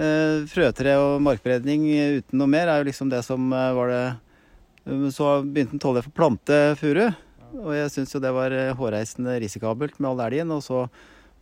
eh, 0.00 0.38
frøtre 0.48 0.96
og 1.02 1.18
markberedning 1.28 1.84
uten 2.22 2.40
noe 2.40 2.48
mer 2.56 2.72
er 2.72 2.80
jo 2.80 2.88
liksom 2.88 3.12
det 3.12 3.20
som 3.28 3.52
eh, 3.52 3.72
var 3.76 3.92
det 3.92 4.04
Så 5.16 5.28
begynte 5.44 5.78
Tollef 5.84 6.08
å 6.08 6.16
plante 6.16 6.62
furu. 6.80 7.06
Og 7.60 7.70
jeg 7.76 7.92
syns 7.92 8.10
jo 8.16 8.20
det 8.24 8.32
var 8.34 8.52
eh, 8.56 8.72
hårreisende 8.76 9.36
risikabelt 9.44 10.00
med 10.00 10.10
all 10.14 10.24
elgen. 10.30 10.50
Og 10.56 10.64
så, 10.64 10.86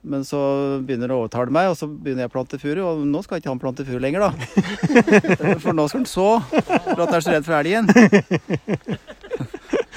men 0.03 0.25
så 0.27 0.39
begynner 0.83 1.11
det 1.11 1.15
å 1.15 1.23
overtale 1.23 1.55
meg, 1.55 1.71
og 1.71 1.77
så 1.79 1.87
begynner 1.87 2.25
jeg 2.25 2.33
å 2.33 2.35
plante 2.35 2.59
furu. 2.59 2.81
Og 2.83 3.03
nå 3.07 3.23
skal 3.23 3.39
ikke 3.39 3.53
han 3.53 3.63
plante 3.63 3.87
furu 3.87 4.01
lenger, 4.03 4.27
da. 4.27 4.33
For 5.63 5.71
nå 5.77 5.87
skal 5.87 6.03
han 6.03 6.09
så, 6.11 6.29
for 6.51 7.05
at 7.05 7.07
han 7.07 7.19
er 7.19 7.25
så 7.25 7.35
redd 7.37 7.47
for 7.47 7.59
elgen. 7.61 7.91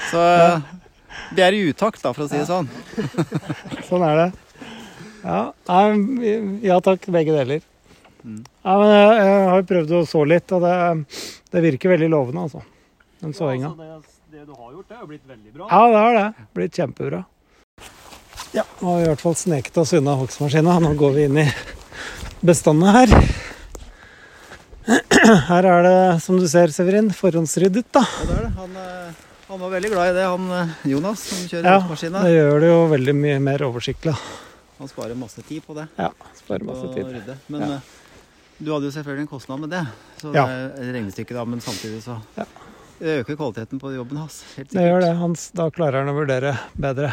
Så 0.06 0.22
vi 1.34 1.42
er 1.42 1.56
i 1.56 1.64
utakt, 1.66 2.02
da, 2.04 2.12
for 2.14 2.26
å 2.26 2.30
si 2.30 2.38
det 2.38 2.46
sånn. 2.46 2.70
Sånn 3.88 4.06
er 4.06 4.20
det. 4.22 4.28
Ja, 5.26 5.40
ja 6.62 6.78
takk, 6.86 7.08
begge 7.10 7.34
deler. 7.34 7.64
Mm. 8.22 8.42
Ja, 8.62 8.74
men 8.78 8.90
jeg, 8.90 9.10
jeg 9.18 9.46
har 9.50 9.60
jo 9.60 9.70
prøvd 9.72 9.94
å 9.98 10.06
så 10.06 10.22
litt, 10.26 10.54
og 10.54 10.62
det, 10.62 10.76
det 11.50 11.66
virker 11.66 11.96
veldig 11.96 12.12
lovende, 12.14 12.46
altså. 12.46 12.62
Den 13.22 13.34
såinga. 13.34 13.72
altså 13.72 14.14
det, 14.30 14.38
det 14.38 14.46
du 14.46 14.54
har 14.54 14.70
gjort, 14.70 14.86
det 14.86 14.98
har 14.98 15.02
jo 15.02 15.10
blitt 15.10 15.26
veldig 15.26 15.54
bra. 15.54 15.66
Ja, 15.70 15.82
det 15.90 16.04
har 16.04 16.18
det. 16.20 16.46
Blitt 16.54 16.78
kjempebra. 16.78 17.24
Ja, 18.54 18.62
nå 18.80 18.88
har 18.92 18.98
vi 19.00 19.04
i 19.04 19.08
hvert 19.10 19.20
fall 19.24 19.34
sneket 19.36 19.76
oss 19.82 19.92
unna 19.96 20.14
hogstmaskina. 20.20 20.78
Nå 20.80 20.94
går 20.98 21.12
vi 21.16 21.24
inn 21.28 21.38
i 21.42 21.46
bestandene 22.46 22.92
her. 22.94 23.14
Her 25.48 25.66
er 25.66 25.82
det, 25.86 25.96
som 26.22 26.38
du 26.38 26.46
ser, 26.48 26.70
Severin, 26.74 27.08
forhåndsryddet, 27.14 27.88
da. 27.94 28.04
Ja, 28.06 28.26
det 28.28 28.36
er 28.36 28.44
det. 28.46 28.52
Han, 28.60 28.76
eh, 28.78 29.24
han 29.48 29.60
var 29.64 29.72
veldig 29.74 29.90
glad 29.90 30.10
i 30.12 30.14
det, 30.14 30.26
han 30.30 30.44
eh, 30.60 30.74
Jonas, 30.92 31.24
som 31.26 31.40
kjører 31.50 31.66
Ja, 31.72 31.78
hogstmaskina. 31.82 32.22
det 32.22 32.34
gjør 32.36 32.60
det 32.62 32.70
jo 32.70 32.78
veldig 32.94 33.14
mye 33.18 33.38
mer 33.42 33.64
oversiktlig. 33.66 34.14
Han 34.78 34.90
sparer 34.92 35.18
masse 35.18 35.42
tid 35.48 35.64
på 35.66 35.74
det. 35.74 35.88
Ja, 35.98 36.10
sparer 36.38 36.66
masse 36.68 36.86
tid. 36.94 37.08
rydde. 37.16 37.36
Men 37.48 37.60
Ja. 37.66 37.74
eh, 37.80 37.80
du 38.62 38.70
hadde 38.72 38.86
jo 38.86 38.94
selvfølgelig 38.94 39.26
en 39.26 39.32
kostnad 39.34 39.60
med 39.60 39.70
det. 39.74 39.82
Så 40.22 40.32
Ja. 40.34 40.46
det 40.46 40.54
er 40.54 40.92
regnestykket, 40.92 40.94
regnestykke, 40.94 41.34
da, 41.34 41.44
men 41.44 41.60
samtidig 41.60 42.02
så 42.04 42.20
Ja. 42.38 42.44
Det 42.96 43.18
øker 43.20 43.36
kvaliteten 43.36 43.80
på 43.80 43.90
jobben 43.92 44.16
hans. 44.22 44.38
Helt 44.56 44.70
Det 44.72 44.84
gjør 44.86 45.02
det. 45.04 45.10
Hans, 45.20 45.50
da 45.56 45.66
klarer 45.74 46.00
han 46.00 46.08
å 46.08 46.16
vurdere 46.16 46.54
bedre. 46.80 47.10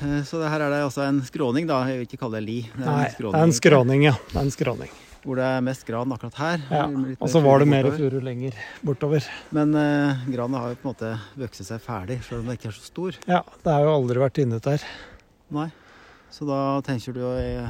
Eh, 0.00 0.22
Så 0.26 0.40
det 0.40 0.48
her 0.50 0.64
er 0.66 0.72
det 0.74 0.80
altså 0.88 1.04
en 1.06 1.20
skråning, 1.22 1.68
da. 1.70 1.84
Jeg 1.86 2.00
vil 2.00 2.08
ikke 2.08 2.18
kalle 2.24 2.40
det 2.40 2.46
li. 2.48 2.58
Det 2.74 2.82
Nei, 2.82 3.04
en 3.06 3.14
det 3.30 3.30
er 3.30 3.46
en 3.46 3.54
skråning, 3.54 4.02
ja. 4.08 4.16
Det 4.32 4.36
er 4.36 4.42
en 4.48 4.50
skråning. 4.54 4.90
Hvor 5.20 5.36
det 5.36 5.44
er 5.44 5.60
mest 5.60 5.84
gran 5.84 6.12
akkurat 6.14 6.38
her. 6.40 6.62
Ja, 6.72 6.86
Og 7.20 7.28
så 7.28 7.42
var 7.44 7.60
det 7.60 7.68
mer 7.68 7.90
furu 7.92 8.18
lenger 8.24 8.56
bortover. 8.82 9.26
Men 9.52 9.74
uh, 9.76 10.22
granen 10.32 10.56
har 10.56 10.72
jo 10.72 10.78
på 10.80 10.88
en 10.88 10.94
måte 10.94 11.10
vokst 11.36 11.66
seg 11.68 11.82
ferdig, 11.84 12.22
selv 12.24 12.40
om 12.40 12.48
det 12.48 12.56
ikke 12.56 12.70
er 12.72 12.78
så 12.78 12.88
stor. 12.88 13.18
Ja, 13.28 13.42
det 13.60 13.74
har 13.74 13.84
jo 13.84 13.92
aldri 13.98 14.22
vært 14.22 14.40
inne 14.40 14.58
der. 14.64 14.86
Nei. 15.52 15.68
Så 16.32 16.46
da 16.48 16.80
tenker 16.86 17.12
du 17.12 17.20
jo 17.20 17.34
eh, 17.36 17.68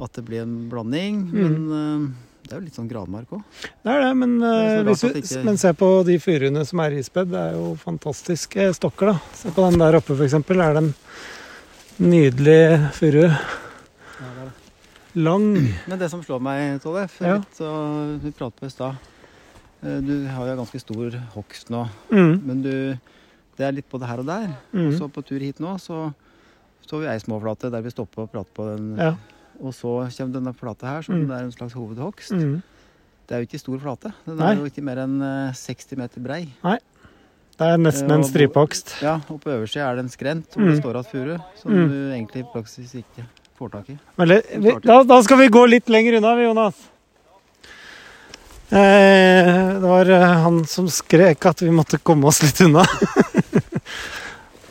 at 0.00 0.12
det 0.16 0.24
blir 0.24 0.44
en 0.46 0.56
blanding. 0.72 1.24
Mm. 1.28 1.38
Men 1.42 1.76
eh, 1.76 2.29
det 2.50 2.56
er 2.56 2.60
jo 2.60 2.66
litt 2.66 2.74
sånn 2.76 2.88
gradmark 2.90 3.30
òg. 3.36 3.42
Det 3.84 3.92
er 3.94 4.00
det, 4.02 4.10
men, 4.18 4.32
er 4.42 4.88
så 4.98 5.06
eh, 5.08 5.12
vi, 5.14 5.20
ikke- 5.22 5.44
men 5.46 5.56
se 5.62 5.70
på 5.78 5.90
de 6.08 6.16
furuene 6.18 6.64
som 6.66 6.80
er 6.82 6.96
ispedd. 6.98 7.30
Det 7.30 7.38
er 7.38 7.52
jo 7.54 7.76
fantastiske 7.78 8.66
stokker, 8.74 9.12
da. 9.12 9.20
Se 9.38 9.52
på 9.54 9.70
den 9.70 9.78
der 9.78 9.98
oppe, 10.00 10.16
f.eks. 10.18 10.34
Er 10.34 10.74
det 10.74 10.82
en 10.82 10.94
nydelig 12.10 12.90
furu. 12.98 13.28
Lang. 15.14 15.46
Men 15.90 15.98
det 15.98 16.08
som 16.10 16.20
slår 16.22 16.38
meg, 16.42 16.80
Tollef, 16.82 17.16
Ja. 17.20 17.38
vi 18.22 18.30
pratet 18.30 18.60
på 18.60 18.66
i 18.66 18.70
stad 18.70 18.94
eh, 19.82 19.98
Du 20.06 20.26
har 20.28 20.46
jo 20.46 20.56
ganske 20.60 20.80
stor 20.80 21.10
hogst 21.34 21.70
nå, 21.70 21.88
Mm, 22.10 22.42
men 22.46 22.62
du 22.62 22.98
Det 23.58 23.66
er 23.66 23.72
litt 23.72 23.88
både 23.90 24.06
her 24.06 24.18
og 24.20 24.26
der. 24.26 24.48
mm. 24.72 24.98
Så 24.98 25.08
på 25.10 25.22
tur 25.26 25.38
hit 25.40 25.58
nå, 25.60 25.74
så 25.80 26.14
står 26.86 27.00
vi 27.00 27.06
ei 27.08 27.18
småflate 27.18 27.70
der 27.70 27.82
vi 27.82 27.90
stopper 27.90 28.22
og 28.22 28.30
prater 28.32 28.54
på 28.54 28.64
den. 28.76 28.96
Ja. 28.96 29.14
Og 29.60 29.74
så 29.76 29.90
kommer 30.16 30.32
denne 30.38 30.54
plata 30.56 30.86
her, 30.86 31.02
som 31.02 31.14
Mm. 31.20 31.30
er 31.30 31.42
en 31.44 31.52
slags 31.52 31.74
hovedhogst. 31.74 32.32
Mm. 32.32 32.62
Det 33.28 33.36
er 33.36 33.40
jo 33.42 33.46
ikke 33.46 33.60
stor 33.60 33.78
flate. 33.78 34.12
Den 34.26 34.36
Nei. 34.38 34.52
er 34.52 34.56
jo 34.56 34.64
ikke 34.70 34.82
mer 34.82 34.96
enn 35.04 35.20
eh, 35.22 35.52
60 35.52 35.96
meter 35.98 36.20
brei. 36.20 36.48
Nei. 36.64 36.78
Det 37.60 37.66
er 37.68 37.76
nesten 37.76 38.10
en 38.10 38.24
stripehogst. 38.24 39.02
Ja, 39.02 39.18
og 39.28 39.40
på 39.42 39.50
øversida 39.52 39.90
er 39.90 39.96
det 39.96 40.04
en 40.06 40.08
skrent 40.08 40.48
hvor 40.56 40.62
Mm. 40.64 40.70
det 40.70 40.80
står 40.82 40.94
igjen 40.96 41.10
furu, 41.12 41.38
som 41.60 41.70
Mm. 41.72 41.88
du 41.88 41.96
egentlig 42.16 42.40
i 42.40 42.48
praksis 42.54 42.94
ikke 42.94 43.26
får 43.58 43.70
tak 43.70 43.90
i. 43.90 43.98
Vi, 44.16 44.72
da, 44.80 45.02
da 45.04 45.20
skal 45.22 45.36
vi 45.38 45.48
gå 45.48 45.68
litt 45.68 45.86
lenger 45.92 46.16
unna, 46.16 46.34
vi, 46.36 46.42
Jonas. 46.48 46.74
Eh, 48.72 49.74
det 49.80 49.82
var 49.82 50.08
eh, 50.08 50.38
han 50.44 50.64
som 50.64 50.86
skrek 50.86 51.44
at 51.50 51.60
vi 51.60 51.70
måtte 51.74 51.98
komme 52.02 52.24
oss 52.30 52.40
litt 52.42 52.60
unna. 52.62 52.84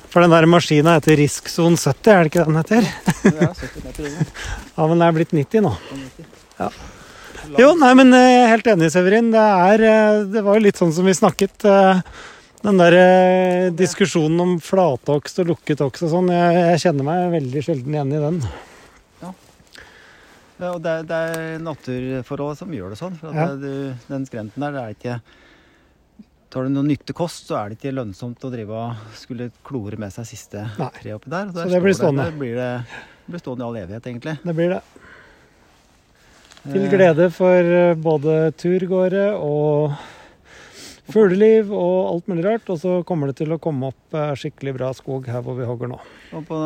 For 0.10 0.23
den 0.26 0.31
der 0.34 0.48
maskina 0.49 0.95
heter 0.98 1.19
Riskson 1.19 1.76
70, 1.77 2.07
er 2.14 2.23
det 2.23 2.31
ikke 2.31 2.41
det 2.41 2.49
den 2.49 2.57
heter? 2.57 2.88
Er 3.30 3.53
70 3.53 3.84
meter 3.86 4.07
unna. 4.10 4.26
Ja, 4.80 4.88
men 4.88 5.02
det 5.02 5.07
er 5.10 5.15
blitt 5.19 5.34
90 5.36 5.61
nå. 5.65 5.72
Ja. 6.60 6.69
Jo, 7.60 7.69
nei, 7.80 7.90
men 7.98 8.14
eh, 8.15 8.23
jeg 8.30 8.41
er 8.45 8.52
helt 8.53 8.68
enig, 8.73 8.90
Severin. 8.94 9.30
Det, 9.34 9.41
er, 9.69 9.84
eh, 9.90 10.19
det 10.34 10.44
var 10.45 10.57
jo 10.57 10.64
litt 10.65 10.80
sånn 10.80 10.94
som 10.95 11.06
vi 11.10 11.14
snakket. 11.18 11.65
eh, 11.68 12.02
Den 12.64 12.80
der 12.81 12.95
diskusjonen 13.80 14.40
om 14.44 14.56
flatokst 14.64 15.38
og 15.44 15.48
lukket 15.53 15.80
okst 15.86 16.03
og 16.07 16.11
sånn, 16.11 16.31
jeg, 16.34 16.57
jeg 16.73 16.81
kjenner 16.84 17.07
meg 17.07 17.30
veldig 17.38 17.64
sjelden 17.64 17.95
igjen 17.95 18.15
i 18.18 18.23
den. 18.26 18.41
Ja, 20.60 20.73
og 20.73 20.81
det, 20.84 20.91
er- 20.91 21.06
det 21.07 21.19
er 21.38 21.61
naturforhold 21.64 22.57
som 22.60 22.73
gjør 22.76 22.91
det 22.91 22.98
sånn. 22.99 23.15
For 23.22 23.31
Ja. 23.31 23.45
det, 23.53 23.61
du, 23.64 24.10
den 24.10 24.26
skrenten 24.27 24.60
der, 24.65 24.73
det 24.76 24.81
er 24.84 24.98
ikke 24.98 25.19
Tar 26.50 26.66
du 26.66 26.70
noe 26.74 26.86
nyttekost, 26.88 27.46
så 27.52 27.60
er 27.60 27.70
det 27.70 27.78
ikke 27.78 27.92
lønnsomt 27.94 28.42
å 28.48 28.50
drive 28.50 28.74
og 28.74 29.02
skulle 29.14 29.52
klore 29.68 30.00
med 30.02 30.10
seg 30.16 30.26
siste 30.26 30.64
Nei. 30.80 30.88
tre 30.96 31.12
oppi 31.14 31.30
der. 31.30 31.52
Så, 31.54 31.62
Så 31.68 31.76
det 31.76 31.82
blir 31.84 31.94
stående. 31.98 32.26
Det, 32.32 32.40
blir 32.42 32.56
det, 32.58 32.70
det 33.28 33.34
blir 33.36 33.44
stående 33.44 33.66
i 33.66 33.68
all 33.68 33.78
evighet, 33.84 34.08
egentlig. 34.10 34.34
Det 34.44 34.56
blir 34.58 34.74
det. 34.74 34.80
Til 36.70 36.82
Eh, 36.84 36.90
glede 36.92 37.28
for 37.32 37.70
eh, 37.82 37.94
både 37.96 38.34
turgåere 38.60 39.28
og 39.38 39.94
fugleliv 41.10 41.70
og 41.74 41.96
alt 42.16 42.28
mulig 42.34 42.44
rart. 42.50 42.68
Og 42.74 42.82
så 42.82 42.96
kommer 43.08 43.30
det 43.32 43.38
til 43.40 43.54
å 43.56 43.60
komme 43.62 43.94
opp 43.94 44.18
eh, 44.18 44.34
skikkelig 44.38 44.74
bra 44.76 44.90
skog 44.98 45.30
her 45.32 45.46
hvor 45.46 45.56
vi 45.58 45.70
hogger 45.70 45.94
nå. 45.94 46.02
Og 46.36 46.44
på, 46.50 46.58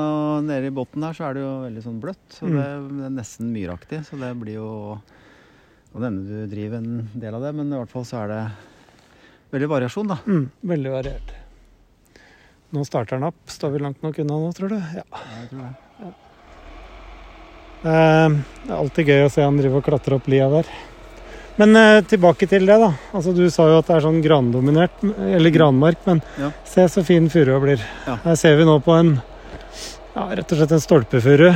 nede 0.47 0.71
i 0.71 0.73
bunnen 0.75 1.05
her 1.07 1.13
så 1.19 1.27
er 1.29 1.37
det 1.37 1.43
jo 1.45 1.53
veldig 1.67 1.83
sånn 1.85 1.99
bløtt, 2.03 2.23
så 2.39 2.47
Mm. 2.47 2.55
det, 2.57 2.67
det 2.97 3.05
er 3.11 3.15
nesten 3.19 3.51
myraktig. 3.53 4.01
Så 4.07 4.19
det 4.19 4.31
blir 4.41 4.57
jo 4.61 4.69
Og 5.93 6.01
denne 6.01 6.23
du 6.25 6.47
driver 6.49 6.79
en 6.81 7.09
del 7.13 7.35
av 7.37 7.43
det, 7.45 7.51
men 7.53 7.67
i 7.69 7.77
hvert 7.77 7.91
fall 7.91 8.05
så 8.09 8.23
er 8.23 8.31
det 8.31 8.43
veldig 9.53 9.69
variasjon, 9.69 10.07
da. 10.11 10.17
Mm, 10.27 10.45
veldig 10.73 10.91
variert. 10.93 11.33
Nå 12.73 12.81
starter 12.87 13.19
den 13.19 13.27
opp. 13.29 13.37
Står 13.53 13.73
vi 13.75 13.81
langt 13.83 14.01
nok 14.03 14.17
unna 14.23 14.39
nå, 14.41 14.49
tror 14.57 14.73
du? 14.73 14.79
Ja. 14.97 15.03
Jeg 15.39 15.49
tror 15.51 15.61
det. 15.67 15.73
Eh, 17.83 18.29
Det 18.63 18.71
er 18.71 18.79
alltid 18.79 19.09
gøy 19.11 19.25
å 19.27 19.31
se 19.31 19.43
han 19.43 19.57
drive 19.59 19.77
og 19.81 19.85
klatre 19.85 20.15
opp 20.17 20.27
lia 20.31 20.47
der. 20.49 20.69
Men 21.59 21.75
eh, 21.77 21.99
tilbake 22.09 22.47
til 22.49 22.65
det, 22.65 22.77
da. 22.81 22.89
Altså, 23.13 23.33
du 23.37 23.43
sa 23.53 23.67
jo 23.69 23.77
at 23.81 23.89
det 23.91 23.97
er 23.99 24.05
sånn 24.07 24.21
grandominert, 24.25 25.03
eller 25.03 25.53
granmark, 25.53 25.99
men 26.07 26.23
Ja. 26.39 26.49
se 26.65 26.87
så 26.89 27.03
fin 27.05 27.27
furua 27.29 27.59
blir. 27.61 27.83
Ja. 28.07 28.15
Her 28.23 28.35
ser 28.39 28.57
vi 28.57 28.65
nå 28.65 28.79
på 28.81 28.95
en 28.97 29.11
ja, 30.15 30.27
rett 30.33 30.51
og 30.51 30.57
slett 30.57 30.71
en 30.73 30.81
stolpefuru. 30.81 31.49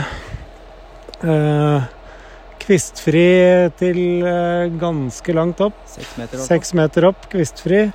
Eh, 1.24 1.82
kvistfri 2.68 3.26
til 3.80 4.00
eh, 4.28 4.68
ganske 4.82 5.34
langt 5.38 5.62
opp. 5.64 5.78
Seks 5.90 6.18
meter. 6.20 6.38
opp. 6.42 6.48
Seks 6.50 6.74
meter 6.78 7.08
opp, 7.10 7.28
kvistfri. 7.32 7.86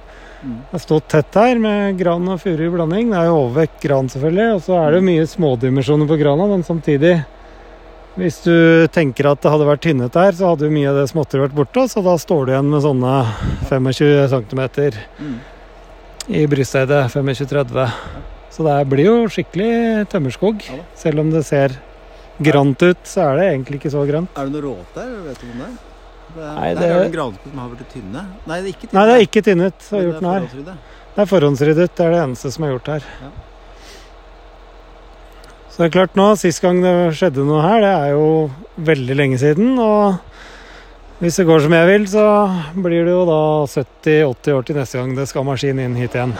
Mm. 0.42 0.56
Det 0.64 0.72
har 0.74 0.82
stått 0.82 1.06
tett 1.12 1.36
her 1.38 1.60
med 1.62 1.98
gran 2.00 2.24
og 2.32 2.40
furu 2.42 2.64
i 2.66 2.70
blanding. 2.72 3.12
Det 3.12 3.20
er 3.20 3.28
jo 3.30 3.36
overvekt 3.44 3.84
gran, 3.84 4.08
selvfølgelig. 4.10 4.48
Og 4.56 4.64
så 4.64 4.78
er 4.80 4.90
det 4.90 4.98
jo 5.02 5.06
mye 5.12 5.28
smådimensjoner 5.30 6.08
på 6.10 6.18
grana, 6.24 6.48
men 6.56 6.66
samtidig 6.66 7.20
Hvis 8.12 8.42
du 8.44 8.52
tenker 8.92 9.24
at 9.30 9.40
det 9.40 9.48
hadde 9.48 9.64
vært 9.64 9.80
tynnet 9.86 10.12
der, 10.12 10.34
så 10.36 10.50
hadde 10.50 10.66
jo 10.66 10.72
mye 10.74 10.90
av 10.90 10.98
det 10.98 11.06
småtteriet 11.08 11.46
vært 11.46 11.54
borte. 11.56 11.84
Så 11.88 12.02
da 12.04 12.12
står 12.20 12.42
du 12.44 12.50
igjen 12.52 12.68
med 12.68 12.82
sånne 12.84 13.12
25 13.70 14.28
cm 14.28 14.60
Mm. 15.22 15.38
i 16.28 16.42
brysthøyde. 16.46 16.98
25-30. 17.08 17.86
Så 18.52 18.66
det 18.68 18.74
blir 18.90 19.06
jo 19.08 19.14
skikkelig 19.32 20.04
tømmerskog. 20.12 20.60
Selv 20.94 21.20
om 21.24 21.30
det 21.32 21.40
ser 21.48 21.72
grant 22.46 22.82
ut, 22.82 23.02
så 23.08 23.24
er 23.30 23.36
det 23.40 23.46
egentlig 23.52 23.80
ikke 23.80 23.92
så 23.94 24.02
grønt. 24.08 24.30
Er 24.38 24.48
det 24.48 24.52
noe 24.56 24.64
råte 24.66 24.94
der? 24.98 25.14
Vet 25.28 25.40
du 25.42 25.46
om 25.50 25.58
det 25.62 25.68
er? 25.68 25.76
Det 26.32 26.42
er, 26.42 26.54
Nei, 26.56 26.68
der 26.74 26.80
det- 26.80 26.90
er 26.96 27.02
det 27.04 27.12
granskog 27.12 27.50
som 27.52 27.58
har 27.60 27.68
blitt 27.76 27.90
tynne. 27.92 28.22
Nei, 28.46 28.56
det 28.60 28.64
er 28.64 28.72
ikke 28.72 28.86
tynne. 28.88 28.98
Nei, 28.98 29.06
det 29.06 29.14
er 29.14 29.24
ikke 29.26 29.42
tynnet. 29.48 29.74
Så 29.84 29.96
er, 29.98 30.02
gjort 30.06 30.20
den 30.20 30.30
her. 30.32 30.76
Det 31.12 31.20
er 31.22 31.26
forhåndsryddet. 31.28 31.90
Det 31.96 32.04
er 32.06 32.10
det 32.14 32.20
eneste 32.22 32.52
som 32.54 32.64
er 32.64 32.70
gjort 32.72 32.86
her. 32.94 33.02
Ja. 33.22 33.30
Så 35.72 35.76
det 35.82 35.86
er 35.88 35.94
klart 35.98 36.14
nå, 36.16 36.26
Sist 36.36 36.60
gang 36.60 36.82
det 36.84 36.94
skjedde 37.16 37.44
noe 37.48 37.62
her, 37.64 37.80
det 37.80 37.92
er 37.96 38.10
jo 38.12 38.50
veldig 38.76 39.16
lenge 39.16 39.38
siden. 39.40 39.78
Og 39.80 40.18
hvis 41.20 41.36
det 41.36 41.46
går 41.48 41.60
som 41.64 41.72
jeg 41.72 41.86
vil, 41.88 42.04
så 42.12 42.24
blir 42.76 43.04
det 43.08 43.12
jo 43.14 43.24
da 43.28 43.40
70-80 43.72 44.52
år 44.58 44.62
til 44.68 44.76
neste 44.76 44.98
gang 45.00 45.14
det 45.16 45.28
skal 45.28 45.44
maskin 45.48 45.78
inn 45.80 45.96
hit 45.96 46.12
igjen. 46.16 46.34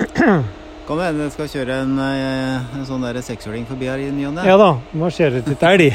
Kan 0.90 0.98
det 0.98 1.04
hende 1.06 1.26
det 1.28 1.30
skal 1.36 1.46
kjøre 1.46 1.74
en, 1.84 1.90
eh, 2.02 2.62
en 2.74 2.86
sånn 2.88 3.04
sekshjuling 3.22 3.62
forbi 3.62 3.86
her 3.86 4.00
i 4.02 4.08
ny 4.10 4.24
og 4.26 4.32
ne? 4.34 4.42
Ja 4.42 4.56
da, 4.58 4.72
må 4.90 5.06
kjøre 5.06 5.44
litt 5.46 5.62
elg. 5.62 5.94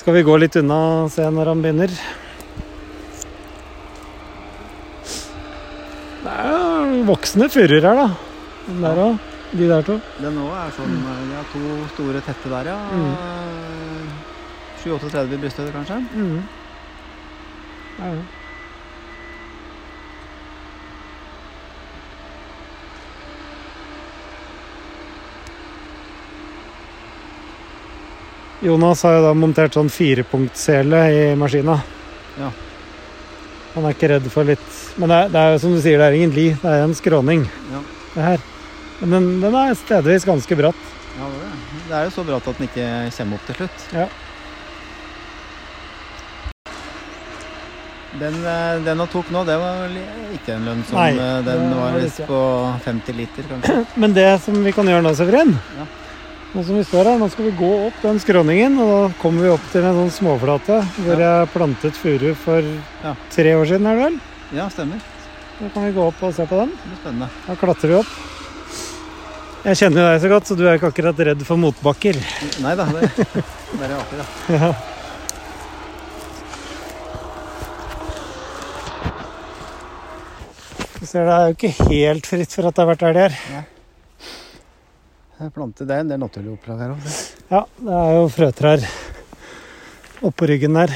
skal 0.00 0.16
vi 0.16 0.24
gå 0.26 0.34
litt 0.42 0.58
unna 0.58 0.78
og 1.04 1.12
se 1.14 1.22
når 1.22 1.52
han 1.52 1.62
begynner? 1.62 1.94
Det 6.24 6.34
er 6.34 6.50
jo 6.50 7.06
voksne 7.14 7.46
furuer 7.54 7.86
her, 7.86 8.02
da. 8.02 8.10
Den 8.66 8.82
der 8.88 9.02
òg. 9.06 9.32
De 9.54 9.70
der 9.70 9.86
to. 9.86 10.00
Den 10.18 10.44
òg 10.48 10.52
er 10.58 10.74
sånn 10.74 10.98
De 10.98 11.18
Ja, 11.38 11.48
to 11.54 11.76
store 11.94 12.26
tette 12.26 12.56
der, 12.56 12.74
ja. 12.74 12.78
Mm. 12.90 14.14
7-38 14.82 15.44
brysthøyde, 15.44 15.76
kanskje. 15.78 16.02
Mm. 16.10 16.40
Ja, 18.00 18.16
ja. 18.18 18.43
Jonas 28.64 29.02
har 29.04 29.18
jo 29.18 29.24
da 29.26 29.32
montert 29.36 29.74
sånn 29.76 29.90
firepunktsele 29.92 31.00
i 31.12 31.22
maskina. 31.36 31.76
Ja. 32.40 32.48
Han 33.74 33.84
er 33.88 33.94
ikke 33.96 34.08
redd 34.14 34.26
for 34.30 34.46
litt 34.46 34.64
Men 35.00 35.10
det 35.10 35.16
er, 35.18 35.30
det 35.34 35.40
er 35.40 35.52
jo 35.54 35.60
som 35.64 35.72
du 35.74 35.80
sier, 35.82 35.98
det 35.98 36.06
er 36.06 36.16
ingen 36.16 36.32
li, 36.34 36.44
det 36.62 36.70
er 36.70 36.84
en 36.86 36.94
skråning, 36.96 37.44
Ja. 37.72 37.80
det 38.14 38.22
her. 38.28 38.44
Men 39.00 39.10
den, 39.16 39.24
den 39.42 39.56
er 39.58 39.74
stedvis 39.76 40.24
ganske 40.24 40.56
bratt. 40.56 40.84
Ja, 41.18 41.26
det, 41.26 41.40
er 41.40 41.88
det. 41.88 41.96
er 41.98 42.04
jo 42.06 42.12
så 42.14 42.24
bratt 42.26 42.46
at 42.48 42.60
den 42.60 42.68
ikke 42.68 42.86
kommer 43.16 43.40
opp 43.40 43.48
til 43.50 43.58
slutt. 43.58 43.88
Ja. 43.92 44.06
Den, 48.14 48.36
eh, 48.46 48.76
den 48.86 49.02
han 49.02 49.10
tok 49.10 49.30
nå, 49.34 49.42
det 49.44 49.56
var 49.58 49.80
vel 49.88 49.96
ikke 50.36 50.54
en 50.54 50.68
lønnsom 50.68 50.94
Nei, 50.94 51.08
eh, 51.18 51.40
Den 51.42 51.64
var 51.74 51.90
var 51.90 51.98
visst 51.98 52.22
på 52.28 52.40
50 52.86 53.16
liter, 53.18 53.48
kanskje. 53.50 53.80
Men 54.04 54.14
det 54.14 54.28
som 54.46 54.60
vi 54.64 54.72
kan 54.72 54.86
gjøre 54.88 55.02
nå, 55.04 55.12
Severin 55.18 55.56
Ja. 55.80 55.88
Nå 56.54 56.62
som 56.62 56.76
vi 56.78 56.84
står 56.86 57.08
her, 57.10 57.16
nå 57.18 57.26
skal 57.32 57.48
vi 57.48 57.54
gå 57.58 57.68
opp 57.88 57.96
den 58.04 58.20
skråningen, 58.22 58.76
og 58.78 58.90
da 58.92 58.98
kommer 59.18 59.42
vi 59.42 59.50
opp 59.50 59.64
til 59.72 59.82
en 59.88 59.96
sånn 59.98 60.12
småflate 60.14 60.76
hvor 61.00 61.22
jeg 61.24 61.48
plantet 61.50 61.98
furu 61.98 62.28
for 62.38 62.62
Ja. 63.02 63.14
tre 63.34 63.54
år 63.58 63.66
siden, 63.66 63.86
er 63.90 63.96
det 63.98 64.04
vel? 64.04 64.20
Ja, 64.54 64.68
stemmer. 64.70 65.00
Da 65.58 65.68
kan 65.74 65.84
vi 65.88 65.92
gå 65.96 66.06
opp 66.06 66.22
og 66.22 66.34
se 66.34 66.46
på 66.46 66.60
den. 66.60 66.70
Det 66.70 66.86
blir 66.92 67.00
spennende. 67.02 67.28
Da 67.48 67.56
klatrer 67.58 67.88
vi 67.90 67.98
opp. 67.98 68.14
Jeg 69.64 69.76
kjenner 69.80 69.98
jo 70.02 70.06
deg 70.12 70.20
så 70.22 70.28
godt, 70.30 70.46
så 70.46 70.56
du 70.56 70.64
er 70.68 70.78
ikke 70.78 70.90
akkurat 70.92 71.18
redd 71.26 71.42
for 71.48 71.56
motbakker. 71.56 72.18
Nei 72.62 72.74
da, 72.78 72.84
det, 72.84 73.10
det 73.18 73.90
er. 73.90 74.02
Ja. 74.54 74.72
Du 81.00 81.06
ser 81.06 81.26
det 81.26 81.34
er 81.34 81.46
jo 81.50 81.54
ikke 81.56 81.88
helt 81.90 82.26
fritt 82.28 82.54
for 82.54 82.68
at 82.68 82.76
det 82.76 82.82
har 82.84 82.90
vært 82.94 83.06
elg 83.08 83.18
her. 83.24 83.34
Jeg 83.50 83.64
planter, 85.54 85.86
det 85.88 85.94
er 85.96 86.04
en 86.04 86.10
del 86.12 86.20
naturlige 86.22 86.54
opplag 86.56 86.80
her 86.80 86.94
òg. 86.94 87.10
Ja, 87.50 87.60
det 87.78 87.98
er 88.00 88.14
jo 88.16 88.24
frøtrær 88.32 88.84
oppå 90.24 90.46
ryggen 90.48 90.76
der. 90.78 90.94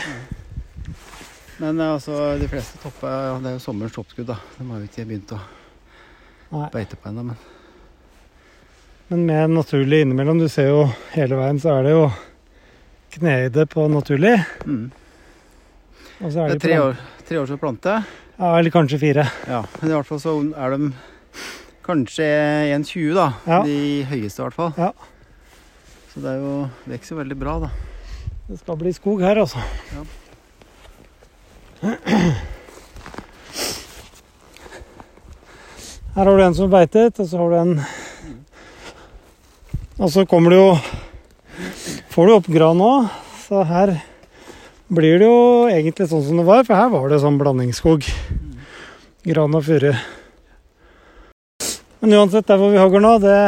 Men 1.59 1.81
eh, 1.81 1.93
altså, 1.93 2.37
de 2.39 2.49
fleste 2.49 2.79
topper 2.79 3.11
ja, 3.11 3.33
Det 3.43 3.51
er 3.51 3.57
jo 3.57 3.63
sommerens 3.65 3.97
toppskudd, 3.97 4.29
da. 4.31 4.37
De 4.59 4.67
har 4.69 4.79
jo 4.83 4.87
ikke 4.89 5.07
begynt 5.09 5.35
å 5.35 5.41
Nei. 6.55 6.69
beite 6.73 6.97
på 6.97 7.11
ennå, 7.11 7.25
men 7.33 7.37
Men 9.09 9.27
med 9.27 9.51
naturlig 9.57 10.03
innimellom, 10.05 10.39
du 10.39 10.49
ser 10.53 10.69
jo 10.69 10.83
hele 11.15 11.37
veien, 11.39 11.59
så 11.61 11.79
er 11.79 11.87
det 11.87 11.93
jo 11.97 12.07
knehøyde 13.17 13.65
på 13.73 13.87
naturlig. 13.89 14.35
mm. 14.67 14.91
Og 16.21 16.33
så 16.35 16.43
er 16.43 16.49
Det 16.49 16.59
de 16.59 16.59
er 16.59 16.65
tre 16.67 16.81
år, 16.83 16.97
tre 17.29 17.39
år 17.41 17.47
til 17.47 17.59
plante. 17.63 17.93
Ja, 18.39 18.59
eller 18.59 18.71
kanskje 18.71 18.99
fire. 18.99 19.25
Ja, 19.49 19.63
men 19.81 19.91
i 19.91 19.95
hvert 19.95 20.07
fall 20.07 20.21
så 20.21 20.35
er 20.55 20.75
de 20.77 20.93
kanskje 21.89 22.27
1,20 22.77 23.15
da. 23.17 23.29
Ja. 23.49 23.63
De 23.65 24.05
høyeste 24.11 24.43
i 24.43 24.45
hvert 24.45 24.59
fall. 24.59 24.73
Ja. 24.77 24.93
Så 26.13 26.21
det 26.23 26.35
er 26.35 26.43
jo, 26.43 26.55
vokser 26.89 27.15
jo 27.15 27.21
veldig 27.23 27.39
bra 27.41 27.57
da. 27.65 27.71
Det 28.49 28.59
skal 28.61 28.79
bli 28.81 28.93
skog 28.97 29.25
her, 29.25 29.41
altså. 29.43 29.61
Ja. 29.97 30.05
Her 36.19 36.27
har 36.27 36.35
du 36.35 36.43
en 36.43 36.57
som 36.57 36.71
beitet, 36.73 37.21
og 37.23 37.29
så 37.31 37.39
har 37.39 37.53
du 37.53 37.59
en 37.61 37.75
Og 39.99 40.11
så 40.11 40.25
kommer 40.27 40.51
du 40.51 40.57
jo 40.59 40.71
Får 42.11 42.27
du 42.27 42.35
opp 42.35 42.49
gran 42.51 42.79
nå, 42.81 42.93
så 43.47 43.63
her 43.67 43.95
blir 44.91 45.21
det 45.21 45.29
jo 45.29 45.69
egentlig 45.71 46.09
sånn 46.11 46.25
som 46.25 46.39
det 46.41 46.47
var, 46.49 46.65
for 46.67 46.75
her 46.75 46.89
var 46.91 47.11
det 47.13 47.21
sånn 47.23 47.39
blandingsskog. 47.39 48.07
gran 49.29 49.55
og 49.55 49.67
furu. 49.67 49.93
Men 51.99 52.15
uansett, 52.15 52.47
der 52.47 52.61
hvor 52.61 52.71
vi 52.71 52.79
hogger 52.79 53.03
nå, 53.03 53.17
det, 53.19 53.39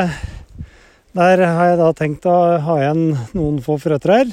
der 1.14 1.42
har 1.46 1.68
jeg 1.68 1.76
da 1.78 1.90
tenkt 1.94 2.24
å 2.26 2.36
ha 2.64 2.78
igjen 2.80 3.04
noen 3.38 3.60
få 3.62 3.76
frøtrær. 3.78 4.32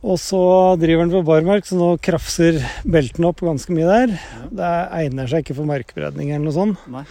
Og 0.00 0.16
så 0.20 0.40
driver 0.80 1.06
den 1.06 1.14
på 1.14 1.24
barmark, 1.24 1.64
så 1.64 1.78
nå 1.80 1.94
krafser 2.04 2.60
beltene 2.84 3.30
opp 3.30 3.40
ganske 3.44 3.72
mye 3.72 3.88
der. 3.88 4.14
Det 4.52 4.72
egner 5.00 5.32
seg 5.32 5.44
ikke 5.44 5.56
for 5.56 5.68
markberedning 5.68 6.34
eller 6.34 6.46
noe 6.50 6.56
sånt. 6.56 6.84
Nei. 6.92 7.06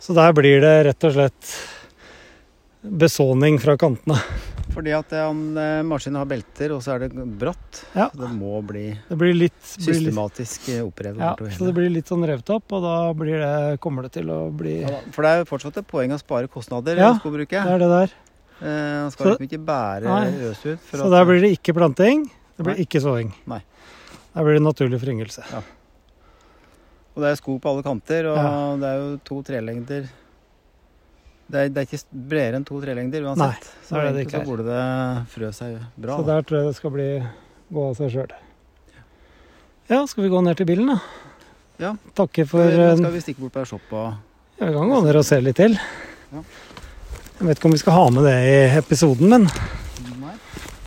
Så 0.00 0.16
der 0.16 0.32
blir 0.36 0.64
det 0.64 0.74
rett 0.88 1.08
og 1.08 1.14
slett 1.18 1.52
besåning 3.04 3.60
fra 3.60 3.76
kantene. 3.80 4.20
Fordi 4.74 4.90
at 4.96 5.12
eh, 5.14 5.24
om 5.30 5.40
eh, 5.60 5.82
maskinen 5.86 6.18
har 6.18 6.26
belter, 6.26 6.72
og 6.74 6.80
så 6.82 6.96
er 6.96 7.04
det 7.04 7.24
bratt, 7.38 7.84
Ja. 7.94 8.08
det 8.12 8.28
må 8.34 8.56
bli 8.66 8.88
Det 9.08 9.16
blir 9.20 9.32
litt, 9.36 9.54
blir 9.78 9.94
litt 9.94 10.00
systematisk 10.02 10.68
eh, 10.74 10.80
opprevet 10.82 11.22
Ja, 11.22 11.34
så 11.54 11.68
det 11.68 11.74
blir 11.76 11.90
litt 11.94 12.10
sånn 12.10 12.26
revet 12.26 12.50
opp, 12.50 12.72
og 12.74 12.82
da 12.82 12.96
blir 13.14 13.38
det, 13.38 13.80
kommer 13.84 14.02
det 14.08 14.12
til 14.18 14.26
å 14.34 14.40
bli 14.50 14.80
Ja. 14.82 14.98
For 15.14 15.22
det 15.22 15.30
er 15.30 15.38
jo 15.44 15.48
fortsatt 15.52 15.78
et 15.78 15.86
poeng 15.86 16.10
å 16.10 16.18
spare 16.18 16.48
kostnader 16.50 16.98
Ja, 16.98 17.12
i 17.14 17.20
skogbruket. 17.22 17.62
Det 17.62 17.76
er 17.76 17.78
det 17.84 17.88
der. 17.94 18.16
Eh, 18.60 19.02
Man 19.04 19.10
skal 19.14 19.24
Så- 19.26 19.30
liksom 19.38 19.48
ikke 19.48 19.64
bære 19.64 20.04
Nei. 20.10 20.50
øs 20.50 20.66
ut. 20.66 20.78
Så 20.90 21.10
der 21.10 21.24
blir 21.24 21.40
det 21.40 21.52
ikke 21.58 21.74
planting, 21.74 22.24
det 22.56 22.64
blir 22.66 22.74
Nei. 22.74 22.84
ikke 22.84 23.00
såing. 23.00 23.32
Nei. 23.46 23.62
Der 24.34 24.42
blir 24.42 24.54
det 24.58 24.62
naturlig 24.62 24.98
foryngelse. 25.00 25.44
Og 27.14 27.22
det 27.22 27.30
er 27.30 27.36
skog 27.38 27.60
på 27.62 27.70
alle 27.70 27.82
kanter, 27.86 28.26
og 28.26 28.36
Ja. 28.36 28.76
det 28.76 28.88
er 28.90 28.96
jo 28.98 29.20
to 29.24 29.42
trelengder 29.42 30.08
det 31.46 31.60
er, 31.60 31.68
det 31.74 31.82
er 31.82 31.88
ikke 31.88 32.22
bredere 32.32 32.58
enn 32.60 32.66
to-tre 32.66 32.94
lengder 32.96 33.26
uansett. 33.28 33.66
Nei, 33.68 33.86
så 33.88 34.00
det 34.00 34.12
det 34.16 34.30
så 34.32 34.42
burde 34.46 34.64
det 34.68 34.84
frø 35.34 35.50
seg 35.52 35.76
bra. 36.00 36.16
Så 36.16 36.26
der 36.28 36.46
tror 36.46 36.60
jeg 36.60 36.70
det 36.70 36.78
skal 36.78 36.94
bli 36.94 37.08
gå 37.74 37.86
av 37.90 37.98
seg 37.98 38.12
sjøl. 38.14 38.34
Ja, 39.90 40.00
skal 40.08 40.24
vi 40.24 40.32
gå 40.32 40.40
ned 40.40 40.56
til 40.56 40.68
bilen, 40.68 40.94
da? 40.94 40.98
Ja. 41.82 41.90
Takke 42.16 42.46
for 42.48 42.64
Nå 42.64 42.86
eh, 42.86 42.96
skal 42.96 43.12
vi 43.12 43.20
stikke 43.24 43.44
bort 43.44 43.56
på 43.56 43.64
ei 43.64 43.68
shop 43.68 43.92
og 43.92 44.14
Ja, 44.60 44.68
vi 44.68 44.72
kan 44.76 44.92
gå 44.94 45.00
ned 45.04 45.18
og 45.18 45.26
se 45.26 45.40
litt 45.42 45.58
til. 45.58 45.74
Ja. 46.32 46.42
Jeg 47.40 47.48
vet 47.48 47.58
ikke 47.58 47.68
om 47.68 47.74
vi 47.74 47.82
skal 47.82 47.96
ha 47.98 48.04
med 48.14 48.28
det 48.28 48.36
i 48.46 48.58
episoden, 48.78 49.26
men 49.32 49.48
Nei. 50.22 50.36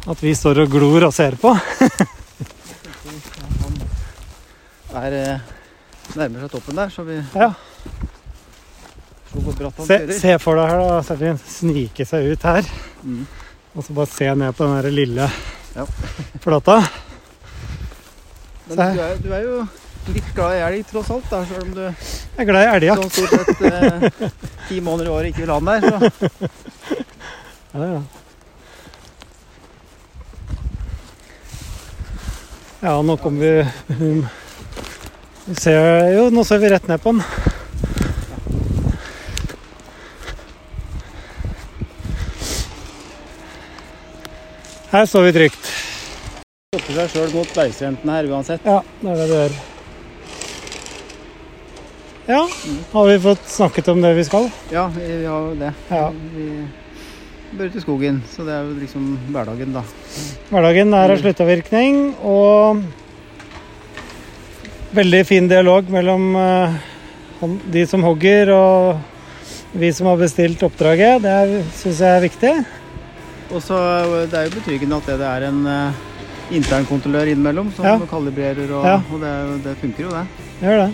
at 0.08 0.24
vi 0.24 0.32
står 0.34 0.64
og 0.64 0.72
glor 0.72 1.10
og 1.10 1.14
ser 1.14 1.36
på. 1.42 1.52
er 4.98 5.14
eh, 5.18 5.40
nærmer 6.18 6.46
seg 6.46 6.54
toppen 6.54 6.80
der, 6.80 6.90
så 6.94 7.04
vi 7.06 7.20
Ja. 7.36 7.52
så 7.52 7.52
hvor 7.52 7.52
bratt 7.52 9.16
han 9.16 9.16
Se, 9.88 9.98
se 10.20 10.38
for 10.41 10.56
deg 10.58 10.70
her, 10.72 10.80
da, 10.88 11.02
Sertin. 11.06 11.38
Snike 11.52 12.06
seg 12.08 12.32
ut 12.32 12.45
her. 12.48 12.68
Mm. 13.04 13.26
Og 13.78 13.84
så 13.86 13.94
bare 13.98 14.10
se 14.10 14.30
ned 14.40 14.56
på 14.58 14.66
den 14.66 14.78
der 14.82 14.90
lille 14.95 15.28
Ja. 15.76 15.86
flata. 16.41 16.80
Men 18.68 18.76
du 18.98 19.02
er, 19.04 19.16
du 19.22 19.30
er 19.36 19.44
jo 19.45 19.58
litt 20.16 20.30
glad 20.36 20.56
i 20.58 20.62
elg 20.66 20.88
tross 20.90 21.10
alt, 21.14 21.28
da, 21.32 21.44
selv 21.45 21.64
om 21.68 21.74
du 21.76 21.82
Jeg 21.84 21.94
er 22.41 22.48
glad 22.49 22.64
i 22.64 22.72
elgjakt. 22.78 23.04
sånn 23.04 23.12
stort 23.12 23.32
sett 23.36 23.62
eh, 23.68 24.32
ti 24.70 24.80
måneder 24.82 25.10
i 25.12 25.14
året 25.14 25.30
ikke 25.34 25.44
vil 25.45 25.54
ha 25.54 25.60
den 25.60 25.70
der. 25.72 25.82
Så. 25.88 26.49
Ja, 27.78 27.84
ja. 27.86 28.02
ja, 32.82 33.02
nå 33.02 33.18
kommer 33.22 33.40
vi 33.41 34.26
Vi 35.45 35.56
ser 35.56 36.10
Jo, 36.16 36.30
nå 36.34 36.44
ser 36.48 36.58
vi 36.64 36.70
rett 36.72 36.88
ned 36.90 37.02
på 37.04 37.12
den. 37.14 37.24
Her 44.98 45.06
står 45.06 45.28
vi 45.28 45.32
trygt. 45.36 45.65
Stoppe 46.74 46.94
seg 46.95 47.11
sjøl 47.14 47.34
mot 47.36 47.49
bergskrenten 47.53 48.10
her 48.10 48.26
uansett. 48.32 48.64
Ja, 48.65 48.80
det 48.98 49.11
er 49.11 49.19
det 49.19 49.26
du 49.30 49.34
gjør. 49.36 49.57
Ja, 52.26 52.40
har 52.95 53.06
vi 53.11 53.18
fått 53.28 53.44
snakket 53.45 53.91
om 53.94 54.02
det 54.02 54.15
vi 54.18 54.24
skal? 54.26 54.48
Ja, 54.74 54.88
vi, 54.95 55.03
vi 55.06 55.28
har 55.30 55.44
jo 55.45 55.52
det. 55.60 55.69
Ja. 55.91 56.07
Vi 56.34 56.48
bør 57.60 57.69
ut 57.69 57.78
i 57.78 57.84
skogen, 57.84 58.18
så 58.32 58.48
det 58.48 58.56
er 58.56 58.65
jo 58.65 58.74
liksom 58.80 59.06
hverdagen, 59.36 59.78
da. 59.78 59.86
Hverdagen 60.49 60.98
er 60.98 61.14
av 61.14 61.22
sluttavvirkning, 61.22 62.02
og 62.26 62.82
veldig 64.98 65.22
fin 65.30 65.45
dialog 65.53 65.94
mellom 65.94 66.28
eh, 66.41 66.82
de 67.69 67.86
som 67.86 68.02
hogger 68.07 68.49
og 68.57 69.78
vi 69.78 69.94
som 69.94 70.10
har 70.10 70.18
bestilt 70.26 70.65
oppdraget. 70.65 71.22
Det 71.22 71.64
syns 71.84 72.02
jeg 72.02 72.10
er 72.15 72.28
viktig. 72.32 72.57
Og 73.52 73.61
så 73.64 73.78
Det 74.30 74.34
er 74.40 74.48
jo 74.49 74.56
betryggende 74.60 74.98
at 74.98 75.06
det, 75.07 75.18
det 75.22 75.28
er 75.28 75.45
en 75.48 75.61
uh, 75.65 75.91
internkontrollør 76.52 77.32
innimellom 77.32 77.72
som 77.76 77.86
Ja. 77.86 77.98
kalibrerer, 78.10 78.72
og, 78.72 78.86
Ja. 78.86 78.98
og 79.11 79.22
det, 79.22 79.64
det 79.64 79.78
funker 79.82 80.03
jo, 80.03 80.10
det. 80.10 80.26
Gjør 80.61 80.78
det. 80.86 80.94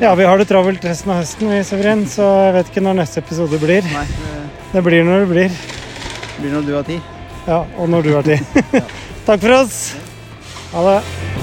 Ja, 0.00 0.14
vi 0.18 0.24
har 0.26 0.38
det 0.38 0.48
travelt 0.48 0.84
resten 0.84 1.12
av 1.14 1.20
høsten, 1.22 1.48
vi, 1.50 1.60
Severin, 1.62 2.06
så 2.10 2.26
jeg 2.48 2.54
vet 2.58 2.70
ikke 2.72 2.82
når 2.82 2.98
neste 3.02 3.22
episode 3.22 3.58
blir. 3.62 3.82
Nei, 3.86 4.06
det 4.06 4.34
Det 4.72 4.82
blir 4.84 5.04
når 5.06 5.20
det 5.24 5.28
blir. 5.30 5.48
Det 5.48 6.40
blir 6.42 6.52
når 6.56 6.66
du 6.66 6.74
har 6.74 6.82
tid. 6.82 7.00
Ja, 7.46 7.64
og 7.78 7.88
når 7.88 8.02
du 8.02 8.12
har 8.14 8.22
tid. 8.22 8.82
Takk 9.26 9.40
for 9.40 9.50
oss. 9.62 9.94
Ha 10.72 10.82
det. 10.90 11.35